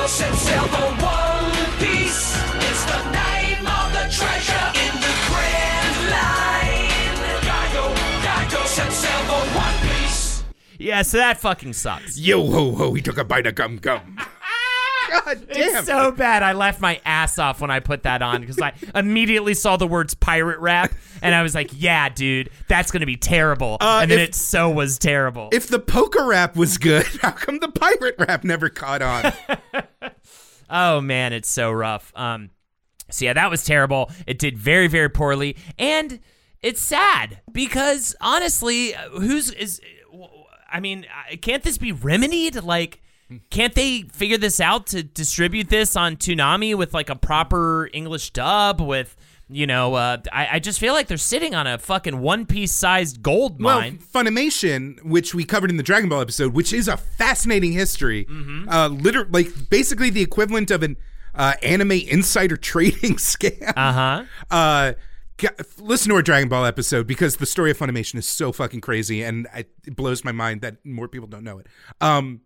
Set 0.07 0.33
sail 0.35 0.63
for 0.63 1.03
One 1.03 1.16
Yeah, 10.79 11.01
so 11.01 11.17
that 11.17 11.39
fucking 11.39 11.73
sucks. 11.73 12.19
Yo 12.19 12.45
ho 12.49 12.73
ho, 12.75 12.93
he 12.93 13.01
took 13.01 13.17
a 13.17 13.23
bite 13.23 13.47
of 13.47 13.55
gum 13.55 13.77
gum. 13.77 14.17
God 15.09 15.47
damn. 15.47 15.75
It's 15.77 15.85
so 15.85 16.11
bad. 16.11 16.43
I 16.43 16.51
laughed 16.51 16.81
my 16.81 16.99
ass 17.05 17.39
off 17.39 17.61
when 17.61 17.71
I 17.71 17.79
put 17.79 18.03
that 18.03 18.21
on 18.21 18.41
because 18.41 18.59
I 18.59 18.73
immediately 18.95 19.53
saw 19.53 19.77
the 19.77 19.87
words 19.87 20.13
pirate 20.13 20.59
rap 20.59 20.91
and 21.21 21.33
I 21.33 21.43
was 21.43 21.55
like, 21.55 21.69
yeah, 21.73 22.09
dude, 22.09 22.49
that's 22.67 22.91
going 22.91 22.99
to 22.99 23.05
be 23.05 23.15
terrible. 23.15 23.77
Uh, 23.79 23.99
and 24.01 24.11
then 24.11 24.19
if- 24.19 24.29
it 24.29 24.35
so 24.35 24.69
was 24.69 24.99
terrible. 24.99 25.47
if 25.53 25.67
the 25.67 25.79
poker 25.79 26.25
rap 26.25 26.55
was 26.57 26.77
good, 26.77 27.05
how 27.21 27.31
come 27.31 27.59
the 27.59 27.69
pirate 27.71 28.15
rap 28.19 28.43
never 28.43 28.69
caught 28.69 29.01
on? 29.01 29.33
oh, 30.69 30.99
man, 30.99 31.31
it's 31.31 31.49
so 31.49 31.71
rough. 31.71 32.11
Um, 32.15 32.49
so, 33.09 33.23
yeah, 33.23 33.33
that 33.33 33.49
was 33.49 33.63
terrible. 33.63 34.11
It 34.27 34.37
did 34.39 34.57
very, 34.57 34.87
very 34.87 35.09
poorly. 35.09 35.55
And 35.79 36.19
it's 36.61 36.81
sad 36.81 37.39
because 37.53 38.13
honestly, 38.19 38.93
who's 39.11 39.51
is. 39.51 39.79
I 40.71 40.79
mean, 40.79 41.05
can't 41.41 41.63
this 41.63 41.77
be 41.77 41.91
remedied? 41.91 42.61
Like, 42.63 43.01
can't 43.49 43.73
they 43.75 44.03
figure 44.03 44.37
this 44.37 44.59
out 44.59 44.87
to 44.87 45.03
distribute 45.03 45.69
this 45.69 45.95
on 45.95 46.15
Toonami 46.15 46.75
with 46.75 46.93
like 46.93 47.09
a 47.09 47.15
proper 47.15 47.89
English 47.93 48.31
dub 48.31 48.79
with, 48.79 49.15
you 49.49 49.67
know, 49.67 49.95
uh, 49.95 50.17
I, 50.31 50.47
I 50.53 50.59
just 50.59 50.79
feel 50.79 50.93
like 50.93 51.07
they're 51.07 51.17
sitting 51.17 51.53
on 51.55 51.67
a 51.67 51.77
fucking 51.77 52.19
One 52.19 52.45
Piece 52.45 52.71
sized 52.71 53.21
gold 53.21 53.59
mine. 53.59 53.99
well. 54.13 54.23
Funimation, 54.23 55.01
which 55.03 55.33
we 55.35 55.43
covered 55.43 55.69
in 55.69 55.77
the 55.77 55.83
Dragon 55.83 56.09
Ball 56.09 56.21
episode, 56.21 56.53
which 56.53 56.71
is 56.73 56.87
a 56.87 56.97
fascinating 56.97 57.71
history, 57.73 58.25
Mm-hmm. 58.25 58.69
uh, 58.69 58.87
liter- 58.89 59.27
like 59.31 59.69
basically 59.69 60.09
the 60.09 60.21
equivalent 60.21 60.71
of 60.71 60.83
an 60.83 60.97
uh, 61.35 61.53
anime 61.63 61.91
insider 61.91 62.57
trading 62.71 63.15
scam. 63.15 63.73
Uh 63.75 63.93
huh. 63.93 64.23
uh 64.51 64.93
listen 65.77 66.09
to 66.09 66.15
our 66.15 66.21
Dragon 66.21 66.49
Ball 66.49 66.65
episode 66.65 67.07
because 67.07 67.37
the 67.37 67.45
story 67.45 67.71
of 67.71 67.77
Funimation 67.77 68.15
is 68.15 68.27
so 68.27 68.51
fucking 68.51 68.81
crazy 68.81 69.23
and 69.23 69.47
it 69.55 69.95
blows 69.95 70.23
my 70.23 70.31
mind 70.31 70.61
that 70.61 70.83
more 70.85 71.07
people 71.07 71.27
don't 71.27 71.43
know 71.43 71.59
it. 71.59 71.67
Um, 72.01 72.41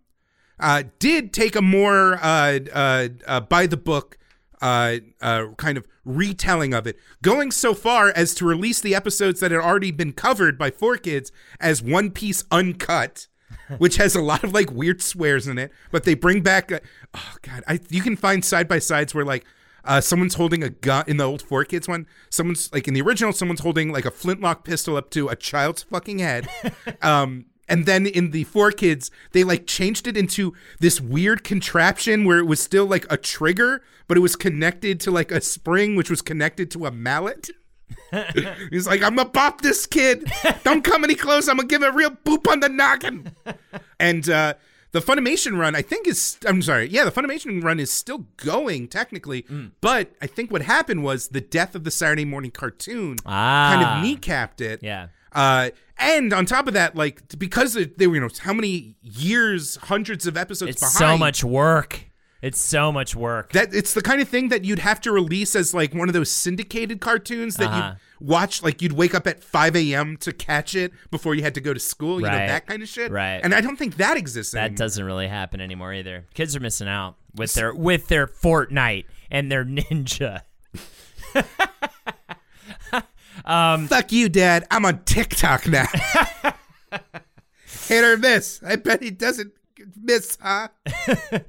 uh, 0.60 0.84
did 1.00 1.34
take 1.34 1.56
a 1.56 1.62
more 1.62 2.20
uh, 2.22 2.60
uh, 2.74 3.08
uh, 3.26 3.40
by 3.42 3.66
the 3.66 3.78
book 3.78 4.18
uh, 4.62 4.98
uh, 5.22 5.48
kind 5.58 5.78
of 5.78 5.88
retelling 6.06 6.74
of 6.74 6.86
it, 6.86 6.98
going 7.22 7.52
so 7.52 7.74
far 7.74 8.10
as 8.16 8.36
to 8.36 8.46
release 8.46 8.80
the 8.80 8.94
episodes 8.94 9.40
that 9.40 9.52
had 9.52 9.60
already 9.60 9.92
been 9.92 10.14
covered 10.14 10.58
by 10.58 10.70
4Kids 10.70 11.32
as 11.60 11.82
One 11.82 12.12
Piece 12.12 12.44
Uncut. 12.52 13.28
which 13.78 13.98
has 13.98 14.16
a 14.16 14.22
lot 14.22 14.44
of 14.44 14.54
like 14.54 14.72
weird 14.72 15.02
swears 15.02 15.48
in 15.48 15.58
it, 15.58 15.72
but 15.92 16.04
they 16.04 16.14
bring 16.14 16.42
back. 16.42 16.72
Oh 17.14 17.36
god, 17.42 17.64
I 17.68 17.80
you 17.90 18.02
can 18.02 18.16
find 18.16 18.44
side 18.44 18.68
by 18.68 18.80
sides 18.80 19.14
where 19.14 19.26
like 19.26 19.46
uh, 19.86 20.02
someone's 20.02 20.36
holding 20.36 20.64
a 20.64 20.70
gun 20.70 21.04
in 21.08 21.18
the 21.18 21.24
old 21.24 21.44
4Kids 21.44 21.88
one. 21.88 22.08
Someone's 22.30 22.72
like 22.74 22.88
in 22.88 22.94
the 22.94 23.02
original, 23.02 23.34
someone's 23.34 23.62
holding 23.62 23.92
like 23.92 24.06
a 24.06 24.12
flintlock 24.12 24.64
pistol 24.64 24.98
up 24.98 25.10
to 25.12 25.30
a 25.30 25.36
child's 25.36 25.84
fucking 25.84 26.20
head. 26.20 26.48
um, 27.02 27.46
and 27.68 27.86
then 27.86 28.06
in 28.06 28.32
the 28.32 28.46
4Kids, 28.46 29.10
they 29.32 29.44
like 29.44 29.66
changed 29.66 30.08
it 30.08 30.18
into 30.18 30.54
this 30.80 31.00
weird 31.00 31.44
contraption 31.44 32.26
where 32.26 32.40
it 32.40 32.46
was 32.46 32.60
still 32.60 32.86
like 32.86 33.06
a 33.10 33.18
trigger, 33.18 33.82
but 34.08 34.18
it 34.18 34.22
was 34.22 34.36
connected 34.36 35.00
to 35.02 35.12
like 35.12 35.32
a 35.32 35.40
spring, 35.40 35.96
which 35.96 36.10
was 36.10 36.22
connected 36.22 36.70
to 36.72 36.86
a 36.86 36.92
mallet. 36.92 37.50
He's 38.72 38.88
like, 38.88 39.02
I'm 39.02 39.16
gonna 39.16 39.30
bop 39.30 39.62
this 39.62 39.86
kid. 39.86 40.30
Don't 40.64 40.84
come 40.84 41.04
any 41.04 41.16
close. 41.16 41.48
I'm 41.48 41.58
gonna 41.58 41.68
give 41.68 41.82
him 41.82 41.94
a 41.94 41.96
real 41.96 42.12
boop 42.12 42.50
on 42.50 42.60
the 42.60 42.70
noggin. 42.70 43.36
and 44.00 44.30
uh, 44.30 44.56
the 44.92 45.00
Funimation 45.00 45.58
run, 45.58 45.76
I 45.76 45.82
think 45.82 46.08
is 46.08 46.38
I'm 46.46 46.62
sorry, 46.62 46.88
yeah, 46.90 47.06
the 47.06 47.12
Funimation 47.12 47.64
run 47.64 47.80
is 47.80 47.92
still 47.92 48.26
going 48.38 48.88
technically, 48.88 49.46
but 49.82 50.12
I 50.22 50.28
think 50.28 50.52
what 50.52 50.62
happened 50.64 51.04
was 51.04 51.30
the 51.30 51.42
death 51.42 51.76
of 51.76 51.84
the 51.84 51.92
Saturday 51.92 52.26
morning 52.26 52.52
cartoon 52.52 53.18
kind 53.18 53.24
Ah. 53.26 54.00
of 54.00 54.06
kneecapped 54.06 54.62
it. 54.62 54.82
Yeah. 54.84 55.08
Uh, 55.34 55.70
and 55.98 56.34
on 56.34 56.46
top 56.46 56.68
of 56.68 56.74
that, 56.74 56.96
like 56.96 57.22
because 57.40 57.74
they 57.74 58.08
were, 58.08 58.16
you 58.16 58.22
know, 58.22 58.30
how 58.42 58.54
many 58.54 58.96
years, 59.02 59.78
hundreds 59.84 60.28
of 60.28 60.36
episodes 60.36 60.72
It's 60.72 60.82
behind. 60.82 60.98
so 60.98 61.18
much 61.18 61.44
work. 61.44 62.02
It's 62.42 62.60
so 62.60 62.92
much 62.92 63.16
work. 63.16 63.52
That 63.54 63.72
it's 63.74 63.94
the 63.94 64.02
kind 64.02 64.20
of 64.20 64.28
thing 64.28 64.50
that 64.50 64.66
you'd 64.66 64.80
have 64.80 65.00
to 65.02 65.12
release 65.12 65.56
as 65.56 65.74
like 65.76 65.94
one 65.94 66.10
of 66.10 66.14
those 66.14 66.32
syndicated 66.32 67.00
cartoons 67.00 67.56
that 67.58 67.68
Uh-huh. 67.68 67.94
you'd 68.20 68.28
watch. 68.28 68.64
Like 68.64 68.82
you'd 68.82 68.94
wake 68.94 69.14
up 69.14 69.28
at 69.28 69.44
5 69.44 69.76
a.m. 69.76 70.18
to 70.18 70.34
catch 70.34 70.74
it 70.74 70.92
before 71.12 71.36
you 71.36 71.44
had 71.44 71.54
to 71.54 71.62
go 71.62 71.72
to 71.74 71.80
school. 71.80 72.16
You 72.20 72.26
know 72.26 72.32
that 72.32 72.66
kind 72.66 72.82
of 72.82 72.90
shit. 72.90 73.12
Right. 73.12 73.40
And 73.44 73.54
I 73.54 73.62
don't 73.62 73.78
think 73.78 73.98
that 73.98 74.18
exists. 74.18 74.54
That 74.54 74.62
anymore. 74.66 74.78
doesn't 74.78 75.04
really 75.06 75.28
happen 75.28 75.62
anymore 75.62 75.94
either. 75.94 76.26
Kids 76.34 76.56
are 76.56 76.60
missing 76.60 76.88
out 76.88 77.16
with 77.36 77.54
their 77.54 77.74
with 77.76 78.08
their 78.08 78.26
Fortnite 78.26 79.06
and 79.30 79.52
their 79.52 79.64
Ninja. 79.64 80.42
um, 83.46 83.88
Fuck 83.88 84.12
you, 84.12 84.30
Dad. 84.30 84.66
I'm 84.72 84.86
on 84.86 85.04
TikTok 85.04 85.68
now. 85.68 85.86
Hit 87.88 88.04
or 88.04 88.18
miss. 88.18 88.62
I 88.64 88.76
bet 88.78 89.02
he 89.02 89.12
doesn't 89.12 89.54
miss, 90.02 90.38
huh? 90.42 90.70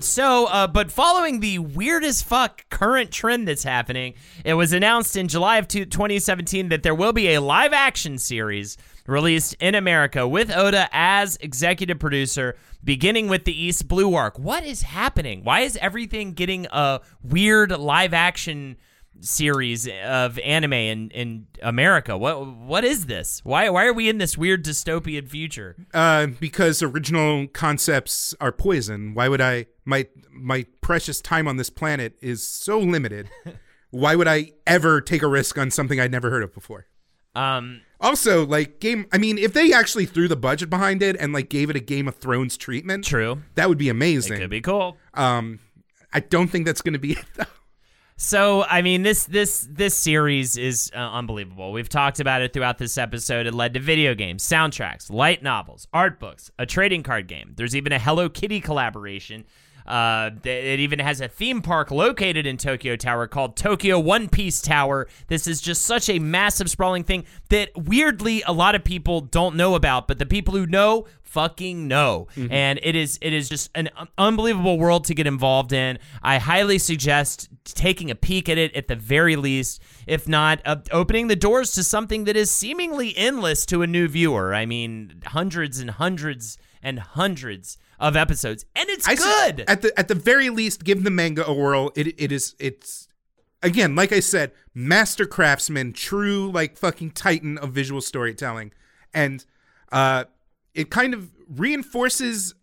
So, 0.00 0.46
uh, 0.46 0.66
but 0.66 0.90
following 0.90 1.40
the 1.40 1.58
weird 1.58 2.04
as 2.04 2.22
fuck 2.22 2.68
current 2.70 3.10
trend 3.10 3.48
that's 3.48 3.64
happening, 3.64 4.14
it 4.44 4.54
was 4.54 4.72
announced 4.72 5.16
in 5.16 5.28
July 5.28 5.58
of 5.58 5.68
2017 5.68 6.68
that 6.70 6.82
there 6.82 6.94
will 6.94 7.12
be 7.12 7.34
a 7.34 7.40
live 7.40 7.72
action 7.72 8.18
series 8.18 8.76
released 9.06 9.54
in 9.60 9.74
America 9.74 10.26
with 10.26 10.54
Oda 10.54 10.88
as 10.92 11.36
executive 11.40 11.98
producer, 11.98 12.56
beginning 12.84 13.28
with 13.28 13.44
the 13.44 13.58
East 13.58 13.88
Blue 13.88 14.14
arc. 14.14 14.38
What 14.38 14.64
is 14.64 14.82
happening? 14.82 15.44
Why 15.44 15.60
is 15.60 15.76
everything 15.76 16.32
getting 16.32 16.66
a 16.70 17.00
weird 17.22 17.70
live 17.70 18.14
action 18.14 18.76
series 19.20 19.88
of 20.04 20.38
anime 20.40 20.72
in, 20.72 21.10
in 21.10 21.46
America? 21.62 22.16
What 22.16 22.46
what 22.56 22.84
is 22.84 23.06
this? 23.06 23.40
Why 23.44 23.68
why 23.70 23.86
are 23.86 23.92
we 23.92 24.08
in 24.08 24.18
this 24.18 24.36
weird 24.36 24.64
dystopian 24.64 25.28
future? 25.28 25.76
Uh, 25.94 26.26
because 26.26 26.82
original 26.82 27.46
concepts 27.48 28.34
are 28.40 28.52
poison. 28.52 29.14
Why 29.14 29.28
would 29.28 29.40
I? 29.40 29.66
My 29.84 30.06
my 30.30 30.66
precious 30.80 31.20
time 31.20 31.46
on 31.48 31.56
this 31.56 31.70
planet 31.70 32.16
is 32.20 32.46
so 32.46 32.78
limited. 32.78 33.28
Why 33.94 34.16
would 34.16 34.26
I 34.26 34.52
ever 34.66 35.02
take 35.02 35.20
a 35.22 35.26
risk 35.28 35.58
on 35.58 35.70
something 35.70 36.00
I'd 36.00 36.10
never 36.10 36.30
heard 36.30 36.42
of 36.42 36.54
before? 36.54 36.86
Um, 37.34 37.82
Also, 38.00 38.46
like 38.46 38.80
game. 38.80 39.04
I 39.12 39.18
mean, 39.18 39.36
if 39.36 39.52
they 39.52 39.70
actually 39.74 40.06
threw 40.06 40.28
the 40.28 40.36
budget 40.36 40.70
behind 40.70 41.02
it 41.02 41.14
and 41.20 41.34
like 41.34 41.50
gave 41.50 41.68
it 41.68 41.76
a 41.76 41.80
Game 41.80 42.08
of 42.08 42.16
Thrones 42.16 42.56
treatment, 42.56 43.04
true. 43.04 43.42
that 43.54 43.68
would 43.68 43.76
be 43.76 43.90
amazing. 43.90 44.38
It 44.38 44.40
could 44.40 44.50
be 44.50 44.62
cool. 44.62 44.96
Um, 45.12 45.58
I 46.10 46.20
don't 46.20 46.48
think 46.48 46.64
that's 46.64 46.80
going 46.80 46.94
to 46.94 46.98
be 46.98 47.12
it 47.12 47.24
though. 47.36 47.44
So, 48.24 48.62
I 48.62 48.82
mean, 48.82 49.02
this 49.02 49.24
this 49.24 49.66
this 49.68 49.98
series 49.98 50.56
is 50.56 50.92
uh, 50.94 50.98
unbelievable. 50.98 51.72
We've 51.72 51.88
talked 51.88 52.20
about 52.20 52.40
it 52.40 52.52
throughout 52.52 52.78
this 52.78 52.96
episode. 52.96 53.48
It 53.48 53.52
led 53.52 53.74
to 53.74 53.80
video 53.80 54.14
games, 54.14 54.48
soundtracks, 54.48 55.10
light 55.10 55.42
novels, 55.42 55.88
art 55.92 56.20
books, 56.20 56.48
a 56.56 56.64
trading 56.64 57.02
card 57.02 57.26
game. 57.26 57.54
There's 57.56 57.74
even 57.74 57.90
a 57.90 57.98
Hello 57.98 58.28
Kitty 58.28 58.60
collaboration. 58.60 59.44
Uh, 59.86 60.30
it 60.44 60.80
even 60.80 60.98
has 60.98 61.20
a 61.20 61.28
theme 61.28 61.62
park 61.62 61.90
located 61.90 62.46
in 62.46 62.56
Tokyo 62.56 62.96
Tower 62.96 63.26
called 63.26 63.56
Tokyo 63.56 63.98
One 63.98 64.28
Piece 64.28 64.60
Tower. 64.60 65.08
This 65.28 65.46
is 65.46 65.60
just 65.60 65.82
such 65.82 66.08
a 66.08 66.18
massive, 66.18 66.70
sprawling 66.70 67.04
thing 67.04 67.24
that 67.48 67.70
weirdly 67.76 68.42
a 68.46 68.52
lot 68.52 68.74
of 68.74 68.84
people 68.84 69.20
don't 69.20 69.56
know 69.56 69.74
about, 69.74 70.08
but 70.08 70.18
the 70.18 70.26
people 70.26 70.54
who 70.54 70.66
know 70.66 71.06
fucking 71.32 71.88
know. 71.88 72.28
And 72.50 72.78
it 72.82 72.94
is 72.94 73.18
it 73.22 73.32
is 73.32 73.48
just 73.48 73.70
an 73.74 73.88
unbelievable 74.18 74.78
world 74.78 75.06
to 75.06 75.14
get 75.14 75.26
involved 75.26 75.72
in. 75.72 75.98
I 76.22 76.36
highly 76.38 76.78
suggest 76.78 77.48
taking 77.64 78.10
a 78.10 78.14
peek 78.14 78.48
at 78.50 78.58
it 78.58 78.74
at 78.76 78.88
the 78.88 78.96
very 78.96 79.36
least, 79.36 79.82
if 80.06 80.28
not 80.28 80.60
uh, 80.66 80.76
opening 80.90 81.28
the 81.28 81.36
doors 81.36 81.72
to 81.72 81.84
something 81.84 82.24
that 82.24 82.36
is 82.36 82.50
seemingly 82.50 83.16
endless 83.16 83.64
to 83.66 83.80
a 83.80 83.86
new 83.86 84.08
viewer. 84.08 84.54
I 84.54 84.66
mean, 84.66 85.22
hundreds 85.24 85.80
and 85.80 85.90
hundreds 85.90 86.58
and 86.82 86.98
hundreds 86.98 87.78
of 88.02 88.16
episodes, 88.16 88.66
and 88.76 88.90
it's 88.90 89.08
I 89.08 89.14
good. 89.14 89.64
at 89.68 89.80
the 89.80 89.98
at 89.98 90.08
the 90.08 90.14
very 90.14 90.50
least, 90.50 90.84
give 90.84 91.04
the 91.04 91.10
manga 91.10 91.46
a 91.46 91.54
whirl. 91.54 91.92
It 91.94 92.20
it 92.20 92.32
is 92.32 92.54
it's 92.58 93.08
again, 93.62 93.94
like 93.94 94.12
I 94.12 94.20
said, 94.20 94.52
master 94.74 95.24
craftsman, 95.24 95.92
true 95.92 96.50
like 96.50 96.76
fucking 96.76 97.12
titan 97.12 97.56
of 97.56 97.72
visual 97.72 98.00
storytelling, 98.00 98.72
and 99.14 99.46
uh, 99.92 100.24
it 100.74 100.90
kind 100.90 101.14
of 101.14 101.30
reinforces 101.48 102.54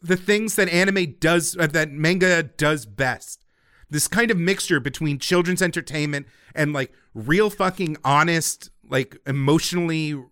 the 0.00 0.16
things 0.16 0.54
that 0.56 0.68
anime 0.68 1.16
does, 1.18 1.56
uh, 1.58 1.66
that 1.66 1.90
manga 1.90 2.42
does 2.42 2.86
best. 2.86 3.44
This 3.90 4.06
kind 4.06 4.30
of 4.30 4.38
mixture 4.38 4.80
between 4.80 5.18
children's 5.18 5.62
entertainment 5.62 6.26
and 6.54 6.72
like 6.72 6.92
real 7.14 7.50
fucking 7.50 7.96
honest, 8.04 8.70
like 8.88 9.16
emotionally 9.26 10.22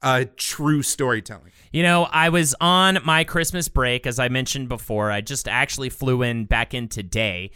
uh, 0.00 0.24
true 0.36 0.82
storytelling. 0.82 1.50
You 1.74 1.82
know, 1.82 2.04
I 2.04 2.28
was 2.28 2.54
on 2.60 3.00
my 3.04 3.24
Christmas 3.24 3.66
break, 3.66 4.06
as 4.06 4.20
I 4.20 4.28
mentioned 4.28 4.68
before. 4.68 5.10
I 5.10 5.22
just 5.22 5.48
actually 5.48 5.88
flew 5.88 6.22
in 6.22 6.44
back 6.44 6.72
in 6.72 6.86
today. 6.86 7.50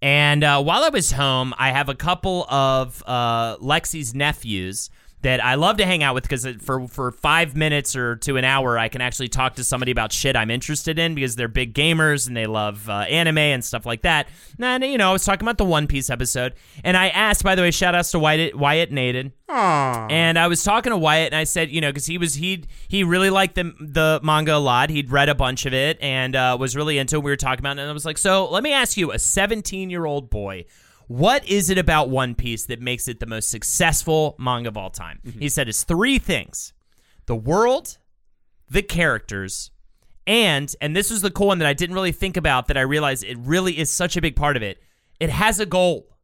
And 0.00 0.44
uh, 0.44 0.62
while 0.62 0.84
I 0.84 0.90
was 0.90 1.10
home, 1.10 1.52
I 1.58 1.72
have 1.72 1.88
a 1.88 1.94
couple 1.96 2.44
of 2.44 3.02
uh, 3.04 3.56
Lexi's 3.56 4.14
nephews 4.14 4.90
that 5.24 5.42
I 5.42 5.54
love 5.54 5.78
to 5.78 5.86
hang 5.86 6.02
out 6.02 6.14
with 6.14 6.24
because 6.24 6.46
for 6.60 6.86
for 6.86 7.10
five 7.10 7.56
minutes 7.56 7.96
or 7.96 8.16
to 8.16 8.36
an 8.36 8.44
hour, 8.44 8.78
I 8.78 8.88
can 8.88 9.00
actually 9.00 9.28
talk 9.28 9.56
to 9.56 9.64
somebody 9.64 9.90
about 9.90 10.12
shit 10.12 10.36
I'm 10.36 10.50
interested 10.50 10.98
in 10.98 11.14
because 11.14 11.34
they're 11.34 11.48
big 11.48 11.74
gamers 11.74 12.28
and 12.28 12.36
they 12.36 12.46
love 12.46 12.88
uh, 12.88 13.00
anime 13.08 13.38
and 13.38 13.64
stuff 13.64 13.86
like 13.86 14.02
that. 14.02 14.28
And 14.60 14.84
you 14.84 14.98
know, 14.98 15.08
I 15.08 15.12
was 15.12 15.24
talking 15.24 15.46
about 15.46 15.58
the 15.58 15.64
One 15.64 15.86
Piece 15.86 16.10
episode, 16.10 16.52
and 16.84 16.96
I 16.96 17.08
asked, 17.08 17.42
by 17.42 17.54
the 17.54 17.62
way, 17.62 17.70
shout 17.70 17.94
outs 17.94 18.10
to 18.12 18.18
Wyatt, 18.18 18.54
Wyatt 18.54 18.90
and 18.90 18.98
Aiden. 18.98 19.32
Aww. 19.48 20.10
And 20.10 20.38
I 20.38 20.46
was 20.46 20.62
talking 20.62 20.90
to 20.90 20.96
Wyatt, 20.96 21.32
and 21.32 21.38
I 21.38 21.44
said, 21.44 21.70
you 21.70 21.80
know, 21.80 21.90
because 21.90 22.06
he 22.06 22.18
was 22.18 22.34
he 22.34 22.64
he 22.88 23.02
really 23.02 23.30
liked 23.30 23.54
the 23.54 23.72
the 23.80 24.20
manga 24.22 24.54
a 24.54 24.58
lot. 24.58 24.90
He'd 24.90 25.10
read 25.10 25.30
a 25.30 25.34
bunch 25.34 25.64
of 25.64 25.72
it 25.72 25.98
and 26.02 26.36
uh, 26.36 26.56
was 26.60 26.76
really 26.76 26.98
into. 26.98 27.16
it. 27.16 27.24
We 27.24 27.30
were 27.30 27.36
talking 27.36 27.60
about, 27.60 27.78
it, 27.78 27.80
and 27.80 27.90
I 27.90 27.92
was 27.94 28.04
like, 28.04 28.18
so 28.18 28.50
let 28.50 28.62
me 28.62 28.72
ask 28.72 28.98
you, 28.98 29.10
a 29.10 29.18
17 29.18 29.88
year 29.88 30.04
old 30.04 30.28
boy. 30.28 30.66
What 31.06 31.46
is 31.46 31.70
it 31.70 31.78
about 31.78 32.08
One 32.08 32.34
Piece 32.34 32.66
that 32.66 32.80
makes 32.80 33.08
it 33.08 33.20
the 33.20 33.26
most 33.26 33.50
successful 33.50 34.36
manga 34.38 34.68
of 34.68 34.76
all 34.76 34.90
time? 34.90 35.20
Mm-hmm. 35.24 35.40
He 35.40 35.48
said 35.48 35.68
it's 35.68 35.84
three 35.84 36.18
things 36.18 36.72
the 37.26 37.36
world, 37.36 37.98
the 38.70 38.82
characters, 38.82 39.70
and, 40.26 40.74
and 40.80 40.96
this 40.96 41.10
was 41.10 41.22
the 41.22 41.30
cool 41.30 41.48
one 41.48 41.58
that 41.58 41.68
I 41.68 41.74
didn't 41.74 41.94
really 41.94 42.12
think 42.12 42.36
about 42.36 42.68
that 42.68 42.76
I 42.76 42.82
realized 42.82 43.24
it 43.24 43.38
really 43.38 43.78
is 43.78 43.90
such 43.90 44.16
a 44.16 44.22
big 44.22 44.36
part 44.36 44.56
of 44.56 44.62
it. 44.62 44.82
It 45.20 45.30
has 45.30 45.60
a 45.60 45.66
goal. 45.66 46.16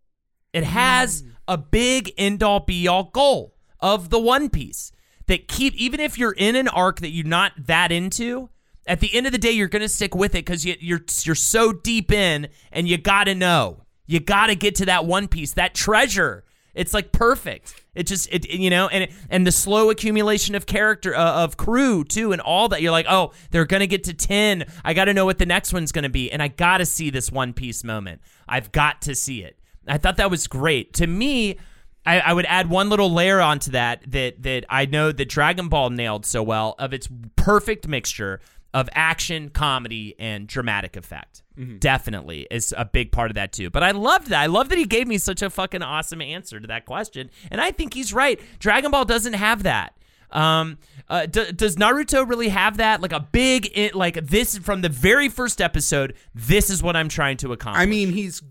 It 0.53 0.65
has 0.65 1.23
mm. 1.23 1.33
a 1.47 1.59
big 1.59 2.13
end 2.17 2.43
all 2.43 2.61
be 2.61 2.89
all 2.89 3.05
goal 3.05 3.55
of 3.79 4.11
the 4.11 4.19
One 4.19 4.49
Piece 4.49 4.93
that 5.27 5.49
keep 5.49 5.75
even 5.75 6.01
if 6.01 6.19
you're 6.19 6.33
in 6.33 6.57
an 6.57 6.69
arc 6.69 7.01
that 7.01 7.11
you're 7.11 7.27
not 7.27 7.53
that 7.57 7.93
into, 7.93 8.49
at 8.87 9.01
the 9.01 9.15
end 9.15 9.27
of 9.27 9.33
the 9.33 9.39
day 9.39 9.53
you're 9.53 9.69
gonna 9.69 9.89
stick 9.89 10.15
with 10.15 10.35
it 10.35 10.45
because 10.45 10.65
you, 10.65 10.75
you're 10.81 11.03
you're 11.23 11.35
so 11.35 11.73
deep 11.73 12.11
in 12.11 12.49
and 12.73 12.89
you 12.89 12.99
gotta 12.99 13.35
know, 13.35 13.85
you 14.11 14.19
gotta 14.19 14.57
get 14.57 14.75
to 14.77 14.87
that 14.87 15.07
One 15.07 15.29
Piece, 15.29 15.53
that 15.53 15.73
treasure. 15.75 16.45
It's 16.75 16.93
like 16.93 17.13
perfect. 17.13 17.75
It 17.95 18.07
just 18.07 18.29
it 18.33 18.49
you 18.51 18.71
know 18.71 18.89
and 18.89 19.11
and 19.29 19.47
the 19.47 19.53
slow 19.53 19.91
accumulation 19.91 20.55
of 20.55 20.67
character 20.67 21.15
uh, 21.15 21.45
of 21.45 21.57
crew 21.57 22.05
too 22.05 22.33
and 22.33 22.41
all 22.41 22.69
that 22.69 22.83
you're 22.83 22.93
like 22.93 23.07
oh 23.09 23.33
they're 23.51 23.65
gonna 23.65 23.87
get 23.87 24.05
to 24.05 24.15
ten 24.15 24.65
I 24.85 24.95
got 24.95 25.07
to 25.07 25.15
know 25.15 25.25
what 25.25 25.39
the 25.39 25.47
next 25.47 25.73
one's 25.73 25.93
gonna 25.93 26.09
be 26.09 26.31
and 26.31 26.43
I 26.43 26.49
got 26.49 26.79
to 26.79 26.87
see 26.87 27.11
this 27.11 27.31
One 27.31 27.53
Piece 27.53 27.85
moment. 27.85 28.21
I've 28.49 28.73
got 28.73 29.03
to 29.03 29.15
see 29.15 29.43
it. 29.43 29.59
I 29.87 29.99
thought 29.99 30.17
that 30.19 30.31
was 30.31 30.47
great. 30.47 30.93
To 30.95 31.07
me, 31.07 31.59
I, 32.05 32.21
I 32.21 32.33
would 32.33 32.47
add 32.47 32.71
one 32.71 32.89
little 32.89 33.13
layer 33.13 33.41
onto 33.41 33.73
that 33.73 34.11
that 34.11 34.43
that 34.43 34.65
I 34.69 34.87
know 34.87 35.13
that 35.13 35.29
Dragon 35.29 35.69
Ball 35.69 35.91
nailed 35.91 36.27
so 36.27 36.43
well 36.43 36.75
of 36.79 36.93
its 36.93 37.09
perfect 37.37 37.87
mixture 37.87 38.41
of 38.73 38.89
action, 38.93 39.49
comedy, 39.51 40.15
and 40.19 40.47
dramatic 40.47 40.97
effect. 40.97 41.43
Definitely 41.79 42.47
is 42.51 42.73
a 42.77 42.85
big 42.87 43.13
part 43.13 43.31
of 43.31 43.35
that 43.35 43.53
too. 43.53 43.69
But 43.69 43.83
I 43.83 43.91
loved 43.91 44.29
that. 44.29 44.41
I 44.41 44.47
love 44.47 44.71
that 44.71 44.79
he 44.79 44.85
gave 44.87 45.07
me 45.07 45.19
such 45.19 45.43
a 45.43 45.51
fucking 45.51 45.83
awesome 45.83 46.23
answer 46.23 46.59
to 46.59 46.67
that 46.69 46.87
question, 46.87 47.31
and 47.51 47.61
I 47.61 47.71
think 47.71 47.93
he's 47.95 48.13
right. 48.15 48.41
Dragon 48.59 48.91
Ball 48.91 49.05
doesn't 49.05 49.35
have 49.35 49.65
that. 49.65 49.95
Um, 50.31 50.79
uh, 51.09 51.27
d- 51.27 51.53
does 51.53 51.77
Naruto 51.77 52.27
really 52.29 52.49
have 52.49 52.77
that? 52.79 53.01
Like 53.03 53.13
a 53.13 53.21
big, 53.21 53.71
it, 53.77 53.95
like 53.95 54.15
this 54.15 54.57
from 54.59 54.81
the 54.81 54.89
very 54.89 55.29
first 55.29 55.61
episode. 55.61 56.15
This 56.35 56.71
is 56.71 56.83
what 56.83 56.97
I'm 56.97 57.09
trying 57.09 57.37
to 57.39 57.53
accomplish. 57.53 57.83
I 57.83 57.87
mean, 57.87 58.13
he's. 58.13 58.43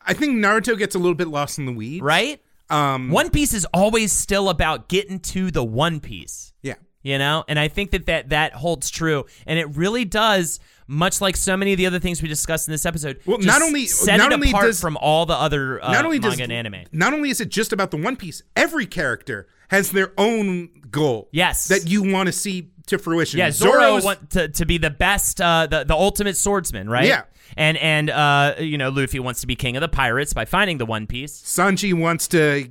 I 0.00 0.14
think 0.14 0.36
Naruto 0.38 0.76
gets 0.78 0.94
a 0.94 0.98
little 0.98 1.14
bit 1.14 1.28
lost 1.28 1.58
in 1.58 1.66
the 1.66 1.72
weeds. 1.72 2.02
right? 2.02 2.40
Um. 2.70 3.10
One 3.10 3.30
Piece 3.30 3.54
is 3.54 3.66
always 3.72 4.10
still 4.12 4.48
about 4.48 4.88
getting 4.88 5.20
to 5.20 5.50
the 5.52 5.62
One 5.62 6.00
Piece, 6.00 6.52
Yeah. 6.62 6.74
You 7.06 7.18
know, 7.18 7.44
and 7.48 7.58
I 7.58 7.68
think 7.68 7.92
that 7.92 8.06
that 8.06 8.30
that 8.30 8.52
holds 8.54 8.90
true, 8.90 9.24
and 9.46 9.58
it 9.58 9.76
really 9.76 10.04
does. 10.04 10.60
Much 10.88 11.20
like 11.20 11.36
so 11.36 11.56
many 11.56 11.72
of 11.72 11.78
the 11.78 11.86
other 11.86 11.98
things 11.98 12.22
we 12.22 12.28
discussed 12.28 12.68
in 12.68 12.72
this 12.72 12.86
episode, 12.86 13.18
Well, 13.26 13.38
not 13.38 13.60
only- 13.60 13.86
set 13.86 14.18
not 14.18 14.30
it 14.30 14.34
only 14.36 14.50
apart 14.50 14.66
does- 14.66 14.80
from 14.80 14.96
all 14.98 15.26
the 15.26 15.34
other 15.34 15.82
uh, 15.84 15.90
not 15.90 16.04
only 16.04 16.20
manga 16.20 16.36
does 16.36 16.40
and 16.42 16.52
anime. 16.52 16.84
not 16.92 17.12
only 17.12 17.28
is 17.30 17.40
it 17.40 17.48
just 17.48 17.72
about 17.72 17.90
the 17.90 17.96
One 17.96 18.14
Piece, 18.14 18.40
every 18.54 18.86
character 18.86 19.48
has 19.70 19.90
their 19.90 20.12
own 20.16 20.68
goal. 20.88 21.28
Yes. 21.32 21.66
That 21.66 21.88
you 21.88 22.04
want 22.12 22.28
to 22.28 22.32
see 22.32 22.70
to 22.86 22.98
fruition. 22.98 23.40
Yeah, 23.40 23.50
Zoro 23.50 24.00
want 24.00 24.30
to, 24.30 24.46
to 24.46 24.64
be 24.64 24.78
the 24.78 24.90
best, 24.90 25.40
uh, 25.40 25.66
the 25.68 25.82
the 25.82 25.94
ultimate 25.94 26.36
swordsman, 26.36 26.88
right? 26.88 27.06
Yeah. 27.08 27.22
and 27.56 27.76
and 27.78 28.08
uh, 28.08 28.54
you 28.60 28.78
know, 28.78 28.90
Luffy 28.90 29.18
wants 29.18 29.40
to 29.40 29.48
be 29.48 29.56
king 29.56 29.76
of 29.76 29.80
the 29.80 29.88
pirates 29.88 30.32
by 30.34 30.44
finding 30.44 30.78
the 30.78 30.86
One 30.86 31.08
Piece. 31.08 31.32
Sanji 31.42 31.94
wants 31.94 32.28
to 32.28 32.70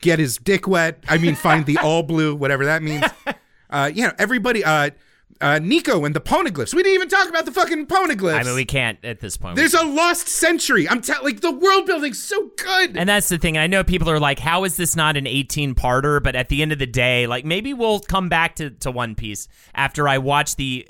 get 0.00 0.18
his 0.18 0.38
dick 0.38 0.66
wet. 0.66 1.04
I 1.10 1.18
mean, 1.18 1.34
find 1.34 1.66
the 1.66 1.76
all 1.82 2.02
blue, 2.02 2.34
whatever 2.34 2.64
that 2.64 2.82
means. 2.82 3.04
Uh, 3.70 3.90
you 3.92 4.02
know, 4.02 4.12
everybody. 4.18 4.64
Uh, 4.64 4.90
uh, 5.40 5.58
Nico 5.58 6.04
and 6.04 6.14
the 6.14 6.20
poneglyphs. 6.20 6.74
We 6.74 6.82
didn't 6.82 6.96
even 6.96 7.08
talk 7.08 7.28
about 7.28 7.46
the 7.46 7.52
fucking 7.52 7.86
poneglyphs. 7.86 8.40
I 8.40 8.42
mean, 8.42 8.54
we 8.54 8.66
can't 8.66 9.02
at 9.04 9.20
this 9.20 9.36
point. 9.36 9.56
There's 9.56 9.74
a 9.74 9.84
lost 9.84 10.28
century. 10.28 10.88
I'm 10.88 11.00
telling, 11.00 11.24
like 11.24 11.40
the 11.40 11.50
world 11.50 11.86
building's 11.86 12.22
so 12.22 12.50
good. 12.56 12.96
And 12.96 13.08
that's 13.08 13.28
the 13.28 13.38
thing. 13.38 13.56
I 13.56 13.66
know 13.66 13.82
people 13.82 14.10
are 14.10 14.20
like, 14.20 14.38
how 14.38 14.64
is 14.64 14.76
this 14.76 14.96
not 14.96 15.16
an 15.16 15.26
18 15.26 15.74
parter? 15.74 16.22
But 16.22 16.36
at 16.36 16.50
the 16.50 16.60
end 16.60 16.72
of 16.72 16.78
the 16.78 16.86
day, 16.86 17.26
like 17.26 17.44
maybe 17.44 17.72
we'll 17.72 18.00
come 18.00 18.28
back 18.28 18.56
to, 18.56 18.70
to 18.70 18.90
One 18.90 19.14
Piece 19.14 19.48
after 19.74 20.06
I 20.08 20.18
watch 20.18 20.56
the 20.56 20.86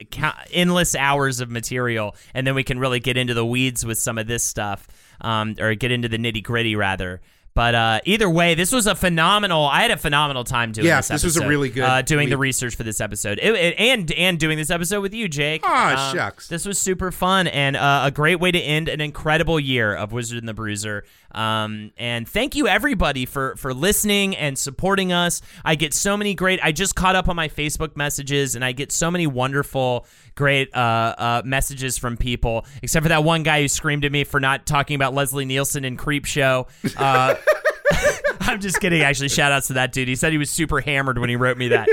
endless 0.52 0.96
hours 0.96 1.40
of 1.40 1.50
material 1.50 2.16
and 2.34 2.44
then 2.46 2.54
we 2.54 2.64
can 2.64 2.78
really 2.80 3.00
get 3.00 3.16
into 3.16 3.34
the 3.34 3.46
weeds 3.46 3.86
with 3.86 3.98
some 3.98 4.18
of 4.18 4.26
this 4.26 4.42
stuff 4.42 4.88
um, 5.20 5.54
or 5.60 5.74
get 5.74 5.92
into 5.92 6.08
the 6.08 6.18
nitty 6.18 6.42
gritty 6.42 6.74
rather. 6.74 7.20
But 7.52 7.74
uh, 7.74 8.00
either 8.04 8.30
way, 8.30 8.54
this 8.54 8.70
was 8.70 8.86
a 8.86 8.94
phenomenal. 8.94 9.66
I 9.66 9.82
had 9.82 9.90
a 9.90 9.96
phenomenal 9.96 10.44
time 10.44 10.70
doing 10.70 10.86
Yeah, 10.86 10.98
this. 10.98 11.08
this 11.08 11.24
was 11.24 11.36
a 11.36 11.48
really 11.48 11.68
good 11.68 11.82
uh, 11.82 12.02
doing 12.02 12.30
the 12.30 12.38
research 12.38 12.76
for 12.76 12.84
this 12.84 13.00
episode, 13.00 13.38
It- 13.42 13.54
it- 13.54 13.74
and 13.78 14.10
and 14.12 14.38
doing 14.38 14.56
this 14.56 14.70
episode 14.70 15.00
with 15.00 15.12
you, 15.12 15.28
Jake. 15.28 15.68
Um, 15.68 15.96
shucks. 16.16 16.46
This 16.48 16.64
was 16.64 16.78
super 16.78 17.10
fun 17.10 17.48
and 17.48 17.76
uh, 17.76 18.02
a 18.04 18.10
great 18.12 18.36
way 18.38 18.52
to 18.52 18.58
end 18.58 18.88
an 18.88 19.00
incredible 19.00 19.58
year 19.58 19.94
of 19.94 20.12
Wizard 20.12 20.38
and 20.38 20.48
the 20.48 20.54
Bruiser. 20.54 21.04
Um, 21.32 21.92
and 21.96 22.28
thank 22.28 22.56
you 22.56 22.68
everybody 22.68 23.26
for 23.26 23.56
for 23.56 23.72
listening 23.72 24.36
and 24.36 24.58
supporting 24.58 25.12
us. 25.12 25.42
I 25.64 25.74
get 25.74 25.94
so 25.94 26.16
many 26.16 26.34
great. 26.34 26.60
I 26.62 26.72
just 26.72 26.94
caught 26.94 27.16
up 27.16 27.28
on 27.28 27.36
my 27.36 27.48
Facebook 27.48 27.96
messages, 27.96 28.54
and 28.54 28.64
I 28.64 28.72
get 28.72 28.92
so 28.92 29.10
many 29.10 29.26
wonderful, 29.26 30.06
great 30.34 30.74
uh, 30.74 31.14
uh, 31.18 31.42
messages 31.44 31.98
from 31.98 32.16
people. 32.16 32.66
Except 32.82 33.04
for 33.04 33.08
that 33.10 33.24
one 33.24 33.42
guy 33.42 33.62
who 33.62 33.68
screamed 33.68 34.04
at 34.04 34.12
me 34.12 34.24
for 34.24 34.40
not 34.40 34.66
talking 34.66 34.96
about 34.96 35.14
Leslie 35.14 35.44
Nielsen 35.44 35.84
in 35.84 35.96
Creepshow. 35.96 36.68
Uh, 36.96 37.34
I'm 38.40 38.60
just 38.60 38.80
kidding. 38.80 39.02
Actually, 39.02 39.28
shout 39.28 39.52
outs 39.52 39.68
to 39.68 39.74
that 39.74 39.92
dude. 39.92 40.08
He 40.08 40.16
said 40.16 40.32
he 40.32 40.38
was 40.38 40.50
super 40.50 40.80
hammered 40.80 41.18
when 41.18 41.28
he 41.28 41.36
wrote 41.36 41.58
me 41.58 41.68
that. 41.68 41.88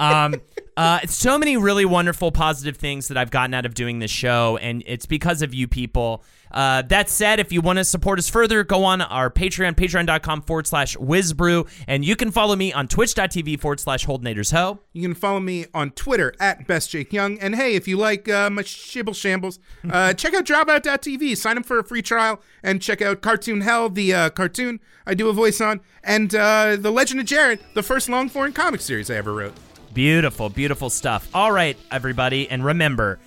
Um, 0.00 0.40
uh, 0.76 1.00
so 1.06 1.38
many 1.38 1.56
really 1.56 1.84
wonderful, 1.84 2.32
positive 2.32 2.76
things 2.76 3.08
that 3.08 3.18
I've 3.18 3.30
gotten 3.30 3.52
out 3.52 3.66
of 3.66 3.74
doing 3.74 3.98
this 3.98 4.10
show, 4.10 4.56
and 4.56 4.82
it's 4.86 5.04
because 5.04 5.42
of 5.42 5.52
you 5.52 5.68
people. 5.68 6.24
Uh, 6.50 6.82
that 6.82 7.08
said, 7.08 7.38
if 7.38 7.52
you 7.52 7.60
want 7.60 7.78
to 7.78 7.84
support 7.84 8.18
us 8.18 8.28
further, 8.28 8.64
go 8.64 8.82
on 8.84 9.02
our 9.02 9.30
Patreon, 9.30 9.74
patreon.com 9.74 10.42
forward 10.42 10.66
slash 10.66 10.96
whizbrew, 10.96 11.66
and 11.86 12.04
you 12.04 12.16
can 12.16 12.30
follow 12.30 12.56
me 12.56 12.72
on 12.72 12.88
twitch.tv 12.88 13.60
forward 13.60 13.78
slash 13.78 14.06
holdnadersho. 14.06 14.78
You 14.92 15.02
can 15.02 15.14
follow 15.14 15.38
me 15.38 15.66
on 15.74 15.90
Twitter 15.90 16.34
at 16.40 16.66
bestjakeyoung. 16.66 17.38
And 17.40 17.54
hey, 17.54 17.74
if 17.76 17.86
you 17.86 17.96
like 17.98 18.28
uh, 18.28 18.50
my 18.50 18.62
shibble 18.62 19.14
shambles, 19.14 19.60
uh, 19.88 20.12
check 20.14 20.34
out 20.34 20.44
dropout.tv. 20.44 21.36
Sign 21.36 21.58
up 21.58 21.66
for 21.66 21.78
a 21.78 21.84
free 21.84 22.02
trial 22.02 22.40
and 22.62 22.82
check 22.82 23.00
out 23.02 23.20
Cartoon 23.20 23.60
Hell, 23.60 23.90
the 23.90 24.12
uh, 24.12 24.30
cartoon 24.30 24.80
I 25.06 25.14
do 25.14 25.28
a 25.28 25.32
voice 25.32 25.60
on, 25.60 25.80
and 26.02 26.34
uh, 26.34 26.76
The 26.76 26.90
Legend 26.90 27.20
of 27.20 27.26
Jared, 27.26 27.60
the 27.74 27.82
first 27.82 28.08
long 28.08 28.28
form 28.28 28.52
comic 28.52 28.80
series 28.80 29.10
I 29.10 29.16
ever 29.16 29.32
wrote. 29.32 29.54
Beautiful, 29.92 30.48
beautiful 30.48 30.90
stuff. 30.90 31.28
All 31.34 31.52
right, 31.52 31.76
everybody, 31.90 32.48
and 32.48 32.64
remember, 32.64 33.18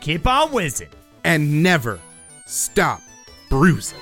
keep 0.00 0.26
on 0.26 0.52
whizzing. 0.52 0.88
And 1.24 1.62
never 1.62 1.98
stop 2.46 3.02
bruising. 3.50 3.98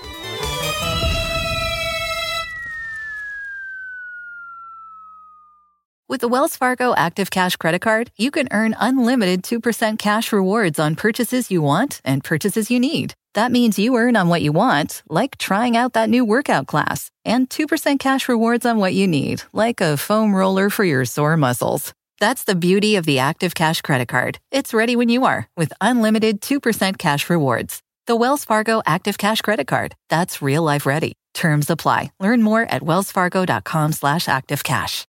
With 6.06 6.20
the 6.20 6.28
Wells 6.28 6.54
Fargo 6.54 6.94
Active 6.94 7.30
Cash 7.30 7.56
Credit 7.56 7.80
Card, 7.80 8.12
you 8.16 8.30
can 8.30 8.46
earn 8.52 8.76
unlimited 8.78 9.42
2% 9.42 9.98
cash 9.98 10.32
rewards 10.32 10.78
on 10.78 10.94
purchases 10.96 11.50
you 11.50 11.62
want 11.62 12.02
and 12.04 12.22
purchases 12.22 12.70
you 12.70 12.78
need. 12.78 13.14
That 13.32 13.50
means 13.50 13.78
you 13.78 13.96
earn 13.96 14.14
on 14.14 14.28
what 14.28 14.42
you 14.42 14.52
want, 14.52 15.02
like 15.08 15.38
trying 15.38 15.76
out 15.76 15.94
that 15.94 16.10
new 16.10 16.24
workout 16.24 16.66
class, 16.66 17.10
and 17.24 17.48
2% 17.48 17.98
cash 17.98 18.28
rewards 18.28 18.66
on 18.66 18.76
what 18.78 18.94
you 18.94 19.08
need, 19.08 19.42
like 19.52 19.80
a 19.80 19.96
foam 19.96 20.34
roller 20.36 20.70
for 20.70 20.84
your 20.84 21.04
sore 21.04 21.36
muscles. 21.36 21.92
That's 22.24 22.44
the 22.44 22.54
beauty 22.54 22.96
of 22.96 23.04
the 23.04 23.18
Active 23.18 23.54
Cash 23.54 23.82
Credit 23.82 24.08
Card. 24.08 24.38
It's 24.50 24.72
ready 24.72 24.96
when 24.96 25.10
you 25.10 25.26
are 25.26 25.46
with 25.58 25.74
unlimited 25.82 26.40
2% 26.40 26.96
cash 26.96 27.28
rewards. 27.28 27.82
The 28.06 28.16
Wells 28.16 28.46
Fargo 28.46 28.80
Active 28.86 29.18
Cash 29.18 29.42
Credit 29.42 29.66
Card. 29.66 29.94
That's 30.08 30.40
real 30.40 30.62
life 30.62 30.86
ready. 30.86 31.12
Terms 31.34 31.68
apply. 31.68 32.12
Learn 32.18 32.40
more 32.40 32.62
at 32.62 32.80
wellsfargo.com 32.80 33.92
slash 33.92 34.24
activecash. 34.24 35.04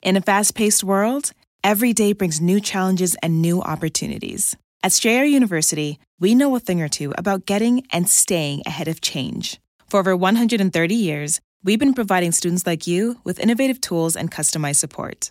In 0.00 0.16
a 0.16 0.22
fast 0.22 0.54
paced 0.54 0.84
world, 0.84 1.32
every 1.62 1.92
day 1.92 2.14
brings 2.14 2.40
new 2.40 2.60
challenges 2.60 3.14
and 3.22 3.42
new 3.42 3.60
opportunities. 3.60 4.56
At 4.82 4.92
Strayer 4.92 5.24
University, 5.24 5.98
we 6.18 6.34
know 6.34 6.56
a 6.56 6.60
thing 6.60 6.80
or 6.80 6.88
two 6.88 7.12
about 7.18 7.44
getting 7.44 7.86
and 7.92 8.08
staying 8.08 8.62
ahead 8.64 8.88
of 8.88 9.02
change. 9.02 9.60
For 9.90 10.00
over 10.00 10.16
130 10.16 10.94
years, 10.94 11.42
we've 11.62 11.78
been 11.78 11.92
providing 11.92 12.32
students 12.32 12.66
like 12.66 12.86
you 12.86 13.20
with 13.22 13.38
innovative 13.38 13.82
tools 13.82 14.16
and 14.16 14.30
customized 14.30 14.76
support 14.76 15.30